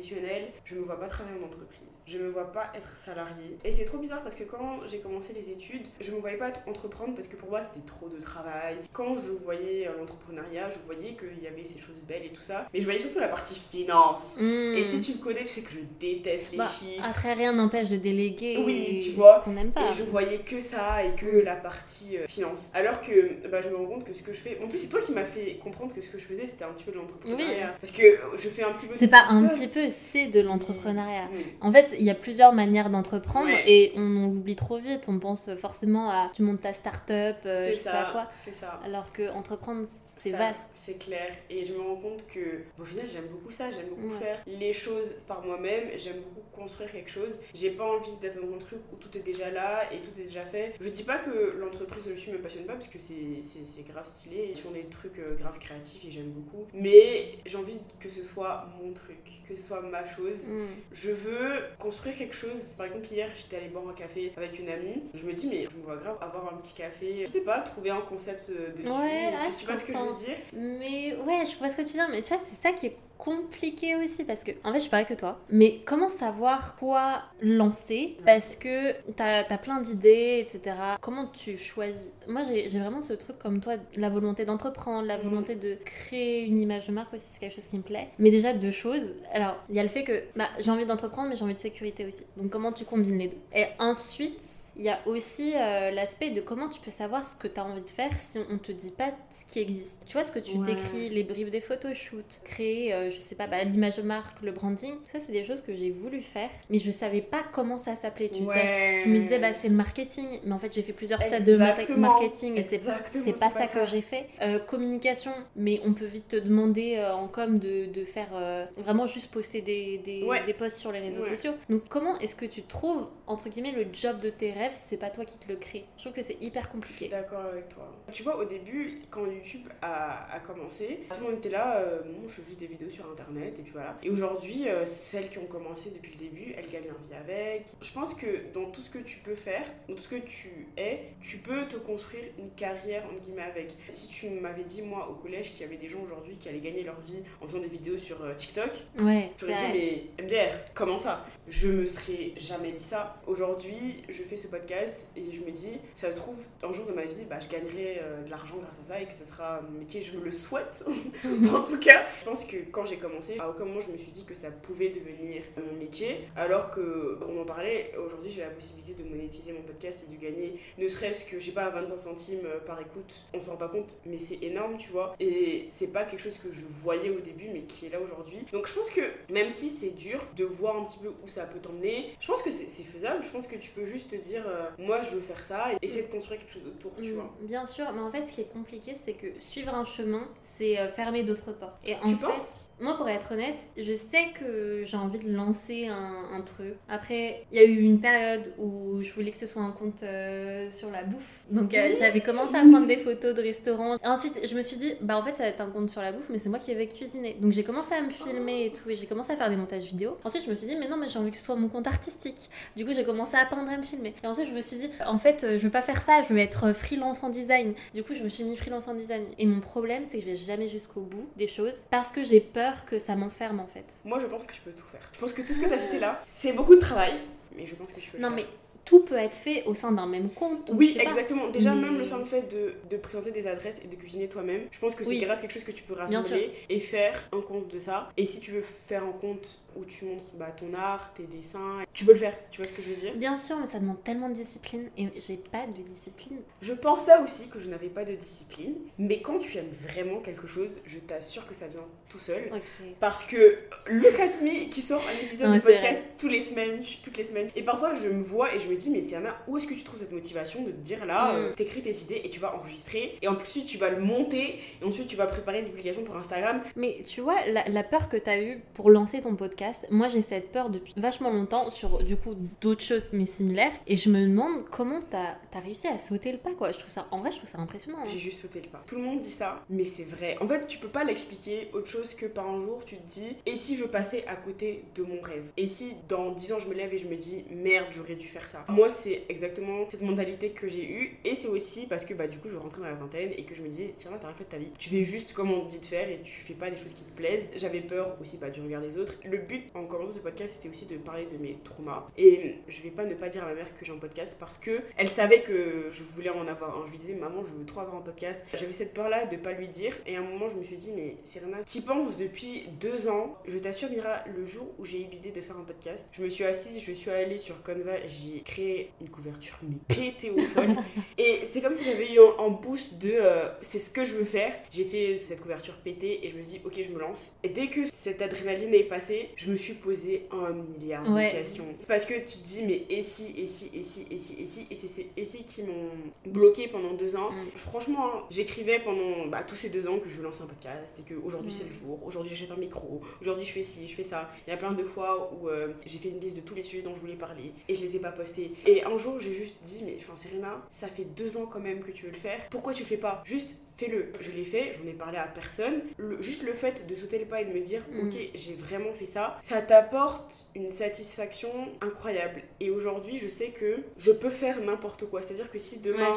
je 0.64 0.74
me 0.74 0.80
vois 0.84 0.98
pas 0.98 1.08
travailler 1.08 1.38
en 1.40 1.46
entreprise. 1.46 1.85
Je 2.06 2.18
me 2.18 2.28
vois 2.30 2.52
pas 2.52 2.70
être 2.76 2.88
salarié. 3.04 3.58
Et 3.64 3.72
c'est 3.72 3.84
trop 3.84 3.98
bizarre 3.98 4.22
parce 4.22 4.34
que 4.36 4.44
quand 4.44 4.80
j'ai 4.86 4.98
commencé 4.98 5.32
les 5.32 5.50
études, 5.50 5.86
je 6.00 6.12
me 6.12 6.18
voyais 6.20 6.36
pas 6.36 6.48
être 6.50 6.60
entreprendre 6.68 7.14
parce 7.16 7.26
que 7.26 7.34
pour 7.36 7.50
moi 7.50 7.60
c'était 7.62 7.84
trop 7.84 8.08
de 8.08 8.20
travail. 8.20 8.76
Quand 8.92 9.16
je 9.16 9.32
voyais 9.32 9.88
euh, 9.88 9.98
l'entrepreneuriat, 9.98 10.70
je 10.70 10.78
voyais 10.86 11.16
qu'il 11.16 11.42
y 11.42 11.48
avait 11.48 11.64
ces 11.64 11.80
choses 11.80 11.96
belles 12.06 12.24
et 12.24 12.28
tout 12.32 12.42
ça. 12.42 12.68
Mais 12.72 12.78
je 12.80 12.84
voyais 12.84 13.00
surtout 13.00 13.18
la 13.18 13.26
partie 13.28 13.56
finance. 13.72 14.34
Mm. 14.38 14.74
Et 14.76 14.84
si 14.84 15.00
tu 15.00 15.14
me 15.14 15.18
connais, 15.18 15.40
tu 15.40 15.48
sais 15.48 15.62
que 15.62 15.72
je 15.72 15.80
déteste 15.98 16.52
les 16.52 16.58
Bah, 16.58 16.68
chiffres. 16.78 17.04
Après, 17.04 17.32
rien 17.32 17.52
n'empêche 17.52 17.88
de 17.88 17.96
déléguer 17.96 18.62
Oui, 18.64 19.00
tu 19.04 19.10
vois. 19.12 19.40
ce 19.40 19.44
qu'on 19.44 19.52
n'aime 19.56 19.72
pas. 19.72 19.90
Et 19.90 19.92
je 19.92 20.04
voyais 20.04 20.38
que 20.38 20.60
ça 20.60 21.02
et 21.04 21.14
que 21.16 21.26
Mm. 21.42 21.44
la 21.44 21.56
partie 21.56 22.18
euh, 22.18 22.26
finance. 22.28 22.70
Alors 22.74 23.02
que 23.02 23.48
bah, 23.48 23.60
je 23.62 23.68
me 23.68 23.76
rends 23.76 23.86
compte 23.86 24.04
que 24.04 24.12
ce 24.12 24.22
que 24.22 24.32
je 24.32 24.38
fais. 24.38 24.58
En 24.62 24.68
plus, 24.68 24.78
c'est 24.78 24.88
toi 24.88 25.00
qui 25.00 25.10
m'as 25.10 25.24
fait 25.24 25.56
comprendre 25.56 25.92
que 25.92 26.00
ce 26.00 26.08
que 26.10 26.18
je 26.18 26.24
faisais, 26.24 26.46
c'était 26.46 26.64
un 26.64 26.72
petit 26.72 26.84
peu 26.84 26.92
de 26.92 26.98
l'entrepreneuriat. 26.98 27.74
Parce 27.80 27.92
que 27.92 28.02
je 28.38 28.48
fais 28.48 28.62
un 28.62 28.72
petit 28.74 28.86
peu. 28.86 28.94
C'est 28.96 29.08
pas 29.08 29.24
un 29.28 29.48
petit 29.48 29.66
peu, 29.66 29.90
c'est 29.90 30.26
de 30.28 30.40
l'entrepreneuriat. 30.40 31.28
Oui. 31.34 31.44
En 31.60 31.72
fait, 31.72 31.88
il 31.98 32.04
y 32.04 32.10
a 32.10 32.14
plusieurs 32.14 32.52
manières 32.52 32.90
d'entreprendre 32.90 33.46
Ouais. 33.46 33.62
et 33.70 33.92
on 33.96 34.24
oublie 34.26 34.56
trop 34.56 34.78
vite. 34.78 35.06
On 35.08 35.18
pense 35.18 35.50
forcément 35.56 36.10
à 36.10 36.30
tu 36.34 36.42
montes 36.42 36.60
ta 36.60 36.72
start-up, 36.74 37.36
euh, 37.46 37.70
je 37.70 37.76
sais 37.76 37.90
pas 37.90 38.08
quoi. 38.12 38.28
ça. 38.52 38.80
Alors 38.84 39.10
que 39.12 39.30
entreprendre, 39.32 39.86
c'est 40.16 40.30
vaste. 40.30 40.72
C'est 40.74 40.98
clair. 40.98 41.34
Et 41.50 41.64
je 41.64 41.72
me 41.72 41.80
rends 41.80 41.96
compte 41.96 42.26
que, 42.26 42.62
au 42.80 42.84
final, 42.84 43.06
j'aime 43.10 43.26
beaucoup 43.26 43.50
ça. 43.50 43.70
J'aime 43.70 43.86
beaucoup 43.88 44.12
Ouais. 44.14 44.18
faire 44.20 44.42
les 44.46 44.72
choses 44.72 45.14
par 45.26 45.44
moi-même. 45.44 45.90
J'aime 45.96 46.20
beaucoup 46.20 46.40
construire 46.52 46.90
quelque 46.90 47.10
chose. 47.10 47.32
J'ai 47.54 47.70
pas 47.70 47.84
envie 47.84 48.14
d'être 48.20 48.40
dans 48.40 48.54
un 48.54 48.58
truc 48.58 48.80
où 48.92 48.96
tout 48.96 49.14
est 49.16 49.20
déjà 49.22 49.50
là 49.50 49.82
et 49.92 49.98
tout 49.98 50.10
est 50.18 50.24
déjà 50.24 50.44
fait. 50.46 50.74
Je 50.80 50.88
dis 50.88 51.02
pas 51.02 51.18
que 51.18 51.54
l'entreprise 51.58 52.06
où 52.06 52.10
je 52.10 52.14
suis 52.14 52.32
me 52.32 52.38
passionne 52.38 52.64
pas 52.64 52.74
parce 52.74 52.88
que 52.88 52.98
c'est- 52.98 53.42
grave 53.86 54.06
stylé. 54.06 54.48
Ils 54.50 54.58
font 54.58 54.70
des 54.70 54.84
trucs 54.86 55.18
euh, 55.18 55.34
grave 55.36 55.58
créatifs 55.58 56.04
et 56.06 56.10
j'aime 56.10 56.30
beaucoup. 56.30 56.66
Mais 56.74 57.32
j'ai 57.44 57.56
envie 57.58 57.76
que 58.00 58.08
ce 58.08 58.22
soit 58.24 58.66
mon 58.82 58.92
truc, 58.92 59.18
que 59.48 59.54
ce 59.54 59.62
soit 59.62 59.80
ma 59.82 60.06
chose. 60.06 60.48
Mm. 60.48 60.66
Je 60.92 61.10
veux 61.10 61.60
construire 61.78 62.16
quelque 62.16 62.34
chose. 62.34 62.74
Par 62.76 62.86
exemple, 62.86 63.06
hier, 63.12 63.28
j'étais 63.34 63.56
allée 63.58 63.68
boire 63.68 63.86
un 63.88 63.92
café 63.92 64.32
avec 64.36 64.58
une 64.58 64.68
amie. 64.68 65.02
Je 65.14 65.24
me 65.24 65.32
dis, 65.34 65.46
mais 65.48 65.68
je 65.70 65.76
me 65.76 65.82
vois 65.82 65.96
grave 65.96 66.16
avoir 66.20 66.52
un 66.52 66.56
petit 66.56 66.74
café. 66.74 67.24
Je 67.26 67.30
sais 67.30 67.42
pas, 67.42 67.60
trouver 67.60 67.90
un 67.90 68.00
concept 68.00 68.50
euh, 68.50 68.72
dessus. 68.72 68.88
Ouais, 68.88 69.30
ah, 69.34 69.48
tu 69.56 69.66
vois 69.66 69.76
ce 69.76 69.84
que 69.84 69.92
je. 69.92 69.98
Dire 70.12 70.36
Mais 70.52 71.16
ouais, 71.26 71.44
je 71.46 71.56
vois 71.58 71.68
ce 71.68 71.76
que 71.76 71.82
tu 71.82 71.92
dire, 71.92 72.08
mais 72.10 72.22
tu 72.22 72.32
vois, 72.34 72.42
c'est 72.44 72.60
ça 72.60 72.72
qui 72.72 72.86
est 72.86 72.96
compliqué 73.18 73.96
aussi 73.96 74.24
parce 74.24 74.44
que, 74.44 74.52
en 74.62 74.68
fait, 74.72 74.74
je 74.78 74.82
suis 74.82 74.90
pareil 74.90 75.06
que 75.06 75.14
toi, 75.14 75.40
mais 75.48 75.80
comment 75.84 76.08
savoir 76.08 76.76
quoi 76.76 77.22
lancer? 77.40 78.16
Parce 78.24 78.54
que 78.56 78.92
t'as 79.12 79.40
as 79.48 79.58
plein 79.58 79.80
d'idées, 79.80 80.38
etc. 80.46 80.76
Comment 81.00 81.26
tu 81.26 81.56
choisis? 81.58 82.12
Moi, 82.28 82.42
j'ai 82.44 82.68
vraiment 82.78 83.02
ce 83.02 83.14
truc 83.14 83.38
comme 83.38 83.60
toi, 83.60 83.74
la 83.96 84.10
volonté 84.10 84.44
d'entreprendre, 84.44 85.06
la 85.06 85.18
Mhm. 85.18 85.24
volonté 85.28 85.54
de 85.56 85.76
créer 85.84 86.44
une 86.44 86.58
image 86.58 86.86
de 86.86 86.92
marque 86.92 87.12
aussi, 87.14 87.24
c'est 87.26 87.40
quelque 87.40 87.54
chose 87.56 87.66
qui 87.66 87.78
me 87.78 87.82
plaît. 87.82 88.08
Mais 88.18 88.30
déjà, 88.30 88.52
deux 88.52 88.70
choses. 88.70 89.16
Alors, 89.32 89.56
il 89.70 89.74
y 89.74 89.80
a 89.80 89.82
le 89.82 89.88
fait 89.88 90.04
que 90.04 90.22
bah, 90.36 90.48
j'ai 90.60 90.70
envie 90.70 90.86
d'entreprendre, 90.86 91.30
mais 91.30 91.36
j'ai 91.36 91.44
envie 91.44 91.54
de 91.54 91.58
sécurité 91.58 92.04
aussi. 92.06 92.24
Donc, 92.36 92.50
comment 92.50 92.70
tu 92.72 92.84
combines 92.84 93.18
les 93.18 93.28
deux? 93.28 93.38
Et 93.54 93.64
ensuite, 93.78 94.40
il 94.76 94.84
y 94.84 94.88
a 94.90 94.98
aussi 95.06 95.52
euh, 95.56 95.90
l'aspect 95.90 96.30
de 96.30 96.40
comment 96.40 96.68
tu 96.68 96.80
peux 96.80 96.90
savoir 96.90 97.24
ce 97.28 97.34
que 97.34 97.48
tu 97.48 97.58
as 97.58 97.64
envie 97.64 97.80
de 97.80 97.88
faire 97.88 98.10
si 98.18 98.38
on 98.50 98.58
te 98.58 98.72
dit 98.72 98.90
pas 98.90 99.10
ce 99.30 99.44
qui 99.50 99.60
existe. 99.60 100.02
Tu 100.06 100.12
vois, 100.12 100.24
ce 100.24 100.32
que 100.32 100.38
tu 100.38 100.56
Ouais. 100.58 100.66
décris, 100.74 101.08
les 101.08 101.24
briefs 101.24 101.50
des 101.50 101.60
photoshoots, 101.60 102.40
créer, 102.44 102.92
euh, 102.92 103.10
je 103.10 103.18
sais 103.18 103.34
pas, 103.34 103.46
bah, 103.46 103.62
l'image 103.64 103.96
de 103.96 104.02
marque, 104.02 104.40
le 104.42 104.52
branding, 104.52 104.92
tout 104.96 105.06
ça, 105.06 105.18
c'est 105.18 105.32
des 105.32 105.44
choses 105.44 105.62
que 105.62 105.74
j'ai 105.74 105.90
voulu 105.90 106.20
faire, 106.22 106.50
mais 106.70 106.78
je 106.78 106.90
savais 106.90 107.20
pas 107.22 107.42
comment 107.52 107.78
ça 107.78 107.96
s'appelait, 107.96 108.28
tu 108.28 108.44
sais. 108.46 109.02
Je 109.04 109.08
me 109.08 109.16
disais, 109.16 109.38
bah, 109.38 109.52
c'est 109.52 109.68
le 109.68 109.74
marketing, 109.74 110.26
mais 110.44 110.52
en 110.52 110.58
fait, 110.58 110.72
j'ai 110.74 110.82
fait 110.82 110.92
plusieurs 110.92 111.22
stades 111.22 111.44
de 111.44 111.56
marketing 111.56 112.56
et 112.56 112.62
c'est 112.62 112.80
c'est 113.10 113.32
pas, 113.38 113.50
ça, 113.50 113.66
que 113.66 113.86
j'ai 113.86 114.02
fait. 114.02 114.26
Euh, 114.42 114.58
communication, 114.58 115.32
mais 115.56 115.80
on 115.84 115.92
peut 115.94 116.04
vite 116.04 116.28
te 116.28 116.36
demander 116.36 116.96
euh, 116.96 117.14
en 117.14 117.28
com 117.28 117.58
de, 117.58 117.86
de 117.86 118.04
faire 118.04 118.66
vraiment 118.76 119.06
juste 119.06 119.30
poster 119.30 119.60
des, 119.62 119.98
des, 119.98 120.22
Ouais. 120.22 120.44
des 120.44 120.54
posts 120.54 120.76
sur 120.78 120.92
les 120.92 121.00
réseaux 121.00 121.24
sociaux. 121.24 121.52
Donc 121.70 121.82
comment 121.88 122.18
est-ce 122.18 122.36
que 122.36 122.46
tu 122.46 122.62
trouves, 122.62 123.06
entre 123.26 123.48
guillemets, 123.48 123.72
le 123.72 123.86
job 123.92 124.20
de 124.20 124.30
tes 124.30 124.52
rêves 124.52 124.72
si 124.72 124.84
c'est 124.88 124.96
pas 124.96 125.10
toi 125.10 125.24
qui 125.24 125.36
te 125.38 125.48
le 125.48 125.56
crée 125.56 125.84
Je 125.96 126.02
trouve 126.04 126.12
que 126.14 126.22
c'est 126.22 126.40
hyper 126.42 126.70
compliqué. 126.70 127.08
d'accord 127.08 127.40
avec 127.40 127.68
toi. 127.68 127.92
Tu 128.12 128.22
vois, 128.22 128.36
au 128.38 128.44
début, 128.44 129.02
quand 129.10 129.26
YouTube 129.26 129.68
a, 129.82 130.32
a 130.32 130.40
commencé, 130.40 131.00
tout 131.12 131.20
le 131.20 131.26
monde 131.26 131.36
était 131.38 131.48
là, 131.50 131.78
euh, 131.78 132.02
bon, 132.02 132.28
je 132.28 132.34
fais 132.34 132.42
juste 132.42 132.60
des 132.60 132.66
vidéos 132.66 132.90
sur 132.90 133.10
internet, 133.10 133.54
et 133.58 133.62
puis 133.62 133.72
voilà. 133.72 133.96
Et 134.02 134.10
aujourd'hui, 134.10 134.68
euh, 134.68 134.86
celles 134.86 135.28
qui 135.28 135.38
ont 135.38 135.46
commencé 135.46 135.90
depuis 135.90 136.12
le 136.12 136.18
début, 136.18 136.54
elles 136.56 136.70
gagnent 136.70 136.86
leur 136.86 136.98
vie 136.98 137.14
avec. 137.14 137.66
Je 137.82 137.92
pense 137.92 138.14
que 138.14 138.52
dans 138.52 138.66
tout 138.70 138.80
ce 138.80 138.90
que 138.90 138.98
tu 138.98 139.18
peux 139.18 139.34
faire, 139.34 139.64
dans 139.88 139.94
tout 139.94 140.02
ce 140.02 140.08
que 140.08 140.16
tu 140.16 140.68
es, 140.76 141.10
tu 141.20 141.38
peux 141.38 141.66
te 141.66 141.76
construire 141.76 142.24
une 142.38 142.50
carrière, 142.50 143.04
entre 143.06 143.22
guillemets, 143.22 143.42
avec. 143.42 143.74
Si 143.88 144.08
tu 144.08 144.30
m'avais 144.30 144.64
dit, 144.64 144.82
moi, 144.82 145.08
au 145.10 145.14
collège, 145.14 145.52
qu'il 145.52 145.60
y 145.62 145.64
avait 145.64 145.76
des 145.76 145.88
gens 145.88 146.00
aujourd'hui 146.04 146.36
qui 146.36 146.48
allaient 146.48 146.60
gagner 146.60 146.82
leur 146.84 147.00
vie 147.00 147.22
en 147.40 147.46
faisant 147.46 147.60
des 147.60 147.68
vidéos 147.68 147.98
sur 147.98 148.22
euh, 148.22 148.34
TikTok, 148.34 148.70
Ouais, 149.00 149.30
J'aurais 149.38 149.54
dit, 149.54 150.06
mais 150.18 150.24
MDR, 150.24 150.54
comment 150.74 150.98
ça? 150.98 151.24
Je 151.48 151.68
me 151.68 151.86
serais 151.86 152.32
jamais 152.36 152.72
dit 152.72 152.82
ça. 152.82 153.22
Aujourd'hui, 153.28 154.02
je 154.08 154.22
fais 154.24 154.36
ce 154.36 154.48
podcast 154.48 155.06
et 155.16 155.30
je 155.30 155.40
me 155.40 155.52
dis, 155.52 155.78
ça 155.94 156.10
se 156.10 156.16
trouve, 156.16 156.38
un 156.64 156.72
jour 156.72 156.86
de 156.86 156.92
ma 156.92 157.04
vie, 157.04 157.24
bah, 157.30 157.38
je 157.38 157.48
gagnerai 157.48 158.00
euh, 158.02 158.24
de 158.24 158.30
l'argent 158.30 158.56
grâce 158.56 158.80
à 158.84 158.88
ça 158.88 159.00
et 159.00 159.06
que 159.06 159.12
ce 159.12 159.24
sera 159.24 159.60
mon 159.60 159.78
métier. 159.78 160.02
Je 160.02 160.18
me 160.18 160.24
le 160.24 160.32
souhaite, 160.32 160.84
en 161.24 161.62
tout 161.62 161.78
cas. 161.78 162.04
Je 162.18 162.24
pense 162.24 162.44
que 162.44 162.56
quand 162.72 162.84
j'ai 162.84 162.96
commencé, 162.96 163.38
à 163.38 163.48
aucun 163.48 163.64
moment 163.64 163.80
je 163.80 163.92
me 163.92 163.96
suis 163.96 164.10
dit 164.10 164.24
que 164.24 164.34
ça 164.34 164.50
pouvait 164.50 164.88
devenir 164.88 165.42
mon 165.56 165.78
métier. 165.78 166.26
Alors 166.34 166.72
que, 166.72 167.20
on 167.28 167.40
en 167.40 167.44
parlait, 167.44 167.92
aujourd'hui 168.04 168.30
j'ai 168.30 168.40
la 168.40 168.50
possibilité 168.50 169.00
de 169.00 169.08
monétiser 169.08 169.52
mon 169.52 169.62
podcast 169.62 170.04
et 170.08 170.12
de 170.12 170.20
gagner, 170.20 170.58
ne 170.78 170.88
serait-ce 170.88 171.26
que, 171.26 171.38
je 171.38 171.46
sais 171.46 171.52
pas, 171.52 171.70
25 171.70 171.98
centimes 171.98 172.46
euh, 172.46 172.58
par 172.58 172.80
écoute. 172.80 173.24
On 173.32 173.38
s'en 173.38 173.52
rend 173.52 173.58
pas 173.58 173.68
compte, 173.68 173.94
mais 174.04 174.18
c'est 174.18 174.42
énorme, 174.42 174.78
tu 174.78 174.90
vois. 174.90 175.14
Et 175.20 175.68
c'est 175.70 175.92
pas 175.92 176.04
quelque 176.04 176.22
chose 176.22 176.38
que 176.42 176.50
je 176.50 176.64
voyais 176.82 177.10
au 177.10 177.20
début, 177.20 177.50
mais 177.52 177.62
qui 177.62 177.86
est 177.86 177.90
là 177.90 178.00
aujourd'hui. 178.00 178.38
Donc 178.52 178.66
je 178.66 178.74
pense 178.74 178.90
que 178.90 179.02
même 179.30 179.50
si 179.50 179.68
c'est 179.68 179.94
dur 179.94 180.20
de 180.36 180.44
voir 180.44 180.76
un 180.76 180.84
petit 180.84 180.98
peu 180.98 181.08
où 181.08 181.28
ça 181.35 181.35
peut 181.44 181.58
t'emmener, 181.58 182.14
je 182.18 182.26
pense 182.26 182.40
que 182.42 182.50
c'est 182.50 182.68
c'est 182.68 182.82
faisable. 182.84 183.22
Je 183.22 183.30
pense 183.30 183.46
que 183.46 183.56
tu 183.56 183.70
peux 183.70 183.84
juste 183.84 184.10
te 184.10 184.16
dire, 184.16 184.44
euh, 184.46 184.68
moi 184.78 185.02
je 185.02 185.10
veux 185.10 185.20
faire 185.20 185.40
ça 185.46 185.72
et 185.72 185.84
essayer 185.84 186.04
de 186.06 186.10
construire 186.12 186.40
quelque 186.40 186.52
chose 186.54 186.66
autour, 186.66 186.92
tu 187.02 187.12
Mm, 187.12 187.14
vois. 187.14 187.34
Bien 187.42 187.66
sûr, 187.66 187.92
mais 187.92 188.00
en 188.00 188.10
fait, 188.10 188.24
ce 188.24 188.32
qui 188.36 188.40
est 188.42 188.52
compliqué, 188.52 188.94
c'est 188.94 189.14
que 189.14 189.26
suivre 189.40 189.74
un 189.74 189.84
chemin, 189.84 190.26
c'est 190.40 190.78
euh, 190.78 190.88
fermer 190.88 191.22
d'autres 191.24 191.52
portes. 191.52 191.86
Et 191.88 191.94
en 191.96 192.08
Tu 192.08 192.14
fait, 192.16 192.26
penses? 192.26 192.65
Moi, 192.80 192.96
pour 192.96 193.08
être 193.08 193.32
honnête, 193.32 193.58
je 193.76 193.92
sais 193.94 194.32
que 194.38 194.82
j'ai 194.84 194.96
envie 194.96 195.18
de 195.18 195.32
lancer 195.32 195.88
un, 195.88 196.36
un 196.36 196.40
truc. 196.42 196.74
Après, 196.88 197.46
il 197.50 197.58
y 197.58 197.60
a 197.60 197.64
eu 197.64 197.80
une 197.80 198.00
période 198.00 198.52
où 198.58 199.02
je 199.02 199.12
voulais 199.12 199.30
que 199.30 199.36
ce 199.38 199.46
soit 199.46 199.62
un 199.62 199.70
compte 199.70 200.02
euh, 200.02 200.70
sur 200.70 200.90
la 200.90 201.02
bouffe. 201.04 201.44
Donc, 201.50 201.74
euh, 201.74 201.94
j'avais 201.98 202.20
commencé 202.20 202.54
à 202.54 202.60
prendre 202.60 202.86
des 202.86 202.98
photos 202.98 203.34
de 203.34 203.42
restaurants. 203.42 203.96
Ensuite, 204.04 204.46
je 204.46 204.54
me 204.54 204.62
suis 204.62 204.76
dit, 204.76 204.92
bah 205.00 205.16
en 205.16 205.22
fait, 205.22 205.34
ça 205.34 205.44
va 205.44 205.48
être 205.48 205.60
un 205.60 205.70
compte 205.70 205.88
sur 205.88 206.02
la 206.02 206.12
bouffe, 206.12 206.28
mais 206.28 206.38
c'est 206.38 206.50
moi 206.50 206.58
qui 206.58 206.74
vais 206.74 206.86
cuisiner. 206.86 207.36
Donc, 207.40 207.52
j'ai 207.52 207.64
commencé 207.64 207.94
à 207.94 208.02
me 208.02 208.10
filmer 208.10 208.66
et 208.66 208.72
tout, 208.72 208.90
et 208.90 208.96
j'ai 208.96 209.06
commencé 209.06 209.32
à 209.32 209.36
faire 209.36 209.48
des 209.48 209.56
montages 209.56 209.84
vidéo. 209.84 210.18
Ensuite, 210.24 210.44
je 210.44 210.50
me 210.50 210.54
suis 210.54 210.66
dit, 210.66 210.76
mais 210.76 210.88
non, 210.88 210.98
mais 210.98 211.08
j'ai 211.08 211.18
envie 211.18 211.30
que 211.30 211.36
ce 211.38 211.44
soit 211.44 211.56
mon 211.56 211.68
compte 211.68 211.86
artistique. 211.86 212.50
Du 212.76 212.84
coup, 212.84 212.92
j'ai 212.92 213.04
commencé 213.04 213.36
à 213.36 213.46
peindre 213.46 213.70
et 213.70 213.74
à 213.74 213.78
me 213.78 213.82
filmer. 213.82 214.14
Et 214.22 214.26
ensuite, 214.26 214.48
je 214.48 214.54
me 214.54 214.60
suis 214.60 214.76
dit, 214.76 214.90
en 215.06 215.18
fait, 215.18 215.44
euh, 215.44 215.58
je 215.58 215.64
veux 215.64 215.70
pas 215.70 215.82
faire 215.82 216.02
ça, 216.02 216.22
je 216.22 216.34
veux 216.34 216.40
être 216.40 216.74
freelance 216.74 217.22
en 217.22 217.30
design. 217.30 217.72
Du 217.94 218.02
coup, 218.02 218.14
je 218.14 218.22
me 218.22 218.28
suis 218.28 218.44
mis 218.44 218.56
freelance 218.56 218.88
en 218.88 218.94
design. 218.94 219.22
Et 219.38 219.46
mon 219.46 219.60
problème, 219.60 220.02
c'est 220.04 220.18
que 220.18 220.24
je 220.24 220.30
vais 220.30 220.36
jamais 220.36 220.68
jusqu'au 220.68 221.02
bout 221.02 221.26
des 221.36 221.48
choses 221.48 221.76
parce 221.90 222.12
que 222.12 222.22
j'ai 222.22 222.40
peur 222.40 222.65
que 222.86 222.98
ça 222.98 223.14
m'enferme 223.16 223.60
en 223.60 223.66
fait. 223.66 223.84
Moi 224.04 224.18
je 224.20 224.26
pense 224.26 224.44
que 224.44 224.52
tu 224.52 224.60
peux 224.62 224.72
tout 224.72 224.84
faire. 224.90 225.00
Je 225.12 225.18
pense 225.18 225.32
que 225.32 225.42
tout 225.42 225.52
ce 225.52 225.60
que 225.60 225.66
tu 225.66 225.72
as 225.74 225.78
cité 225.78 225.98
là, 225.98 226.22
c'est 226.26 226.52
beaucoup 226.52 226.74
de 226.74 226.80
travail, 226.80 227.14
mais 227.56 227.66
je 227.66 227.74
pense 227.74 227.92
que 227.92 228.00
tu 228.00 228.10
peux 228.10 228.18
le 228.18 228.22
Non, 228.22 228.28
faire. 228.30 228.36
mais 228.36 228.46
tout 228.86 229.00
peut 229.04 229.16
être 229.16 229.34
fait 229.34 229.64
au 229.64 229.74
sein 229.74 229.92
d'un 229.92 230.06
même 230.06 230.30
compte. 230.30 230.70
ou 230.70 230.74
je 230.74 230.78
Oui, 230.78 230.94
pas. 230.94 231.02
exactement. 231.02 231.48
Déjà, 231.48 231.74
Mais- 231.74 231.82
même 231.82 231.98
le 231.98 232.04
simple 232.04 232.24
fait 232.24 232.42
de, 232.50 232.72
de 232.88 232.96
présenter 232.96 233.32
des 233.32 233.46
adresses 233.46 233.76
et 233.84 233.88
de 233.88 233.96
cuisiner 233.96 234.28
toi-même, 234.28 234.62
je 234.70 234.78
pense 234.78 234.94
que 234.94 235.04
c'est 235.04 235.10
Oui. 235.10 235.20
grave 235.20 235.40
quelque 235.40 235.52
chose 235.52 235.64
que 235.64 235.72
tu 235.72 235.82
peux 235.82 235.92
rassembler 235.94 236.52
et 236.70 236.80
faire 236.80 237.28
un 237.32 237.40
compte 237.42 237.68
de 237.68 237.78
ça. 237.78 238.08
Et 238.16 238.24
si 238.24 238.40
tu 238.40 238.52
veux 238.52 238.62
faire 238.62 239.02
un 239.04 239.12
compte 239.12 239.60
où 239.76 239.84
tu 239.84 240.06
montres 240.06 240.24
bah, 240.38 240.52
ton 240.52 240.72
art, 240.72 241.12
tes 241.14 241.24
dessins, 241.24 241.84
tu 241.92 242.06
peux 242.06 242.12
le 242.12 242.18
faire. 242.18 242.34
Tu 242.50 242.58
vois 242.62 242.66
ce 242.66 242.72
que 242.72 242.80
je 242.80 242.88
veux 242.90 242.96
dire? 242.96 243.14
Bien 243.16 243.36
sûr, 243.36 243.56
mais 243.58 243.66
ça 243.66 243.78
demande 243.78 244.02
tellement 244.02 244.28
de 244.30 244.34
discipline 244.34 244.88
et 244.96 245.08
j'ai 245.16 245.36
pas 245.36 245.66
de 245.66 245.82
discipline. 245.82 246.38
Je 246.62 246.72
pensais 246.72 247.18
aussi 247.22 247.48
que 247.48 247.60
je 247.60 247.68
n'avais 247.68 247.88
pas 247.90 248.04
de 248.04 248.14
discipline, 248.14 248.74
mais 248.98 249.20
quand 249.20 249.38
tu 249.40 249.58
aimes 249.58 249.72
vraiment 249.86 250.20
quelque 250.20 250.46
chose, 250.46 250.80
je 250.86 250.98
t'assure 251.00 251.46
que 251.46 251.54
ça 251.54 251.66
vient 251.66 251.84
tout 252.08 252.18
seul. 252.18 252.50
Ok. 252.54 252.62
Parce 253.00 253.24
que 253.24 253.58
Look 253.88 254.18
at 254.20 254.40
Me 254.42 254.70
qui 254.70 254.80
sort 254.80 255.02
un 255.02 255.26
épisode 255.26 255.52
de 255.54 255.60
podcast 255.60 256.06
tous 256.18 256.28
les 256.28 256.40
semaines, 256.40 256.80
toutes 257.02 257.16
les 257.18 257.24
semaines. 257.24 257.48
Et 257.56 257.62
parfois 257.62 257.94
je 257.94 258.08
me 258.08 258.22
vois 258.22 258.54
et 258.54 258.60
je 258.60 258.68
me 258.68 258.75
dis 258.76 258.90
mais 258.90 259.00
Siana, 259.00 259.36
où 259.48 259.58
est-ce 259.58 259.66
que 259.66 259.74
tu 259.74 259.82
trouves 259.82 259.98
cette 259.98 260.12
motivation 260.12 260.62
de 260.64 260.70
te 260.70 260.76
dire 260.76 261.04
là, 261.06 261.32
Mm. 261.32 261.36
euh, 261.36 261.52
t'écris 261.54 261.82
tes 261.82 261.94
idées 261.94 262.20
et 262.24 262.30
tu 262.30 262.40
vas 262.40 262.54
enregistrer 262.54 263.16
et 263.22 263.28
en 263.28 263.34
plus 263.34 263.64
tu 263.66 263.78
vas 263.78 263.90
le 263.90 264.00
monter 264.00 264.58
et 264.80 264.84
ensuite 264.84 265.06
tu 265.08 265.16
vas 265.16 265.26
préparer 265.26 265.62
des 265.62 265.68
publications 265.68 266.02
pour 266.04 266.16
Instagram. 266.16 266.60
Mais 266.76 267.02
tu 267.04 267.20
vois, 267.20 267.44
la, 267.46 267.66
la 267.68 267.82
peur 267.82 268.08
que 268.08 268.16
t'as 268.16 268.40
eue 268.40 268.62
pour 268.74 268.90
lancer 268.90 269.20
ton 269.22 269.34
podcast, 269.36 269.86
moi 269.90 270.08
j'ai 270.08 270.22
cette 270.22 270.52
peur 270.52 270.70
depuis 270.70 270.92
vachement 270.96 271.30
longtemps 271.30 271.70
sur 271.70 272.02
du 272.02 272.16
coup 272.16 272.34
d'autres 272.60 272.82
choses 272.82 273.12
mais 273.12 273.26
similaires. 273.26 273.72
Et 273.86 273.96
je 273.96 274.10
me 274.10 274.20
demande 274.20 274.64
comment 274.70 275.00
t'as 275.10 275.36
as 275.54 275.60
réussi 275.60 275.86
à 275.88 275.98
sauter 275.98 276.32
le 276.32 276.38
pas 276.38 276.52
quoi. 276.52 276.70
Je 276.72 276.78
trouve 276.78 276.90
ça, 276.90 277.06
en 277.10 277.18
vrai, 277.18 277.30
je 277.32 277.38
trouve 277.38 277.48
ça 277.48 277.58
impressionnant. 277.58 277.98
hein. 278.02 278.06
J'ai 278.06 278.18
juste 278.18 278.40
sauté 278.40 278.60
le 278.60 278.68
pas. 278.68 278.82
Tout 278.86 278.96
le 278.96 279.02
monde 279.02 279.20
dit 279.20 279.30
ça, 279.30 279.64
mais 279.70 279.84
c'est 279.86 280.04
vrai. 280.04 280.36
En 280.40 280.46
fait, 280.46 280.66
tu 280.66 280.76
peux 280.78 280.88
pas 280.88 281.02
l'expliquer 281.04 281.70
autre 281.72 281.86
chose 281.88 282.14
que 282.14 282.26
par 282.26 282.46
un 282.46 282.60
jour, 282.60 282.84
tu 282.84 282.96
te 282.98 283.08
dis, 283.08 283.36
et 283.46 283.56
si 283.56 283.74
je 283.76 283.84
passais 283.84 284.26
à 284.26 284.36
côté 284.36 284.84
de 284.94 285.02
mon 285.02 285.18
rêve? 285.22 285.44
Et 285.56 285.66
si 285.66 285.92
dans 286.08 286.32
10 286.32 286.52
ans, 286.52 286.58
je 286.58 286.68
me 286.68 286.74
lève 286.74 286.92
et 286.92 286.98
je 286.98 287.06
me 287.06 287.16
dis, 287.16 287.44
merde, 287.50 287.86
j'aurais 287.90 288.16
dû 288.16 288.26
faire 288.28 288.46
ça? 288.46 288.65
Moi, 288.68 288.90
c'est 288.90 289.24
exactement 289.28 289.86
cette 289.90 290.02
mentalité 290.02 290.50
que 290.50 290.68
j'ai 290.68 290.84
eue, 290.84 291.18
et 291.24 291.34
c'est 291.34 291.48
aussi 291.48 291.86
parce 291.86 292.04
que 292.04 292.14
bah, 292.14 292.26
du 292.26 292.38
coup, 292.38 292.48
je 292.48 292.56
rentrais 292.56 292.80
dans 292.80 292.88
la 292.88 292.94
vingtaine 292.94 293.30
et 293.36 293.44
que 293.44 293.54
je 293.54 293.62
me 293.62 293.68
disais, 293.68 293.94
vrai, 294.06 294.18
t'as 294.20 294.28
rien 294.28 294.36
fait 294.36 294.44
de 294.44 294.50
ta 294.50 294.58
vie. 294.58 294.70
Tu 294.78 294.90
fais 294.90 295.04
juste 295.04 295.32
comme 295.32 295.50
on 295.50 295.64
te 295.64 295.70
dit 295.70 295.78
de 295.78 295.86
faire 295.86 296.08
et 296.08 296.20
tu 296.22 296.40
fais 296.40 296.54
pas 296.54 296.70
des 296.70 296.76
choses 296.76 296.92
qui 296.92 297.02
te 297.02 297.16
plaisent. 297.16 297.50
J'avais 297.56 297.80
peur 297.80 298.16
aussi 298.20 298.36
bah, 298.36 298.50
du 298.50 298.60
regard 298.60 298.82
des 298.82 298.98
autres. 298.98 299.14
Le 299.24 299.38
but 299.38 299.64
en 299.74 299.84
commençant 299.86 300.16
ce 300.16 300.20
podcast, 300.20 300.54
c'était 300.56 300.68
aussi 300.68 300.86
de 300.86 300.96
parler 300.96 301.26
de 301.26 301.36
mes 301.38 301.58
traumas. 301.64 302.06
Et 302.16 302.56
je 302.68 302.82
vais 302.82 302.90
pas 302.90 303.04
ne 303.04 303.14
pas 303.14 303.28
dire 303.28 303.42
à 303.44 303.46
ma 303.46 303.54
mère 303.54 303.66
que 303.78 303.84
j'ai 303.84 303.92
un 303.92 303.98
podcast 303.98 304.36
parce 304.38 304.58
que 304.58 304.82
elle 304.96 305.08
savait 305.08 305.42
que 305.42 305.88
je 305.90 306.02
voulais 306.02 306.30
en 306.30 306.46
avoir 306.46 306.78
un. 306.78 306.86
Je 306.86 306.92
lui 306.92 306.98
disais, 306.98 307.14
maman, 307.14 307.42
je 307.44 307.52
veux 307.52 307.64
trop 307.64 307.80
avoir 307.80 307.96
un 307.96 308.02
podcast. 308.02 308.44
J'avais 308.54 308.72
cette 308.72 308.94
peur-là 308.94 309.26
de 309.26 309.36
pas 309.36 309.52
lui 309.52 309.68
dire. 309.68 309.96
Et 310.06 310.16
à 310.16 310.20
un 310.20 310.24
moment, 310.24 310.48
je 310.48 310.56
me 310.56 310.64
suis 310.64 310.76
dit, 310.76 310.92
mais 310.94 311.16
Serena, 311.24 311.58
t'y 311.64 311.82
penses 311.82 312.16
depuis 312.16 312.64
deux 312.80 313.08
ans. 313.08 313.36
Je 313.46 313.58
t'assure, 313.58 313.90
Mira, 313.90 314.24
le 314.36 314.44
jour 314.44 314.68
où 314.78 314.84
j'ai 314.84 315.02
eu 315.02 315.06
l'idée 315.10 315.30
de 315.30 315.40
faire 315.40 315.56
un 315.56 315.64
podcast, 315.64 316.06
je 316.12 316.22
me 316.22 316.28
suis 316.28 316.44
assise, 316.44 316.82
je 316.82 316.92
suis 316.92 317.10
allée 317.10 317.38
sur 317.38 317.62
Canva, 317.62 317.96
j'ai 318.06 318.40
créé 318.40 318.55
une 318.58 319.08
couverture 319.08 319.58
mais 319.62 319.76
pétée 319.88 320.30
au 320.30 320.38
sol. 320.38 320.68
et 321.18 321.40
c'est 321.44 321.60
comme 321.60 321.74
si 321.74 321.84
j'avais 321.84 322.12
eu 322.12 322.18
un, 322.18 322.44
un 322.46 322.50
boost 322.50 322.98
de 322.98 323.10
euh, 323.12 323.48
c'est 323.60 323.78
ce 323.78 323.90
que 323.90 324.04
je 324.04 324.14
veux 324.14 324.24
faire. 324.24 324.52
J'ai 324.70 324.84
fait 324.84 325.16
cette 325.16 325.40
couverture 325.40 325.74
pétée 325.78 326.26
et 326.26 326.30
je 326.30 326.36
me 326.36 326.42
suis 326.42 326.52
dit 326.58 326.60
ok 326.64 326.80
je 326.82 326.90
me 326.92 326.98
lance. 327.00 327.32
Et 327.42 327.48
dès 327.48 327.68
que 327.68 327.80
cette 327.86 328.22
adrénaline 328.22 328.74
est 328.74 328.84
passée, 328.84 329.30
je 329.36 329.50
me 329.50 329.56
suis 329.56 329.74
posé 329.74 330.26
un 330.30 330.52
milliard 330.52 331.10
Ouais. 331.12 331.28
de 331.32 331.38
questions. 331.38 331.66
Parce 331.88 332.06
que 332.06 332.14
tu 332.14 332.38
te 332.38 332.44
dis 332.44 332.62
mais 332.66 332.82
et 332.90 333.02
si, 333.02 333.34
et 333.38 333.46
si, 333.46 333.70
et 333.74 333.82
si, 333.82 334.06
et 334.10 334.18
si, 334.18 334.36
et 334.40 334.46
si, 334.46 334.66
et 334.70 334.74
c'est 334.74 334.88
ces 334.88 335.10
et 335.16 335.24
si 335.24 335.44
qui 335.44 335.62
m'ont 335.62 335.90
bloqué 336.26 336.68
pendant 336.68 336.94
deux 336.94 337.16
ans. 337.16 337.30
Mm. 337.30 337.46
Franchement, 337.54 338.06
hein, 338.06 338.22
j'écrivais 338.30 338.80
pendant 338.80 339.26
bah, 339.26 339.42
tous 339.44 339.54
ces 339.56 339.68
deux 339.68 339.86
ans 339.86 339.98
que 339.98 340.08
je 340.08 340.16
veux 340.16 340.24
lancer 340.24 340.42
un 340.42 340.46
podcast 340.46 340.94
et 340.98 341.14
qu'aujourd'hui 341.14 341.52
c'est 341.52 341.64
le 341.64 341.72
jour, 341.72 341.98
aujourd'hui 342.04 342.30
j'achète 342.34 342.50
un 342.50 342.56
micro, 342.56 343.00
aujourd'hui 343.20 343.44
je 343.44 343.52
fais 343.52 343.62
ci, 343.62 343.86
je 343.88 343.94
fais 343.94 344.02
ça. 344.02 344.30
Il 344.46 344.50
y 344.50 344.52
a 344.52 344.56
plein 344.56 344.72
de 344.72 344.82
fois 344.84 345.32
où 345.40 345.48
euh, 345.48 345.68
j'ai 345.84 345.98
fait 345.98 346.08
une 346.08 346.20
liste 346.20 346.36
de 346.36 346.40
tous 346.40 346.54
les 346.54 346.62
sujets 346.62 346.82
dont 346.82 346.94
je 346.94 347.00
voulais 347.00 347.14
parler 347.16 347.52
et 347.68 347.74
je 347.74 347.80
les 347.80 347.96
ai 347.96 347.98
pas 348.00 348.12
postés. 348.12 348.45
Et 348.66 348.84
un 348.84 348.98
jour 348.98 349.20
j'ai 349.20 349.32
juste 349.32 349.56
dit, 349.62 349.82
mais 349.84 349.96
enfin 349.98 350.14
Serena, 350.16 350.62
ça 350.70 350.88
fait 350.88 351.04
deux 351.04 351.36
ans 351.36 351.46
quand 351.46 351.60
même 351.60 351.80
que 351.80 351.90
tu 351.90 352.06
veux 352.06 352.12
le 352.12 352.16
faire, 352.16 352.48
pourquoi 352.50 352.72
tu 352.72 352.82
le 352.82 352.88
fais 352.88 352.96
pas? 352.96 353.22
Juste 353.24 353.56
fais-le. 353.76 354.12
Je 354.20 354.30
l'ai 354.30 354.44
fait, 354.44 354.72
j'en 354.78 354.88
ai 354.88 354.94
parlé 354.94 355.18
à 355.18 355.26
personne. 355.26 355.82
Le- 355.98 356.20
juste 356.22 356.42
le 356.44 356.52
fait 356.52 356.86
de 356.86 356.94
sauter 356.94 357.18
le 357.18 357.26
pas 357.26 357.42
et 357.42 357.44
de 357.44 357.52
me 357.52 357.60
dire, 357.60 357.82
Mm. 357.90 358.08
ok, 358.08 358.14
j'ai 358.34 358.54
vraiment 358.54 358.92
fait 358.92 359.06
ça, 359.06 359.38
ça 359.42 359.60
t'apporte 359.62 360.46
une 360.54 360.70
satisfaction 360.70 361.50
incroyable. 361.80 362.42
Et 362.60 362.70
aujourd'hui, 362.70 363.18
je 363.18 363.28
sais 363.28 363.48
que 363.50 363.78
je 363.98 364.12
peux 364.12 364.30
faire 364.30 364.60
n'importe 364.60 365.06
quoi. 365.06 365.22
C'est-à-dire 365.22 365.50
que 365.50 365.58
si 365.58 365.80
demain, 365.80 366.14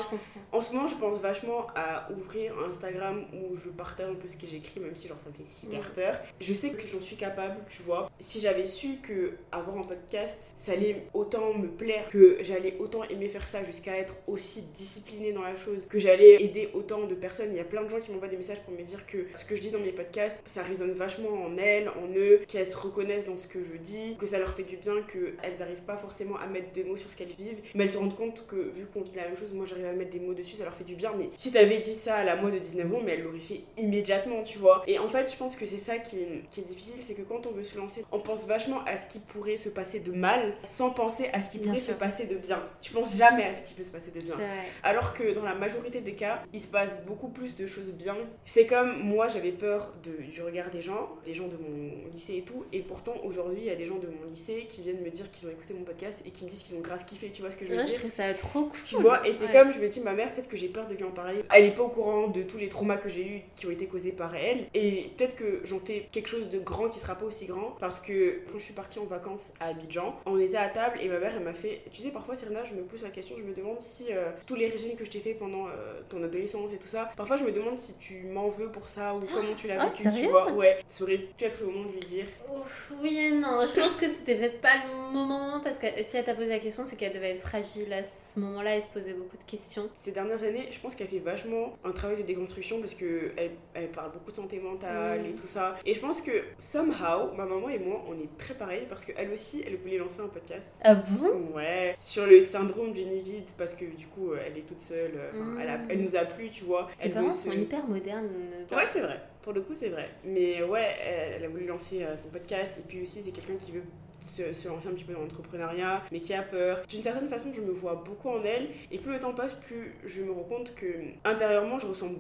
en 0.52 0.62
ce 0.62 0.74
moment, 0.74 0.88
je 0.88 0.96
pense 0.96 1.18
vachement 1.20 1.68
à 1.76 2.10
ouvrir 2.12 2.58
un 2.60 2.70
Instagram 2.70 3.26
où 3.34 3.58
je 3.58 3.70
partage 3.70 4.10
un 4.10 4.16
peu 4.16 4.28
ce 4.28 4.38
que 4.38 4.48
j'écris, 4.48 4.80
même 4.80 4.96
si 4.96 5.08
genre 5.08 5.20
ça 5.20 5.30
me 5.30 5.34
fait 5.36 5.46
super 5.46 5.80
Mm. 5.82 5.94
peur. 5.96 6.20
Je 6.40 6.54
sais 6.54 6.70
que 6.72 6.86
j'en 6.88 7.02
suis 7.02 7.16
capable, 7.18 7.58
tu 7.70 7.82
vois. 7.84 8.10
Si 8.20 8.40
j'avais 8.40 8.66
su 8.66 8.98
que 9.04 9.34
avoir 9.52 9.78
un 9.78 9.84
podcast, 9.84 10.38
ça 10.58 10.72
allait 10.74 11.04
autant 11.14 11.54
me 11.54 11.68
plaire, 11.68 12.08
que 12.10 12.38
j'allais 12.42 12.76
autant 12.80 13.04
aimer 13.06 13.30
faire 13.30 13.46
ça 13.46 13.64
jusqu'à 13.64 13.98
être 13.98 14.16
aussi 14.28 14.62
disciplinée 14.76 15.34
dans 15.34 15.44
la 15.44 15.56
chose, 15.56 15.80
que 15.90 16.00
j'allais 16.00 16.42
aider 16.42 16.70
autant 16.74 17.06
de 17.06 17.16
personnes. 17.16 17.49
Il 17.52 17.58
y 17.58 17.60
a 17.60 17.64
plein 17.66 17.84
de 17.84 17.90
gens 17.90 18.00
qui 18.00 18.12
m'envoient 18.12 18.28
des 18.28 18.38
messages 18.38 18.62
pour 18.62 18.74
me 18.74 18.82
dire 18.84 19.06
que 19.08 19.28
ce 19.36 19.46
que 19.46 19.56
je 19.56 19.62
dis 19.62 19.72
dans 19.72 19.80
mes 19.80 19.92
podcasts, 19.92 20.42
ça 20.46 20.62
résonne 20.64 20.92
vachement 20.92 21.30
en 21.46 21.58
elles, 21.58 21.90
en 21.90 22.08
eux, 22.16 22.42
qu'elles 22.48 22.68
se 22.68 22.78
reconnaissent 22.78 23.26
dans 23.26 23.38
ce 23.38 23.48
que 23.48 23.64
je 23.64 23.76
dis, 23.78 24.16
que 24.20 24.26
ça 24.28 24.40
leur 24.40 24.54
fait 24.54 24.64
du 24.64 24.78
bien, 24.78 24.94
qu'elles 25.04 25.58
n'arrivent 25.60 25.84
pas 25.86 25.98
forcément 25.98 26.38
à 26.38 26.48
mettre 26.48 26.72
des 26.72 26.84
mots 26.84 26.96
sur 26.98 27.10
ce 27.10 27.16
qu'elles 27.16 27.28
vivent, 27.38 27.60
mais 27.76 27.84
elles 27.84 27.90
se 27.90 27.98
rendent 27.98 28.16
compte 28.16 28.46
que 28.48 28.56
vu 28.56 28.86
qu'on 28.94 29.02
vit 29.02 29.12
la 29.16 29.28
même 29.28 29.38
chose, 29.38 29.54
moi 29.54 29.66
j'arrive 29.66 29.86
à 29.86 29.94
mettre 29.94 30.12
des 30.12 30.20
mots 30.20 30.34
dessus, 30.34 30.56
ça 30.56 30.64
leur 30.64 30.74
fait 30.74 30.84
du 30.84 30.96
bien. 30.96 31.12
Mais 31.18 31.30
si 31.38 31.52
t'avais 31.52 31.80
dit 31.80 31.94
ça 31.94 32.16
à 32.18 32.24
la 32.24 32.36
moi 32.36 32.52
de 32.52 32.60
19 32.60 32.94
ans, 32.94 33.02
mais 33.04 33.14
elle 33.14 33.24
l'aurait 33.24 33.40
fait 33.40 33.62
immédiatement, 33.78 34.44
tu 34.44 34.58
vois. 34.58 34.84
Et 34.88 35.00
en 35.00 35.10
fait, 35.10 35.32
je 35.32 35.38
pense 35.38 35.56
que 35.56 35.66
c'est 35.66 35.78
ça 35.78 35.98
qui 35.98 36.18
est, 36.20 36.42
qui 36.52 36.62
est 36.62 36.64
difficile, 36.64 36.96
c'est 37.02 37.14
que 37.16 37.22
quand 37.24 37.46
on 37.48 37.52
veut 37.52 37.64
se 37.64 37.78
lancer, 37.78 38.06
on 38.12 38.20
pense 38.20 38.48
vachement 38.48 38.82
à 38.86 38.98
ce 38.98 39.08
qui 39.08 39.20
pourrait 39.20 39.58
se 39.58 39.70
passer 39.70 40.00
de 40.00 40.12
mal, 40.12 40.54
sans 40.64 40.92
penser 40.92 41.30
à 41.34 41.42
ce 41.42 41.50
qui 41.50 41.58
Bien 41.60 41.68
pourrait 41.68 41.82
sûr. 41.82 41.94
se 41.94 42.00
passer 42.00 42.26
de 42.26 42.36
bien. 42.36 42.62
Tu 42.82 42.92
penses 42.92 43.16
jamais 43.18 43.44
à 43.44 43.54
ce 43.54 43.64
qui 43.64 43.74
peut 43.74 43.84
se 43.84 43.92
passer 43.92 44.12
de 44.12 44.20
bien. 44.20 44.36
Alors 44.84 45.14
que 45.14 45.34
dans 45.34 45.44
la 45.44 45.56
majorité 45.56 46.02
des 46.02 46.14
cas, 46.14 46.44
il 46.54 46.62
se 46.62 46.68
passe 46.68 47.00
beaucoup 47.08 47.30
plus 47.30 47.39
de 47.48 47.66
choses 47.66 47.92
bien. 47.92 48.16
C'est 48.46 48.66
comme 48.66 49.02
moi, 49.04 49.28
j'avais 49.28 49.52
peur 49.52 49.94
de, 50.04 50.12
du 50.32 50.42
regard 50.42 50.70
des 50.70 50.82
gens, 50.82 51.10
des 51.26 51.34
gens 51.34 51.48
de 51.48 51.58
mon 51.58 52.10
lycée 52.12 52.38
et 52.38 52.42
tout. 52.44 52.66
Et 52.74 52.80
pourtant, 52.82 53.14
aujourd'hui, 53.24 53.60
il 53.62 53.66
y 53.68 53.70
a 53.70 53.76
des 53.76 53.86
gens 53.86 53.98
de 53.98 54.08
mon 54.08 54.30
lycée 54.30 54.66
qui 54.68 54.82
viennent 54.82 55.02
me 55.02 55.10
dire 55.10 55.30
qu'ils 55.32 55.48
ont 55.48 55.52
écouté 55.52 55.74
mon 55.74 55.84
podcast 55.84 56.20
et 56.26 56.32
qui 56.32 56.44
me 56.46 56.50
disent 56.50 56.64
qu'ils 56.64 56.78
ont 56.78 56.82
grave 56.82 57.06
kiffé. 57.06 57.30
Tu 57.34 57.42
vois 57.42 57.52
ce 57.52 57.58
que 57.58 57.66
je 57.66 57.72
veux 57.72 57.78
Ouais, 57.78 57.84
je 57.84 57.90
dire 57.90 58.00
trouve 58.00 58.12
ça 58.12 58.34
trop 58.34 58.64
cool. 58.66 58.80
tu 58.86 58.96
vois, 58.98 59.26
et 59.28 59.34
c'est 59.34 59.46
Ouais. 59.46 59.52
comme 59.54 59.72
je 59.72 59.80
me 59.80 59.88
dis, 59.88 60.02
ma 60.02 60.14
mère, 60.14 60.32
peut-être 60.32 60.50
que 60.50 60.58
j'ai 60.58 60.68
peur 60.68 60.88
de 60.88 60.96
lui 60.96 61.04
en 61.04 61.12
parler. 61.12 61.44
Elle 61.56 61.66
est 61.66 61.72
pas 61.76 61.84
au 61.84 61.90
courant 61.90 62.28
de 62.28 62.44
tous 62.44 62.58
les 62.58 62.70
traumas 62.70 62.98
que 62.98 63.10
j'ai 63.10 63.26
eu 63.26 63.42
qui 63.56 63.66
ont 63.68 63.72
été 63.72 63.88
causés 63.88 64.12
par 64.12 64.36
elle. 64.36 64.68
Et 64.74 65.12
peut-être 65.18 65.36
que 65.36 65.62
j'en 65.66 65.80
fais 65.80 66.06
quelque 66.12 66.28
chose 66.30 66.50
de 66.50 66.60
grand 66.60 66.90
qui 66.90 67.00
sera 67.00 67.16
pas 67.16 67.26
aussi 67.26 67.46
grand. 67.46 67.76
Parce 67.80 68.00
que 68.00 68.42
quand 68.52 68.60
je 68.60 68.64
suis 68.64 68.74
partie 68.74 69.00
en 69.00 69.06
vacances 69.06 69.54
à 69.60 69.68
Abidjan, 69.68 70.16
on 70.26 70.40
était 70.40 70.58
à 70.58 70.70
table 70.70 70.98
et 71.02 71.08
ma 71.08 71.20
mère, 71.20 71.34
elle 71.36 71.44
m'a 71.44 71.54
fait. 71.54 71.82
Tu 71.92 72.02
sais, 72.02 72.10
parfois, 72.10 72.36
Serena, 72.36 72.64
je 72.66 72.74
me 72.74 72.82
pose 72.84 73.04
la 73.04 73.10
question, 73.10 73.36
je 73.38 73.44
me 73.44 73.54
demande 73.54 73.82
si 73.82 74.08
euh, 74.12 74.32
tous 74.46 74.56
les 74.56 74.68
régimes 74.68 74.96
que 74.96 75.06
je 75.06 75.10
t'ai 75.12 75.20
fait 75.20 75.34
pendant 75.34 75.68
euh, 75.68 76.02
ton 76.10 76.22
adolescence 76.24 76.74
et 76.74 76.78
tout 76.78 76.88
ça, 76.88 77.10
parfois 77.16 77.29
je 77.38 77.44
me 77.44 77.52
demande 77.52 77.78
si 77.78 77.98
tu 77.98 78.24
m'en 78.24 78.50
veux 78.50 78.70
pour 78.72 78.84
ça 78.84 79.14
ou 79.16 79.20
comment 79.20 79.54
tu 79.56 79.68
l'as 79.68 79.82
Ah, 79.82 79.90
vécu, 79.90 80.22
tu 80.22 80.28
vois. 80.28 80.52
Ouais, 80.54 80.78
ça 80.88 81.04
aurait 81.04 81.18
pu 81.18 81.44
être 81.44 81.60
le 81.62 81.68
moment 81.68 81.86
de 81.88 81.94
lui 81.94 82.00
dire. 82.02 82.26
Ouf, 82.54 82.92
oui 83.02 83.18
et 83.18 83.32
non, 83.32 83.62
je 83.66 83.80
pense 83.80 83.94
que 83.98 84.08
c'était 84.08 84.36
peut-être 84.36 84.62
pas 84.62 84.76
le 84.88 85.12
moment 85.14 85.60
parce 85.64 85.78
que 85.80 85.88
si 86.04 86.18
elle 86.18 86.24
t'a 86.26 86.34
posé 86.36 86.50
la 86.50 86.60
question, 86.60 86.86
c'est 86.86 86.96
qu'elle 86.96 87.14
devait 87.14 87.32
être 87.32 87.42
fragile 87.42 87.92
à 87.94 88.04
ce 88.04 88.40
moment-là 88.40 88.76
et 88.78 88.82
se 88.82 88.90
poser 88.90 89.14
beaucoup 89.14 89.38
de 89.38 89.44
questions. 89.44 89.90
Ces 90.00 90.12
dernières 90.12 90.44
années, 90.44 90.68
je 90.72 90.80
pense 90.80 90.96
qu'elle 90.96 91.08
fait 91.08 91.20
vachement 91.20 91.78
un 91.84 91.92
travail 91.92 92.18
de 92.18 92.24
déconstruction 92.24 92.80
parce 92.80 92.94
que 92.94 93.32
elle, 93.38 93.52
elle 93.74 93.90
parle 93.90 94.12
beaucoup 94.12 94.32
de 94.32 94.36
santé 94.36 94.60
mentale 94.60 95.22
Mm. 95.22 95.26
et 95.26 95.36
tout 95.36 95.48
ça. 95.48 95.76
Et 95.86 95.94
je 95.94 96.00
pense 96.00 96.22
que 96.22 96.32
somehow, 96.58 97.32
ma 97.36 97.46
maman 97.46 97.70
et 97.70 97.80
moi, 97.80 98.04
on 98.08 98.14
est 98.14 98.30
très 98.38 98.54
pareils 98.54 98.86
parce 98.88 99.06
qu'elle 99.06 99.32
aussi, 99.32 99.64
elle 99.66 99.78
voulait 99.78 99.98
lancer 99.98 100.22
un 100.22 100.28
podcast. 100.28 100.70
Ah 100.84 100.96
bon? 100.96 101.56
Ouais, 101.56 101.96
sur 102.00 102.26
le 102.26 102.40
syndrome 102.42 102.94
du 102.94 103.04
nid 103.06 103.22
vide 103.22 103.44
parce 103.58 103.74
que 103.74 103.86
du 103.86 104.06
coup, 104.08 104.34
elle 104.34 104.58
est 104.58 104.62
toute 104.68 104.80
seule. 104.80 105.12
enfin, 105.32 105.40
Mm. 105.40 105.60
Elle, 105.62 105.70
a- 105.70 105.80
elle 105.90 106.02
nous 106.02 106.16
a 106.16 106.26
plu, 106.26 106.50
tu 106.50 106.64
vois. 106.64 106.90
Elle 107.00 107.12
parents 107.22 107.34
sont 107.34 107.52
hyper 107.52 107.86
modernes. 107.88 108.30
euh, 108.72 108.76
Ouais, 108.76 108.86
c'est 108.88 109.02
vrai. 109.02 109.20
Pour 109.42 109.54
le 109.54 109.62
coup, 109.62 109.74
c'est 109.74 109.90
vrai. 109.90 110.10
Mais 110.24 110.62
ouais, 110.64 110.96
elle, 111.06 111.34
elle 111.38 111.46
a 111.46 111.50
voulu 111.50 111.66
lancer 111.66 112.04
euh, 112.04 112.16
son 112.16 112.30
podcast. 112.30 112.78
Et 112.80 112.84
puis 112.88 113.02
aussi, 113.02 113.22
c'est 113.22 113.32
quelqu'un 113.32 113.56
qui 113.60 113.72
veut 113.72 113.84
se, 114.22 114.52
se 114.54 114.68
lancer 114.68 114.88
un 114.90 114.92
petit 114.92 115.04
peu 115.06 115.14
dans 115.14 115.22
l'entrepreneuriat, 115.22 116.04
mais 116.12 116.20
qui 116.20 116.34
a 116.34 116.42
peur. 116.44 116.84
D'une 116.88 117.02
certaine 117.02 117.30
façon, 117.30 117.52
je 117.54 117.62
me 117.62 117.72
vois 117.72 117.96
beaucoup 118.06 118.30
en 118.30 118.44
elle. 118.44 118.68
Et 118.92 119.00
plus 119.00 119.12
le 119.14 119.20
temps 119.20 119.34
passe, 119.34 119.54
plus 119.56 119.96
je 120.06 120.22
me 120.22 120.32
rends 120.32 120.44
compte 120.44 120.76
que 120.76 120.88
intérieurement, 121.24 121.80
je 121.80 121.88
ressemble 121.88 122.18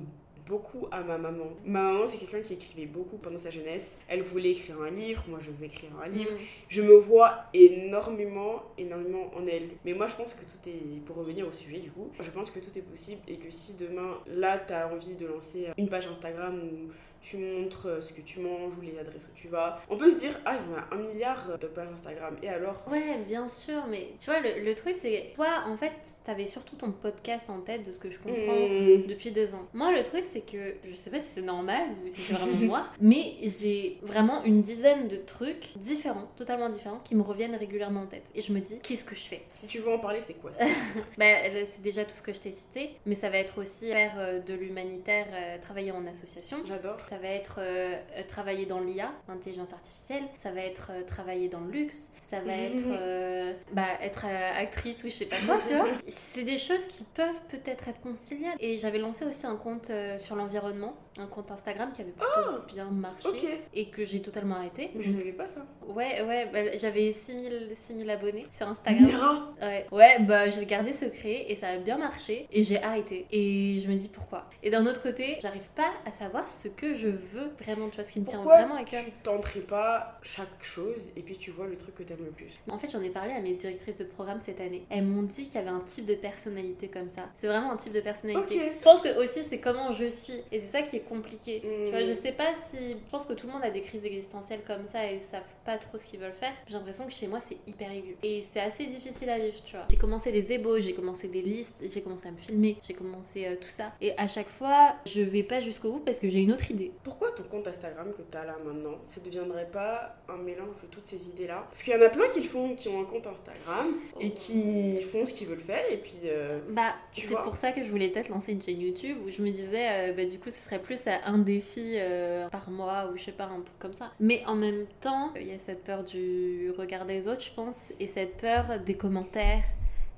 beaucoup 0.49 0.87
à 0.91 1.03
ma 1.03 1.17
maman. 1.17 1.45
Ma 1.63 1.83
maman, 1.83 2.07
c'est 2.07 2.17
quelqu'un 2.17 2.41
qui 2.41 2.53
écrivait 2.55 2.87
beaucoup 2.87 3.17
pendant 3.17 3.37
sa 3.37 3.51
jeunesse. 3.51 3.99
Elle 4.07 4.23
voulait 4.23 4.51
écrire 4.51 4.81
un 4.81 4.89
livre, 4.89 5.23
moi 5.29 5.39
je 5.39 5.51
veux 5.51 5.65
écrire 5.65 5.91
un 6.03 6.07
livre. 6.07 6.31
Mm. 6.31 6.45
Je 6.67 6.81
me 6.81 6.95
vois 6.95 7.45
énormément, 7.53 8.63
énormément 8.77 9.31
en 9.37 9.45
elle. 9.45 9.69
Mais 9.85 9.93
moi, 9.93 10.07
je 10.07 10.15
pense 10.15 10.33
que 10.33 10.41
tout 10.41 10.67
est, 10.67 11.05
pour 11.05 11.17
revenir 11.17 11.47
au 11.47 11.51
sujet 11.51 11.79
du 11.79 11.91
coup, 11.91 12.09
je 12.19 12.29
pense 12.31 12.49
que 12.49 12.59
tout 12.59 12.75
est 12.77 12.81
possible 12.81 13.21
et 13.27 13.35
que 13.35 13.51
si 13.51 13.75
demain, 13.77 14.17
là, 14.27 14.57
tu 14.57 14.73
as 14.73 14.91
envie 14.91 15.13
de 15.13 15.27
lancer 15.27 15.67
une 15.77 15.87
page 15.87 16.07
Instagram 16.07 16.59
où 16.59 16.89
tu 17.21 17.37
montres 17.37 17.87
euh, 17.87 18.01
ce 18.01 18.13
que 18.13 18.21
tu 18.21 18.39
manges 18.39 18.77
ou 18.77 18.81
les 18.81 18.97
adresses 18.97 19.23
où 19.25 19.35
tu 19.35 19.47
vas, 19.47 19.79
on 19.89 19.97
peut 19.97 20.09
se 20.09 20.17
dire, 20.17 20.39
ah, 20.45 20.57
il 20.57 20.71
y 20.71 20.73
en 20.73 20.77
a 20.77 20.87
un 20.91 21.07
milliard 21.11 21.57
de 21.57 21.67
pages 21.67 21.87
Instagram. 21.93 22.37
Et 22.41 22.49
alors? 22.49 22.83
Ouais, 22.89 23.17
bien 23.27 23.47
sûr, 23.47 23.85
mais 23.89 24.09
tu 24.19 24.25
vois, 24.25 24.39
le, 24.39 24.63
le 24.63 24.75
truc 24.75 24.95
c'est. 24.99 25.31
Toi, 25.35 25.63
en 25.65 25.77
fait, 25.77 25.91
t'avais 26.23 26.45
surtout 26.47 26.75
ton 26.75 26.91
podcast 26.91 27.49
en 27.49 27.61
tête 27.61 27.83
de 27.83 27.91
ce 27.91 27.99
que 27.99 28.09
je 28.09 28.17
comprends. 28.19 28.37
Hmm, 28.37 29.07
Depuis 29.07 29.31
deux 29.31 29.53
ans. 29.55 29.67
Moi, 29.73 29.91
le 29.91 30.03
truc, 30.03 30.23
c'est 30.23 30.41
que 30.41 30.75
je 30.89 30.95
sais 30.95 31.09
pas 31.11 31.19
si 31.19 31.27
c'est 31.29 31.41
normal 31.41 31.83
ou 32.05 32.09
si 32.09 32.21
c'est 32.21 32.33
vraiment 32.33 32.57
moi, 32.65 32.85
mais 33.01 33.35
j'ai 33.41 33.97
vraiment 34.01 34.43
une 34.43 34.61
dizaine 34.61 35.07
de 35.07 35.17
trucs 35.17 35.77
différents, 35.77 36.27
totalement 36.35 36.69
différents, 36.69 36.99
qui 37.03 37.15
me 37.15 37.21
reviennent 37.21 37.55
régulièrement 37.55 38.01
en 38.01 38.07
tête. 38.07 38.31
Et 38.35 38.41
je 38.41 38.51
me 38.53 38.59
dis, 38.59 38.79
qu'est-ce 38.79 39.05
que 39.05 39.15
je 39.15 39.21
fais? 39.23 39.41
Si 39.49 39.67
tu 39.67 39.79
veux 39.79 39.91
en 39.91 39.99
parler, 39.99 40.21
c'est 40.21 40.35
quoi? 40.35 40.51
Ça 40.51 40.65
Bah, 41.17 41.25
c'est 41.65 41.81
déjà 41.81 42.05
tout 42.05 42.15
ce 42.15 42.21
que 42.21 42.33
je 42.33 42.39
t'ai 42.39 42.51
cité, 42.51 42.91
mais 43.05 43.15
ça 43.15 43.29
va 43.29 43.37
être 43.37 43.57
aussi 43.59 43.87
faire 43.91 44.13
euh, 44.17 44.39
de 44.39 44.53
l'humanitaire, 44.53 45.27
euh, 45.33 45.57
travailler 45.59 45.91
en 45.91 46.05
association. 46.07 46.57
J'adore. 46.65 46.97
Ça 47.09 47.17
va 47.17 47.29
être 47.29 47.55
euh, 47.57 47.95
travailler 48.27 48.67
dans 48.67 48.79
l'IA, 48.79 49.11
l'intelligence 49.27 49.73
artificielle. 49.73 50.21
Ça 50.35 50.51
va 50.51 50.61
être 50.61 50.91
euh, 50.91 51.03
travailler 51.03 51.49
dans 51.49 51.61
le 51.61 51.71
luxe. 51.71 52.11
Ça 52.21 52.39
va 52.39 52.53
être 52.53 52.83
euh, 52.85 53.51
bah, 53.71 53.87
être 54.03 54.25
actrice 54.55 55.03
ou 55.03 55.07
je 55.07 55.13
sais 55.13 55.25
pas 55.25 55.37
quoi, 55.43 55.57
tu 55.67 55.73
vois. 55.73 55.87
C'est 56.07 56.43
des 56.43 56.59
choses 56.59 56.85
qui 56.85 57.03
peuvent 57.15 57.41
peut-être 57.47 57.87
être 57.87 57.99
conciliables. 58.01 58.57
Et 58.59 58.77
j'avais 58.77 58.99
lancé 58.99 59.25
aussi 59.25 59.47
un 59.47 59.55
compte 59.55 59.91
sur 60.19 60.35
l'environnement, 60.35 60.95
un 61.19 61.27
compte 61.27 61.51
Instagram 61.51 61.91
qui 61.93 62.01
avait 62.01 62.11
plutôt 62.11 62.59
bien 62.67 62.85
marché 62.85 63.61
et 63.73 63.89
que 63.89 64.03
j'ai 64.03 64.21
totalement 64.21 64.55
arrêté. 64.55 64.91
Mais 64.95 65.03
je 65.03 65.11
n'avais 65.11 65.33
pas 65.33 65.47
ça. 65.47 65.65
Ouais, 65.87 66.21
ouais, 66.21 66.49
bah, 66.51 66.77
j'avais 66.77 67.11
6000 67.11 67.69
6000 67.73 68.09
abonnés 68.09 68.45
sur 68.51 68.67
Instagram. 68.67 69.05
Mira 69.05 69.53
Ouais, 69.61 69.87
ouais 69.91 70.19
bah 70.21 70.49
j'ai 70.49 70.65
gardé 70.65 70.91
secret 70.91 71.45
et 71.47 71.55
ça 71.55 71.69
a 71.69 71.77
bien 71.77 71.97
marché 71.97 72.47
et 72.51 72.63
j'ai 72.63 72.81
arrêté. 72.81 73.25
Et 73.31 73.79
je 73.81 73.87
me 73.87 73.95
dis 73.95 74.07
pourquoi. 74.07 74.45
Et 74.63 74.69
d'un 74.69 74.85
autre 74.85 75.01
côté, 75.01 75.37
j'arrive 75.41 75.69
pas 75.75 75.91
à 76.05 76.11
savoir 76.11 76.47
ce 76.47 76.67
que 76.67 76.95
je 76.95 77.07
veux 77.07 77.51
vraiment, 77.59 77.89
tu 77.89 77.95
vois, 77.95 78.03
ce 78.03 78.13
qui 78.13 78.21
me 78.21 78.25
tient 78.25 78.41
vraiment 78.41 78.75
à 78.75 78.83
cœur. 78.83 79.03
tu 79.03 79.11
tenterais 79.23 79.61
pas 79.61 80.19
chaque 80.21 80.63
chose 80.63 81.09
et 81.15 81.21
puis 81.21 81.37
tu 81.37 81.51
vois 81.51 81.67
le 81.67 81.77
truc 81.77 81.95
que 81.95 82.03
t'aimes 82.03 82.23
le 82.23 82.31
plus? 82.31 82.59
En 82.69 82.77
fait, 82.77 82.89
j'en 82.89 83.01
ai 83.01 83.09
parlé 83.09 83.33
à 83.33 83.41
mes 83.41 83.53
directrices 83.53 83.97
de 83.97 84.03
programme 84.03 84.39
cette 84.43 84.61
année. 84.61 84.85
Elles 84.89 85.03
m'ont 85.05 85.23
dit 85.23 85.45
qu'il 85.45 85.55
y 85.55 85.57
avait 85.57 85.69
un 85.69 85.81
type 85.81 86.05
de 86.05 86.15
personnalité 86.15 86.87
comme 86.87 87.09
ça. 87.09 87.29
C'est 87.35 87.47
vraiment 87.47 87.71
un 87.71 87.77
type 87.77 87.93
de 87.93 88.01
personnalité. 88.01 88.59
Je 88.59 88.83
pense 88.83 89.01
que 89.01 89.21
aussi 89.21 89.43
c'est 89.43 89.59
comment 89.59 89.91
je 89.91 90.05
suis 90.05 90.41
et 90.51 90.59
c'est 90.59 90.71
ça 90.71 90.81
qui 90.81 90.97
est 90.97 91.01
compliqué. 91.09 91.61
Tu 91.61 91.91
vois, 91.91 92.03
je 92.03 92.13
sais 92.13 92.31
pas 92.31 92.53
si. 92.53 92.91
Je 92.91 93.11
pense 93.11 93.25
que 93.25 93.33
tout 93.33 93.47
le 93.47 93.53
monde 93.53 93.63
a 93.63 93.69
des 93.71 93.81
crises 93.81 94.05
existentielles 94.05 94.61
comme 94.65 94.85
ça 94.85 95.11
et 95.11 95.19
savent 95.19 95.41
pas 95.65 95.77
trop 95.77 95.97
ce 95.97 96.05
qu'ils 96.05 96.19
veulent 96.19 96.31
faire. 96.31 96.53
J'ai 96.67 96.73
l'impression 96.73 97.05
que 97.05 97.11
chez 97.11 97.27
moi 97.27 97.39
c'est 97.39 97.57
hyper 97.67 97.91
aigu. 97.91 98.15
Et 98.23 98.43
c'est 98.51 98.59
assez 98.61 98.85
difficile 98.85 99.29
à 99.29 99.39
vivre, 99.39 99.61
tu 99.65 99.75
vois. 99.75 99.85
J'ai 99.89 99.97
commencé 99.97 100.31
des 100.31 100.53
ébauches, 100.53 100.83
j'ai 100.83 100.93
commencé 100.93 101.27
des 101.27 101.41
listes, 101.41 101.83
j'ai 101.91 102.01
commencé 102.01 102.27
à 102.27 102.31
me 102.31 102.37
filmer, 102.37 102.77
j'ai 102.87 102.93
commencé 102.93 103.45
euh, 103.45 103.55
tout 103.59 103.69
ça. 103.69 103.93
Et 104.01 104.17
à 104.17 104.27
chaque 104.27 104.49
fois, 104.49 104.95
je 105.05 105.21
vais 105.21 105.43
pas 105.43 105.59
jusqu'au 105.59 105.91
bout 105.93 105.99
parce 105.99 106.19
que 106.19 106.29
j'ai 106.29 106.39
une 106.41 106.51
autre 106.53 106.69
idée. 106.71 106.91
Pourquoi 107.03 107.31
ton 107.31 107.43
compte 107.43 107.67
Instagram 107.67 108.13
que 108.15 108.21
t'as 108.21 108.45
là 108.45 108.57
maintenant, 108.65 108.97
ça 109.07 109.19
deviendrait 109.21 109.69
pas 109.71 110.15
un 110.29 110.37
mélange 110.37 110.81
de 110.83 110.87
toutes 110.87 111.07
ces 111.07 111.27
idées-là? 111.29 111.67
Parce 111.69 111.83
qu'il 111.83 111.93
y 111.93 111.95
en 111.95 112.01
a 112.01 112.09
plein 112.09 112.27
qui 112.29 112.41
le 112.41 112.47
font, 112.47 112.75
qui 112.75 112.87
ont 112.89 113.01
un 113.01 113.05
compte 113.05 113.27
Instagram 113.27 113.87
et 114.19 114.31
qui 114.31 115.01
font 115.01 115.25
ce 115.25 115.33
qu'ils 115.33 115.47
veulent 115.47 115.59
faire 115.59 115.83
et 115.91 115.97
puis... 115.97 116.19
euh, 116.25 116.59
Bah, 116.69 116.93
c'est 117.13 117.35
pour 117.43 117.55
ça 117.55 117.71
que 117.71 117.83
je 117.83 117.89
voulais 117.89 118.09
peut-être 118.09 118.29
lancer 118.29 118.51
une 118.51 118.61
chaîne 118.61 118.79
YouTube 118.79 119.17
où 119.25 119.29
je 119.31 119.41
me 119.41 119.49
disais, 119.49 120.09
euh, 120.09 120.13
bah, 120.13 120.25
du 120.25 120.39
coup, 120.39 120.49
ce 120.49 120.61
serait 120.61 120.79
plus 120.79 120.88
euh, 120.95 121.17
un 121.25 121.37
défi 121.39 121.93
euh, 121.95 122.47
par 122.49 122.69
mois 122.69 123.09
ou 123.11 123.17
je 123.17 123.23
sais 123.25 123.31
pas, 123.31 123.45
un 123.45 123.61
truc 123.61 123.79
comme 123.79 123.93
ça. 123.93 124.11
Mais 124.19 124.43
en 124.45 124.55
même 124.55 124.85
temps, 125.01 125.31
il 125.35 125.47
y 125.47 125.51
a 125.51 125.57
cette 125.57 125.83
peur 125.83 126.03
du 126.03 126.71
regard 126.77 127.05
des 127.05 127.27
autres, 127.27 127.41
je 127.41 127.51
pense, 127.51 127.93
et 127.99 128.07
cette 128.07 128.37
peur 128.37 128.79
des 128.85 128.95
commentaires 128.95 129.63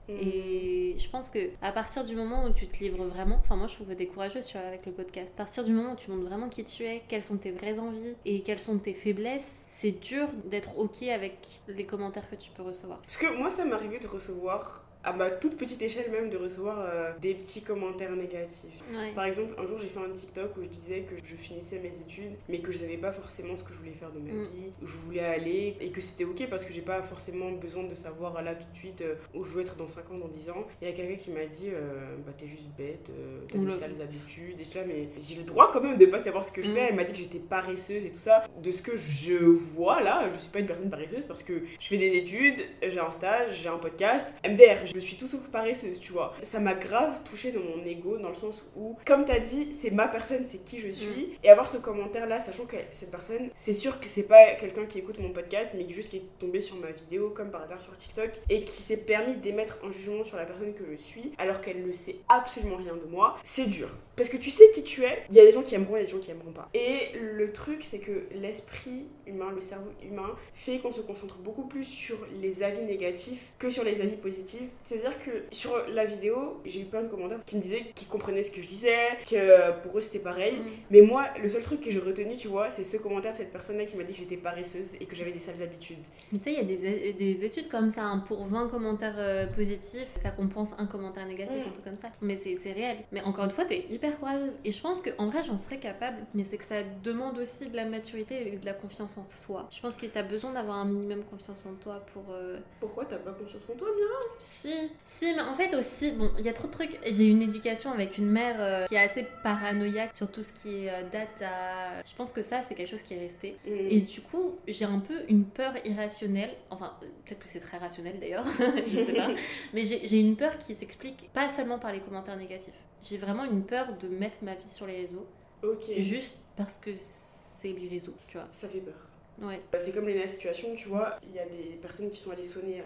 Mm. 0.08 0.18
Et 0.20 0.96
je 0.98 1.10
pense 1.10 1.30
que 1.30 1.40
à 1.62 1.72
partir 1.72 2.04
du 2.04 2.16
moment 2.16 2.46
où 2.46 2.54
tu 2.54 2.68
te 2.68 2.80
livres 2.80 3.06
vraiment, 3.06 3.38
enfin 3.40 3.56
moi 3.56 3.68
je 3.68 3.76
trouve 3.76 3.88
que 3.88 3.94
t'es 3.94 4.08
courageuse 4.08 4.44
sur- 4.44 4.60
avec 4.60 4.86
le 4.86 4.92
podcast. 4.92 5.34
À 5.36 5.38
partir 5.38 5.64
du 5.64 5.72
moment 5.72 5.94
où 5.94 5.96
tu 5.96 6.10
montres 6.12 6.28
vraiment 6.28 6.50
qui 6.50 6.64
tu 6.64 6.84
es, 6.84 7.04
quelles 7.08 7.24
sont 7.24 7.38
tes 7.38 7.52
vraies 7.52 7.80
envies 7.80 8.16
et 8.26 8.42
quelles 8.42 8.60
sont 8.60 8.78
tes 8.78 8.94
faiblesses, 8.94 9.64
c'est 9.68 10.00
dur 10.00 10.28
d'être 10.46 10.78
ok 10.78 11.04
avec 11.04 11.38
les 11.68 11.86
commentaires 11.86 12.30
que 12.30 12.36
tu 12.36 12.52
peux 12.52 12.64
recevoir. 12.64 13.00
Parce 13.02 13.18
que 13.18 13.38
moi, 13.38 13.50
ça 13.50 13.66
m'est 13.66 13.74
arrivé 13.74 14.00
de 14.00 14.08
recevoir, 14.08 14.84
à 15.04 15.14
ma 15.14 15.30
toute 15.32 15.58
petite 15.58 15.82
échelle 15.82 16.12
même, 16.12 16.30
de 16.30 16.38
recevoir 16.38 16.78
euh, 16.80 17.12
des 17.22 17.34
petits 17.34 17.64
commentaires 17.64 18.16
négatifs. 18.16 18.82
Ouais. 18.94 19.14
Par 19.16 19.26
exemple, 19.26 19.54
un 19.58 19.66
jour 19.66 19.80
j'ai 19.80 19.88
fait 19.88 20.00
un 20.00 20.10
TikTok 20.12 20.56
où 20.58 20.62
je 20.64 20.68
disais 20.68 21.02
que 21.02 21.16
je 21.24 21.36
finissais 21.36 21.80
mes 21.80 21.90
études, 21.90 22.34
mais 22.50 22.60
que 22.60 22.72
je 22.72 22.78
savais 22.80 22.98
pas 22.98 23.12
forcément 23.12 23.56
ce 23.56 23.64
que 23.64 23.74
je 23.74 23.80
voulais 23.80 23.92
faire 23.92 24.12
de 24.12 24.20
ma 24.20 24.32
Mm. 24.34 24.44
vie, 24.44 24.72
où 24.82 24.88
je 24.88 24.98
voulais 24.98 25.22
aller, 25.26 25.76
et 25.82 25.92
que 25.92 26.02
c'était 26.02 26.24
ok 26.24 26.48
parce 26.50 26.66
que 26.66 26.74
j'ai 26.74 26.82
pas 26.82 27.02
forcément 27.02 27.52
besoin 27.52 27.84
de 27.84 27.96
savoir 27.96 28.42
là 28.44 28.56
tout 28.56 28.68
de 28.72 28.78
suite 28.78 29.02
euh, 29.02 29.16
où 29.34 29.44
je 29.44 29.52
veux 29.54 29.62
être 29.62 29.76
dans 29.76 29.88
5 29.88 30.12
ans, 30.12 30.18
dans 30.18 30.28
10 30.28 30.50
ans. 30.52 30.68
Il 30.82 30.88
y 30.88 30.92
a 30.92 30.94
quelqu'un 30.94 31.16
qui 31.16 31.32
m'a 31.32 31.46
dit 31.46 31.70
euh, 31.72 32.16
Bah 32.26 32.34
t'es 32.38 32.48
juste 32.48 32.70
bête, 32.78 33.10
t'as 33.52 33.58
des 33.58 33.64
le- 33.66 33.72
sales 33.72 34.02
habitudes, 34.02 34.60
et 34.60 34.64
je 34.64 34.70
suis 34.70 34.80
là, 34.80 34.86
mais 34.88 35.10
j'ai 35.18 35.36
le 35.36 35.44
droit 35.44 35.72
quand 35.72 35.82
même 35.82 35.98
de 35.98 36.06
pas 36.06 36.20
savoir 36.20 36.46
ce 36.46 36.52
que 36.52 36.62
je 36.62 36.70
Mm. 36.70 36.74
fais. 36.74 36.80
Elle 36.90 36.96
m'a 36.96 37.04
dit 37.04 37.14
que 37.14 37.20
j'étais 37.20 37.40
paresseuse 37.40 38.06
et 38.06 38.12
tout 38.12 38.20
ça. 38.20 38.44
De 38.62 38.72
ce 38.72 38.82
que 38.82 38.96
je 38.96 39.34
vois 39.36 40.02
là, 40.02 40.30
je 40.34 40.38
suis 40.40 40.50
pas 40.52 40.60
une 40.60 40.66
personne 40.68 40.90
paresseuse 40.90 41.26
parce 41.26 41.44
que 41.44 41.62
je 41.80 41.88
fais 41.88 41.98
des 41.98 42.16
études, 42.18 42.60
j'ai 42.88 43.00
un 43.00 43.12
stage, 43.12 43.62
j'ai 43.62 43.70
un 43.70 43.78
podcast. 43.78 44.28
MDR, 44.48 44.86
je 44.94 45.00
suis 45.00 45.18
tout 45.18 45.28
sauf 45.28 45.48
paresseuse, 45.48 46.00
tu 46.00 46.12
vois. 46.12 46.34
Ça 46.44 46.60
m'a 46.60 46.74
grave 46.74 47.22
touché 47.24 47.52
dans 47.52 47.62
mon 47.62 47.84
ego, 47.86 48.18
dans 48.18 48.30
le 48.30 48.36
sens 48.36 48.66
où, 48.76 48.98
comme 49.06 49.26
t'as 49.26 49.40
dit, 49.40 49.72
c'est 49.72 49.92
ma 49.92 50.08
personne, 50.08 50.44
c'est 50.44 50.64
qui 50.64 50.80
je 50.80 50.90
suis. 50.90 51.38
Et 51.44 51.50
avoir 51.50 51.68
ce 51.70 51.78
commentaire 51.78 52.28
là, 52.28 52.40
sachant 52.40 52.66
que 52.66 52.78
cette 52.94 53.12
personne, 53.12 53.50
c'est 53.56 53.74
sûr 53.74 54.00
que 54.00 54.08
c'est 54.08 54.28
pas 54.28 54.56
quelqu'un 54.60 54.86
qui 54.86 55.00
écoute 55.00 55.20
mon 55.20 55.32
podcast, 55.32 55.74
mais 55.78 55.86
qui 55.86 55.94
juste 55.94 56.10
qui 56.10 56.18
est 56.18 56.40
tombé 56.40 56.62
sur 56.62 56.76
ma 56.78 56.92
vidéo, 56.92 57.30
comme 57.30 57.52
par 57.52 57.64
hasard 57.64 57.82
sur 57.82 57.96
TikTok, 57.96 58.32
et 58.50 58.64
qui 58.64 58.82
s'est 58.82 59.06
permis 59.06 59.36
d'émettre 59.38 59.80
un 59.84 59.92
jugement 59.92 60.24
sur 60.24 60.38
la 60.38 60.46
personne 60.46 60.74
que 60.74 60.84
je 60.92 60.98
suis, 60.98 61.34
alors 61.38 61.62
qu'elle 61.62 61.86
ne 61.86 61.94
sait 61.94 62.18
absolument 62.30 62.78
rien 62.78 62.96
de 62.96 63.06
moi, 63.10 63.38
c'est 63.44 63.68
dur. 63.68 63.90
Parce 64.16 64.30
que 64.30 64.38
tu 64.38 64.50
sais 64.50 64.66
qui 64.74 64.84
tu 64.84 65.04
es, 65.04 65.24
il 65.30 65.36
y 65.36 65.40
a 65.40 65.46
des 65.46 65.52
gens 65.52 65.64
qui 65.64 65.74
aimeront 65.76 65.96
et 65.96 66.04
des 66.04 66.10
gens 66.10 66.20
qui 66.20 66.32
aimeront 66.32 66.52
pas. 66.52 66.70
Et 66.74 67.18
le 67.18 67.52
truc, 67.52 67.84
c'est 67.84 68.00
que 68.00 68.28
l'esprit 68.34 69.06
humain, 69.26 69.52
le 69.56 69.62
cerveau 69.62 69.92
humain, 70.04 70.36
fait 70.54 70.80
qu'on 70.80 70.92
se 70.92 71.02
concentre 71.02 71.38
beaucoup 71.38 71.66
plus 71.66 71.86
sur 71.86 72.18
les 72.42 72.64
avis 72.64 72.84
négatifs 72.84 73.54
que 73.58 73.70
sur 73.70 73.84
les 73.84 74.02
avis 74.02 74.18
positifs. 74.18 74.70
C'est-à-dire 74.82 75.18
que 75.24 75.32
sur 75.52 75.72
la 75.90 76.06
vidéo, 76.06 76.60
j'ai 76.66 76.82
eu 76.82 76.86
plein 76.86 77.04
de 77.04 77.08
commentaires 77.08 77.40
qui 77.46 77.56
me 77.56 77.62
disaient 77.62 77.86
qu'ils 77.96 78.08
comprenaient 78.08 78.44
ce 78.44 78.52
que 78.52 78.62
je 78.62 78.68
disais, 78.68 78.98
que 79.30 79.72
pour 79.84 79.98
eux 79.98 80.02
c'était 80.02 80.20
pareil. 80.20 80.56
Mm. 80.60 80.66
Mais 80.90 81.02
moi, 81.02 81.26
le 81.42 81.50
seul 81.50 81.62
truc 81.62 81.82
que 81.82 81.92
j'ai 81.92 82.00
retenu, 82.00 82.36
tu 82.36 82.48
vois, 82.48 82.72
c'est 82.72 82.84
ce 82.84 82.98
commentaire 82.98 83.32
de 83.32 83.38
cette 83.38 83.52
personne-là 83.52 83.86
qui 83.86 83.96
m'a 83.98 84.04
dit 84.04 84.14
que 84.14 84.20
j'étais 84.20 84.38
paresseuse 84.38 84.96
et 85.00 85.06
que 85.06 85.16
j'avais 85.16 85.32
des 85.32 85.40
sales 85.40 85.62
habitudes. 85.62 86.00
Mais 86.32 86.40
tu 86.40 86.46
sais, 86.46 86.54
il 86.54 86.58
y 86.58 86.62
a 86.62 86.64
des, 86.64 87.14
des 87.14 87.46
études 87.46 87.68
comme 87.70 87.90
ça, 87.90 88.04
hein, 88.04 88.24
pour 88.28 88.44
20 88.46 88.70
commentaires 88.70 89.16
euh, 89.18 89.46
positifs, 89.48 90.10
ça 90.16 90.32
compense 90.32 90.72
un 90.78 90.88
commentaire 90.88 91.26
négatif, 91.28 91.58
Mm. 91.64 91.70
un 91.70 91.72
truc 91.72 91.86
comme 91.86 91.96
ça. 91.96 92.10
Mais 92.22 92.36
c'est 92.36 92.56
c'est 92.56 92.72
réel. 92.72 92.98
Mais 93.12 93.22
encore 93.22 93.46
une 93.46 93.52
fois, 93.52 93.66
t'es 93.66 93.86
hyper 93.90 94.18
courageuse. 94.20 94.52
Et 94.66 94.72
je 94.72 94.82
pense 94.82 95.02
qu'en 95.02 95.28
vrai, 95.28 95.44
j'en 95.44 95.58
serais 95.58 95.78
capable, 95.80 96.18
mais 96.34 96.44
c'est 96.44 96.58
que 96.58 96.64
ça 96.64 96.82
demande 97.04 97.38
aussi 97.38 97.70
de 97.70 97.76
la 97.76 97.86
maturité 97.86 98.48
et 98.54 98.58
de 98.58 98.66
la 98.66 98.74
confiance 98.74 99.18
en 99.18 99.28
soi. 99.28 99.68
Je 99.72 99.80
pense 99.80 99.96
que 99.96 100.06
t'as 100.08 100.24
besoin 100.24 100.54
d'avoir 100.54 100.78
un 100.78 100.86
minimum 100.86 101.24
confiance 101.24 101.66
en 101.66 101.74
toi 101.76 102.04
pour... 102.14 102.24
euh, 102.34 102.58
Pourquoi 102.80 103.06
t'as 103.06 103.18
pas 103.18 103.32
confiance 103.32 103.62
en 103.72 103.76
toi, 103.78 103.88
Mira? 103.96 104.36
Si, 104.40 104.71
si, 105.06 105.34
mais 105.36 105.42
en 105.42 105.54
fait 105.56 105.74
aussi, 105.76 106.12
bon, 106.12 106.32
il 106.40 106.46
y 106.46 106.50
a 106.50 106.54
trop 106.54 106.68
de 106.68 106.72
trucs. 106.72 107.00
J'ai 107.06 107.26
eu 107.26 107.30
une 107.30 107.42
éducation 107.42 107.92
avec 107.92 108.18
une 108.18 108.30
mère 108.30 108.56
euh, 108.60 108.86
qui 108.86 108.96
est 108.96 109.00
assez 109.00 109.26
paranoïaque 109.44 110.16
sur 110.16 110.30
tout 110.32 110.44
ce 110.44 110.54
qui 110.62 110.86
est 110.86 110.90
euh, 110.90 111.04
date 111.12 111.42
à... 111.42 112.04
Je 112.06 112.16
pense 112.16 112.32
que 112.32 112.42
ça, 112.42 112.62
c'est 112.62 112.76
quelque 112.76 112.90
chose 112.90 113.02
qui 113.04 113.14
est 113.14 113.20
resté. 113.20 113.58
Et 113.66 114.02
du 114.02 114.22
coup, 114.22 114.56
j'ai 114.68 114.86
un 114.86 115.00
peu 115.00 115.16
une 115.30 115.46
peur 115.46 115.74
irrationnelle, 115.86 116.52
enfin, 116.70 116.94
euh, 117.04 117.08
peut-être 117.26 117.40
que 117.40 117.50
c'est 117.50 117.60
très 117.60 117.78
rationnel 117.78 118.20
d'ailleurs, 118.20 118.46
je 118.86 119.06
sais 119.06 119.14
pas, 119.14 119.30
mais 119.74 119.84
j'ai 119.86 120.20
une 120.20 120.36
peur 120.36 120.58
qui 120.58 120.74
s'explique 120.74 121.30
pas 121.34 121.50
seulement 121.50 121.80
par 121.80 121.92
les 121.92 122.00
commentaires 122.00 122.38
négatifs. 122.38 122.74
J'ai 123.04 123.18
vraiment 123.18 123.46
une 123.46 123.64
peur 123.64 123.98
de 123.98 124.08
mettre 124.08 124.40
ma 124.44 124.56
vie 124.56 124.70
sur 124.70 124.86
les 124.88 124.98
réseaux, 124.98 125.26
Ok. 125.64 125.86
juste 125.98 126.38
parce 126.56 126.78
que 126.80 126.92
c'est 127.00 127.74
les 127.74 127.88
réseaux, 127.88 128.16
tu 128.28 128.38
vois. 128.38 128.48
Ça 128.52 128.68
fait 128.68 128.80
peur. 128.80 128.94
Ouais. 129.42 129.62
Bah, 129.72 129.80
C'est 129.80 129.92
comme 129.92 130.08
Léna 130.08 130.28
Situation, 130.28 130.76
tu 130.76 130.88
vois, 130.90 131.18
il 131.24 131.36
y 131.36 131.40
a 131.40 131.46
des 131.46 131.78
personnes 131.82 132.10
qui 132.10 132.18
sont 132.18 132.32
allées 132.32 132.46
sonner 132.46 132.80
euh, 132.80 132.84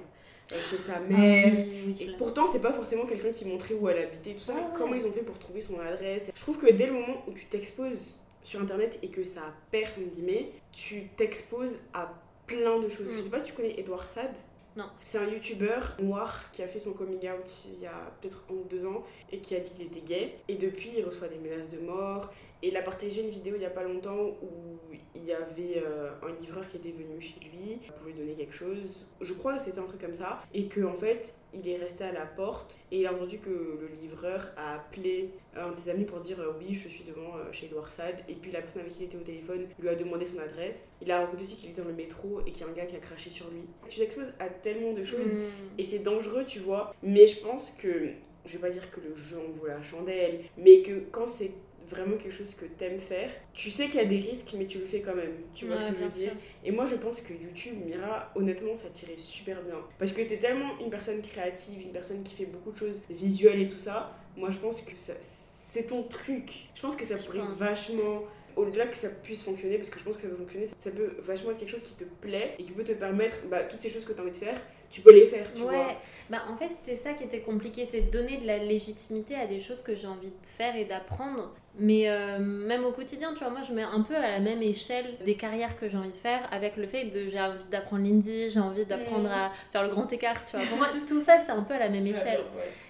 chez 0.50 0.78
sa 0.78 0.96
Ah 0.98 1.00
mère. 1.02 1.54
Et 1.54 2.12
pourtant, 2.18 2.46
c'est 2.52 2.62
pas 2.62 2.74
forcément 2.74 3.06
quelqu'un 3.06 3.32
qui 3.32 3.46
montrait 3.46 3.76
où 3.76 3.90
elle 3.90 4.04
habitait, 4.04 4.34
tout 4.34 4.44
ça. 4.44 4.54
Ah 4.56 4.62
ouais. 4.62 4.68
Comment 4.78 4.94
ils 4.94 5.06
ont 5.06 5.12
fait 5.12 5.24
pour 5.24 5.40
trouver 5.40 5.62
son 5.62 5.80
adresse? 5.80 6.24
Je 6.34 6.42
trouve 6.42 6.58
que 6.58 6.72
dès 6.72 6.88
le 6.88 6.94
moment 6.94 7.24
où 7.28 7.32
tu 7.32 7.46
t'exposes 7.46 8.18
sur 8.44 8.62
internet 8.62 9.00
et 9.02 9.10
que 9.10 9.24
ça 9.24 9.42
perce, 9.72 9.98
entre 9.98 10.10
guillemets, 10.12 10.52
tu 10.72 11.08
t'exposes 11.18 11.78
à 11.94 12.14
plein 12.46 12.80
de 12.80 12.90
choses. 12.90 13.08
Mm. 13.08 13.12
Je 13.18 13.22
sais 13.22 13.30
pas 13.30 13.40
si 13.40 13.48
tu 13.48 13.54
connais 13.54 13.80
Edouard 13.80 14.04
Sad. 14.04 14.32
Non. 14.76 14.86
C'est 15.04 15.18
un 15.18 15.28
youtubeur 15.28 15.96
noir 16.00 16.52
qui 16.52 16.62
a 16.62 16.68
fait 16.68 16.80
son 16.80 16.92
coming 16.92 17.30
out 17.30 17.50
il 17.74 17.82
y 17.82 17.88
a 17.88 18.12
peut-être 18.20 18.44
un 18.50 18.56
ou 18.56 18.66
deux 18.70 18.86
ans 18.86 19.06
et 19.32 19.40
qui 19.40 19.56
a 19.56 19.60
dit 19.62 19.70
qu'il 19.70 19.86
était 19.86 20.02
gay. 20.02 20.36
Et 20.50 20.56
depuis, 20.56 20.92
il 20.98 21.06
reçoit 21.06 21.30
des 21.30 21.38
menaces 21.38 21.70
de 21.70 21.80
mort. 21.80 22.30
Et 22.64 22.70
il 22.70 22.78
a 22.78 22.82
partagé 22.82 23.22
une 23.22 23.30
vidéo 23.30 23.54
il 23.56 23.62
y 23.62 23.66
a 23.66 23.70
pas 23.70 23.84
longtemps 23.84 24.38
où 24.42 24.78
il 25.14 25.24
y 25.24 25.34
avait 25.34 25.82
euh, 25.84 26.12
un 26.24 26.34
livreur 26.42 26.68
qui 26.70 26.78
était 26.78 26.92
venu 26.92 27.20
chez 27.20 27.40
lui 27.40 27.80
pour 27.98 28.06
lui 28.08 28.14
donner 28.14 28.34
quelque 28.34 28.54
chose. 28.54 29.08
Je 29.22 29.34
crois 29.34 29.58
que 29.58 29.64
c'était 29.64 29.80
un 29.80 29.84
truc 29.86 30.02
comme 30.02 30.14
ça. 30.14 30.42
Et 30.54 30.68
que 30.68 30.82
en 30.82 30.94
fait, 30.94 31.34
il 31.54 31.68
est 31.70 31.78
resté 31.78 32.04
à 32.04 32.12
la 32.12 32.26
porte 32.26 32.78
et 32.92 33.00
il 33.02 33.08
a 33.08 33.14
entendu 33.14 33.40
que 33.40 33.50
le 33.50 33.90
livreur 34.02 34.52
a 34.58 34.76
appelé 34.76 35.30
un 35.56 35.72
de 35.72 35.76
ses 35.78 35.90
amis 35.90 36.04
pour 36.04 36.20
dire 36.20 36.40
euh, 36.42 36.54
oui, 36.60 36.76
je 36.76 36.88
suis 36.90 37.04
devant 37.06 37.38
euh, 37.38 37.52
chez 37.52 37.68
Edouard 37.68 37.90
Sad. 37.90 38.16
Et 38.28 38.34
puis 38.34 38.52
la 38.52 38.62
personne 38.62 38.82
avec 38.82 38.94
qui 38.94 39.00
il 39.02 39.06
était 39.06 39.18
au 39.18 39.22
téléphone 39.22 39.66
lui 39.80 39.88
a 39.90 39.96
demandé 39.96 40.26
son 40.26 40.40
adresse. 40.40 40.90
Il 41.02 41.12
a 41.12 41.22
raconté 41.22 41.44
aussi 41.44 41.56
qu'il 41.56 41.70
était 41.70 41.82
dans 41.82 41.88
le 41.88 41.94
métro 41.94 42.42
et 42.46 42.52
qu'il 42.52 42.66
y 42.66 42.70
a 42.70 42.72
un 42.72 42.76
gars 42.76 42.86
qui 42.86 42.96
a 42.96 43.00
craché 43.00 43.30
sur 43.30 43.50
lui. 43.50 43.62
Tu 43.88 44.00
t'exposes 44.00 44.34
à 44.40 44.50
tellement 44.50 44.94
de 44.94 45.04
choses 45.04 45.16
Mm. 45.26 45.50
et 45.78 45.86
c'est 45.86 46.00
dangereux, 46.00 46.46
tu 46.46 46.60
vois. 46.60 46.94
Mais 47.04 47.28
je 47.28 47.40
pense 47.42 47.72
que, 47.72 48.10
je 48.46 48.52
vais 48.54 48.60
pas 48.60 48.70
dire 48.70 48.90
que 48.92 49.00
le 49.00 49.16
jeu 49.16 49.38
en 49.38 49.52
vaut 49.52 49.68
la 49.68 49.82
chandelle, 49.82 50.42
mais 50.58 50.82
que 50.82 51.00
quand 51.12 51.28
c'est 51.28 51.52
vraiment 51.90 52.18
quelque 52.18 52.34
chose 52.34 52.54
que 52.60 52.66
t'aimes 52.66 53.00
faire, 53.00 53.30
tu 53.54 53.70
sais 53.70 53.86
qu'il 53.86 53.96
y 53.96 54.00
a 54.04 54.06
des 54.06 54.18
risques, 54.20 54.54
mais 54.58 54.66
tu 54.66 54.80
le 54.80 54.86
fais 54.86 55.02
quand 55.02 55.16
même. 55.16 55.34
Tu 55.54 55.66
vois 55.66 55.76
Ouais, 55.76 55.82
ce 55.82 55.88
que 55.92 55.98
je 56.00 56.04
veux 56.04 56.10
dire 56.10 56.30
sûr. 56.32 56.38
Et 56.64 56.72
moi, 56.72 56.86
je 56.86 56.96
pense 56.96 57.22
que 57.22 57.34
YouTube, 57.34 57.76
Mira, 57.86 58.32
honnêtement, 58.36 58.76
ça 58.78 58.90
tirait 58.90 59.18
super 59.18 59.62
bien. 59.64 59.76
Parce 60.00 60.12
que 60.12 60.22
t'es 60.22 60.38
tellement 60.38 60.78
une 60.80 60.90
personne 60.90 61.22
créative, 61.22 61.82
une 61.82 61.92
personne 61.92 62.24
qui 62.24 62.36
fait 62.36 62.46
beaucoup 62.46 62.72
de 62.72 62.78
choses 62.78 63.02
visuelles 63.10 63.62
et 63.62 63.68
tout 63.68 63.78
ça. 63.80 64.18
Moi, 64.38 64.50
je 64.52 64.58
pense 64.58 64.82
que 64.82 64.96
ça, 64.96 65.14
c'est 65.22 65.88
ton 65.88 66.04
truc. 66.04 66.50
Je 66.76 66.82
pense 66.82 66.96
que 66.96 67.06
ça 67.06 67.18
Je 67.18 67.24
pourrait 67.24 67.40
pense. 67.40 67.58
vachement 67.58 68.24
au-delà 68.56 68.88
que 68.88 68.96
ça 68.98 69.10
puisse 69.10 69.44
fonctionner, 69.44 69.78
parce 69.78 69.90
que 69.90 70.00
je 70.00 70.06
pense 70.06 70.16
que 70.16 70.22
ça 70.22 70.30
peut 70.30 70.38
fonctionner, 70.38 70.66
ça 70.80 70.90
peut 70.92 71.16
vachement 71.20 71.52
être 71.52 71.58
quelque 71.58 71.72
chose 71.72 71.84
qui 71.84 71.94
te 71.96 72.06
plaît 72.06 72.56
et 72.58 72.64
qui 72.64 72.72
peut 72.72 72.86
te 72.86 72.94
permettre, 72.94 73.36
bah, 73.50 73.64
toutes 73.64 73.82
ces 73.82 73.90
choses 73.90 74.06
que 74.06 74.14
tu 74.14 74.20
as 74.20 74.22
envie 74.22 74.32
de 74.32 74.36
faire, 74.38 74.62
tu 74.96 75.02
peux 75.02 75.14
les 75.14 75.26
faire, 75.28 75.46
tu 75.54 75.64
ouais, 75.64 75.76
vois. 75.76 75.92
bah 76.30 76.38
en 76.50 76.56
fait 76.56 76.70
c'était 76.70 76.96
ça 76.96 77.14
qui 77.14 77.26
était 77.26 77.42
compliqué, 77.42 77.86
c'est 77.86 78.02
de 78.02 78.10
donner 78.12 78.38
de 78.38 78.48
la 78.48 78.58
légitimité 78.60 79.36
à 79.36 79.46
des 79.46 79.60
choses 79.60 79.82
que 79.82 79.94
j'ai 79.96 80.08
envie 80.08 80.30
de 80.30 80.46
faire 80.58 80.76
et 80.78 80.86
d'apprendre. 80.86 81.54
Mais 81.78 82.08
euh, 82.10 82.40
même 82.40 82.86
au 82.86 82.92
quotidien, 82.94 83.34
tu 83.34 83.40
vois, 83.40 83.50
moi 83.50 83.60
je 83.68 83.74
mets 83.74 83.84
un 83.84 84.00
peu 84.02 84.16
à 84.16 84.30
la 84.32 84.40
même 84.40 84.62
échelle 84.62 85.18
des 85.26 85.36
carrières 85.36 85.78
que 85.78 85.90
j'ai 85.90 85.98
envie 85.98 86.12
de 86.12 86.16
faire 86.16 86.48
avec 86.54 86.78
le 86.78 86.88
fait 86.88 87.04
de 87.06 87.28
j'ai 87.28 87.42
envie 87.42 87.68
d'apprendre 87.70 88.06
l'indie, 88.06 88.50
j'ai 88.50 88.62
envie 88.62 88.86
d'apprendre 88.86 89.28
Mhm. 89.28 89.34
à 89.34 89.52
faire 89.72 89.84
le 89.84 89.90
grand 89.90 90.10
écart, 90.14 90.42
tu 90.46 90.56
vois. 90.56 90.66
Pour 90.66 90.78
moi, 90.78 90.88
tout 91.06 91.20
ça 91.20 91.38
c'est 91.46 91.52
un 91.52 91.64
peu 91.64 91.74
à 91.74 91.80
la 91.80 91.90
même 91.90 92.08
échelle. 92.08 92.40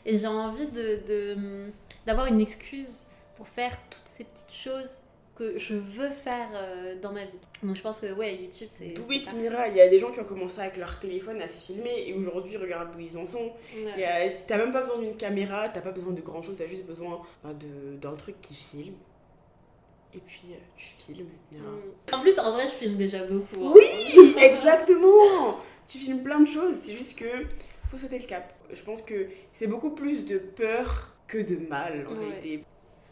Et 0.06 0.18
j'ai 0.20 0.28
envie 0.28 0.68
de- 0.68 1.66
d'avoir 2.06 2.28
une 2.28 2.40
excuse 2.42 3.06
pour 3.38 3.48
faire 3.48 3.76
toutes 3.90 4.02
ces 4.16 4.24
petites 4.26 4.54
choses 4.54 5.02
que 5.36 5.58
je 5.58 5.76
veux 5.76 6.10
faire 6.10 6.48
euh, 6.54 6.96
dans 7.02 7.12
ma 7.12 7.26
vie. 7.26 7.38
Donc 7.62 7.76
je 7.76 7.82
pense 7.82 8.00
que 8.00 8.14
ouais, 8.14 8.36
YouTube 8.36 8.68
c'est. 8.72 8.88
Do 8.90 9.04
it. 9.12 9.34
Mira. 9.36 9.68
Il 9.68 9.76
y 9.76 9.82
a 9.82 9.88
des 9.90 10.00
gens 10.00 10.12
qui 10.12 10.20
ont 10.20 10.26
commencé 10.26 10.60
avec 10.62 10.78
leur 10.78 11.00
téléphone 11.00 11.42
à 11.42 11.48
se 11.48 11.72
filmer 11.74 12.08
et 12.08 12.14
aujourd'hui 12.14 12.56
regardent 12.58 12.92
d'où 12.94 13.00
ils 13.02 13.18
en 13.18 13.26
sont. 13.28 13.52
Ouais. 13.76 14.30
T'as 14.48 14.58
même 14.58 14.72
pas 14.72 14.82
besoin 14.82 15.00
d'une 15.00 15.18
caméra, 15.18 15.70
t'as 15.70 15.82
pas 15.82 15.92
besoin 15.92 16.14
de 16.14 16.22
grand 16.22 16.42
chose, 16.42 16.56
t'as 16.58 16.68
juste 16.68 16.86
besoin 16.86 17.22
bah, 17.44 17.52
d'un 18.02 18.16
truc 18.16 18.40
qui 18.42 18.56
filme. 18.56 18.96
Et 20.14 20.20
puis 20.26 20.44
euh, 20.52 20.56
tu 20.78 20.86
filmes. 20.98 21.28
Mm. 21.52 22.14
En 22.14 22.22
plus, 22.22 22.40
en 22.40 22.52
vrai, 22.54 22.66
je 22.68 22.72
filme 22.72 22.96
déjà 22.96 23.26
beaucoup. 23.26 23.68
hein. 23.68 23.74
Oui, 23.76 24.34
exactement. 24.42 25.58
Tu 25.88 25.98
filmes 25.98 26.24
plein 26.24 26.40
de 26.40 26.48
choses. 26.48 26.76
C'est 26.82 26.94
juste 26.94 27.20
que 27.20 27.26
faut 27.92 27.98
sauter 27.98 28.20
le 28.20 28.26
cap. 28.26 28.54
Je 28.72 28.82
pense 28.82 29.02
que 29.02 29.28
c'est 29.54 29.68
beaucoup 29.68 29.92
plus 29.92 30.26
de 30.26 30.38
peur 30.38 31.14
que 31.28 31.38
de 31.38 31.58
mal 31.68 32.08
en 32.08 32.14
Ouais. 32.14 32.26
réalité. 32.28 32.64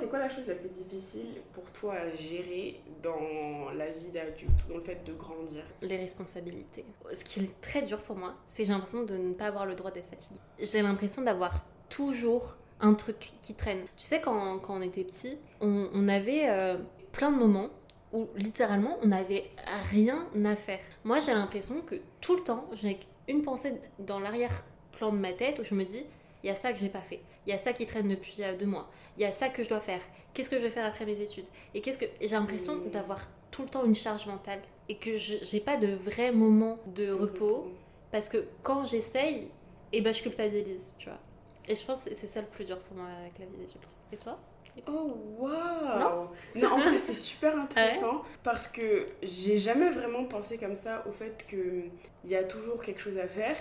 C'est 0.03 0.09
quoi 0.09 0.19
la 0.19 0.27
chose 0.27 0.47
la 0.47 0.55
plus 0.55 0.67
difficile 0.67 1.29
pour 1.53 1.63
toi 1.71 1.93
à 1.93 2.09
gérer 2.13 2.81
dans 3.01 3.71
la 3.73 3.89
vie 3.89 4.09
d'adulte 4.11 4.67
dans 4.67 4.75
le 4.75 4.81
fait 4.81 5.01
de 5.05 5.13
grandir? 5.13 5.63
Les 5.81 5.95
responsabilités. 5.95 6.83
Ce 7.17 7.23
qui 7.23 7.45
est 7.45 7.61
très 7.61 7.83
dur 7.83 8.01
pour 8.03 8.17
moi, 8.17 8.35
c'est 8.49 8.63
que 8.63 8.67
j'ai 8.67 8.73
l'impression 8.73 9.03
de 9.03 9.15
ne 9.15 9.31
pas 9.31 9.45
avoir 9.45 9.65
le 9.65 9.75
droit 9.75 9.91
d'être 9.91 10.09
fatiguée. 10.09 10.41
J'ai 10.59 10.81
l'impression 10.81 11.21
d'avoir 11.21 11.63
toujours 11.87 12.57
un 12.81 12.95
truc 12.95 13.31
qui 13.39 13.53
traîne. 13.53 13.79
Tu 13.95 14.03
sais, 14.03 14.19
quand, 14.19 14.59
quand 14.59 14.75
on 14.75 14.81
était 14.81 15.05
petit, 15.05 15.37
on, 15.61 15.89
on 15.93 16.09
avait 16.09 16.49
euh, 16.49 16.75
plein 17.13 17.31
de 17.31 17.37
moments 17.37 17.69
où 18.11 18.27
littéralement 18.35 18.97
on 19.03 19.07
n'avait 19.07 19.45
rien 19.89 20.27
à 20.43 20.55
faire. 20.57 20.81
Moi, 21.05 21.21
j'ai 21.21 21.33
l'impression 21.33 21.79
que 21.79 21.95
tout 22.19 22.35
le 22.35 22.43
temps, 22.43 22.69
j'ai 22.73 22.99
une 23.29 23.41
pensée 23.41 23.79
dans 23.99 24.19
l'arrière-plan 24.19 25.13
de 25.13 25.17
ma 25.17 25.31
tête 25.31 25.59
où 25.59 25.63
je 25.63 25.73
me 25.75 25.85
dis 25.85 26.05
il 26.43 26.47
y 26.47 26.49
a 26.49 26.55
ça 26.55 26.73
que 26.73 26.79
j'ai 26.79 26.89
pas 26.89 27.01
fait, 27.01 27.21
il 27.47 27.49
y 27.51 27.53
a 27.53 27.57
ça 27.57 27.73
qui 27.73 27.85
traîne 27.85 28.07
depuis 28.07 28.43
euh, 28.43 28.55
deux 28.57 28.65
mois, 28.65 28.89
il 29.17 29.23
y 29.23 29.25
a 29.25 29.31
ça 29.31 29.49
que 29.49 29.63
je 29.63 29.69
dois 29.69 29.79
faire, 29.79 30.01
qu'est-ce 30.33 30.49
que 30.49 30.57
je 30.57 30.63
vais 30.63 30.69
faire 30.71 30.85
après 30.85 31.05
mes 31.05 31.19
études? 31.21 31.45
Et 31.73 31.81
qu'est-ce 31.81 31.97
que 31.97 32.05
j'ai 32.21 32.27
l'impression 32.29 32.75
Mmh. 32.75 32.89
d'avoir 32.91 33.19
tout 33.51 33.63
le 33.63 33.69
temps 33.69 33.85
une 33.85 33.95
charge 33.95 34.25
mentale 34.27 34.61
et 34.89 34.97
que 34.97 35.15
je 35.17 35.35
j'ai 35.41 35.59
pas 35.59 35.77
de 35.77 35.87
vrai 35.87 36.31
moment 36.31 36.79
de 36.87 37.11
repos 37.11 37.67
parce 38.11 38.29
que 38.29 38.45
quand 38.63 38.85
j'essaye 38.85 39.49
et 39.91 40.01
bah 40.01 40.11
je 40.11 40.21
culpabilise, 40.21 40.95
tu 40.97 41.09
vois. 41.09 41.19
Et 41.67 41.75
je 41.75 41.83
pense 41.85 42.03
que 42.03 42.13
c'est 42.13 42.27
ça 42.27 42.41
le 42.41 42.47
plus 42.47 42.65
dur 42.65 42.79
pour 42.79 42.97
moi 42.97 43.07
avec 43.21 43.39
la 43.39 43.45
vie 43.45 43.57
d'adulte. 43.57 43.95
Et 44.11 44.17
toi? 44.17 44.39
Oh 44.87 45.15
waouh 45.37 46.27
Non, 46.55 46.67
en 46.71 46.79
vrai 46.79 46.97
c'est 46.99 47.13
super 47.29 47.57
intéressant 47.59 48.23
parce 48.41 48.67
que 48.67 49.07
j'ai 49.21 49.57
jamais 49.59 49.91
vraiment 49.91 50.25
pensé 50.25 50.57
comme 50.57 50.75
ça 50.75 51.03
au 51.07 51.11
fait 51.11 51.45
qu'il 51.47 51.91
y 52.25 52.35
a 52.35 52.43
toujours 52.43 52.81
quelque 52.81 52.99
chose 53.01 53.17
à 53.19 53.27
faire. 53.27 53.55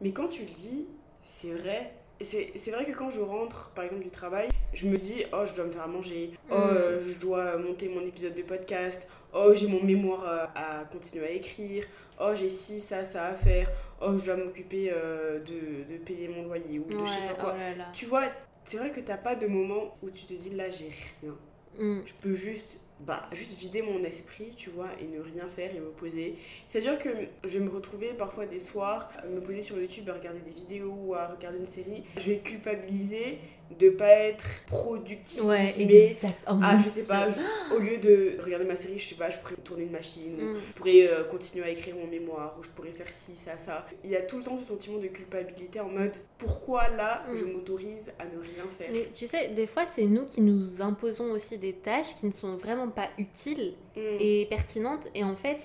Mais 0.00 0.12
quand 0.12 0.28
tu 0.28 0.42
le 0.42 0.50
dis, 0.50 0.88
c'est 1.22 1.52
vrai. 1.54 1.94
C'est 2.20 2.70
vrai 2.72 2.84
que 2.84 2.92
quand 2.92 3.10
je 3.10 3.20
rentre 3.20 3.70
par 3.76 3.84
exemple 3.84 4.02
du 4.02 4.10
travail, 4.10 4.48
je 4.74 4.86
me 4.86 4.96
dis 4.96 5.24
oh 5.32 5.44
je 5.46 5.54
dois 5.54 5.66
me 5.66 5.70
faire 5.70 5.82
à 5.82 5.86
manger, 5.86 6.32
oh 6.50 6.54
Mm. 6.54 6.60
euh, 6.76 7.00
je 7.12 7.18
dois 7.20 7.56
monter 7.58 7.88
mon 7.88 8.00
épisode 8.00 8.34
de 8.34 8.42
podcast, 8.42 9.06
oh 9.32 9.52
j'ai 9.54 9.68
mon 9.68 9.82
mémoire 9.82 10.24
à, 10.54 10.80
à 10.80 10.84
continuer 10.86 11.26
à 11.26 11.30
écrire, 11.30 11.84
oh 12.20 12.32
j'ai 12.34 12.48
ci, 12.48 12.80
ça, 12.80 13.04
ça 13.04 13.26
à 13.26 13.34
faire, 13.34 13.70
oh 14.00 14.18
je 14.18 14.26
dois 14.26 14.36
m'occuper 14.36 14.90
euh, 14.92 15.38
de, 15.40 15.92
de 15.92 15.98
payer 15.98 16.26
mon 16.28 16.42
loyer 16.42 16.80
ou 16.80 16.84
de 16.84 16.96
Ouais, 16.96 17.06
je 17.06 17.10
sais 17.12 17.26
pas 17.28 17.34
quoi. 17.34 17.52
oh 17.54 17.58
là 17.58 17.74
là. 17.76 17.84
Tu 17.94 18.06
vois, 18.06 18.24
c'est 18.64 18.78
vrai 18.78 18.90
que 18.90 19.00
t'as 19.00 19.16
pas 19.16 19.36
de 19.36 19.46
moment 19.46 19.96
où 20.02 20.10
tu 20.10 20.24
te 20.26 20.34
dis 20.34 20.50
là 20.50 20.68
j'ai 20.70 20.90
rien. 21.22 21.36
Mm. 21.78 22.02
Je 22.04 22.12
peux 22.20 22.34
juste, 22.34 22.78
bah, 23.00 23.26
juste 23.32 23.58
vider 23.58 23.82
mon 23.82 24.02
esprit, 24.04 24.52
tu 24.56 24.70
vois, 24.70 24.88
et 25.00 25.06
ne 25.06 25.20
rien 25.20 25.48
faire 25.48 25.74
et 25.74 25.78
me 25.78 25.90
poser. 25.90 26.36
C'est-à-dire 26.66 26.98
que 26.98 27.08
je 27.44 27.58
vais 27.58 27.64
me 27.64 27.70
retrouver 27.70 28.12
parfois 28.12 28.46
des 28.46 28.60
soirs, 28.60 29.10
me 29.30 29.40
poser 29.40 29.62
sur 29.62 29.78
YouTube 29.78 30.08
à 30.10 30.14
regarder 30.14 30.40
des 30.40 30.50
vidéos 30.50 30.94
ou 31.06 31.14
à 31.14 31.28
regarder 31.28 31.58
une 31.58 31.66
série. 31.66 32.02
Je 32.16 32.32
vais 32.32 32.38
culpabiliser 32.38 33.38
de 33.78 33.90
pas 33.90 34.08
être 34.08 34.44
productive. 34.66 35.44
Ouais, 35.44 35.74
exact. 35.78 36.38
Oh 36.50 36.54
Ah, 36.62 36.78
je 36.82 36.88
sais 36.88 37.00
Dieu. 37.00 37.08
pas, 37.08 37.28
je- 37.30 37.74
au 37.74 37.78
lieu 37.78 37.98
de 37.98 38.36
regarder 38.42 38.64
ma 38.64 38.76
série, 38.76 38.98
je 38.98 39.08
sais 39.08 39.14
pas, 39.14 39.28
je 39.30 39.38
pourrais 39.38 39.56
tourner 39.56 39.82
une 39.84 39.90
machine, 39.90 40.34
ou 40.40 40.44
Mm. 40.54 40.56
je 40.68 40.72
pourrais 40.78 41.08
euh, 41.08 41.24
continuer 41.24 41.64
à 41.64 41.70
écrire 41.70 41.94
mon 41.96 42.06
mémoire, 42.06 42.56
ou 42.58 42.62
je 42.62 42.70
pourrais 42.70 42.90
faire 42.90 43.12
ci, 43.12 43.36
ça, 43.36 43.58
ça. 43.58 43.86
Il 44.04 44.10
y 44.10 44.16
a 44.16 44.22
tout 44.22 44.38
le 44.38 44.44
temps 44.44 44.56
ce 44.56 44.64
sentiment 44.64 44.98
de 44.98 45.06
culpabilité 45.08 45.80
en 45.80 45.88
mode 45.88 46.12
pourquoi 46.38 46.88
là 46.88 47.24
Mm. 47.28 47.36
je 47.36 47.44
m'autorise 47.44 48.10
à 48.18 48.24
ne 48.24 48.38
rien 48.40 48.64
faire? 48.78 48.88
Mais 48.92 49.08
tu 49.12 49.26
sais, 49.26 49.48
des 49.50 49.66
fois, 49.66 49.84
c'est 49.86 50.06
nous 50.06 50.24
qui 50.24 50.40
nous 50.40 50.80
imposons 50.80 51.30
aussi 51.30 51.58
des 51.58 51.74
tâches 51.74 52.14
qui 52.18 52.26
ne 52.26 52.32
sont 52.32 52.56
vraiment 52.56 52.88
pas 52.88 53.08
utiles 53.18 53.74
Mm. 53.96 54.00
et 54.20 54.46
pertinentes. 54.48 55.08
Et 55.14 55.24
en 55.24 55.34
fait, 55.36 55.58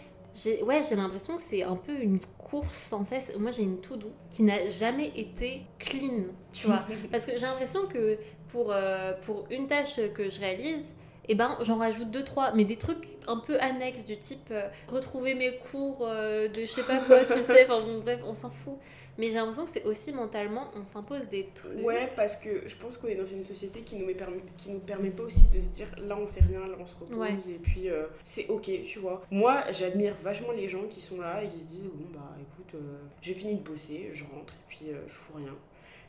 ouais, 0.64 0.82
j'ai 0.88 0.96
l'impression 0.96 1.36
que 1.36 1.42
c'est 1.42 1.64
un 1.64 1.76
peu 1.76 1.98
une 2.00 2.20
course 2.38 2.78
sans 2.78 3.06
cesse. 3.06 3.32
Moi, 3.38 3.52
j'ai 3.52 3.64
une 3.64 3.80
to-do 3.80 4.12
qui 4.32 4.44
n'a 4.44 4.68
jamais 4.68 5.12
été 5.16 5.64
clean, 5.80 6.26
tu 6.52 6.68
vois. 6.68 6.84
Parce 7.12 7.26
que 7.26 7.34
j'ai 7.34 7.46
l'impression 7.46 7.86
que 7.86 8.18
pour, 8.50 8.72
euh, 8.72 9.14
pour 9.26 9.46
une 9.52 9.68
tâche 9.68 10.00
que 10.14 10.30
je 10.30 10.40
réalise, 10.40 10.94
eh 11.28 11.36
ben, 11.36 11.58
j'en 11.62 11.78
rajoute 11.78 12.12
deux, 12.12 12.24
trois, 12.24 12.52
mais 12.54 12.66
des 12.66 12.76
trucs 12.76 13.08
un 13.28 13.38
peu 13.38 13.60
annexes 13.60 14.06
du 14.06 14.18
type 14.18 14.50
euh, 14.52 14.68
retrouver 14.90 15.36
mes 15.36 15.58
cours 15.72 16.00
euh, 16.02 16.48
de 16.50 16.62
je 16.62 16.66
sais 16.66 16.84
pas 16.84 17.00
quoi, 17.00 17.24
tu 17.24 17.34
sais, 17.42 17.64
enfin 17.64 17.82
bon, 17.82 18.00
bref, 18.00 18.20
on 18.26 18.34
s'en 18.34 18.50
fout. 18.50 18.78
Mais 19.18 19.28
j'ai 19.28 19.36
l'impression 19.36 19.64
que 19.64 19.70
c'est 19.70 19.84
aussi 19.86 20.12
mentalement, 20.12 20.72
on 20.76 20.86
s'impose 20.86 21.28
des 21.30 21.48
trucs. 21.54 21.84
Ouais, 21.86 22.12
parce 22.16 22.36
que 22.36 22.68
je 22.68 22.76
pense 22.76 22.98
qu'on 22.98 23.08
est 23.08 23.16
dans 23.16 23.26
une 23.26 23.46
société 23.46 23.82
qui 23.82 23.96
nous, 23.96 24.06
met 24.08 24.16
permis- 24.16 24.42
qui 24.58 24.72
nous 24.72 24.80
permet 24.80 25.12
pas 25.12 25.24
aussi 25.24 25.48
de 25.54 25.60
se 25.60 25.68
dire 25.68 25.88
là 26.00 26.18
on 26.18 26.26
fait 26.26 26.44
rien, 26.44 26.62
là 26.66 26.76
on 26.80 26.86
se 26.86 26.96
repose 26.96 27.16
Ouais. 27.18 27.34
et 27.48 27.60
puis 27.62 27.90
euh, 27.90 28.08
c'est 28.24 28.48
ok, 28.48 28.72
tu 28.88 29.00
vois. 29.00 29.22
Moi 29.30 29.64
j'admire 29.72 30.16
vachement 30.24 30.52
les 30.52 30.68
gens 30.68 30.84
qui 30.90 31.00
sont 31.00 31.22
là 31.22 31.44
et 31.44 31.50
qui 31.50 31.60
se 31.60 31.66
disent 31.68 31.84
bon 31.94 32.06
bah 32.14 32.36
écoute, 32.42 32.74
euh, 32.82 32.98
j'ai 33.22 33.34
fini 33.36 33.56
de 33.56 33.62
bosser, 33.62 34.10
je 34.14 34.24
rentre 34.24 34.54
et 34.54 34.66
puis 34.68 34.86
euh, 34.90 35.02
je 35.08 35.14
fous 35.14 35.34
rien. 35.38 35.56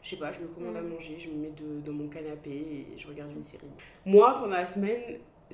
Je 0.03 0.11
sais 0.11 0.17
pas, 0.17 0.33
je 0.33 0.41
me 0.41 0.47
commande 0.49 0.77
à 0.77 0.81
Mm. 0.83 0.89
manger, 0.89 1.17
je 1.19 1.29
me 1.29 1.35
mets 1.43 1.51
de- 1.53 1.81
dans 1.85 1.93
mon 1.93 2.09
canapé 2.09 2.51
et 2.51 2.87
je 2.99 3.07
regarde 3.07 3.33
une 3.37 3.45
série. 3.45 3.65
Moi 4.07 4.35
pendant 4.39 4.55
la 4.57 4.67
semaine, 4.67 5.01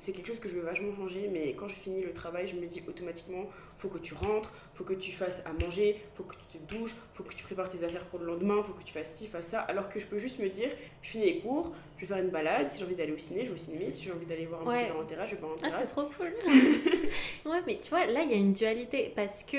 c'est 0.01 0.13
quelque 0.13 0.27
chose 0.29 0.41
que 0.41 0.49
je 0.49 0.55
veux 0.55 0.63
vachement 0.65 0.95
changer, 0.97 1.29
mais 1.33 1.53
quand 1.55 1.69
je 1.69 1.75
finis 1.75 2.03
le 2.03 2.13
travail, 2.13 2.49
je 2.49 2.57
me 2.57 2.67
dis 2.67 2.83
automatiquement 2.89 3.45
faut 3.77 3.89
que 3.89 3.99
tu 3.99 4.15
rentres, 4.15 4.53
faut 4.75 4.85
que 4.85 4.95
tu 4.95 5.13
fasses 5.13 5.43
à 5.45 5.53
manger, 5.53 6.03
faut 6.15 6.23
que 6.25 6.35
tu 6.51 6.59
te 6.59 6.75
douches, 6.75 6.95
faut 7.13 7.23
que 7.23 7.35
tu 7.35 7.45
prépares 7.45 7.69
tes 7.71 7.85
affaires 7.85 8.05
pour 8.07 8.19
le 8.19 8.27
lendemain, 8.27 8.63
faut 8.63 8.73
que 8.73 8.83
tu 8.83 8.93
fasses 8.93 9.17
ci, 9.17 9.27
fasses 9.27 9.49
ça. 9.49 9.61
Alors 9.61 9.89
que 9.89 10.01
je 10.01 10.07
peux 10.07 10.19
juste 10.19 10.39
me 10.39 10.49
dire 10.49 10.71
je 11.03 11.11
finis 11.11 11.27
les 11.27 11.39
cours, 11.41 11.73
je 11.97 12.03
vais 12.03 12.15
faire 12.15 12.25
une 12.25 12.31
balade, 12.31 12.69
si 12.69 12.79
j'ai 12.79 12.85
envie 12.85 12.95
d'aller 12.95 13.13
au 13.13 13.19
ciné, 13.19 13.41
je 13.43 13.49
vais 13.49 13.55
au 13.55 13.57
cinéma, 13.57 13.91
si 13.91 14.05
j'ai 14.05 14.13
envie 14.13 14.27
d'aller 14.27 14.47
voir 14.47 14.63
un 14.63 14.67
Ouais. 14.67 14.85
petit 14.85 14.93
grand 14.93 15.05
terrasse, 15.05 15.31
je 15.31 15.35
vais 15.37 15.41
pas 15.41 15.47
en 15.47 15.51
Ah, 15.51 15.57
c'est 15.65 15.71
terrasse. 15.71 15.93
trop 15.93 16.05
cool. 16.05 16.33
ouais, 17.53 17.61
mais 17.67 17.79
tu 17.81 17.91
vois, 17.91 18.07
là, 18.07 18.23
il 18.23 18.31
y 18.31 18.35
a 18.35 18.39
une 18.39 18.53
dualité 18.53 19.13
parce 19.15 19.45
que, 19.45 19.59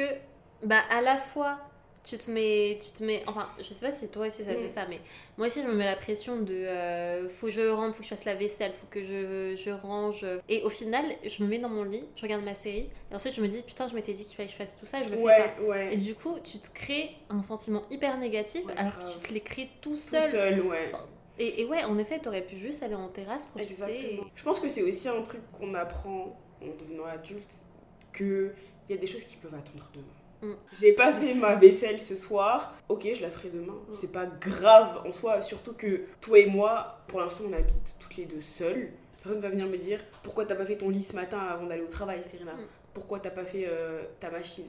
bah, 0.63 0.81
à 0.89 1.01
la 1.01 1.17
fois, 1.17 1.59
tu 2.03 2.17
te 2.17 2.31
mets, 2.31 2.79
tu 2.81 2.91
te 2.97 3.03
mets, 3.03 3.23
enfin, 3.27 3.47
je 3.59 3.63
sais 3.63 3.85
pas 3.85 3.91
si 3.93 4.09
toi 4.09 4.25
aussi 4.27 4.43
ça 4.43 4.53
te 4.55 4.59
Mm. 4.59 4.63
fait 4.63 4.67
ça, 4.69 4.85
mais 4.89 4.99
moi 5.37 5.47
aussi, 5.47 5.61
je 5.61 5.67
me 5.67 5.73
mets 5.75 5.85
la 5.85 5.95
pression 5.95 6.37
de, 6.41 6.51
euh, 6.53 7.29
faut 7.29 7.45
que 7.47 7.51
je 7.51 7.67
rentre, 7.69 7.93
faut 7.95 7.99
que 7.99 8.05
je 8.09 8.09
fasse 8.15 8.25
la 8.25 8.33
vaisselle, 8.35 8.71
faut 8.73 8.87
que 8.89 9.03
je, 9.03 9.55
je 9.55 9.69
range. 9.69 10.25
Et 10.49 10.63
au 10.63 10.69
final, 10.69 11.05
je 11.25 11.43
me 11.43 11.47
mets 11.47 11.59
dans 11.59 11.69
mon 11.69 11.83
lit, 11.83 12.03
je 12.15 12.21
regarde 12.23 12.43
ma 12.43 12.55
série, 12.55 12.89
et 13.11 13.15
ensuite, 13.15 13.33
je 13.35 13.41
me 13.41 13.47
dis, 13.47 13.61
putain, 13.61 13.87
je 13.87 13.93
m'étais 13.93 14.13
dit 14.13 14.23
qu'il 14.23 14.35
fallait 14.35 14.47
que 14.47 14.53
je 14.53 14.57
fasse 14.57 14.79
tout 14.79 14.85
ça, 14.87 15.03
je 15.03 15.09
le 15.09 15.17
fais 15.17 15.23
pas. 15.23 15.61
Ouais, 15.63 15.93
Et 15.93 15.97
du 15.97 16.15
coup, 16.15 16.37
tu 16.43 16.57
te 16.57 16.73
crées 16.73 17.11
un 17.29 17.43
sentiment 17.43 17.83
hyper 17.91 18.17
négatif 18.17 18.65
Ouais, 18.65 18.73
alors 18.77 18.97
que 18.97 19.11
tu 19.13 19.19
te 19.27 19.33
l'es 19.33 19.69
tout 19.81 19.91
Tout 19.91 19.95
seul. 19.95 20.21
seul, 20.23 20.61
ouais. 20.61 20.91
Et, 21.37 21.61
et 21.61 21.65
ouais, 21.65 21.83
en 21.83 21.97
effet, 21.97 22.19
t'aurais 22.19 22.41
pu 22.45 22.55
juste 22.57 22.83
aller 22.83 22.95
en 22.95 23.07
terrasse, 23.09 23.45
profiter. 23.47 23.71
Exactement. 23.73 24.23
Je 24.35 24.43
pense 24.43 24.59
que 24.59 24.69
c'est 24.69 24.81
aussi 24.83 25.07
un 25.07 25.21
truc 25.21 25.41
qu'on 25.53 25.73
apprend 25.75 26.35
en 26.61 26.67
devenant 26.79 27.05
adulte, 27.05 27.53
que 28.11 28.53
il 28.89 28.95
y 28.95 28.97
a 28.97 29.01
des 29.01 29.07
choses 29.07 29.23
qui 29.23 29.35
peuvent 29.37 29.53
attendre 29.55 29.89
demain. 29.93 30.05
Mm. 30.41 30.53
J'ai 30.79 30.93
pas 30.93 31.13
fait 31.13 31.33
ma 31.35 31.55
vaisselle 31.55 32.01
ce 32.01 32.15
soir, 32.15 32.73
ok, 32.89 33.07
je 33.15 33.21
la 33.21 33.29
ferai 33.29 33.49
demain. 33.49 33.73
Mm. 33.73 33.95
C'est 33.99 34.11
pas 34.11 34.25
grave 34.25 35.01
en 35.05 35.11
soi, 35.11 35.41
surtout 35.41 35.73
que 35.73 36.01
toi 36.19 36.39
et 36.39 36.47
moi, 36.47 36.99
pour 37.07 37.19
l'instant, 37.19 37.43
on 37.49 37.53
habite 37.53 37.95
toutes 37.99 38.15
les 38.17 38.25
deux 38.25 38.41
seules. 38.41 38.91
Personne 39.21 39.41
va 39.41 39.49
venir 39.49 39.67
me 39.67 39.77
dire 39.77 39.99
pourquoi 40.23 40.45
t'as 40.45 40.55
pas 40.55 40.65
fait 40.65 40.77
ton 40.77 40.89
lit 40.89 41.03
ce 41.03 41.15
matin 41.15 41.37
avant 41.37 41.67
d'aller 41.67 41.83
au 41.83 41.87
travail, 41.87 42.21
Serena. 42.29 42.53
Mm. 42.53 42.67
Pourquoi 42.93 43.19
t'as 43.19 43.29
pas 43.29 43.45
fait 43.45 43.65
euh, 43.67 44.03
ta 44.19 44.29
machine, 44.31 44.67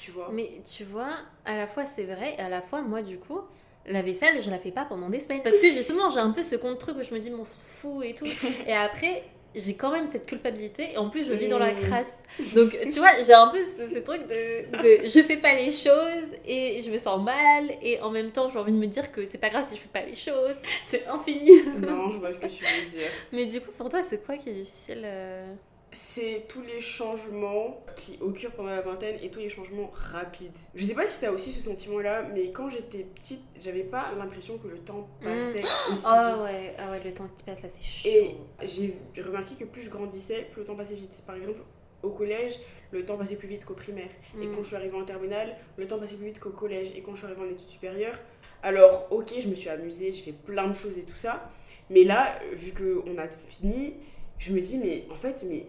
tu 0.00 0.10
vois. 0.10 0.30
Mais 0.32 0.50
tu 0.64 0.84
vois, 0.84 1.12
à 1.44 1.56
la 1.56 1.66
fois 1.66 1.86
c'est 1.86 2.04
vrai, 2.04 2.36
à 2.38 2.48
la 2.48 2.60
fois 2.60 2.82
moi 2.82 3.00
du 3.00 3.18
coup, 3.18 3.40
la 3.86 4.02
vaisselle 4.02 4.42
je 4.42 4.50
la 4.50 4.58
fais 4.58 4.72
pas 4.72 4.84
pendant 4.84 5.08
des 5.08 5.20
semaines. 5.20 5.42
Parce 5.42 5.60
que 5.60 5.70
justement 5.70 6.10
j'ai 6.10 6.18
un 6.18 6.32
peu 6.32 6.42
ce 6.42 6.56
contre 6.56 6.78
truc 6.78 6.96
où 6.98 7.02
je 7.02 7.14
me 7.14 7.20
dis 7.20 7.30
mais 7.30 7.38
on 7.38 7.44
s'en 7.44 7.56
fout 7.58 8.04
et 8.04 8.14
tout. 8.14 8.26
Et 8.66 8.74
après 8.74 9.22
j'ai 9.54 9.74
quand 9.74 9.90
même 9.92 10.06
cette 10.06 10.26
culpabilité 10.26 10.92
et 10.92 10.98
en 10.98 11.10
plus 11.10 11.24
je 11.24 11.32
vis 11.32 11.48
dans 11.48 11.58
la 11.58 11.72
Mmh. 11.72 11.80
crasse. 11.80 12.12
Donc 12.54 12.70
tu 12.90 12.98
vois, 12.98 13.10
j'ai 13.24 13.32
un 13.32 13.48
peu 13.48 13.58
ce, 13.62 13.92
ce 13.94 13.98
truc 14.00 14.22
de, 14.26 15.02
de 15.04 15.08
je 15.14 15.22
fais 15.22 15.36
pas 15.36 15.54
les 15.54 15.70
choses 15.70 16.28
et 16.46 16.80
je 16.84 16.90
me 16.90 16.98
sens 16.98 17.22
mal 17.22 17.70
et 17.82 18.00
en 18.00 18.10
même 18.10 18.30
temps 18.30 18.50
j'ai 18.50 18.58
envie 18.58 18.72
de 18.72 18.78
me 18.78 18.86
dire 18.86 19.12
que 19.12 19.26
c'est 19.26 19.38
pas 19.38 19.50
grave 19.50 19.64
si 19.68 19.76
je 19.76 19.80
fais 19.80 19.88
pas 19.92 20.04
les 20.04 20.14
choses, 20.14 20.56
c'est 20.82 21.06
infini. 21.06 21.50
non, 21.80 22.10
je 22.10 22.18
vois 22.18 22.32
ce 22.32 22.38
que 22.38 22.46
tu 22.46 22.64
veux 22.64 22.90
dire. 22.90 23.08
Mais 23.32 23.46
du 23.46 23.60
coup 23.60 23.70
pour 23.76 23.88
toi 23.88 24.02
c'est 24.02 24.24
quoi 24.24 24.36
qui 24.36 24.50
est 24.50 24.54
difficile 24.54 25.02
euh 25.04 25.54
c'est 25.94 26.44
tous 26.48 26.62
les 26.62 26.80
changements 26.80 27.82
qui 27.96 28.18
occurrent 28.20 28.52
pendant 28.52 28.70
la 28.70 28.80
vingtaine 28.82 29.16
et 29.22 29.30
tous 29.30 29.38
les 29.38 29.48
changements 29.48 29.90
rapides. 29.94 30.50
Je 30.74 30.84
sais 30.84 30.94
pas 30.94 31.06
si 31.08 31.20
t'as 31.20 31.30
aussi 31.30 31.52
ce 31.52 31.60
sentiment-là, 31.62 32.24
mais 32.34 32.50
quand 32.50 32.68
j'étais 32.68 33.04
petite, 33.04 33.40
j'avais 33.60 33.84
pas 33.84 34.12
l'impression 34.18 34.58
que 34.58 34.66
le 34.68 34.78
temps 34.78 35.08
passait 35.22 35.62
aussi 35.90 36.02
Ah 36.04 36.34
vite. 36.36 36.42
ouais, 36.44 36.74
ah 36.78 36.90
ouais, 36.90 37.02
le 37.04 37.14
temps 37.14 37.28
qui 37.36 37.42
passe 37.44 37.62
là 37.62 37.68
c'est 37.68 37.82
chaud. 37.82 38.08
Et 38.08 38.34
j'ai 38.66 38.94
remarqué 39.22 39.54
que 39.54 39.64
plus 39.64 39.82
je 39.82 39.90
grandissais, 39.90 40.48
plus 40.52 40.60
le 40.60 40.66
temps 40.66 40.76
passait 40.76 40.94
vite. 40.96 41.22
Par 41.26 41.36
exemple, 41.36 41.60
au 42.02 42.10
collège, 42.10 42.58
le 42.90 43.04
temps 43.04 43.16
passait 43.16 43.36
plus 43.36 43.48
vite 43.48 43.64
qu'au 43.64 43.74
primaire. 43.74 44.10
Et 44.40 44.46
Mm. 44.46 44.50
quand 44.54 44.62
je 44.62 44.66
suis 44.68 44.76
arrivée 44.76 44.96
en 44.96 45.04
terminale, 45.04 45.56
le 45.76 45.86
temps 45.86 45.98
passait 45.98 46.16
plus 46.16 46.26
vite 46.26 46.40
qu'au 46.40 46.50
collège. 46.50 46.92
Et 46.96 47.02
quand 47.02 47.12
je 47.12 47.18
suis 47.18 47.26
arrivée 47.26 47.42
en 47.42 47.46
études 47.46 47.60
supérieures, 47.68 48.18
alors 48.62 49.06
ok, 49.10 49.32
je 49.40 49.48
me 49.48 49.54
suis 49.54 49.70
amusée, 49.70 50.10
j'ai 50.12 50.22
fait 50.22 50.32
plein 50.32 50.66
de 50.68 50.74
choses 50.74 50.98
et 50.98 51.02
tout 51.04 51.14
ça. 51.14 51.50
Mais 51.90 52.04
là, 52.04 52.38
vu 52.52 52.72
qu'on 52.74 53.16
a 53.18 53.28
fini, 53.46 53.94
je 54.38 54.52
me 54.52 54.60
dis, 54.60 54.78
mais 54.78 55.04
en 55.10 55.14
fait, 55.14 55.44
mais 55.48 55.66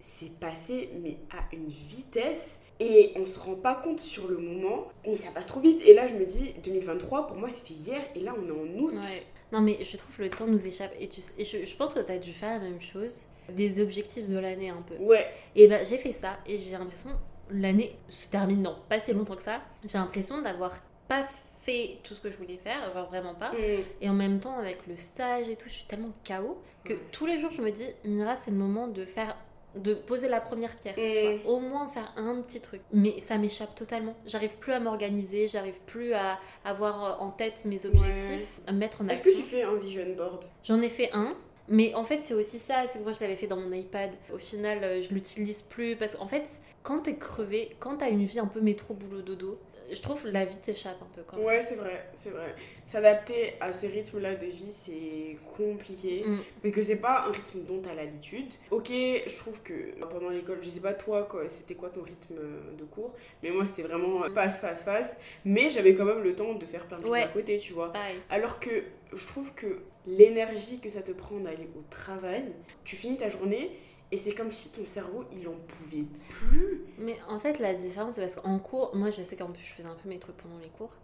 c'est 0.00 0.38
passé 0.38 0.90
mais 1.02 1.18
à 1.30 1.44
une 1.54 1.68
vitesse 1.68 2.58
et 2.80 3.12
on 3.16 3.24
se 3.24 3.38
rend 3.38 3.54
pas 3.54 3.74
compte 3.74 4.00
sur 4.00 4.28
le 4.28 4.36
moment, 4.38 4.88
mais 5.06 5.14
ça 5.14 5.30
passe 5.30 5.46
trop 5.46 5.60
vite. 5.60 5.80
Et 5.86 5.94
là, 5.94 6.06
je 6.06 6.14
me 6.14 6.26
dis, 6.26 6.52
2023, 6.62 7.26
pour 7.26 7.36
moi, 7.38 7.48
c'était 7.50 7.72
hier, 7.72 8.02
et 8.14 8.20
là, 8.20 8.34
on 8.38 8.46
est 8.46 8.50
en 8.50 8.78
août. 8.80 8.92
Ouais. 8.94 9.22
Non, 9.50 9.62
mais 9.62 9.78
je 9.82 9.96
trouve 9.96 10.14
le 10.20 10.28
temps 10.28 10.46
nous 10.46 10.66
échappe. 10.66 10.92
Et, 11.00 11.08
tu, 11.08 11.22
et 11.38 11.44
je, 11.46 11.64
je 11.64 11.76
pense 11.76 11.94
que 11.94 12.00
tu 12.00 12.12
as 12.12 12.18
dû 12.18 12.32
faire 12.32 12.50
la 12.50 12.58
même 12.58 12.80
chose. 12.80 13.22
Des 13.48 13.80
objectifs 13.80 14.28
de 14.28 14.38
l'année 14.38 14.68
un 14.70 14.82
peu. 14.82 14.96
Ouais, 14.96 15.26
Et 15.54 15.68
ben 15.68 15.82
j'ai 15.86 15.96
fait 15.98 16.12
ça. 16.12 16.36
Et 16.46 16.58
j'ai 16.58 16.72
l'impression, 16.72 17.10
l'année 17.48 17.96
se 18.08 18.28
termine 18.28 18.62
dans 18.62 18.74
pas 18.88 18.98
si 18.98 19.12
longtemps 19.14 19.36
que 19.36 19.42
ça. 19.42 19.62
J'ai 19.84 19.96
l'impression 19.98 20.42
d'avoir 20.42 20.74
pas 21.08 21.22
fait 21.62 21.98
tout 22.02 22.14
ce 22.14 22.20
que 22.20 22.30
je 22.30 22.36
voulais 22.36 22.58
faire, 22.62 22.92
vraiment 23.08 23.34
pas. 23.34 23.52
Mm. 23.52 23.56
Et 24.02 24.08
en 24.10 24.14
même 24.14 24.38
temps, 24.40 24.58
avec 24.58 24.86
le 24.86 24.96
stage 24.96 25.48
et 25.48 25.56
tout, 25.56 25.68
je 25.68 25.74
suis 25.74 25.86
tellement 25.86 26.12
KO 26.26 26.58
que 26.84 26.92
Ouais. 26.92 27.00
tous 27.12 27.24
les 27.26 27.40
jours, 27.40 27.52
je 27.52 27.62
me 27.62 27.70
dis, 27.70 27.86
Mira, 28.04 28.36
c'est 28.36 28.50
le 28.50 28.56
moment 28.58 28.88
de 28.88 29.04
faire. 29.06 29.36
De 29.76 29.94
poser 29.94 30.28
la 30.28 30.40
première 30.40 30.76
pierre. 30.76 30.94
tu 30.94 31.00
Mm. 31.00 31.42
vois. 31.42 31.52
Au 31.54 31.60
moins 31.60 31.86
faire 31.88 32.12
un 32.16 32.40
petit 32.42 32.60
truc. 32.60 32.80
Mais 32.92 33.18
ça 33.20 33.38
m'échappe 33.38 33.74
totalement. 33.74 34.14
J'arrive 34.26 34.56
plus 34.58 34.72
à 34.72 34.80
m'organiser, 34.80 35.48
j'arrive 35.48 35.80
plus 35.86 36.12
à 36.14 36.38
avoir 36.64 37.22
en 37.22 37.30
tête 37.30 37.64
mes 37.64 37.84
objectifs, 37.86 38.60
à 38.66 38.72
me 38.72 38.78
mettre 38.78 39.02
en 39.02 39.08
Est-ce 39.08 39.18
action. 39.20 39.32
que 39.32 39.36
tu 39.38 39.42
fais 39.42 39.62
un 39.62 39.74
vision 39.76 40.04
board? 40.16 40.44
J'en 40.64 40.80
ai 40.82 40.88
fait 40.88 41.10
un, 41.12 41.34
Mais 41.68 41.92
en 41.94 42.04
fait, 42.04 42.20
c'est 42.22 42.34
aussi 42.34 42.58
ça, 42.60 42.84
c'est 42.86 43.00
que 43.00 43.02
moi 43.04 43.12
je 43.12 43.18
l'avais 43.20 43.34
fait 43.34 43.48
dans 43.48 43.56
mon 43.56 43.72
iPad. 43.72 44.10
Au 44.32 44.38
final, 44.38 44.78
euh, 44.84 45.02
je 45.02 45.12
l'utilise 45.12 45.62
plus 45.62 45.96
parce 45.96 46.14
qu'en 46.14 46.28
fait, 46.28 46.44
quand 46.84 47.00
t'es 47.00 47.16
crevé, 47.16 47.74
quand 47.80 47.96
t'as 47.96 48.08
une 48.08 48.24
vie 48.24 48.38
un 48.38 48.46
peu 48.46 48.60
métro 48.60 48.94
boulot 48.94 49.20
dodo, 49.22 49.58
je 49.92 50.00
trouve 50.02 50.26
la 50.28 50.44
vie 50.44 50.56
t'échappe 50.58 50.96
un 51.02 51.06
peu 51.14 51.22
quand 51.26 51.36
même. 51.36 51.46
Ouais, 51.46 51.62
c'est 51.62 51.76
vrai, 51.76 52.08
c'est 52.14 52.30
vrai. 52.30 52.54
S'adapter 52.86 53.54
à 53.60 53.72
ce 53.72 53.86
rythme-là 53.86 54.34
de 54.36 54.46
vie, 54.46 54.70
c'est 54.70 55.36
compliqué. 55.56 56.22
Mm. 56.24 56.38
Mais 56.62 56.70
que 56.70 56.82
c'est 56.82 56.96
pas 56.96 57.26
un 57.26 57.32
rythme 57.32 57.60
dont 57.66 57.80
t'as 57.82 57.94
l'habitude. 57.94 58.48
Ok, 58.70 58.88
je 58.90 59.36
trouve 59.38 59.62
que 59.62 59.74
pendant 60.10 60.30
l'école, 60.30 60.58
je 60.62 60.68
sais 60.68 60.80
pas 60.80 60.94
toi, 60.94 61.26
c'était 61.48 61.74
quoi 61.74 61.90
ton 61.90 62.02
rythme 62.02 62.36
de 62.78 62.84
cours, 62.84 63.14
mais 63.42 63.50
moi 63.50 63.66
c'était 63.66 63.82
vraiment 63.82 64.22
fast, 64.34 64.60
fast, 64.60 64.84
fast. 64.84 65.16
Mais 65.44 65.70
j'avais 65.70 65.94
quand 65.94 66.04
même 66.04 66.22
le 66.22 66.34
temps 66.34 66.54
de 66.54 66.64
faire 66.64 66.86
plein 66.86 66.98
de 66.98 67.02
choses 67.02 67.10
Ouais. 67.10 67.22
à 67.22 67.28
côté, 67.28 67.58
tu 67.58 67.72
vois. 67.72 67.92
Pareil. 67.92 68.16
Alors 68.30 68.60
que 68.60 68.82
je 69.12 69.26
trouve 69.26 69.54
que 69.54 69.82
l'énergie 70.06 70.78
que 70.80 70.90
ça 70.90 71.02
te 71.02 71.12
prend 71.12 71.36
d'aller 71.38 71.68
au 71.76 71.82
travail, 71.90 72.44
tu 72.84 72.96
finis 72.96 73.16
ta 73.16 73.28
journée 73.28 73.70
et 74.12 74.16
c'est 74.18 74.34
comme 74.34 74.52
si 74.52 74.70
ton 74.70 74.84
cerveau 74.84 75.24
il 75.32 75.46
en 75.48 75.54
pouvait 75.54 76.06
plus. 76.28 76.82
Mais 76.98 77.16
en 77.28 77.38
fait, 77.38 77.58
la 77.58 77.74
différence, 77.74 78.14
c'est 78.14 78.20
parce 78.20 78.36
qu'en 78.36 78.58
cours, 78.58 78.94
moi 78.94 79.10
je 79.10 79.22
sais 79.22 79.36
qu'en 79.36 79.50
plus 79.50 79.62
je 79.64 79.72
faisais 79.72 79.88
un 79.88 79.94
peu 79.94 80.08
mes 80.08 80.18
trucs 80.18 80.36
pendant 80.36 80.58
les 80.58 80.68
cours, 80.68 80.94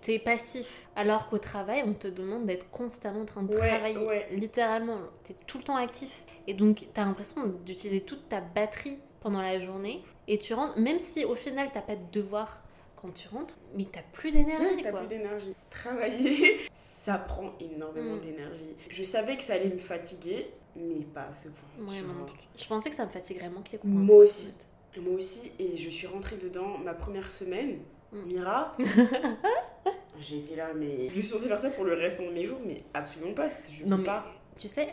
t'es 0.00 0.18
passif. 0.18 0.88
Alors 0.96 1.28
qu'au 1.28 1.38
travail, 1.38 1.82
on 1.86 1.92
te 1.92 2.06
demande 2.08 2.46
d'être 2.46 2.70
constamment 2.70 3.22
en 3.22 3.24
train 3.24 3.42
de 3.42 3.52
Ouais, 3.54 3.68
travailler. 3.68 4.06
ouais. 4.06 4.28
Littéralement, 4.32 4.98
t'es 5.24 5.34
tout 5.46 5.58
le 5.58 5.64
temps 5.64 5.76
actif. 5.76 6.24
Et 6.46 6.54
donc, 6.54 6.86
t'as 6.94 7.04
l'impression 7.04 7.46
d'utiliser 7.64 8.00
toute 8.00 8.28
ta 8.28 8.40
batterie 8.40 8.98
pendant 9.20 9.40
la 9.42 9.60
journée. 9.60 10.02
Et 10.28 10.38
tu 10.38 10.54
rentres, 10.54 10.78
même 10.78 10.98
si 10.98 11.24
au 11.24 11.34
final 11.34 11.68
t'as 11.74 11.82
pas 11.82 11.96
de 11.96 12.04
devoir 12.12 12.62
quand 12.96 13.10
tu 13.12 13.26
rentres, 13.28 13.58
mais 13.76 13.84
t'as 13.90 14.02
plus 14.12 14.30
d'énergie 14.30 14.76
Ouais, 14.76 14.82
T'as 14.84 14.92
plus 14.92 15.08
d'énergie. 15.08 15.52
Travailler, 15.70 16.60
ça 16.72 17.18
prend 17.18 17.52
énormément 17.60 18.14
Mm. 18.16 18.20
d'énergie. 18.20 18.76
Je 18.88 19.02
savais 19.02 19.36
que 19.36 19.42
ça 19.42 19.54
allait 19.54 19.68
me 19.70 19.78
fatiguer, 19.78 20.46
mais 20.76 21.04
pas 21.14 21.28
à 21.30 21.34
ce 21.34 21.48
point. 21.48 21.86
Ouais, 21.86 22.00
non. 22.02 22.26
Je 22.56 22.66
pensais 22.66 22.90
que 22.90 22.96
ça 22.96 23.06
me 23.06 23.10
fatiguerait 23.10 23.50
moins 23.50 23.62
que 23.62 23.72
les 23.72 23.78
cours. 23.78 23.90
Moi 23.90 24.16
hein, 24.16 24.24
aussi. 24.24 24.54
Moi 25.00 25.14
aussi, 25.14 25.52
et 25.58 25.76
je 25.76 25.88
suis 25.88 26.06
rentrée 26.06 26.36
dedans 26.36 26.78
ma 26.78 26.94
première 26.94 27.30
semaine. 27.30 27.78
Mm. 28.12 28.22
Mira, 28.26 28.72
j'étais 30.20 30.56
là, 30.56 30.68
mais 30.74 31.08
je 31.08 31.14
suis 31.14 31.22
censée 31.22 31.48
faire 31.48 31.58
ça 31.60 31.70
pour 31.70 31.84
le 31.84 31.94
restant 31.94 32.24
de 32.26 32.30
mes 32.32 32.44
jours, 32.44 32.60
mais 32.66 32.82
absolument 32.94 33.32
pas. 33.32 33.48
Je 33.70 33.84
Non 33.86 33.96
peux 33.96 34.02
mais 34.02 34.06
pas. 34.06 34.26
tu 34.58 34.68
sais, 34.68 34.88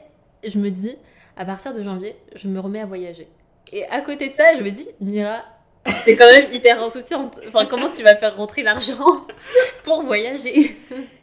je 0.45 0.57
me 0.57 0.69
dis, 0.69 0.95
à 1.35 1.45
partir 1.45 1.73
de 1.73 1.83
janvier, 1.83 2.15
je 2.35 2.47
me 2.47 2.59
remets 2.59 2.79
à 2.81 2.85
voyager. 2.85 3.27
Et 3.73 3.85
à 3.85 4.01
côté 4.01 4.29
de 4.29 4.33
ça, 4.33 4.57
je 4.57 4.63
me 4.63 4.69
dis, 4.71 4.87
Mira, 5.01 5.43
c'est 6.03 6.15
quand 6.15 6.31
même 6.31 6.51
hyper 6.53 6.81
insouciante. 6.81 7.39
Enfin, 7.47 7.65
comment 7.65 7.89
tu 7.89 8.03
vas 8.03 8.15
faire 8.15 8.35
rentrer 8.37 8.63
l'argent 8.63 9.27
pour 9.83 10.01
voyager? 10.03 10.75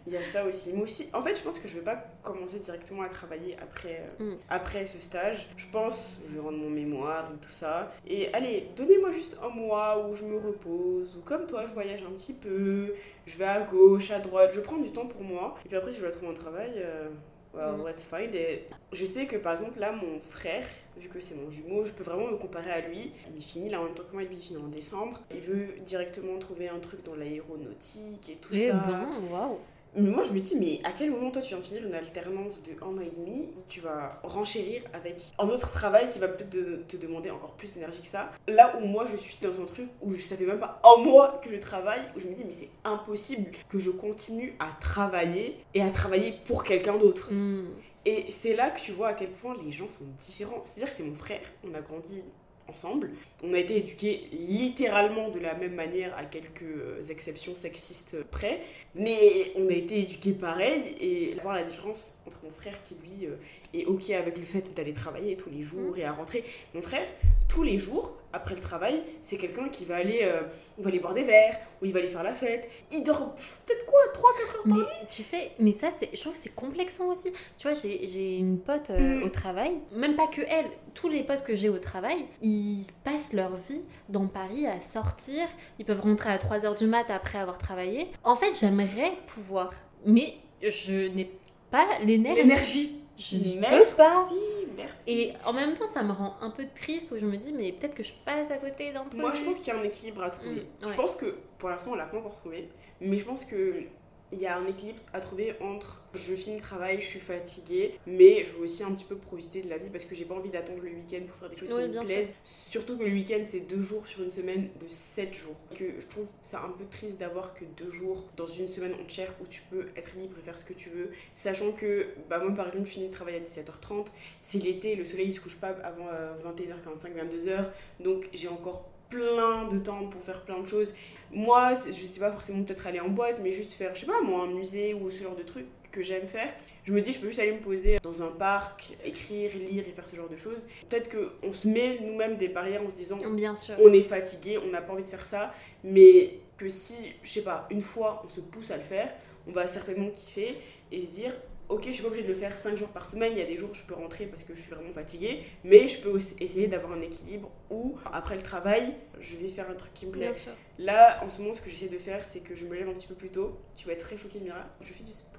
Il 0.06 0.12
y 0.12 0.16
a 0.16 0.22
ça 0.22 0.44
aussi. 0.46 0.72
Moi 0.72 0.84
aussi, 0.84 1.08
en 1.12 1.20
fait, 1.20 1.34
je 1.34 1.42
pense 1.42 1.58
que 1.58 1.66
je 1.66 1.78
vais 1.78 1.84
pas 1.84 1.96
commencer 2.22 2.60
directement 2.60 3.02
à 3.02 3.08
travailler 3.08 3.56
après, 3.60 4.04
euh, 4.20 4.34
Mm. 4.34 4.38
après 4.48 4.86
ce 4.86 4.98
stage. 5.00 5.48
Je 5.56 5.66
pense, 5.72 6.18
je 6.28 6.34
vais 6.34 6.40
rendre 6.40 6.58
mon 6.58 6.70
mémoire 6.70 7.28
et 7.34 7.38
tout 7.44 7.50
ça. 7.50 7.92
Et 8.06 8.32
allez, 8.32 8.68
donnez-moi 8.76 9.10
juste 9.12 9.36
un 9.44 9.48
mois 9.48 10.06
où 10.06 10.14
je 10.14 10.22
me 10.24 10.38
repose, 10.38 11.16
ou 11.16 11.22
comme 11.22 11.46
toi, 11.46 11.64
je 11.66 11.72
voyage 11.72 12.02
un 12.02 12.12
petit 12.12 12.34
peu, 12.34 12.94
je 13.26 13.36
vais 13.36 13.44
à 13.46 13.62
gauche, 13.62 14.10
à 14.12 14.20
droite, 14.20 14.50
je 14.54 14.60
prends 14.60 14.78
du 14.78 14.92
temps 14.92 15.06
pour 15.06 15.22
moi. 15.22 15.56
Et 15.64 15.68
puis 15.68 15.76
après, 15.76 15.90
si 15.92 15.98
je 15.98 16.02
dois 16.04 16.12
trouver 16.12 16.30
un 16.30 16.34
travail, 16.34 16.72
euh, 16.76 17.08
well, 17.52 17.74
Mm. 17.80 17.86
let's 17.88 18.04
find 18.04 18.32
it. 18.34 18.70
Je 18.92 19.04
sais 19.04 19.26
que 19.26 19.36
par 19.36 19.52
exemple, 19.54 19.80
là, 19.80 19.90
mon 19.90 20.20
frère, 20.20 20.66
vu 20.96 21.08
que 21.08 21.18
c'est 21.20 21.34
mon 21.34 21.50
jumeau, 21.50 21.84
je 21.84 21.90
peux 21.92 22.04
vraiment 22.04 22.28
me 22.30 22.36
comparer 22.36 22.70
à 22.70 22.80
lui. 22.86 23.12
Il 23.34 23.42
finit 23.42 23.70
là 23.70 23.80
en 23.80 23.84
même 23.84 23.94
temps 23.94 24.04
que 24.08 24.12
moi, 24.12 24.22
lui, 24.22 24.36
il 24.36 24.40
finit 24.42 24.62
en 24.62 24.68
décembre. 24.68 25.20
Il 25.34 25.40
veut 25.40 25.74
directement 25.84 26.38
trouver 26.38 26.68
un 26.68 26.78
truc 26.78 27.02
dans 27.04 27.16
l'aéronautique 27.16 28.28
et 28.30 28.36
tout 28.36 28.50
Eh 28.52 28.68
ça. 28.68 28.74
ben, 28.86 29.08
waouh 29.32 29.58
Mais 29.96 30.10
moi, 30.10 30.24
je 30.24 30.32
me 30.32 30.40
dis, 30.40 30.56
mais 30.60 30.78
à 30.86 30.92
quel 30.92 31.10
moment 31.10 31.30
toi 31.30 31.40
tu 31.40 31.48
viens 31.48 31.58
de 31.58 31.64
finir 31.64 31.86
une 31.86 31.94
alternance 31.94 32.62
de 32.62 32.72
un 32.82 32.98
an 32.98 33.00
et 33.00 33.10
demi 33.16 33.48
Tu 33.68 33.80
vas 33.80 34.20
renchérir 34.22 34.82
avec 34.92 35.22
un 35.38 35.48
autre 35.48 35.70
travail 35.72 36.10
qui 36.10 36.18
va 36.18 36.28
peut-être 36.28 36.50
te, 36.50 36.76
te 36.82 36.96
demander 36.96 37.30
encore 37.30 37.54
plus 37.54 37.72
d'énergie 37.72 38.00
que 38.00 38.06
ça? 38.06 38.30
Là 38.46 38.76
où 38.78 38.86
moi, 38.86 39.06
je 39.10 39.16
suis 39.16 39.38
dans 39.40 39.60
un 39.60 39.64
truc 39.64 39.88
où 40.02 40.14
je 40.14 40.20
savais 40.20 40.44
même 40.44 40.60
pas 40.60 40.80
un 40.84 41.02
mois 41.02 41.40
que 41.42 41.50
je 41.50 41.56
travaille, 41.56 42.00
où 42.14 42.20
je 42.20 42.26
me 42.26 42.34
dis, 42.34 42.44
mais 42.44 42.52
c'est 42.52 42.70
impossible 42.84 43.50
que 43.68 43.78
je 43.78 43.90
continue 43.90 44.54
à 44.58 44.68
travailler 44.80 45.56
et 45.74 45.82
à 45.82 45.90
travailler 45.90 46.34
pour 46.44 46.62
quelqu'un 46.62 46.98
d'autre. 46.98 47.32
Hmm. 47.32 47.70
Et 48.04 48.26
c'est 48.30 48.54
là 48.54 48.70
que 48.70 48.80
tu 48.80 48.92
vois 48.92 49.08
à 49.08 49.14
quel 49.14 49.30
point 49.30 49.56
les 49.64 49.72
gens 49.72 49.88
sont 49.88 50.04
différents. 50.18 50.60
C'est-à-dire 50.62 50.88
que 50.88 50.96
c'est 50.96 51.02
mon 51.02 51.14
frère, 51.14 51.40
on 51.64 51.74
a 51.74 51.80
grandi 51.80 52.22
ensemble, 52.68 53.10
on 53.42 53.52
a 53.54 53.58
été 53.58 53.78
éduqués 53.78 54.28
littéralement 54.32 55.30
de 55.30 55.38
la 55.38 55.54
même 55.54 55.74
manière 55.74 56.16
à 56.16 56.24
quelques 56.24 56.62
euh, 56.62 57.04
exceptions 57.08 57.54
sexistes 57.54 58.22
près, 58.30 58.62
mais 58.94 59.52
on 59.56 59.68
a 59.68 59.72
été 59.72 60.00
éduqués 60.00 60.32
pareil 60.32 60.94
et 61.00 61.34
voir 61.42 61.54
la 61.54 61.62
différence 61.62 62.14
entre 62.26 62.38
mon 62.44 62.50
frère 62.50 62.82
qui 62.84 62.94
lui 62.94 63.28
est 63.74 63.84
ok 63.86 64.10
avec 64.10 64.38
le 64.38 64.44
fait 64.44 64.74
d'aller 64.74 64.94
travailler 64.94 65.36
tous 65.36 65.50
les 65.50 65.62
jours 65.62 65.96
et 65.96 66.04
à 66.04 66.12
rentrer. 66.12 66.44
Mon 66.74 66.82
frère, 66.82 67.06
tous 67.48 67.62
les 67.62 67.78
jours, 67.78 68.12
après 68.32 68.54
le 68.54 68.60
travail, 68.60 69.02
c'est 69.22 69.38
quelqu'un 69.38 69.68
qui 69.68 69.84
va 69.84 69.96
aller, 69.96 70.20
euh, 70.22 70.42
va 70.78 70.88
aller 70.88 70.98
boire 70.98 71.14
des 71.14 71.22
verres, 71.22 71.58
ou 71.80 71.86
il 71.86 71.92
va 71.92 72.00
aller 72.00 72.08
faire 72.08 72.22
la 72.22 72.34
fête. 72.34 72.68
Il 72.92 73.02
dort 73.02 73.34
peut-être 73.34 73.86
quoi, 73.86 74.00
3-4 74.12 74.56
heures 74.56 74.62
par 74.64 74.76
Mais 74.76 75.06
tu 75.08 75.22
sais, 75.22 75.52
mais 75.58 75.72
ça, 75.72 75.88
je 76.12 76.20
trouve 76.20 76.32
que 76.34 76.38
c'est 76.38 76.54
complexant 76.54 77.06
aussi. 77.10 77.32
Tu 77.58 77.68
vois, 77.68 77.74
j'ai, 77.74 78.36
une 78.36 78.58
pote 78.58 78.90
euh, 78.90 79.06
Mm. 79.06 79.22
au 79.22 79.28
travail, 79.28 79.72
même 79.92 80.16
pas 80.16 80.26
que 80.26 80.40
elle, 80.40 80.66
tous 80.94 81.08
les 81.08 81.22
potes 81.22 81.44
que 81.44 81.54
j'ai 81.54 81.68
au 81.68 81.78
travail, 81.78 82.26
ils 82.42 82.84
passent 83.04 83.32
leur 83.32 83.56
vie 83.56 83.82
dans 84.08 84.26
Paris 84.26 84.66
à 84.66 84.80
sortir. 84.80 85.46
Ils 85.78 85.84
peuvent 85.84 86.00
rentrer 86.00 86.30
à 86.30 86.38
3h 86.38 86.76
du 86.78 86.86
mat 86.86 87.06
après 87.10 87.38
avoir 87.38 87.58
travaillé. 87.58 88.08
En 88.24 88.36
fait, 88.36 88.52
j'aimerais 88.58 89.12
pouvoir, 89.26 89.72
mais 90.04 90.34
je 90.62 91.08
n'ai 91.08 91.30
pas 91.70 91.86
l'énergie. 92.00 92.42
L'énergie. 92.42 93.00
Je 93.18 93.36
ne 93.36 93.60
peux 93.62 93.96
pas. 93.96 94.28
merci. 94.76 95.02
Et 95.06 95.32
en 95.44 95.52
même 95.52 95.74
temps, 95.74 95.86
ça 95.86 96.02
me 96.02 96.12
rend 96.12 96.36
un 96.40 96.50
peu 96.50 96.64
triste 96.74 97.12
où 97.12 97.18
je 97.18 97.24
me 97.26 97.36
dis, 97.36 97.52
mais 97.52 97.72
peut-être 97.72 97.94
que 97.94 98.02
je 98.04 98.12
passe 98.24 98.50
à 98.50 98.58
côté 98.58 98.92
d'un 98.92 99.04
truc. 99.04 99.20
Moi, 99.20 99.32
je 99.34 99.42
pense 99.42 99.58
qu'il 99.60 99.72
y 99.72 99.76
a 99.76 99.80
un 99.80 99.84
équilibre 99.84 100.22
à 100.22 100.30
trouver. 100.30 100.66
Mm, 100.82 100.88
Je 100.88 100.94
pense 100.94 101.16
que 101.16 101.38
pour 101.58 101.68
l'instant, 101.70 101.92
on 101.92 101.94
l'a 101.94 102.04
pas 102.06 102.18
encore 102.18 102.34
trouvé. 102.34 102.68
Mais 103.00 103.18
je 103.18 103.24
pense 103.24 103.44
que 103.44 103.82
il 104.32 104.38
y 104.38 104.46
a 104.46 104.56
un 104.56 104.66
équilibre 104.66 105.00
à 105.12 105.20
trouver 105.20 105.54
entre 105.60 106.02
je 106.14 106.34
finis 106.34 106.56
le 106.56 106.62
travail, 106.62 107.00
je 107.00 107.06
suis 107.06 107.20
fatiguée, 107.20 107.98
mais 108.06 108.44
je 108.44 108.52
veux 108.56 108.64
aussi 108.64 108.82
un 108.82 108.92
petit 108.92 109.04
peu 109.04 109.16
profiter 109.16 109.62
de 109.62 109.68
la 109.68 109.78
vie 109.78 109.88
parce 109.90 110.04
que 110.04 110.14
j'ai 110.14 110.24
pas 110.24 110.34
envie 110.34 110.50
d'attendre 110.50 110.80
le 110.82 110.90
week-end 110.90 111.20
pour 111.26 111.36
faire 111.36 111.50
des 111.50 111.56
choses 111.56 111.70
Oui, 111.72 111.90
qui 111.90 111.98
me 111.98 112.04
plaisent. 112.04 112.32
Surtout 112.44 112.96
que 112.96 113.04
le 113.04 113.12
week-end, 113.12 113.42
c'est 113.44 113.60
deux 113.60 113.82
jours 113.82 114.06
sur 114.06 114.22
une 114.22 114.30
semaine 114.30 114.70
de 114.80 114.88
sept 114.88 115.34
jours. 115.34 115.56
Que 115.74 116.00
je 116.00 116.06
trouve 116.06 116.28
ça 116.42 116.62
un 116.62 116.70
peu 116.70 116.84
triste 116.86 117.18
d'avoir 117.20 117.54
que 117.54 117.64
deux 117.76 117.90
jours 117.90 118.24
dans 118.36 118.46
une 118.46 118.68
semaine 118.68 118.94
entière 118.94 119.32
où 119.40 119.46
tu 119.46 119.62
peux 119.70 119.88
être 119.96 120.16
libre 120.16 120.36
et 120.38 120.42
faire 120.42 120.56
ce 120.56 120.64
que 120.64 120.72
tu 120.72 120.88
veux. 120.88 121.10
Sachant 121.34 121.72
que, 121.72 122.08
bah, 122.28 122.38
moi 122.38 122.52
par 122.54 122.66
exemple, 122.66 122.86
je 122.86 122.92
finis 122.92 123.08
le 123.08 123.12
travail 123.12 123.36
à 123.36 123.40
17h30. 123.40 124.06
C'est 124.40 124.62
l'été, 124.62 124.96
le 124.96 125.04
soleil 125.04 125.28
il 125.28 125.34
se 125.34 125.40
couche 125.40 125.56
pas 125.56 125.76
avant 125.82 126.08
euh, 126.12 126.34
21h45, 126.44 127.12
22h. 127.14 127.66
Donc 128.00 128.28
j'ai 128.32 128.48
encore 128.48 128.88
plein 129.08 129.68
de 129.68 129.78
temps 129.78 130.06
pour 130.06 130.22
faire 130.22 130.42
plein 130.44 130.60
de 130.60 130.66
choses. 130.66 130.92
Moi, 131.32 131.72
je 131.86 131.92
sais 131.92 132.20
pas 132.20 132.30
forcément 132.32 132.62
peut-être 132.62 132.86
aller 132.86 133.00
en 133.00 133.08
boîte, 133.08 133.40
mais 133.42 133.52
juste 133.52 133.72
faire, 133.72 133.94
je 133.94 134.00
sais 134.00 134.06
pas, 134.06 134.20
moi, 134.22 134.42
un 134.42 134.52
musée 134.52 134.94
ou 134.94 135.10
ce 135.10 135.24
genre 135.24 135.36
de 135.36 135.42
truc 135.42 135.66
que 135.90 136.02
j'aime 136.02 136.26
faire. 136.26 136.52
Je 136.84 136.92
me 136.92 137.00
dis, 137.00 137.12
je 137.12 137.20
peux 137.20 137.26
juste 137.26 137.40
aller 137.40 137.52
me 137.52 137.60
poser 137.60 137.98
dans 138.00 138.22
un 138.22 138.28
parc, 138.28 138.96
écrire, 139.04 139.50
lire 139.56 139.84
et 139.88 139.90
faire 139.90 140.06
ce 140.06 140.14
genre 140.14 140.28
de 140.28 140.36
choses. 140.36 140.60
Peut-être 140.88 141.10
qu'on 141.10 141.52
se 141.52 141.66
met 141.66 141.98
nous-mêmes 142.00 142.36
des 142.36 142.48
barrières 142.48 142.82
en 142.82 142.88
se 142.88 142.94
disant, 142.94 143.18
Bien 143.30 143.56
sûr. 143.56 143.74
on 143.80 143.92
est 143.92 144.04
fatigué, 144.04 144.58
on 144.58 144.68
n'a 144.68 144.80
pas 144.82 144.92
envie 144.92 145.02
de 145.02 145.08
faire 145.08 145.26
ça, 145.26 145.52
mais 145.82 146.38
que 146.56 146.68
si, 146.68 146.94
je 147.24 147.28
sais 147.30 147.42
pas, 147.42 147.66
une 147.70 147.82
fois 147.82 148.22
on 148.24 148.28
se 148.28 148.40
pousse 148.40 148.70
à 148.70 148.76
le 148.76 148.82
faire, 148.84 149.12
on 149.48 149.52
va 149.52 149.66
certainement 149.66 150.10
kiffer 150.10 150.56
et 150.92 151.00
se 151.02 151.10
dire 151.10 151.32
ok, 151.68 151.84
je 151.86 151.92
suis 151.92 152.02
pas 152.02 152.08
obligée 152.08 152.24
de 152.24 152.32
le 152.32 152.38
faire 152.38 152.54
5 152.54 152.76
jours 152.76 152.88
par 152.88 153.06
semaine, 153.06 153.32
il 153.32 153.38
y 153.38 153.42
a 153.42 153.46
des 153.46 153.56
jours 153.56 153.70
où 153.70 153.74
je 153.74 153.82
peux 153.82 153.94
rentrer 153.94 154.26
parce 154.26 154.42
que 154.42 154.54
je 154.54 154.60
suis 154.60 154.70
vraiment 154.70 154.92
fatiguée, 154.92 155.44
mais 155.64 155.88
je 155.88 156.00
peux 156.00 156.10
aussi 156.10 156.34
essayer 156.40 156.68
d'avoir 156.68 156.92
un 156.92 157.00
équilibre 157.00 157.50
où 157.70 157.96
après 158.12 158.36
le 158.36 158.42
travail, 158.42 158.94
je 159.18 159.36
vais 159.36 159.48
faire 159.48 159.68
un 159.70 159.74
truc 159.74 159.92
qui 159.94 160.06
me 160.06 160.12
plaît. 160.12 160.22
Bien 160.22 160.32
sûr. 160.32 160.52
Là, 160.78 161.22
en 161.24 161.28
ce 161.28 161.40
moment, 161.40 161.52
ce 161.52 161.60
que 161.60 161.70
j'essaie 161.70 161.88
de 161.88 161.98
faire, 161.98 162.24
c'est 162.24 162.40
que 162.40 162.54
je 162.54 162.64
me 162.64 162.74
lève 162.74 162.88
un 162.88 162.94
petit 162.94 163.06
peu 163.06 163.14
plus 163.14 163.30
tôt. 163.30 163.58
Tu 163.76 163.86
vas 163.86 163.94
être 163.94 164.04
très 164.04 164.16
choquée, 164.16 164.40
Mira. 164.40 164.64
Je 164.80 164.92
fais 164.92 165.04
du 165.04 165.12
sport. 165.12 165.35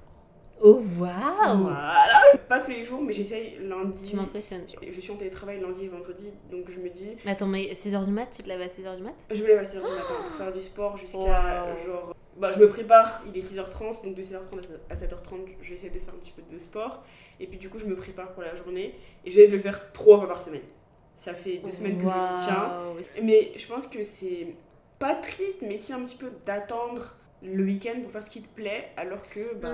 Oh, 0.60 0.82
waouh 0.98 1.62
Voilà. 1.62 2.20
Pas 2.48 2.60
tous 2.60 2.70
les 2.70 2.84
jours, 2.84 3.02
mais 3.02 3.12
j'essaye 3.12 3.58
lundi. 3.60 4.08
Tu 4.10 4.16
m'impressionnes. 4.16 4.64
Je 4.82 5.00
suis 5.00 5.12
en 5.12 5.16
télétravail 5.16 5.60
lundi 5.60 5.84
et 5.84 5.88
vendredi, 5.88 6.32
donc 6.50 6.70
je 6.70 6.80
me 6.80 6.88
dis, 6.88 7.10
Attends, 7.26 7.46
mais 7.46 7.72
6h 7.72 8.04
du 8.04 8.10
mat, 8.10 8.26
tu 8.34 8.42
te 8.42 8.48
lèves 8.48 8.60
à 8.60 8.66
6h 8.66 8.96
du 8.96 9.02
mat? 9.02 9.14
Je 9.30 9.42
me 9.42 9.48
lève 9.48 9.58
à 9.58 9.62
6h 9.62 9.74
du 9.76 9.80
matin 9.82 10.14
pour 10.26 10.36
faire 10.36 10.52
du 10.52 10.60
sport 10.60 10.96
jusqu'à 10.96 11.18
Wow. 11.18 11.86
genre. 11.86 12.14
Bah, 12.38 12.50
je 12.52 12.58
me 12.60 12.68
prépare, 12.68 13.22
il 13.26 13.36
est 13.36 13.40
6h30, 13.40 14.04
donc 14.04 14.14
de 14.14 14.22
6h30 14.22 14.60
à 14.90 14.94
7h30, 14.94 15.56
j'essaie 15.60 15.90
de 15.90 15.98
faire 15.98 16.14
un 16.14 16.18
petit 16.18 16.30
peu 16.32 16.42
de 16.50 16.58
sport. 16.58 17.02
Et 17.40 17.46
puis 17.46 17.58
du 17.58 17.68
coup, 17.68 17.78
je 17.78 17.84
me 17.86 17.96
prépare 17.96 18.32
pour 18.32 18.42
la 18.42 18.54
journée 18.56 18.94
et 19.24 19.30
j'essaie 19.30 19.48
de 19.48 19.52
le 19.52 19.58
faire 19.60 19.92
trois 19.92 20.18
fois 20.18 20.28
par 20.28 20.40
semaine. 20.40 20.62
Ça 21.16 21.34
fait 21.34 21.58
deux 21.58 21.72
semaines 21.72 21.96
que 21.96 22.02
je 22.08 22.14
le 22.14 22.38
tiens. 22.44 22.94
Mais 23.24 23.52
je 23.56 23.66
pense 23.66 23.86
que 23.88 24.02
c'est 24.04 24.54
pas 25.00 25.14
triste, 25.16 25.62
mais 25.62 25.76
si 25.76 25.92
un 25.92 26.00
petit 26.04 26.16
peu 26.16 26.30
d'attendre 26.46 27.16
le 27.42 27.62
week-end 27.64 28.00
pour 28.02 28.10
faire 28.10 28.22
ce 28.22 28.30
qui 28.30 28.42
te 28.42 28.48
plaît, 28.48 28.88
alors 28.96 29.22
que 29.30 29.54
bah. 29.54 29.68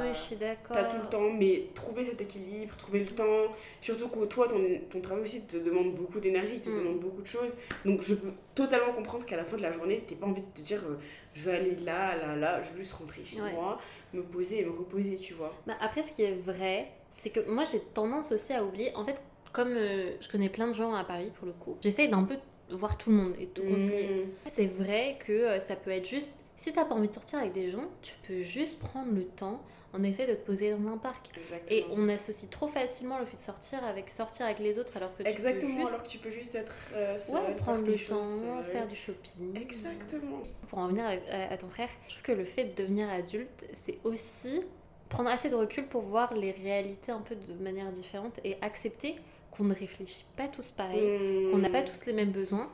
T'as 0.68 0.84
tout 0.84 0.96
le 1.02 1.08
temps, 1.08 1.30
mais 1.30 1.68
trouver 1.74 2.04
cet 2.04 2.20
équilibre, 2.20 2.76
trouver 2.76 3.00
le 3.00 3.06
temps, 3.06 3.46
surtout 3.80 4.08
que 4.08 4.24
toi, 4.26 4.46
ton, 4.48 4.60
ton 4.90 5.00
travail 5.00 5.22
aussi 5.22 5.42
te 5.46 5.56
demande 5.56 5.94
beaucoup 5.94 6.20
d'énergie, 6.20 6.60
te 6.60 6.68
Mm. 6.68 6.76
demande 6.78 7.00
beaucoup 7.00 7.22
de 7.22 7.26
choses. 7.26 7.52
Donc 7.84 8.02
je 8.02 8.14
peux 8.16 8.32
totalement 8.54 8.92
comprendre 8.92 9.24
qu'à 9.24 9.36
la 9.36 9.44
fin 9.44 9.56
de 9.56 9.62
la 9.62 9.72
journée, 9.72 10.04
t'aies 10.06 10.14
pas 10.16 10.26
envie 10.26 10.42
de 10.42 10.46
te 10.54 10.60
dire 10.60 10.82
euh, 10.88 10.98
je 11.32 11.48
vais 11.48 11.56
aller 11.56 11.76
là, 11.76 12.16
là, 12.16 12.36
là, 12.36 12.60
je 12.62 12.70
veux 12.72 12.78
juste 12.80 12.92
rentrer 12.94 13.24
chez 13.24 13.40
Ouais. 13.40 13.52
moi, 13.54 13.78
me 14.12 14.22
poser 14.22 14.60
et 14.60 14.64
me 14.64 14.70
reposer, 14.70 15.16
tu 15.18 15.32
vois. 15.34 15.54
Bah, 15.66 15.74
après, 15.80 16.02
ce 16.02 16.12
qui 16.12 16.22
est 16.22 16.34
vrai, 16.36 16.90
c'est 17.12 17.30
que 17.30 17.40
moi 17.48 17.64
j'ai 17.70 17.80
tendance 17.80 18.30
aussi 18.32 18.52
à 18.52 18.62
oublier. 18.64 18.94
En 18.94 19.04
fait, 19.04 19.20
comme 19.52 19.72
euh, 19.76 20.10
je 20.20 20.28
connais 20.28 20.48
plein 20.50 20.66
de 20.68 20.74
gens 20.74 20.92
à 20.94 21.04
Paris 21.04 21.30
pour 21.38 21.46
le 21.46 21.52
coup, 21.54 21.76
j'essaye 21.82 22.08
d'un 22.08 22.24
peu 22.24 22.36
voir 22.70 22.98
tout 22.98 23.10
le 23.10 23.16
monde 23.16 23.34
et 23.40 23.46
tout 23.46 23.62
conseiller. 23.62 24.08
Mhm. 24.08 24.26
C'est 24.48 24.66
vrai 24.66 25.16
que 25.24 25.32
euh, 25.32 25.60
ça 25.60 25.76
peut 25.76 25.90
être 25.90 26.06
juste. 26.08 26.32
Si 26.56 26.72
t'as 26.72 26.84
pas 26.84 26.94
envie 26.94 27.08
de 27.08 27.12
sortir 27.12 27.40
avec 27.40 27.52
des 27.52 27.70
gens, 27.70 27.84
tu 28.02 28.14
peux 28.26 28.42
juste 28.42 28.78
prendre 28.78 29.12
le 29.12 29.24
temps, 29.24 29.60
en 29.92 30.02
effet, 30.04 30.26
de 30.26 30.34
te 30.34 30.46
poser 30.46 30.70
dans 30.72 30.88
un 30.88 30.96
parc. 30.96 31.30
Exactement. 31.36 31.70
Et 31.70 31.84
on 31.96 32.08
associe 32.08 32.50
trop 32.50 32.68
facilement 32.68 33.18
le 33.18 33.24
fait 33.24 33.36
de 33.36 33.40
sortir 33.40 33.84
avec 33.84 34.08
sortir 34.08 34.46
avec 34.46 34.60
les 34.60 34.78
autres, 34.78 34.96
alors 34.96 35.16
que 35.16 35.24
tu 35.24 35.28
Exactement, 35.28 35.74
peux 35.74 35.80
juste 35.80 35.88
alors 35.88 36.02
que 36.04 36.08
tu 36.08 36.18
peux 36.18 36.30
juste 36.30 36.54
être 36.54 36.74
euh, 36.94 37.18
seule, 37.18 37.42
ouais, 37.42 37.56
prendre 37.56 37.84
le 37.84 37.96
temps, 37.96 38.62
faire 38.62 38.86
du 38.86 38.94
shopping. 38.94 39.56
Exactement. 39.60 40.42
Pour 40.68 40.78
en 40.78 40.84
revenir 40.84 41.04
à, 41.06 41.56
ton 41.56 41.68
frère, 41.68 41.88
je 42.06 42.14
trouve 42.14 42.22
que 42.22 42.32
le 42.32 42.44
fait 42.44 42.64
de 42.64 42.82
devenir 42.82 43.08
adulte, 43.08 43.66
c'est 43.72 43.98
aussi 44.04 44.62
prendre 45.08 45.30
assez 45.30 45.48
de 45.48 45.56
recul 45.56 45.86
pour 45.86 46.02
voir 46.02 46.34
les 46.34 46.52
réalités 46.52 47.12
un 47.12 47.20
peu 47.20 47.34
de 47.34 47.52
manière 47.54 47.90
différente 47.92 48.40
et 48.44 48.56
accepter 48.62 49.16
qu'on 49.50 49.64
ne 49.64 49.74
réfléchit 49.74 50.24
pas 50.36 50.48
tous 50.48 50.70
pareil, 50.70 51.50
qu'on 51.50 51.58
n'a 51.58 51.70
pas 51.70 51.82
tous 51.82 52.06
les 52.06 52.12
mêmes 52.12 52.32
besoins 52.32 52.68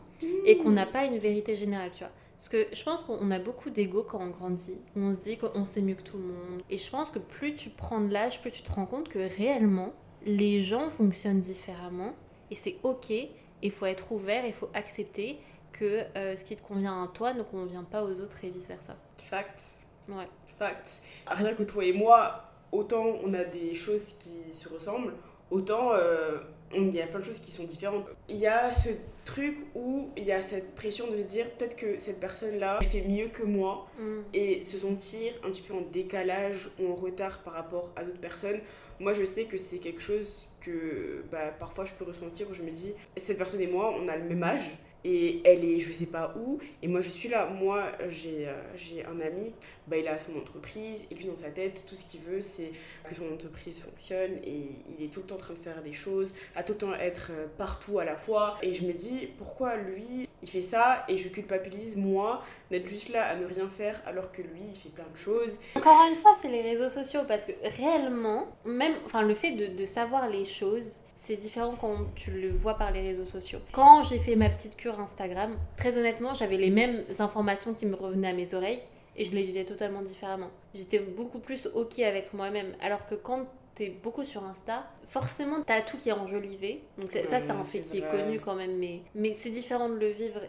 et 0.44 0.58
qu'on 0.58 0.70
n'a 0.70 0.86
pas 0.86 1.04
une 1.04 1.18
vérité 1.18 1.56
générale, 1.56 1.90
tu 1.92 2.00
vois. 2.00 2.12
Parce 2.40 2.48
que 2.48 2.66
je 2.72 2.82
pense 2.84 3.02
qu'on 3.02 3.30
a 3.30 3.38
beaucoup 3.38 3.68
d'ego 3.68 4.02
quand 4.02 4.18
on 4.18 4.30
grandit. 4.30 4.80
On 4.96 5.12
se 5.12 5.24
dit 5.24 5.36
qu'on 5.36 5.66
sait 5.66 5.82
mieux 5.82 5.94
que 5.94 6.00
tout 6.00 6.16
le 6.16 6.24
monde. 6.24 6.62
Et 6.70 6.78
je 6.78 6.90
pense 6.90 7.10
que 7.10 7.18
plus 7.18 7.54
tu 7.54 7.68
prends 7.68 8.00
de 8.00 8.10
l'âge, 8.10 8.40
plus 8.40 8.50
tu 8.50 8.62
te 8.62 8.72
rends 8.72 8.86
compte 8.86 9.10
que 9.10 9.18
réellement, 9.36 9.92
les 10.24 10.62
gens 10.62 10.88
fonctionnent 10.88 11.42
différemment. 11.42 12.14
Et 12.50 12.54
c'est 12.54 12.78
ok. 12.82 13.12
Il 13.60 13.70
faut 13.70 13.84
être 13.84 14.12
ouvert, 14.12 14.46
il 14.46 14.54
faut 14.54 14.70
accepter 14.72 15.38
que 15.72 16.06
euh, 16.16 16.34
ce 16.34 16.46
qui 16.46 16.56
te 16.56 16.62
convient 16.62 17.04
à 17.04 17.08
toi 17.08 17.34
ne 17.34 17.42
convient 17.42 17.84
pas 17.84 18.02
aux 18.02 18.18
autres 18.18 18.42
et 18.42 18.48
vice-versa. 18.48 18.96
Facts. 19.18 19.84
Ouais. 20.08 20.26
Facts. 20.58 21.02
Rien 21.26 21.52
que 21.52 21.64
toi 21.64 21.84
et 21.84 21.92
moi, 21.92 22.42
autant 22.72 23.04
on 23.22 23.34
a 23.34 23.44
des 23.44 23.74
choses 23.74 24.14
qui 24.18 24.54
se 24.54 24.66
ressemblent, 24.66 25.12
autant 25.50 25.92
euh, 25.92 26.38
il 26.74 26.94
y 26.94 27.00
a 27.00 27.06
plein 27.06 27.18
de 27.20 27.24
choses 27.24 27.40
qui 27.40 27.50
sont 27.50 27.64
différentes. 27.64 28.04
Il 28.28 28.36
y 28.36 28.46
a 28.46 28.70
ce 28.70 28.90
truc 29.24 29.56
où 29.74 30.08
il 30.16 30.24
y 30.24 30.32
a 30.32 30.40
cette 30.40 30.74
pression 30.74 31.10
de 31.10 31.16
se 31.16 31.28
dire 31.28 31.50
peut-être 31.50 31.76
que 31.76 31.98
cette 31.98 32.20
personne-là 32.20 32.78
fait 32.80 33.02
mieux 33.02 33.28
que 33.28 33.42
moi 33.42 33.86
Mm. 33.98 34.20
et 34.32 34.62
se 34.62 34.78
sentir 34.78 35.32
un 35.44 35.50
petit 35.50 35.62
peu 35.62 35.74
en 35.74 35.82
décalage 35.92 36.70
ou 36.78 36.92
en 36.92 36.94
retard 36.94 37.40
par 37.42 37.54
rapport 37.54 37.90
à 37.96 38.04
d'autres 38.04 38.20
personnes. 38.20 38.60
Moi, 38.98 39.12
je 39.14 39.24
sais 39.24 39.44
que 39.44 39.58
c'est 39.58 39.78
quelque 39.78 40.00
chose 40.00 40.48
que 40.60 41.24
bah, 41.32 41.48
parfois 41.58 41.84
je 41.86 41.92
peux 41.94 42.04
ressentir 42.04 42.48
où 42.50 42.54
je 42.54 42.62
me 42.62 42.70
dis 42.70 42.92
cette 43.16 43.38
personne 43.38 43.60
et 43.60 43.66
moi, 43.66 43.94
on 43.98 44.08
a 44.08 44.16
le 44.16 44.24
même 44.24 44.42
âge 44.42 44.78
et 45.04 45.40
elle 45.44 45.64
est 45.64 45.80
je 45.80 45.90
sais 45.90 46.06
pas 46.06 46.34
où. 46.36 46.58
Et 46.82 46.88
moi 46.88 47.00
je 47.00 47.08
suis 47.08 47.28
là. 47.28 47.46
Moi, 47.46 47.84
j'ai 48.08 48.48
euh, 48.48 49.10
un 49.10 49.20
ami, 49.20 49.52
bah, 49.86 49.96
il 49.96 50.06
a 50.08 50.18
son 50.18 50.36
entreprise. 50.36 51.06
Et 51.10 51.14
lui 51.14 51.26
dans 51.26 51.36
sa 51.36 51.50
tête, 51.50 51.84
tout 51.88 51.94
ce 51.94 52.04
qu'il 52.04 52.20
veut 52.20 52.42
c'est 52.42 52.72
que 53.08 53.14
son 53.14 53.32
entreprise 53.32 53.82
fonctionne. 53.82 54.32
Et 54.44 54.68
il 54.98 55.04
est 55.04 55.08
tout 55.08 55.20
le 55.20 55.26
temps 55.26 55.36
en 55.36 55.38
train 55.38 55.54
de 55.54 55.58
faire 55.58 55.82
des 55.82 55.92
choses, 55.92 56.34
à 56.56 56.62
tout 56.62 56.72
le 56.72 56.78
temps 56.78 56.94
être 56.94 57.30
euh, 57.32 57.46
partout 57.58 57.98
à 57.98 58.04
la 58.04 58.16
fois. 58.16 58.58
Et 58.62 58.74
je 58.74 58.84
me 58.84 58.92
dis 58.92 59.28
pourquoi 59.38 59.76
lui 59.76 60.28
il 60.42 60.48
fait 60.48 60.62
ça 60.62 61.04
et 61.06 61.18
je 61.18 61.28
culpabilise 61.28 61.96
moi 61.96 62.42
d'être 62.70 62.88
juste 62.88 63.10
là 63.10 63.26
à 63.26 63.36
ne 63.36 63.44
rien 63.44 63.68
faire 63.68 64.00
alors 64.06 64.32
que 64.32 64.40
lui 64.40 64.62
il 64.72 64.78
fait 64.78 64.88
plein 64.88 65.04
de 65.12 65.16
choses. 65.16 65.58
Encore 65.76 66.06
une 66.08 66.16
fois, 66.16 66.32
c'est 66.40 66.48
les 66.48 66.62
réseaux 66.62 66.88
sociaux 66.88 67.20
parce 67.28 67.44
que 67.44 67.52
réellement, 67.76 68.48
même, 68.64 68.94
enfin, 69.04 69.22
le 69.22 69.34
fait 69.34 69.52
de 69.52 69.84
savoir 69.84 70.28
les 70.28 70.44
choses, 70.44 71.02
c'est 71.30 71.36
différent 71.36 71.76
quand 71.80 72.12
tu 72.16 72.32
le 72.32 72.50
vois 72.50 72.74
par 72.74 72.90
les 72.90 73.02
réseaux 73.02 73.24
sociaux. 73.24 73.60
Quand 73.70 74.02
j'ai 74.02 74.18
fait 74.18 74.34
ma 74.34 74.50
petite 74.50 74.76
cure 74.76 74.98
Instagram, 74.98 75.56
très 75.76 75.96
honnêtement, 75.96 76.34
j'avais 76.34 76.56
les 76.56 76.70
mêmes 76.70 77.04
informations 77.20 77.72
qui 77.72 77.86
me 77.86 77.94
revenaient 77.94 78.30
à 78.30 78.32
mes 78.32 78.52
oreilles 78.52 78.80
et 79.16 79.24
je 79.24 79.32
les 79.32 79.44
vivais 79.44 79.64
totalement 79.64 80.02
différemment. 80.02 80.50
J'étais 80.74 80.98
beaucoup 80.98 81.38
plus 81.38 81.68
ok 81.72 82.00
avec 82.00 82.34
moi-même, 82.34 82.74
alors 82.80 83.06
que 83.06 83.14
quand 83.14 83.46
t'es 83.76 83.90
beaucoup 83.90 84.24
sur 84.24 84.44
Insta, 84.44 84.90
forcément 85.06 85.62
t'as 85.64 85.82
tout 85.82 85.98
qui 85.98 86.08
est 86.08 86.12
enjolivé. 86.12 86.82
Donc 86.98 87.12
ça, 87.12 87.38
c'est 87.38 87.50
un 87.50 87.62
fait 87.62 87.80
qui 87.80 87.98
est 87.98 88.10
connu 88.10 88.40
quand 88.40 88.56
même, 88.56 88.76
mais, 88.78 89.02
mais 89.14 89.32
c'est 89.32 89.50
différent 89.50 89.88
de 89.88 89.94
le 89.94 90.08
vivre. 90.08 90.40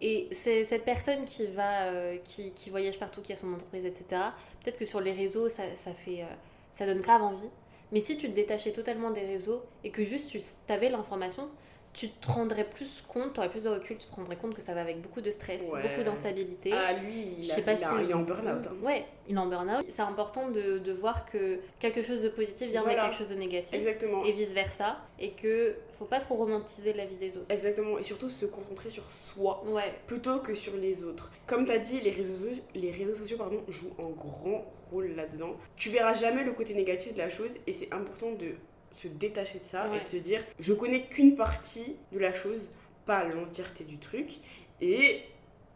Et, 0.00 0.26
c'est 0.32 0.64
cette 0.64 0.84
personne 0.84 1.26
qui 1.26 1.46
va, 1.46 1.92
euh, 1.92 2.16
qui, 2.24 2.50
qui 2.54 2.70
voyage 2.70 2.98
partout, 2.98 3.20
qui 3.20 3.32
a 3.32 3.36
son 3.36 3.52
entreprise, 3.52 3.84
etc. 3.84 4.20
Peut-être 4.64 4.78
que 4.78 4.84
sur 4.84 5.00
les 5.00 5.12
réseaux, 5.12 5.48
ça, 5.48 5.62
ça 5.76 5.94
fait, 5.94 6.22
euh, 6.22 6.34
ça 6.72 6.86
donne 6.86 7.02
grave 7.02 7.22
envie. 7.22 7.50
Mais 7.92 8.00
si 8.00 8.16
tu 8.16 8.28
te 8.28 8.34
détachais 8.34 8.72
totalement 8.72 9.10
des 9.10 9.24
réseaux 9.24 9.62
et 9.84 9.90
que 9.90 10.04
juste 10.04 10.28
tu 10.28 10.40
avais 10.68 10.90
l'information, 10.90 11.48
tu 11.92 12.08
te 12.10 12.28
rendrais 12.30 12.64
plus 12.68 13.02
compte, 13.08 13.32
tu 13.32 13.40
aurais 13.40 13.50
plus 13.50 13.64
de 13.64 13.68
recul, 13.70 13.96
tu 13.98 14.06
te 14.06 14.14
rendrais 14.14 14.36
compte 14.36 14.54
que 14.54 14.62
ça 14.62 14.72
va 14.74 14.82
avec 14.82 15.00
beaucoup 15.00 15.20
de 15.20 15.30
stress, 15.30 15.62
Ouais. 15.72 15.82
beaucoup 15.82 16.04
d'instabilité. 16.04 16.70
Ah 16.72 16.92
lui 16.92 17.36
il, 17.40 17.50
a- 17.50 17.54
pas 17.62 17.72
il, 17.72 17.84
a- 17.84 17.88
si- 17.88 18.04
il 18.04 18.10
est 18.10 18.14
en 18.14 18.22
burn-out. 18.22 18.66
hein. 18.66 18.76
Ouais, 18.84 19.04
il 19.26 19.34
est 19.34 19.38
en 19.38 19.46
burn-out. 19.46 19.84
C'est 19.88 20.02
important 20.02 20.48
de, 20.48 20.78
de 20.78 20.92
voir 20.92 21.24
que 21.26 21.58
quelque 21.80 22.02
chose 22.02 22.22
de 22.22 22.28
positif 22.28 22.68
vient 22.68 22.82
Voilà. 22.82 23.02
avec 23.02 23.10
quelque 23.12 23.18
chose 23.26 23.34
de 23.34 23.40
négatif 23.40 23.74
Exactement. 23.74 24.24
et 24.24 24.32
vice-versa. 24.32 24.98
Et 25.18 25.32
que 25.32 25.74
faut 25.88 26.04
pas 26.04 26.20
trop 26.20 26.36
romantiser 26.36 26.92
la 26.92 27.04
vie 27.04 27.16
des 27.16 27.36
autres. 27.36 27.46
Exactement. 27.52 27.98
Et 27.98 28.04
surtout 28.04 28.30
se 28.30 28.46
concentrer 28.46 28.90
sur 28.90 29.10
soi 29.10 29.64
Ouais, 29.66 29.92
plutôt 30.06 30.38
que 30.38 30.54
sur 30.54 30.76
les 30.76 31.02
autres. 31.02 31.32
Comme 31.48 31.66
tu 31.66 31.72
as 31.72 31.78
dit, 31.78 32.00
les 32.00 32.12
réseaux, 32.12 32.50
les 32.76 32.92
réseaux 32.92 33.16
sociaux 33.16 33.36
pardon, 33.38 33.60
jouent 33.66 33.94
un 33.98 34.10
grand 34.10 34.64
rôle 34.92 35.08
là-dedans. 35.16 35.56
Tu 35.76 35.90
verras 35.90 36.14
jamais 36.14 36.44
le 36.44 36.52
côté 36.52 36.74
négatif 36.74 37.14
de 37.14 37.18
la 37.18 37.28
chose 37.28 37.50
et 37.66 37.72
c'est 37.72 37.92
important 37.92 38.30
de 38.32 38.52
se 38.92 39.08
détacher 39.08 39.58
de 39.58 39.64
ça 39.64 39.88
Ouais. 39.90 39.98
et 39.98 40.00
de 40.00 40.06
se 40.06 40.16
dire 40.16 40.44
je 40.58 40.72
connais 40.74 41.06
qu'une 41.06 41.36
partie 41.36 41.96
de 42.12 42.18
la 42.18 42.32
chose, 42.32 42.70
pas 43.06 43.24
l'entièreté 43.24 43.84
du 43.84 43.98
truc 43.98 44.38
et 44.80 45.22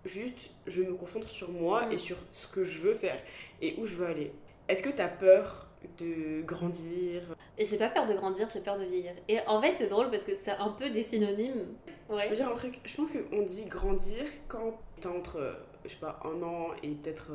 juste 0.05 0.51
je 0.67 0.83
me 0.83 0.95
concentre 0.95 1.29
sur 1.29 1.51
moi 1.51 1.93
et 1.93 1.99
sur 1.99 2.17
ce 2.33 2.47
que 2.49 2.65
je 2.65 2.81
veux 2.81 2.95
faire 2.95 3.21
et 3.61 3.75
où 3.79 3.87
je 3.87 3.95
veux 3.97 4.07
aller. 4.07 4.33
Est-ce 4.69 4.83
que 4.83 4.91
tu 4.91 5.01
as 5.01 5.09
peur 5.09 5.69
de 5.99 6.43
grandir? 6.43 7.23
Et 7.59 7.65
j'ai 7.67 7.77
pas 7.79 7.89
peur 7.89 8.07
de 8.07 8.15
grandir, 8.15 8.49
j'ai 8.53 8.61
peur 8.61 8.79
de 8.79 8.85
vieillir. 8.85 9.13
Et 9.29 9.39
en 9.47 9.61
fait, 9.61 9.75
c'est 9.77 9.89
drôle 9.89 10.11
parce 10.11 10.25
que 10.25 10.35
c'est 10.35 10.53
un 10.53 10.71
peu 10.71 10.91
des 10.91 11.03
synonymes. 11.03 11.69
Je 12.11 12.29
peux 12.29 12.35
dire 12.37 12.49
un 12.49 12.53
truc, 12.53 12.81
je 12.85 12.95
pense 12.97 13.11
qu'on 13.11 13.43
dit 13.43 13.65
grandir 13.67 14.25
quand 14.49 14.79
t'as 15.01 15.09
entre, 15.11 15.37
euh, 15.41 15.53
je 15.85 15.91
sais 15.91 15.97
pas, 15.97 16.21
un 16.25 16.41
an 16.43 16.69
et 16.83 16.91
peut-être 16.91 17.33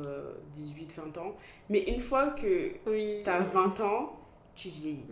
18-20 0.54 1.18
ans. 1.18 1.36
Mais 1.68 1.80
une 1.80 2.00
fois 2.00 2.30
que 2.30 2.72
Oui. 2.86 3.20
t'as 3.24 3.40
20 3.40 3.80
ans, 3.80 4.16
tu 4.58 4.68
vieillis. 4.68 5.06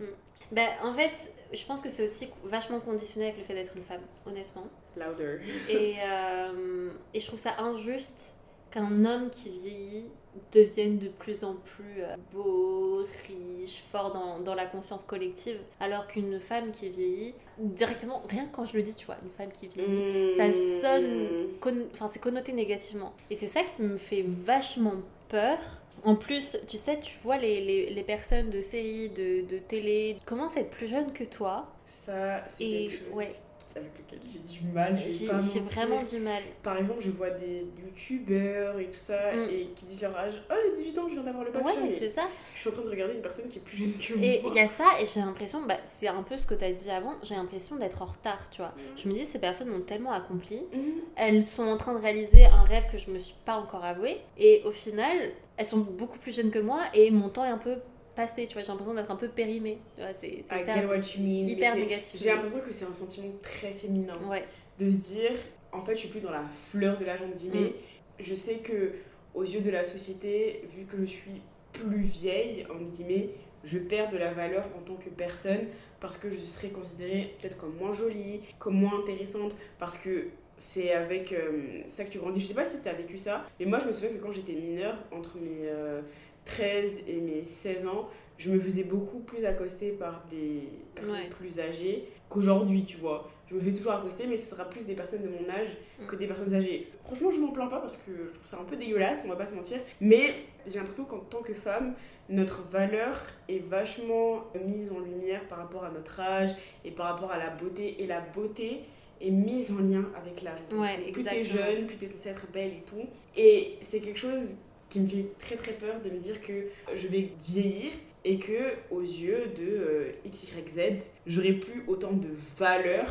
Bah, 0.51 0.67
en 0.83 0.93
fait, 0.93 1.11
je 1.53 1.65
pense 1.65 1.81
que 1.81 1.89
c'est 1.89 2.05
aussi 2.05 2.29
vachement 2.43 2.79
conditionné 2.79 3.27
avec 3.27 3.37
le 3.37 3.43
fait 3.43 3.53
d'être 3.53 3.75
une 3.75 3.83
femme, 3.83 4.01
honnêtement. 4.25 4.67
Louder. 4.95 5.39
Et, 5.69 5.95
euh, 6.09 6.91
et 7.13 7.19
je 7.19 7.27
trouve 7.27 7.39
ça 7.39 7.53
injuste 7.59 8.35
qu'un 8.71 9.05
homme 9.05 9.29
qui 9.29 9.49
vieillit 9.49 10.05
devienne 10.51 10.99
de 10.99 11.07
plus 11.09 11.43
en 11.43 11.55
plus 11.55 12.01
euh, 12.03 12.15
beau, 12.31 13.05
riche, 13.27 13.81
fort 13.91 14.13
dans, 14.13 14.39
dans 14.39 14.53
la 14.55 14.65
conscience 14.67 15.03
collective, 15.03 15.57
alors 15.79 16.05
qu'une 16.07 16.39
femme 16.39 16.71
qui 16.71 16.89
vieillit, 16.89 17.33
directement, 17.57 18.21
rien 18.29 18.45
que 18.45 18.55
quand 18.55 18.65
je 18.65 18.77
le 18.77 18.83
dis, 18.83 18.93
tu 18.93 19.05
vois, 19.07 19.17
une 19.23 19.31
femme 19.31 19.51
qui 19.51 19.67
vieillit, 19.67 20.35
ça 20.35 20.51
sonne 20.51 21.47
con- 21.59 21.87
enfin 21.93 22.07
c'est 22.07 22.19
connoté 22.19 22.51
négativement 22.53 23.13
et 23.31 23.35
c'est 23.35 23.47
ça 23.47 23.61
qui 23.63 23.81
me 23.81 23.97
fait 23.97 24.25
vachement 24.27 24.95
peur 25.27 25.57
en 26.03 26.15
plus 26.15 26.57
tu 26.67 26.77
sais 26.77 26.99
tu 26.99 27.17
vois 27.19 27.37
les, 27.37 27.63
les, 27.63 27.89
les 27.93 28.03
personnes 28.03 28.49
de 28.49 28.61
séries 28.61 29.09
de, 29.09 29.41
de 29.47 29.59
télé. 29.59 30.17
Commencent 30.25 30.57
à 30.57 30.61
être 30.61 30.69
plus 30.71 30.87
jeunes 30.87 31.13
que 31.13 31.23
toi? 31.23 31.73
Ça, 31.85 32.45
c'est 32.47 32.67
quelque 32.67 32.89
chose. 32.91 33.07
ouais. 33.11 33.35
Avec 33.77 33.91
lequel 33.97 34.19
j'ai 34.31 34.39
du 34.39 34.65
mal. 34.73 34.95
j'ai 34.97 35.27
pas 35.27 35.39
j'ai 35.39 35.59
mentir. 35.61 35.63
vraiment 35.63 36.03
du 36.03 36.19
mal 36.19 36.43
Par 36.63 36.77
exemple, 36.77 36.99
je 37.01 37.09
vois 37.11 37.29
des 37.29 37.65
youtubeurs 37.81 38.79
et 38.79 38.85
tout 38.85 38.93
ça 38.93 39.31
Mm. 39.33 39.49
et 39.49 39.67
qui 39.75 39.85
disent 39.85 40.01
leur 40.01 40.15
âge. 40.17 40.33
Oh, 40.49 40.53
j'ai 40.65 40.83
18 40.83 40.97
ans, 40.99 41.07
je 41.07 41.13
viens 41.13 41.23
d'avoir 41.23 41.43
le 41.45 41.51
bac. 41.51 41.65
ouais 41.65 41.73
mais 41.83 41.95
c'est 41.95 42.09
ça 42.09 42.27
je 42.55 42.59
suis 42.59 42.69
en 42.69 42.73
train 42.73 42.81
de 42.83 42.89
regarder 42.89 43.13
une 43.15 43.21
personne 43.21 43.47
qui 43.49 43.57
est 43.59 43.61
plus 43.61 43.77
jeune 43.77 43.93
que 43.93 44.13
et 44.23 44.41
moi. 44.41 44.51
il 44.53 44.57
y 44.57 44.59
a 44.63 44.67
ça 44.67 44.85
et 45.01 45.05
j'ai 45.05 45.19
l'impression 45.19 45.61
bah, 45.67 45.77
c'est 45.83 46.07
un 46.07 46.23
peu 46.23 46.37
ce 46.37 46.45
que 46.45 46.55
tu 46.55 46.63
as 46.63 46.71
dit 46.71 46.89
avant 46.89 47.13
j'ai 47.23 47.35
l'impression 47.35 47.75
d'être 47.75 48.01
en 48.01 48.05
retard 48.05 48.49
tu 48.49 48.61
vois 48.61 48.73
je 48.95 49.07
me 49.07 49.13
dis 49.13 49.25
ces 49.25 49.39
personnes 49.39 49.71
ont 49.71 49.81
tellement 49.81 50.11
accompli 50.11 50.65
Mhm. 50.73 50.93
elles 51.15 51.45
sont 51.45 51.63
en 51.67 51.77
train 51.77 51.93
de 51.93 51.99
réaliser 51.99 52.45
un 52.45 52.63
rêve 52.63 52.85
que 52.91 52.97
je 52.97 53.11
me 53.11 53.19
suis 53.19 53.35
pas 53.45 53.55
encore 53.57 53.83
avoué 53.85 54.17
et 54.37 54.61
au 54.65 54.71
final 54.71 55.15
elles 55.57 55.65
sont 55.65 55.77
beaucoup 55.79 56.17
plus 56.19 56.35
jeunes 56.35 56.51
que 56.51 56.59
moi 56.59 56.81
et 56.93 57.11
mon 57.11 57.29
temps 57.29 57.45
est 57.45 57.49
un 57.49 57.57
peu 57.57 57.75
passé 58.17 58.47
tu 58.47 58.53
vois 58.53 58.63
j'ai 58.63 58.67
l'impression 58.69 58.93
d'être 58.95 59.11
un 59.11 59.15
peu 59.15 59.29
périmée. 59.29 59.77
C'est 60.15 60.39
hyper, 60.39 60.65
get 60.65 60.85
what 60.85 60.97
you 60.97 61.21
mean. 61.21 61.43
mais 61.45 61.51
hyper 61.51 61.73
c'est- 61.73 61.79
négatif. 61.79 62.21
J'ai 62.21 62.29
l'impression 62.29 62.59
que 62.59 62.73
c'est 62.73 62.85
un 62.85 62.93
sentiment 62.93 63.31
très 63.41 63.71
féminin. 63.71 64.15
ouais. 64.29 64.43
De 64.79 64.91
se 64.91 64.97
dire 64.97 65.31
en 65.71 65.81
fait 65.81 65.93
je 65.95 65.99
suis 66.01 66.09
plus 66.09 66.19
dans 66.19 66.31
la 66.31 66.43
fleur 66.43 66.97
de 66.97 67.05
l'âge 67.05 67.21
entre 67.21 67.37
guillemets. 67.37 67.73
Je 68.19 68.35
sais 68.35 68.57
que 68.57 68.93
aux 69.33 69.43
yeux 69.43 69.61
de 69.61 69.69
la 69.69 69.85
société 69.85 70.63
vu 70.75 70.85
que 70.85 70.97
je 70.99 71.05
suis 71.05 71.41
plus 71.71 72.01
vieille 72.01 72.65
entre 72.69 72.89
guillemets 72.91 73.29
je 73.63 73.77
perds 73.79 74.09
de 74.09 74.17
la 74.17 74.33
valeur 74.33 74.65
en 74.77 74.81
tant 74.81 74.95
que 74.95 75.09
personne 75.09 75.65
parce 75.99 76.17
que 76.17 76.29
je 76.29 76.37
serai 76.37 76.69
considérée 76.69 77.35
peut-être 77.39 77.57
comme 77.57 77.75
moins 77.75 77.93
jolie 77.93 78.41
comme 78.59 78.75
moins 78.75 78.99
intéressante 78.99 79.53
parce 79.79 79.97
que 79.97 80.27
c'est 80.59 80.91
avec 80.91 81.31
euh, 81.33 81.81
ça 81.85 82.03
que 82.03 82.09
tu 82.09 82.17
grandis. 82.17 82.39
Je 82.39 82.47
sais 82.47 82.55
pas 82.55 82.65
si 82.65 82.81
tu 82.81 82.89
as 82.89 82.93
vécu 82.93 83.17
ça 83.19 83.45
mais 83.59 83.65
moi 83.67 83.77
je 83.79 83.87
me 83.87 83.91
souviens 83.93 84.09
que 84.09 84.21
quand 84.23 84.31
j'étais 84.31 84.53
mineure 84.53 84.97
entre 85.11 85.37
mes 85.37 85.67
euh, 85.67 86.01
13 86.47 86.91
et 87.07 87.19
mes 87.21 87.43
16 87.43 87.85
ans 87.87 88.09
je 88.39 88.51
me 88.51 88.59
faisais 88.59 88.83
beaucoup 88.83 89.17
plus 89.19 89.43
accoster 89.45 89.93
par 89.93 90.23
des 90.29 90.69
personnes 90.93 91.11
Ouais. 91.15 91.27
plus 91.29 91.59
âgées 91.59 92.07
qu'aujourd'hui, 92.29 92.83
tu 92.85 92.97
vois. 92.97 93.27
Je 93.49 93.55
me 93.55 93.59
fais 93.61 93.73
toujours 93.73 93.93
accoster, 93.93 94.27
mais 94.27 94.37
ce 94.37 94.51
sera 94.51 94.65
plus 94.69 94.85
des 94.85 94.93
personnes 94.93 95.23
de 95.23 95.27
mon 95.29 95.49
âge 95.49 95.69
que 96.07 96.15
des 96.15 96.27
personnes 96.27 96.53
âgées. 96.53 96.85
Franchement, 97.03 97.31
je 97.31 97.39
m'en 97.39 97.47
plains 97.51 97.65
pas 97.65 97.79
parce 97.79 97.95
que 97.97 98.11
je 98.27 98.33
trouve 98.33 98.45
ça 98.45 98.59
un 98.59 98.65
peu 98.65 98.75
dégueulasse, 98.75 99.21
on 99.25 99.29
va 99.29 99.37
pas 99.37 99.47
se 99.47 99.55
mentir. 99.55 99.79
Mais 100.01 100.35
j'ai 100.67 100.77
l'impression 100.77 101.05
qu'en 101.05 101.17
tant 101.19 101.41
que 101.41 101.53
femme, 101.55 101.95
notre 102.29 102.61
valeur 102.67 103.17
est 103.49 103.65
vachement 103.67 104.43
mise 104.67 104.91
en 104.91 104.99
lumière 104.99 105.47
par 105.47 105.57
rapport 105.57 105.83
à 105.85 105.89
notre 105.89 106.19
âge 106.19 106.51
et 106.85 106.91
par 106.91 107.07
rapport 107.07 107.31
à 107.31 107.39
la 107.39 107.49
beauté. 107.49 108.03
Et 108.03 108.05
la 108.05 108.19
beauté 108.21 108.81
est 109.19 109.31
mise 109.31 109.71
en 109.71 109.79
lien 109.79 110.05
avec 110.15 110.43
l'âge. 110.43 110.59
Ouais, 110.71 111.11
plus 111.11 111.23
t'es 111.23 111.43
jeune, 111.43 111.87
plus 111.87 111.95
t'es 111.95 112.05
censée 112.05 112.29
être 112.29 112.45
belle 112.53 112.69
et 112.73 112.83
tout. 112.85 113.07
Et 113.35 113.77
c'est 113.81 114.01
quelque 114.01 114.19
chose 114.19 114.55
qui 114.89 114.99
me 114.99 115.07
fait 115.07 115.25
très 115.39 115.55
très 115.55 115.73
peur 115.73 115.95
de 116.03 116.09
me 116.09 116.17
dire 116.17 116.41
que 116.41 116.67
je 116.95 117.07
vais 117.07 117.31
vieillir 117.45 117.91
et 118.23 118.39
que 118.39 118.73
aux 118.91 119.01
yeux 119.01 119.51
de 119.55 119.63
euh, 119.63 120.11
XYZ, 120.29 121.05
j'aurai 121.25 121.53
plus 121.53 121.83
autant 121.87 122.11
de 122.11 122.27
valeur 122.57 123.05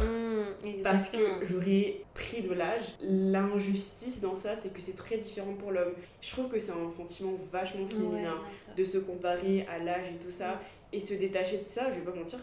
Mmh, 0.62 0.82
parce 0.82 1.11
que 1.11 1.19
j'aurais 1.43 2.03
pris 2.15 2.43
de 2.43 2.53
l'âge. 2.53 2.82
L'injustice 3.03 4.20
dans 4.20 4.36
ça, 4.36 4.57
c'est 4.57 4.73
que 4.73 4.81
c'est 4.81 4.97
très 4.97 5.19
différent 5.19 5.55
pour 5.55 5.73
l'homme. 5.73 5.93
Je 6.20 6.31
trouve 6.31 6.48
que 6.48 6.59
c'est 6.59 6.73
un 6.73 6.90
sentiment 6.90 7.39
vachement 7.51 7.86
féminin 7.89 8.36
de 8.77 8.85
se 8.85 8.98
comparer 8.98 9.66
à 9.69 9.78
l'âge 9.78 10.07
et 10.15 10.19
tout 10.19 10.31
ça. 10.31 10.61
Et 10.93 11.01
se 11.01 11.15
détacher 11.15 11.59
de 11.59 11.66
ça, 11.66 11.90
je 11.90 11.98
vais 11.98 12.05
pas 12.05 12.15
mentir, 12.16 12.39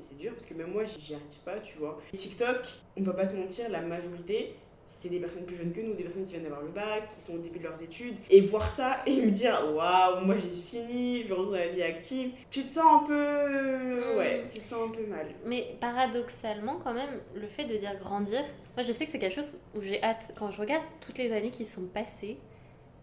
c'est 0.00 0.18
dur 0.18 0.32
parce 0.32 0.44
que 0.44 0.52
même 0.52 0.70
moi 0.70 0.84
j'y 0.84 1.14
arrive 1.14 1.38
pas, 1.44 1.58
tu 1.60 1.78
vois. 1.78 2.00
TikTok, 2.14 2.58
on 2.96 3.02
va 3.02 3.14
pas 3.14 3.26
se 3.26 3.34
mentir, 3.34 3.70
la 3.70 3.80
majorité, 3.80 4.54
c'est 4.98 5.08
des 5.08 5.18
personnes 5.18 5.44
plus 5.44 5.56
jeunes 5.56 5.72
que 5.72 5.80
nous, 5.80 5.94
des 5.94 6.04
personnes 6.04 6.24
qui 6.24 6.32
viennent 6.32 6.44
d'avoir 6.44 6.62
le 6.62 6.68
bac, 6.68 7.08
qui 7.10 7.20
sont 7.20 7.34
au 7.34 7.38
début 7.38 7.58
de 7.58 7.64
leurs 7.64 7.80
études. 7.82 8.16
Et 8.30 8.40
voir 8.40 8.68
ça 8.68 9.02
et 9.06 9.20
me 9.20 9.30
dire, 9.30 9.60
waouh, 9.74 10.24
moi 10.24 10.36
j'ai 10.36 10.50
fini, 10.50 11.22
je 11.22 11.28
vais 11.28 11.34
rentrer 11.34 11.50
dans 11.50 11.64
la 11.64 11.68
vie 11.68 11.82
active, 11.82 12.30
tu 12.50 12.62
te 12.62 12.68
sens 12.68 13.02
un 13.02 13.06
peu. 13.06 13.14
Mm. 13.14 14.18
Ouais, 14.18 14.44
tu 14.50 14.60
te 14.60 14.66
sens 14.66 14.88
un 14.88 14.92
peu 14.92 15.06
mal. 15.06 15.26
Mais 15.44 15.76
paradoxalement, 15.80 16.78
quand 16.82 16.94
même, 16.94 17.20
le 17.34 17.46
fait 17.46 17.64
de 17.64 17.76
dire 17.76 17.96
grandir, 17.98 18.42
moi 18.76 18.84
je 18.84 18.92
sais 18.92 19.04
que 19.04 19.10
c'est 19.10 19.18
quelque 19.18 19.36
chose 19.36 19.60
où 19.74 19.82
j'ai 19.82 20.02
hâte. 20.02 20.32
Quand 20.38 20.50
je 20.50 20.60
regarde 20.60 20.84
toutes 21.00 21.18
les 21.18 21.32
années 21.32 21.50
qui 21.50 21.66
sont 21.66 21.86
passées, 21.88 22.38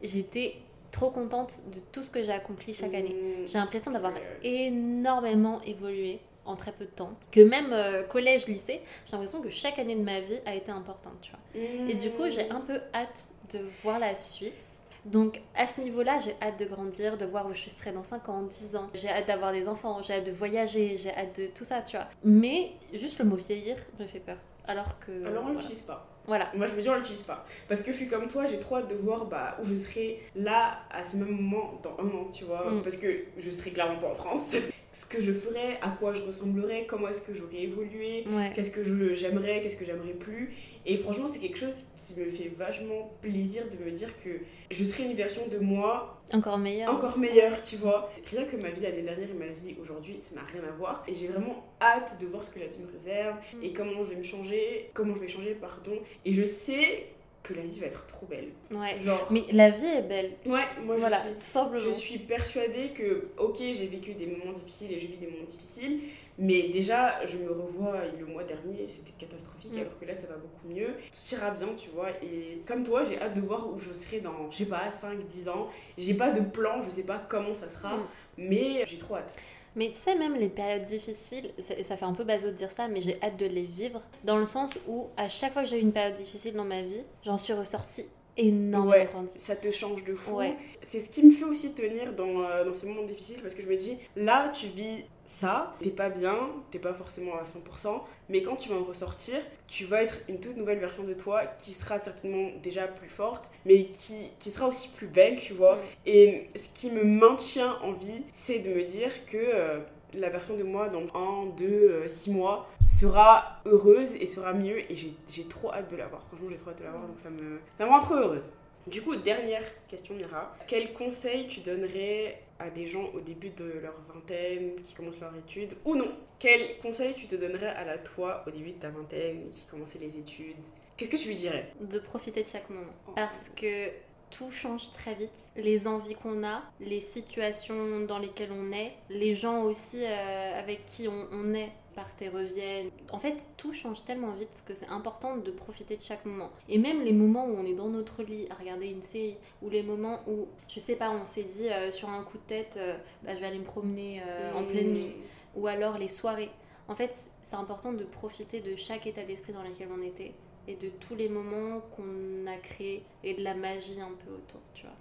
j'étais 0.02 0.56
trop 0.92 1.10
contente 1.10 1.62
de 1.74 1.80
tout 1.92 2.04
ce 2.04 2.10
que 2.10 2.22
j'ai 2.24 2.32
accompli 2.32 2.74
chaque 2.74 2.94
année. 2.94 3.16
Mm. 3.16 3.48
J'ai 3.48 3.58
l'impression 3.60 3.92
d'avoir 3.92 4.14
énormément 4.44 5.62
évolué 5.62 6.20
en 6.46 6.56
très 6.56 6.72
peu 6.72 6.86
de 6.86 6.92
temps. 6.92 7.14
Que 7.32 7.42
même 7.42 7.72
euh, 7.72 8.04
collège, 8.04 8.48
lycée, 8.48 8.82
j'ai 9.06 9.12
l'impression 9.12 9.42
que 9.42 9.50
chaque 9.50 9.80
année 9.80 9.96
de 9.96 10.04
ma 10.04 10.20
vie 10.20 10.40
a 10.46 10.56
été 10.56 10.72
importante, 10.72 11.14
tu 11.22 11.32
vois. 11.32 11.90
Et 11.90 11.96
du 11.96 12.12
coup, 12.12 12.30
j'ai 12.30 12.50
un 12.50 12.62
peu 12.62 12.80
hâte 12.94 13.30
de 13.52 13.60
voir 13.82 14.00
la 14.00 14.16
suite. 14.16 14.80
Donc 15.06 15.42
à 15.56 15.68
ce 15.68 15.82
niveau-là, 15.82 16.20
j'ai 16.20 16.34
hâte 16.42 16.58
de 16.60 16.66
grandir, 16.66 17.18
de 17.18 17.26
voir 17.26 17.48
où 17.48 17.54
je 17.54 17.70
serai 17.70 17.92
dans 17.92 18.04
5 18.04 18.30
ans, 18.30 18.44
10 18.44 18.76
ans. 18.78 18.90
J'ai 18.94 19.10
hâte 19.10 19.28
d'avoir 19.28 19.52
des 19.52 19.68
enfants, 19.68 20.02
j'ai 20.02 20.14
hâte 20.14 20.26
de 20.26 20.32
voyager, 20.32 20.98
j'ai 20.98 21.14
hâte 21.14 21.40
de 21.40 21.48
tout 21.48 21.66
ça, 21.66 21.82
tu 21.82 21.98
vois. 21.98 22.08
Mais 22.24 22.72
juste 22.94 23.20
le 23.20 23.26
mot 23.26 23.36
vieillir 23.36 23.76
me 24.00 24.08
fait 24.08 24.22
peur. 24.22 24.38
Alors 24.66 24.98
que... 25.00 25.26
Alors 25.26 25.44
on 25.44 25.48
voilà. 25.48 25.60
l'utilise 25.60 25.82
pas. 25.82 26.08
Voilà. 26.26 26.50
Moi 26.56 26.68
je 26.68 26.76
me 26.76 26.82
dis 26.82 26.90
on 26.90 26.96
l'utilise 26.96 27.24
pas. 27.24 27.46
Parce 27.68 27.82
que 27.82 27.92
je 27.92 27.98
suis 27.98 28.08
comme 28.08 28.30
toi, 28.30 28.46
j'ai 28.46 28.60
trop 28.60 28.78
hâte 28.78 28.90
de 28.90 28.96
voir 28.96 29.26
bah, 29.26 29.58
où 29.62 29.66
je 29.66 29.76
serai 29.76 30.22
là 30.36 30.80
à 30.90 31.04
ce 31.04 31.18
même 31.18 31.32
moment 31.32 31.82
dans 31.84 31.98
un 32.00 32.08
an, 32.08 32.30
tu 32.32 32.46
vois. 32.46 32.72
Mm. 32.72 32.82
Parce 32.82 32.96
que 32.96 33.26
je 33.38 33.52
serai 33.52 33.72
clairement 33.72 34.00
pas 34.00 34.08
en 34.08 34.16
France. 34.16 34.56
Ce 34.94 35.06
que 35.08 35.20
je 35.20 35.34
ferais, 35.34 35.80
à 35.82 35.90
quoi 35.90 36.14
je 36.14 36.22
ressemblerais, 36.22 36.86
comment 36.88 37.08
est-ce 37.10 37.22
que 37.22 37.34
j'aurais 37.34 37.64
évolué, 37.64 38.24
Ouais. 38.30 38.52
qu'est-ce 38.56 38.70
que 38.72 38.84
je- 38.84 39.14
j'aimerais, 39.14 39.62
qu'est-ce 39.62 39.76
que 39.76 39.86
j'aimerais 39.86 40.14
plus. 40.14 40.54
Et 40.86 40.98
franchement, 40.98 41.28
c'est 41.28 41.40
quelque 41.40 41.58
chose 41.58 41.74
qui 41.98 42.20
me 42.20 42.26
fait 42.30 42.50
vachement 42.56 43.12
plaisir 43.22 43.64
de 43.72 43.84
me 43.84 43.90
dire 43.92 44.10
que 44.24 44.30
je 44.70 44.84
serai 44.84 45.06
une 45.06 45.14
version 45.16 45.42
de 45.48 45.58
moi 45.58 46.22
Encore 46.32 46.58
meilleur. 46.60 46.94
encore 46.94 47.18
meilleure, 47.18 47.62
tu 47.64 47.78
vois. 47.78 48.12
Rien 48.30 48.46
que 48.46 48.56
ma 48.58 48.70
vie 48.70 48.82
l'année 48.82 49.02
dernière 49.02 49.30
et 49.30 49.34
ma 49.34 49.48
vie 49.48 49.76
aujourd'hui, 49.82 50.18
ça 50.22 50.36
n'a 50.36 50.42
rien 50.44 50.62
à 50.68 50.72
voir. 50.72 51.04
Et 51.08 51.16
j'ai 51.16 51.28
vraiment 51.28 51.66
hâte 51.82 52.18
de 52.22 52.28
voir 52.28 52.44
ce 52.44 52.52
que 52.52 52.60
la 52.60 52.66
vie 52.68 52.80
me 52.80 52.92
réserve 52.92 53.36
Mm. 53.56 53.64
et 53.64 53.74
comment 53.74 54.04
je 54.04 54.10
vais 54.10 54.16
me 54.18 54.24
changer, 54.24 54.90
comment 54.94 55.16
je 55.16 55.22
vais 55.22 55.28
changer, 55.28 55.56
pardon. 55.56 55.98
Et 56.26 56.34
je 56.34 56.44
sais 56.46 57.06
que 57.44 57.54
la 57.54 57.62
vie 57.62 57.80
va 57.80 57.88
être 57.88 58.08
trop 58.08 58.26
belle. 58.26 58.50
Ouais. 58.72 58.98
Genre, 59.04 59.28
Mais 59.32 59.44
la 59.52 59.70
vie 59.70 59.86
est 59.86 60.02
belle. 60.04 60.32
ouais, 60.46 60.64
moi 60.86 60.96
voilà, 60.98 61.18
je 61.22 61.28
suis 61.28 61.34
tout 61.36 61.42
simplement. 61.42 61.84
je 61.86 61.92
suis 61.92 62.18
persuadée 62.20 62.90
que, 62.92 63.28
ok, 63.38 63.58
j'ai 63.60 63.88
vécu 63.88 64.14
des 64.14 64.26
moments 64.28 64.54
difficiles 64.54 64.94
et 64.94 65.00
je 65.00 65.08
vis 65.08 65.18
des 65.18 65.28
moments 65.28 65.44
difficiles, 65.46 66.00
mais 66.40 66.70
déjà, 66.70 67.24
je 67.26 67.38
me 67.38 67.52
revois 67.52 68.00
le 68.18 68.26
mois 68.26 68.44
dernier, 68.46 68.88
c'était 68.88 69.12
catastrophique, 69.20 69.74
Mm. 69.74 69.80
alors 69.80 70.00
que 70.00 70.06
là, 70.06 70.16
ça 70.16 70.28
va 70.28 70.36
beaucoup 70.36 70.68
mieux. 70.68 70.88
Tout 70.88 71.36
ira 71.36 71.52
bien, 71.52 71.68
tu 71.78 71.90
vois. 71.90 72.10
Et 72.24 72.62
comme 72.66 72.84
toi, 72.84 73.04
j'ai 73.04 73.20
hâte 73.22 73.36
de 73.36 73.42
voir 73.42 73.68
où 73.72 73.78
je 73.78 73.92
serai 73.94 74.22
dans, 74.22 74.50
je 74.50 74.58
sais 74.58 74.66
pas, 74.66 74.90
5, 74.90 75.20
10 75.28 75.50
ans. 75.50 75.68
J'ai 75.98 76.14
pas 76.16 76.32
de 76.32 76.42
plan, 76.42 76.82
je 76.82 76.90
sais 76.90 77.04
pas 77.04 77.22
comment 77.28 77.54
ça 77.54 77.68
sera, 77.70 77.98
Mm. 77.98 78.06
mais 78.38 78.86
j'ai 78.88 78.98
trop 78.98 79.16
hâte. 79.18 79.36
Mais 79.76 79.90
tu 79.90 79.96
sais, 79.96 80.16
même 80.16 80.36
les 80.36 80.50
périodes 80.50 80.86
difficiles, 80.86 81.52
ça, 81.58 81.74
ça 81.84 81.98
fait 81.98 82.06
un 82.06 82.14
peu 82.14 82.24
bateau 82.24 82.48
de 82.48 82.52
dire 82.52 82.70
ça, 82.72 82.88
mais 82.88 83.02
j'ai 83.02 83.18
hâte 83.24 83.38
de 83.38 83.46
les 83.48 83.66
vivre. 83.66 84.02
Dans 84.24 84.38
le 84.38 84.46
sens 84.46 84.78
où, 84.88 85.08
à 85.18 85.30
chaque 85.30 85.54
fois 85.54 85.64
que 85.64 85.70
j'ai 85.70 85.78
eu 85.80 85.82
une 85.82 85.92
période 85.94 86.16
difficile 86.16 86.54
dans 86.54 86.66
ma 86.66 86.82
vie, 86.84 87.02
j'en 87.26 87.38
suis 87.38 87.54
ressortie 87.54 88.06
énormément 88.38 88.92
Ouais. 88.92 89.06
grandie. 89.06 89.38
Ça 89.40 89.56
te 89.56 89.72
change 89.72 90.04
de 90.04 90.16
fou. 90.16 90.36
Ouais. 90.38 90.56
C'est 90.82 91.00
ce 91.00 91.10
qui 91.10 91.24
me 91.24 91.32
fait 91.32 91.46
aussi 91.46 91.74
tenir 91.74 92.14
dans, 92.14 92.42
euh, 92.44 92.64
dans 92.66 92.74
ces 92.74 92.88
moments 92.88 93.04
difficiles 93.06 93.40
parce 93.42 93.54
que 93.56 93.62
je 93.62 93.68
me 93.68 93.76
dis, 93.76 93.98
là, 94.16 94.50
tu 94.50 94.68
vis 94.68 95.06
ça, 95.26 95.74
t'es 95.82 95.90
pas 95.90 96.10
bien, 96.10 96.38
t'es 96.72 96.80
pas 96.80 96.94
forcément 96.94 97.36
à 97.36 97.44
100%, 97.44 98.02
mais 98.30 98.44
quand 98.44 98.58
tu 98.58 98.70
vas 98.70 98.76
en 98.76 98.84
ressortir, 98.84 99.36
tu 99.68 99.86
vas 99.86 100.04
être 100.04 100.20
une 100.28 100.40
toute 100.40 100.58
nouvelle 100.58 100.80
version 100.80 101.04
de 101.04 101.14
toi 101.14 101.46
qui 101.60 101.72
sera 101.72 101.98
certainement 101.98 102.50
déjà 102.62 102.88
plus 102.88 103.10
forte, 103.10 103.50
mais 103.66 103.86
qui, 103.86 104.16
qui 104.40 104.52
sera 104.52 104.68
aussi 104.68 104.90
plus 104.90 105.08
belle, 105.08 105.40
tu 105.40 105.54
vois. 105.54 105.78
Mm. 105.78 105.82
Et 106.06 106.50
ce 106.56 106.70
qui 106.70 106.92
me 106.92 107.04
maintient 107.04 107.78
en 107.82 107.94
vie, 107.94 108.24
c'est 108.32 108.60
de 108.60 108.70
me 108.70 108.84
dire 108.84 109.26
que 109.26 109.38
euh, 109.38 109.80
la 110.14 110.30
version 110.30 110.56
de 110.56 110.64
moi 110.64 110.90
dans 110.90 111.04
1, 111.16 111.56
2, 111.58 112.08
6 112.08 112.32
mois 112.32 112.70
sera 112.86 113.62
heureuse 113.66 114.16
et 114.16 114.26
sera 114.26 114.54
mieux. 114.54 114.80
Et 114.92 114.96
j'ai 114.96 115.44
trop 115.46 115.72
hâte 115.72 115.90
de 115.90 115.96
la 115.96 116.08
voir. 116.08 116.22
Franchement, 116.28 116.48
j'ai 116.50 116.58
trop 116.58 116.72
hâte 116.72 116.80
de 116.80 116.84
la 116.84 116.92
voir, 116.92 117.08
donc 117.08 117.20
ça 117.20 117.30
me, 117.30 117.60
ça 117.78 117.86
me 117.86 117.90
rend 117.90 118.00
trop 118.00 118.16
heureuse. 118.16 118.52
Du 118.86 119.02
coup, 119.02 119.16
dernière 119.16 119.64
question, 119.88 120.14
Mira. 120.14 120.54
Quel 120.68 120.92
conseil 120.92 121.48
tu 121.48 121.62
donnerais 121.62 122.42
à 122.64 122.70
des 122.70 122.88
gens 122.88 123.10
au 123.14 123.20
début 123.20 123.50
de 123.50 123.80
leur 123.82 124.00
vingtaine, 124.14 124.76
qui 124.82 124.96
commencent 124.96 125.20
leur 125.20 125.36
étude, 125.36 125.76
ou 125.86 125.96
non? 125.96 126.12
Quel 126.40 126.78
conseil 126.80 127.14
tu 127.14 127.28
te 127.28 127.36
donnerais 127.36 127.68
à 127.68 127.86
la 127.86 127.98
toi 127.98 128.44
au 128.48 128.52
début 128.52 128.72
de 128.72 128.80
ta 128.80 128.90
vingtaine, 128.90 129.50
qui 129.52 129.66
commençait 129.66 130.00
les 130.00 130.18
études? 130.18 130.56
Qu'est-ce 130.98 131.10
que 131.10 131.18
tu 131.18 131.28
lui 131.28 131.36
dirais? 131.36 131.72
De 131.82 132.00
profiter 132.00 132.44
de 132.44 132.48
chaque 132.48 132.70
moment. 132.70 132.94
Oh. 133.08 133.12
Parce 133.16 133.50
que 133.50 133.90
tout 134.30 134.50
change 134.52 134.92
très 134.94 135.14
vite. 135.14 135.30
Les 135.56 135.88
envies 135.88 136.16
qu'on 136.16 136.44
a, 136.44 136.64
les 136.80 137.00
situations 137.00 138.02
dans 138.02 138.18
lesquelles 138.20 138.52
on 138.52 138.72
est, 138.72 138.94
les 139.10 139.36
gens 139.36 139.64
aussi 139.64 140.04
euh, 140.04 140.60
avec 140.60 140.86
qui 140.86 141.08
on, 141.08 141.28
on 141.32 141.54
est 141.54 141.72
partent 141.96 142.22
et 142.22 142.30
reviennent. 142.30 142.90
En 143.12 143.20
fait, 143.20 143.36
tout 143.58 143.74
change 143.74 144.04
tellement 144.06 144.34
vite 144.34 144.64
que 144.66 144.74
c'est 144.74 144.88
important 144.88 145.38
de 145.38 145.52
profiter 145.52 145.96
de 145.96 146.02
chaque 146.02 146.26
moment. 146.26 146.50
Et 146.70 146.78
même 146.78 147.02
les 147.02 147.14
moments 147.14 147.46
où 147.46 147.56
on 147.56 147.66
est 147.66 147.74
dans 147.74 147.90
notre 147.90 148.24
lit 148.24 148.48
à 148.50 148.56
regarder 148.56 148.88
une 148.88 149.02
série, 149.02 149.38
ou 149.62 149.70
les 149.70 149.84
moments 149.84 150.22
où, 150.28 150.48
je 150.70 150.80
sais 150.80 150.96
pas, 150.96 151.12
on 151.12 151.26
s'est 151.26 151.44
dit 151.44 151.70
euh, 151.70 151.92
sur 151.92 152.10
un 152.10 152.24
coup 152.24 152.38
de 152.38 152.44
tête, 152.44 152.76
euh, 152.78 152.96
bah, 153.24 153.36
je 153.36 153.40
vais 153.40 153.48
aller 153.48 153.60
me 153.60 153.64
promener 153.64 154.22
euh, 154.28 154.54
en 154.54 154.64
pleine 154.64 154.94
nuit, 154.94 155.14
ou 155.56 155.68
alors 155.68 155.98
les 155.98 156.10
soirées. 156.10 156.52
En 156.88 156.96
fait, 156.96 157.14
c'est 157.42 157.56
important 157.56 157.94
de 157.94 158.04
profiter 158.04 158.60
de 158.60 158.76
chaque 158.76 159.08
état 159.08 159.24
d'esprit 159.24 159.54
dans 159.54 159.64
lequel 159.64 159.88
on 159.98 160.02
était 160.02 160.34
et 160.68 160.76
de 160.76 160.90
tous 160.90 161.16
les 161.16 161.30
moments 161.30 161.82
qu'on 161.96 162.48
a 162.48 162.58
créés 162.58 163.04
et 163.24 163.34
de 163.34 163.44
la 163.44 163.54
magie 163.54 164.00
un 164.00 164.12
peu 164.12 164.34
autour, 164.34 164.62
tu 164.74 164.84
vois. 164.84 164.96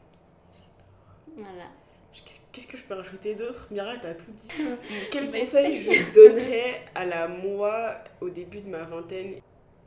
Voilà. 1.37 1.71
Qu'est-ce- 2.53 2.67
que 2.67 2.77
je 2.77 2.83
peux 2.85 2.95
rajouter 2.95 3.35
d'autre? 3.35 3.69
Mira, 3.71 3.97
t'as 4.01 4.15
tout 4.15 4.31
dit. 4.33 4.49
Quel 5.11 5.31
Mais 5.31 5.41
conseil 5.41 5.77
je 5.77 6.13
donnerais 6.15 6.83
à 6.95 7.05
la 7.05 7.29
moi 7.29 7.95
au 8.21 8.29
début 8.31 8.61
de 8.61 8.69
ma 8.69 8.83
vingtaine? 8.85 9.35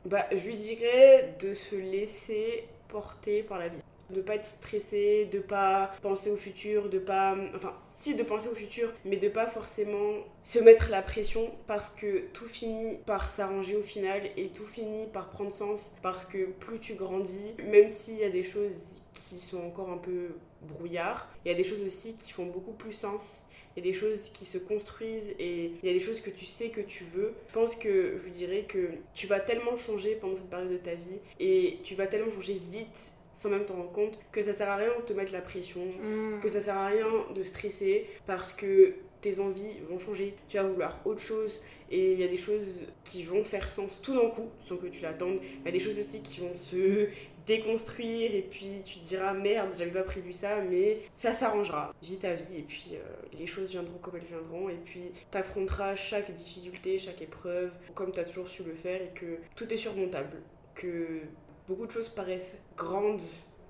Bah, 0.04 0.26
je 0.30 0.38
lui 0.44 0.54
dirais 0.56 1.34
de 1.40 1.52
se 1.54 1.74
laisser 1.76 2.64
porter 2.88 3.42
par 3.42 3.58
la 3.58 3.68
vie. 3.68 3.78
De 4.10 4.20
pas 4.20 4.36
être 4.36 4.44
stressé, 4.46 5.24
de 5.32 5.40
pas 5.40 5.92
penser 6.00 6.30
au 6.30 6.36
futur, 6.36 6.88
de 6.88 7.00
pas. 7.00 7.36
Enfin, 7.56 7.74
si, 7.76 8.14
de 8.14 8.22
penser 8.22 8.48
au 8.48 8.54
futur, 8.54 8.92
mais 9.04 9.16
de 9.16 9.28
pas 9.28 9.48
forcément 9.48 10.12
se 10.44 10.60
mettre 10.60 10.90
la 10.90 11.02
pression 11.02 11.50
parce 11.66 11.90
que 11.90 12.20
tout 12.32 12.44
finit 12.44 12.98
par 13.04 13.28
s'arranger 13.28 13.74
au 13.74 13.82
final 13.82 14.22
et 14.36 14.50
tout 14.50 14.64
finit 14.64 15.08
par 15.08 15.30
prendre 15.30 15.50
sens 15.50 15.92
parce 16.02 16.24
que 16.24 16.44
plus 16.46 16.78
tu 16.78 16.94
grandis, 16.94 17.54
même 17.68 17.88
s'il 17.88 18.18
y 18.18 18.24
a 18.24 18.30
des 18.30 18.44
choses 18.44 19.02
qui 19.12 19.40
sont 19.40 19.64
encore 19.66 19.90
un 19.90 19.98
peu 19.98 20.28
brouillard, 20.66 21.28
il 21.44 21.48
y 21.48 21.54
a 21.54 21.56
des 21.56 21.64
choses 21.64 21.82
aussi 21.82 22.16
qui 22.16 22.30
font 22.32 22.46
beaucoup 22.46 22.72
plus 22.72 22.92
sens. 22.92 23.42
Il 23.76 23.84
y 23.84 23.88
a 23.88 23.92
des 23.92 23.98
choses 23.98 24.30
qui 24.30 24.46
se 24.46 24.56
construisent 24.56 25.34
et 25.38 25.72
il 25.82 25.86
y 25.86 25.90
a 25.90 25.92
des 25.92 26.00
choses 26.00 26.22
que 26.22 26.30
tu 26.30 26.46
sais 26.46 26.70
que 26.70 26.80
tu 26.80 27.04
veux. 27.04 27.34
Je 27.48 27.52
pense 27.52 27.76
que 27.76 28.14
je 28.16 28.22
vous 28.22 28.30
dirais 28.30 28.64
que 28.66 28.88
tu 29.14 29.26
vas 29.26 29.38
tellement 29.40 29.76
changer 29.76 30.14
pendant 30.14 30.34
cette 30.36 30.48
période 30.48 30.70
de 30.72 30.78
ta 30.78 30.94
vie 30.94 31.18
et 31.40 31.78
tu 31.84 31.94
vas 31.94 32.06
tellement 32.06 32.32
changer 32.32 32.58
vite 32.70 33.12
sans 33.34 33.50
même 33.50 33.66
t'en 33.66 33.74
rendre 33.74 33.92
compte 33.92 34.18
que 34.32 34.42
ça 34.42 34.54
sert 34.54 34.70
à 34.70 34.76
rien 34.76 34.88
de 34.98 35.02
te 35.02 35.12
mettre 35.12 35.32
la 35.34 35.42
pression, 35.42 35.82
Mm. 36.00 36.40
que 36.42 36.48
ça 36.48 36.62
sert 36.62 36.74
à 36.76 36.86
rien 36.86 37.06
de 37.34 37.42
stresser 37.42 38.06
parce 38.26 38.50
que 38.54 38.94
tes 39.20 39.40
envies 39.40 39.76
vont 39.90 39.98
changer, 39.98 40.34
tu 40.48 40.56
vas 40.56 40.62
vouloir 40.62 40.98
autre 41.04 41.20
chose 41.20 41.60
et 41.90 42.12
il 42.14 42.18
y 42.20 42.24
a 42.24 42.28
des 42.28 42.38
choses 42.38 42.80
qui 43.04 43.24
vont 43.24 43.44
faire 43.44 43.68
sens 43.68 44.00
tout 44.00 44.14
d'un 44.14 44.28
coup 44.30 44.48
sans 44.66 44.78
que 44.78 44.86
tu 44.86 45.02
l'attendes. 45.02 45.38
Il 45.60 45.66
y 45.66 45.68
a 45.68 45.72
des 45.72 45.80
choses 45.80 45.98
aussi 45.98 46.22
qui 46.22 46.40
vont 46.40 46.54
se 46.54 47.08
déconstruire 47.46 48.34
et 48.34 48.42
puis 48.42 48.82
tu 48.84 48.98
te 48.98 49.04
diras 49.04 49.32
merde, 49.32 49.72
j'avais 49.76 49.90
pas 49.90 50.02
prévu 50.02 50.32
ça, 50.32 50.60
mais 50.62 51.02
ça 51.14 51.32
s'arrangera. 51.32 51.94
Vis 52.02 52.18
ta 52.18 52.34
vie 52.34 52.58
et 52.58 52.62
puis 52.62 52.90
euh, 52.94 52.98
les 53.38 53.46
choses 53.46 53.70
viendront 53.70 53.98
comme 53.98 54.16
elles 54.16 54.24
viendront 54.24 54.68
et 54.68 54.78
puis 54.84 55.12
t'affronteras 55.30 55.94
chaque 55.94 56.30
difficulté, 56.32 56.98
chaque 56.98 57.22
épreuve 57.22 57.70
comme 57.94 58.12
t'as 58.12 58.24
toujours 58.24 58.48
su 58.48 58.64
le 58.64 58.74
faire 58.74 59.00
et 59.00 59.12
que 59.14 59.38
tout 59.54 59.72
est 59.72 59.76
surmontable. 59.76 60.42
Que 60.74 61.20
beaucoup 61.66 61.86
de 61.86 61.90
choses 61.90 62.08
paraissent 62.08 62.58
grandes 62.76 63.22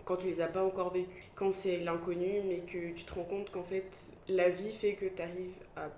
quand 0.04 0.16
tu 0.16 0.26
les 0.26 0.40
as 0.40 0.46
pas 0.46 0.64
encore 0.64 0.92
vécues, 0.92 1.08
quand 1.34 1.52
c'est 1.52 1.78
l'inconnu, 1.78 2.40
mais 2.46 2.60
que 2.60 2.92
tu 2.92 3.04
te 3.04 3.14
rends 3.14 3.24
compte 3.24 3.50
qu'en 3.50 3.64
fait 3.64 3.90
la 4.28 4.48
vie 4.48 4.72
fait 4.72 4.94
que 4.94 5.06
tu 5.06 5.20
arrives 5.20 5.58
à 5.76 5.90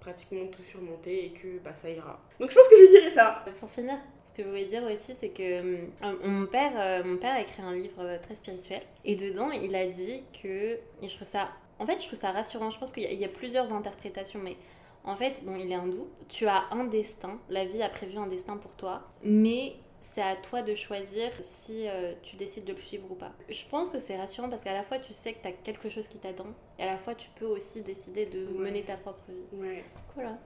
pratiquement 0.00 0.46
tout 0.46 0.62
surmonter 0.62 1.26
et 1.26 1.30
que 1.30 1.58
bah, 1.58 1.74
ça 1.74 1.90
ira. 1.90 2.20
Donc 2.40 2.50
je 2.50 2.54
pense 2.54 2.68
que 2.68 2.76
je 2.76 2.90
dirais 2.90 3.10
ça. 3.10 3.44
Pour 3.58 3.70
finir, 3.70 3.98
que 4.38 4.44
je 4.44 4.48
voulais 4.48 4.66
dire 4.66 4.84
aussi, 4.84 5.14
c'est 5.16 5.30
que 5.30 5.42
euh, 5.42 5.86
mon, 6.24 6.46
père, 6.46 6.72
euh, 6.76 7.02
mon 7.04 7.18
père 7.18 7.34
a 7.34 7.40
écrit 7.40 7.60
un 7.60 7.74
livre 7.74 8.00
euh, 8.00 8.18
très 8.18 8.36
spirituel 8.36 8.80
et 9.04 9.16
dedans 9.16 9.50
il 9.50 9.74
a 9.74 9.86
dit 9.88 10.22
que, 10.42 10.74
et 11.02 11.08
je 11.08 11.14
trouve 11.16 11.26
ça, 11.26 11.48
en 11.80 11.86
fait 11.86 12.00
je 12.00 12.06
trouve 12.06 12.18
ça 12.18 12.30
rassurant, 12.30 12.70
je 12.70 12.78
pense 12.78 12.92
qu'il 12.92 13.02
y, 13.02 13.24
a 13.24 13.28
plusieurs 13.28 13.72
interprétations, 13.72 14.38
mais 14.42 14.56
en 15.04 15.16
fait, 15.16 15.42
bon, 15.44 15.56
il 15.56 15.72
est 15.72 15.74
hindou, 15.74 16.06
tu 16.28 16.46
as 16.46 16.64
un 16.70 16.84
destin, 16.84 17.40
la 17.48 17.64
vie 17.64 17.82
a 17.82 17.88
prévu 17.88 18.16
un 18.16 18.26
destin 18.28 18.56
pour 18.56 18.76
toi, 18.76 19.02
mais 19.22 19.74
c'est 20.00 20.22
à 20.22 20.36
toi 20.36 20.62
de 20.62 20.76
choisir 20.76 21.30
si 21.40 21.88
euh, 21.88 22.12
tu 22.22 22.36
décides 22.36 22.64
de 22.64 22.72
le 22.72 22.78
suivre 22.78 23.10
ou 23.10 23.16
pas. 23.16 23.32
Je 23.48 23.64
pense 23.68 23.88
que 23.88 23.98
c'est 23.98 24.16
rassurant 24.16 24.48
parce 24.48 24.62
qu'à 24.62 24.72
la 24.72 24.84
fois 24.84 24.98
tu 25.00 25.12
sais 25.12 25.32
que 25.32 25.42
tu 25.42 25.48
as 25.48 25.52
quelque 25.52 25.90
chose 25.90 26.06
qui 26.06 26.18
t'attend 26.18 26.54
et 26.78 26.84
à 26.84 26.86
la 26.86 26.98
fois 26.98 27.16
tu 27.16 27.30
peux 27.30 27.46
aussi 27.46 27.82
décider 27.82 28.26
de 28.26 28.46
mener 28.52 28.84
ta 28.84 28.96
propre 28.96 29.24
vie. 29.28 29.58
Ouais. 29.58 29.84
Voilà. 30.14 30.38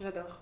J'adore. 0.00 0.40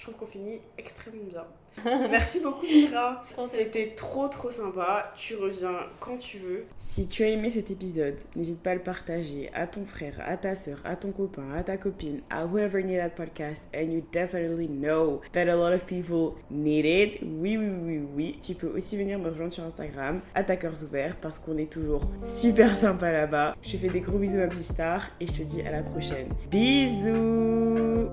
Je 0.00 0.06
trouve 0.06 0.14
qu'on 0.14 0.26
finit 0.26 0.62
extrêmement 0.78 1.24
bien. 1.28 1.44
Merci 2.10 2.40
beaucoup 2.40 2.64
Mira. 2.64 3.22
C'était 3.46 3.92
trop 3.94 4.28
trop 4.28 4.50
sympa. 4.50 5.12
Tu 5.14 5.36
reviens 5.36 5.76
quand 5.98 6.16
tu 6.16 6.38
veux. 6.38 6.64
Si 6.78 7.06
tu 7.06 7.22
as 7.22 7.28
aimé 7.28 7.50
cet 7.50 7.70
épisode, 7.70 8.16
n'hésite 8.34 8.62
pas 8.62 8.70
à 8.70 8.74
le 8.76 8.80
partager 8.80 9.50
à 9.52 9.66
ton 9.66 9.84
frère, 9.84 10.14
à 10.26 10.38
ta 10.38 10.56
soeur, 10.56 10.78
à 10.86 10.96
ton 10.96 11.12
copain, 11.12 11.52
à 11.54 11.62
ta 11.62 11.76
copine, 11.76 12.22
à 12.30 12.46
whoever 12.46 12.82
need 12.82 12.98
that 12.98 13.10
podcast. 13.10 13.68
And 13.74 13.92
you 13.92 14.02
definitely 14.10 14.68
know 14.68 15.20
that 15.34 15.48
a 15.48 15.54
lot 15.54 15.74
of 15.74 15.84
people 15.84 16.32
need 16.50 16.86
it. 16.86 17.20
Oui, 17.22 17.58
oui, 17.58 17.68
oui, 17.68 18.00
oui. 18.16 18.38
Tu 18.40 18.54
peux 18.54 18.68
aussi 18.68 18.96
venir 18.96 19.18
me 19.18 19.28
rejoindre 19.28 19.52
sur 19.52 19.64
Instagram, 19.64 20.22
à 20.34 20.44
ta 20.44 20.56
cœurs 20.56 20.82
ouverts, 20.82 21.16
parce 21.20 21.38
qu'on 21.38 21.58
est 21.58 21.70
toujours 21.70 22.08
super 22.24 22.74
sympa 22.74 23.12
là-bas. 23.12 23.54
Je 23.60 23.72
te 23.72 23.76
fais 23.76 23.90
des 23.90 24.00
gros 24.00 24.16
bisous 24.16 24.38
ma 24.38 24.46
petite 24.46 24.64
star 24.64 25.10
et 25.20 25.26
je 25.26 25.32
te 25.32 25.42
dis 25.42 25.60
à 25.60 25.70
la 25.70 25.82
prochaine. 25.82 26.28
Bisous 26.50 28.08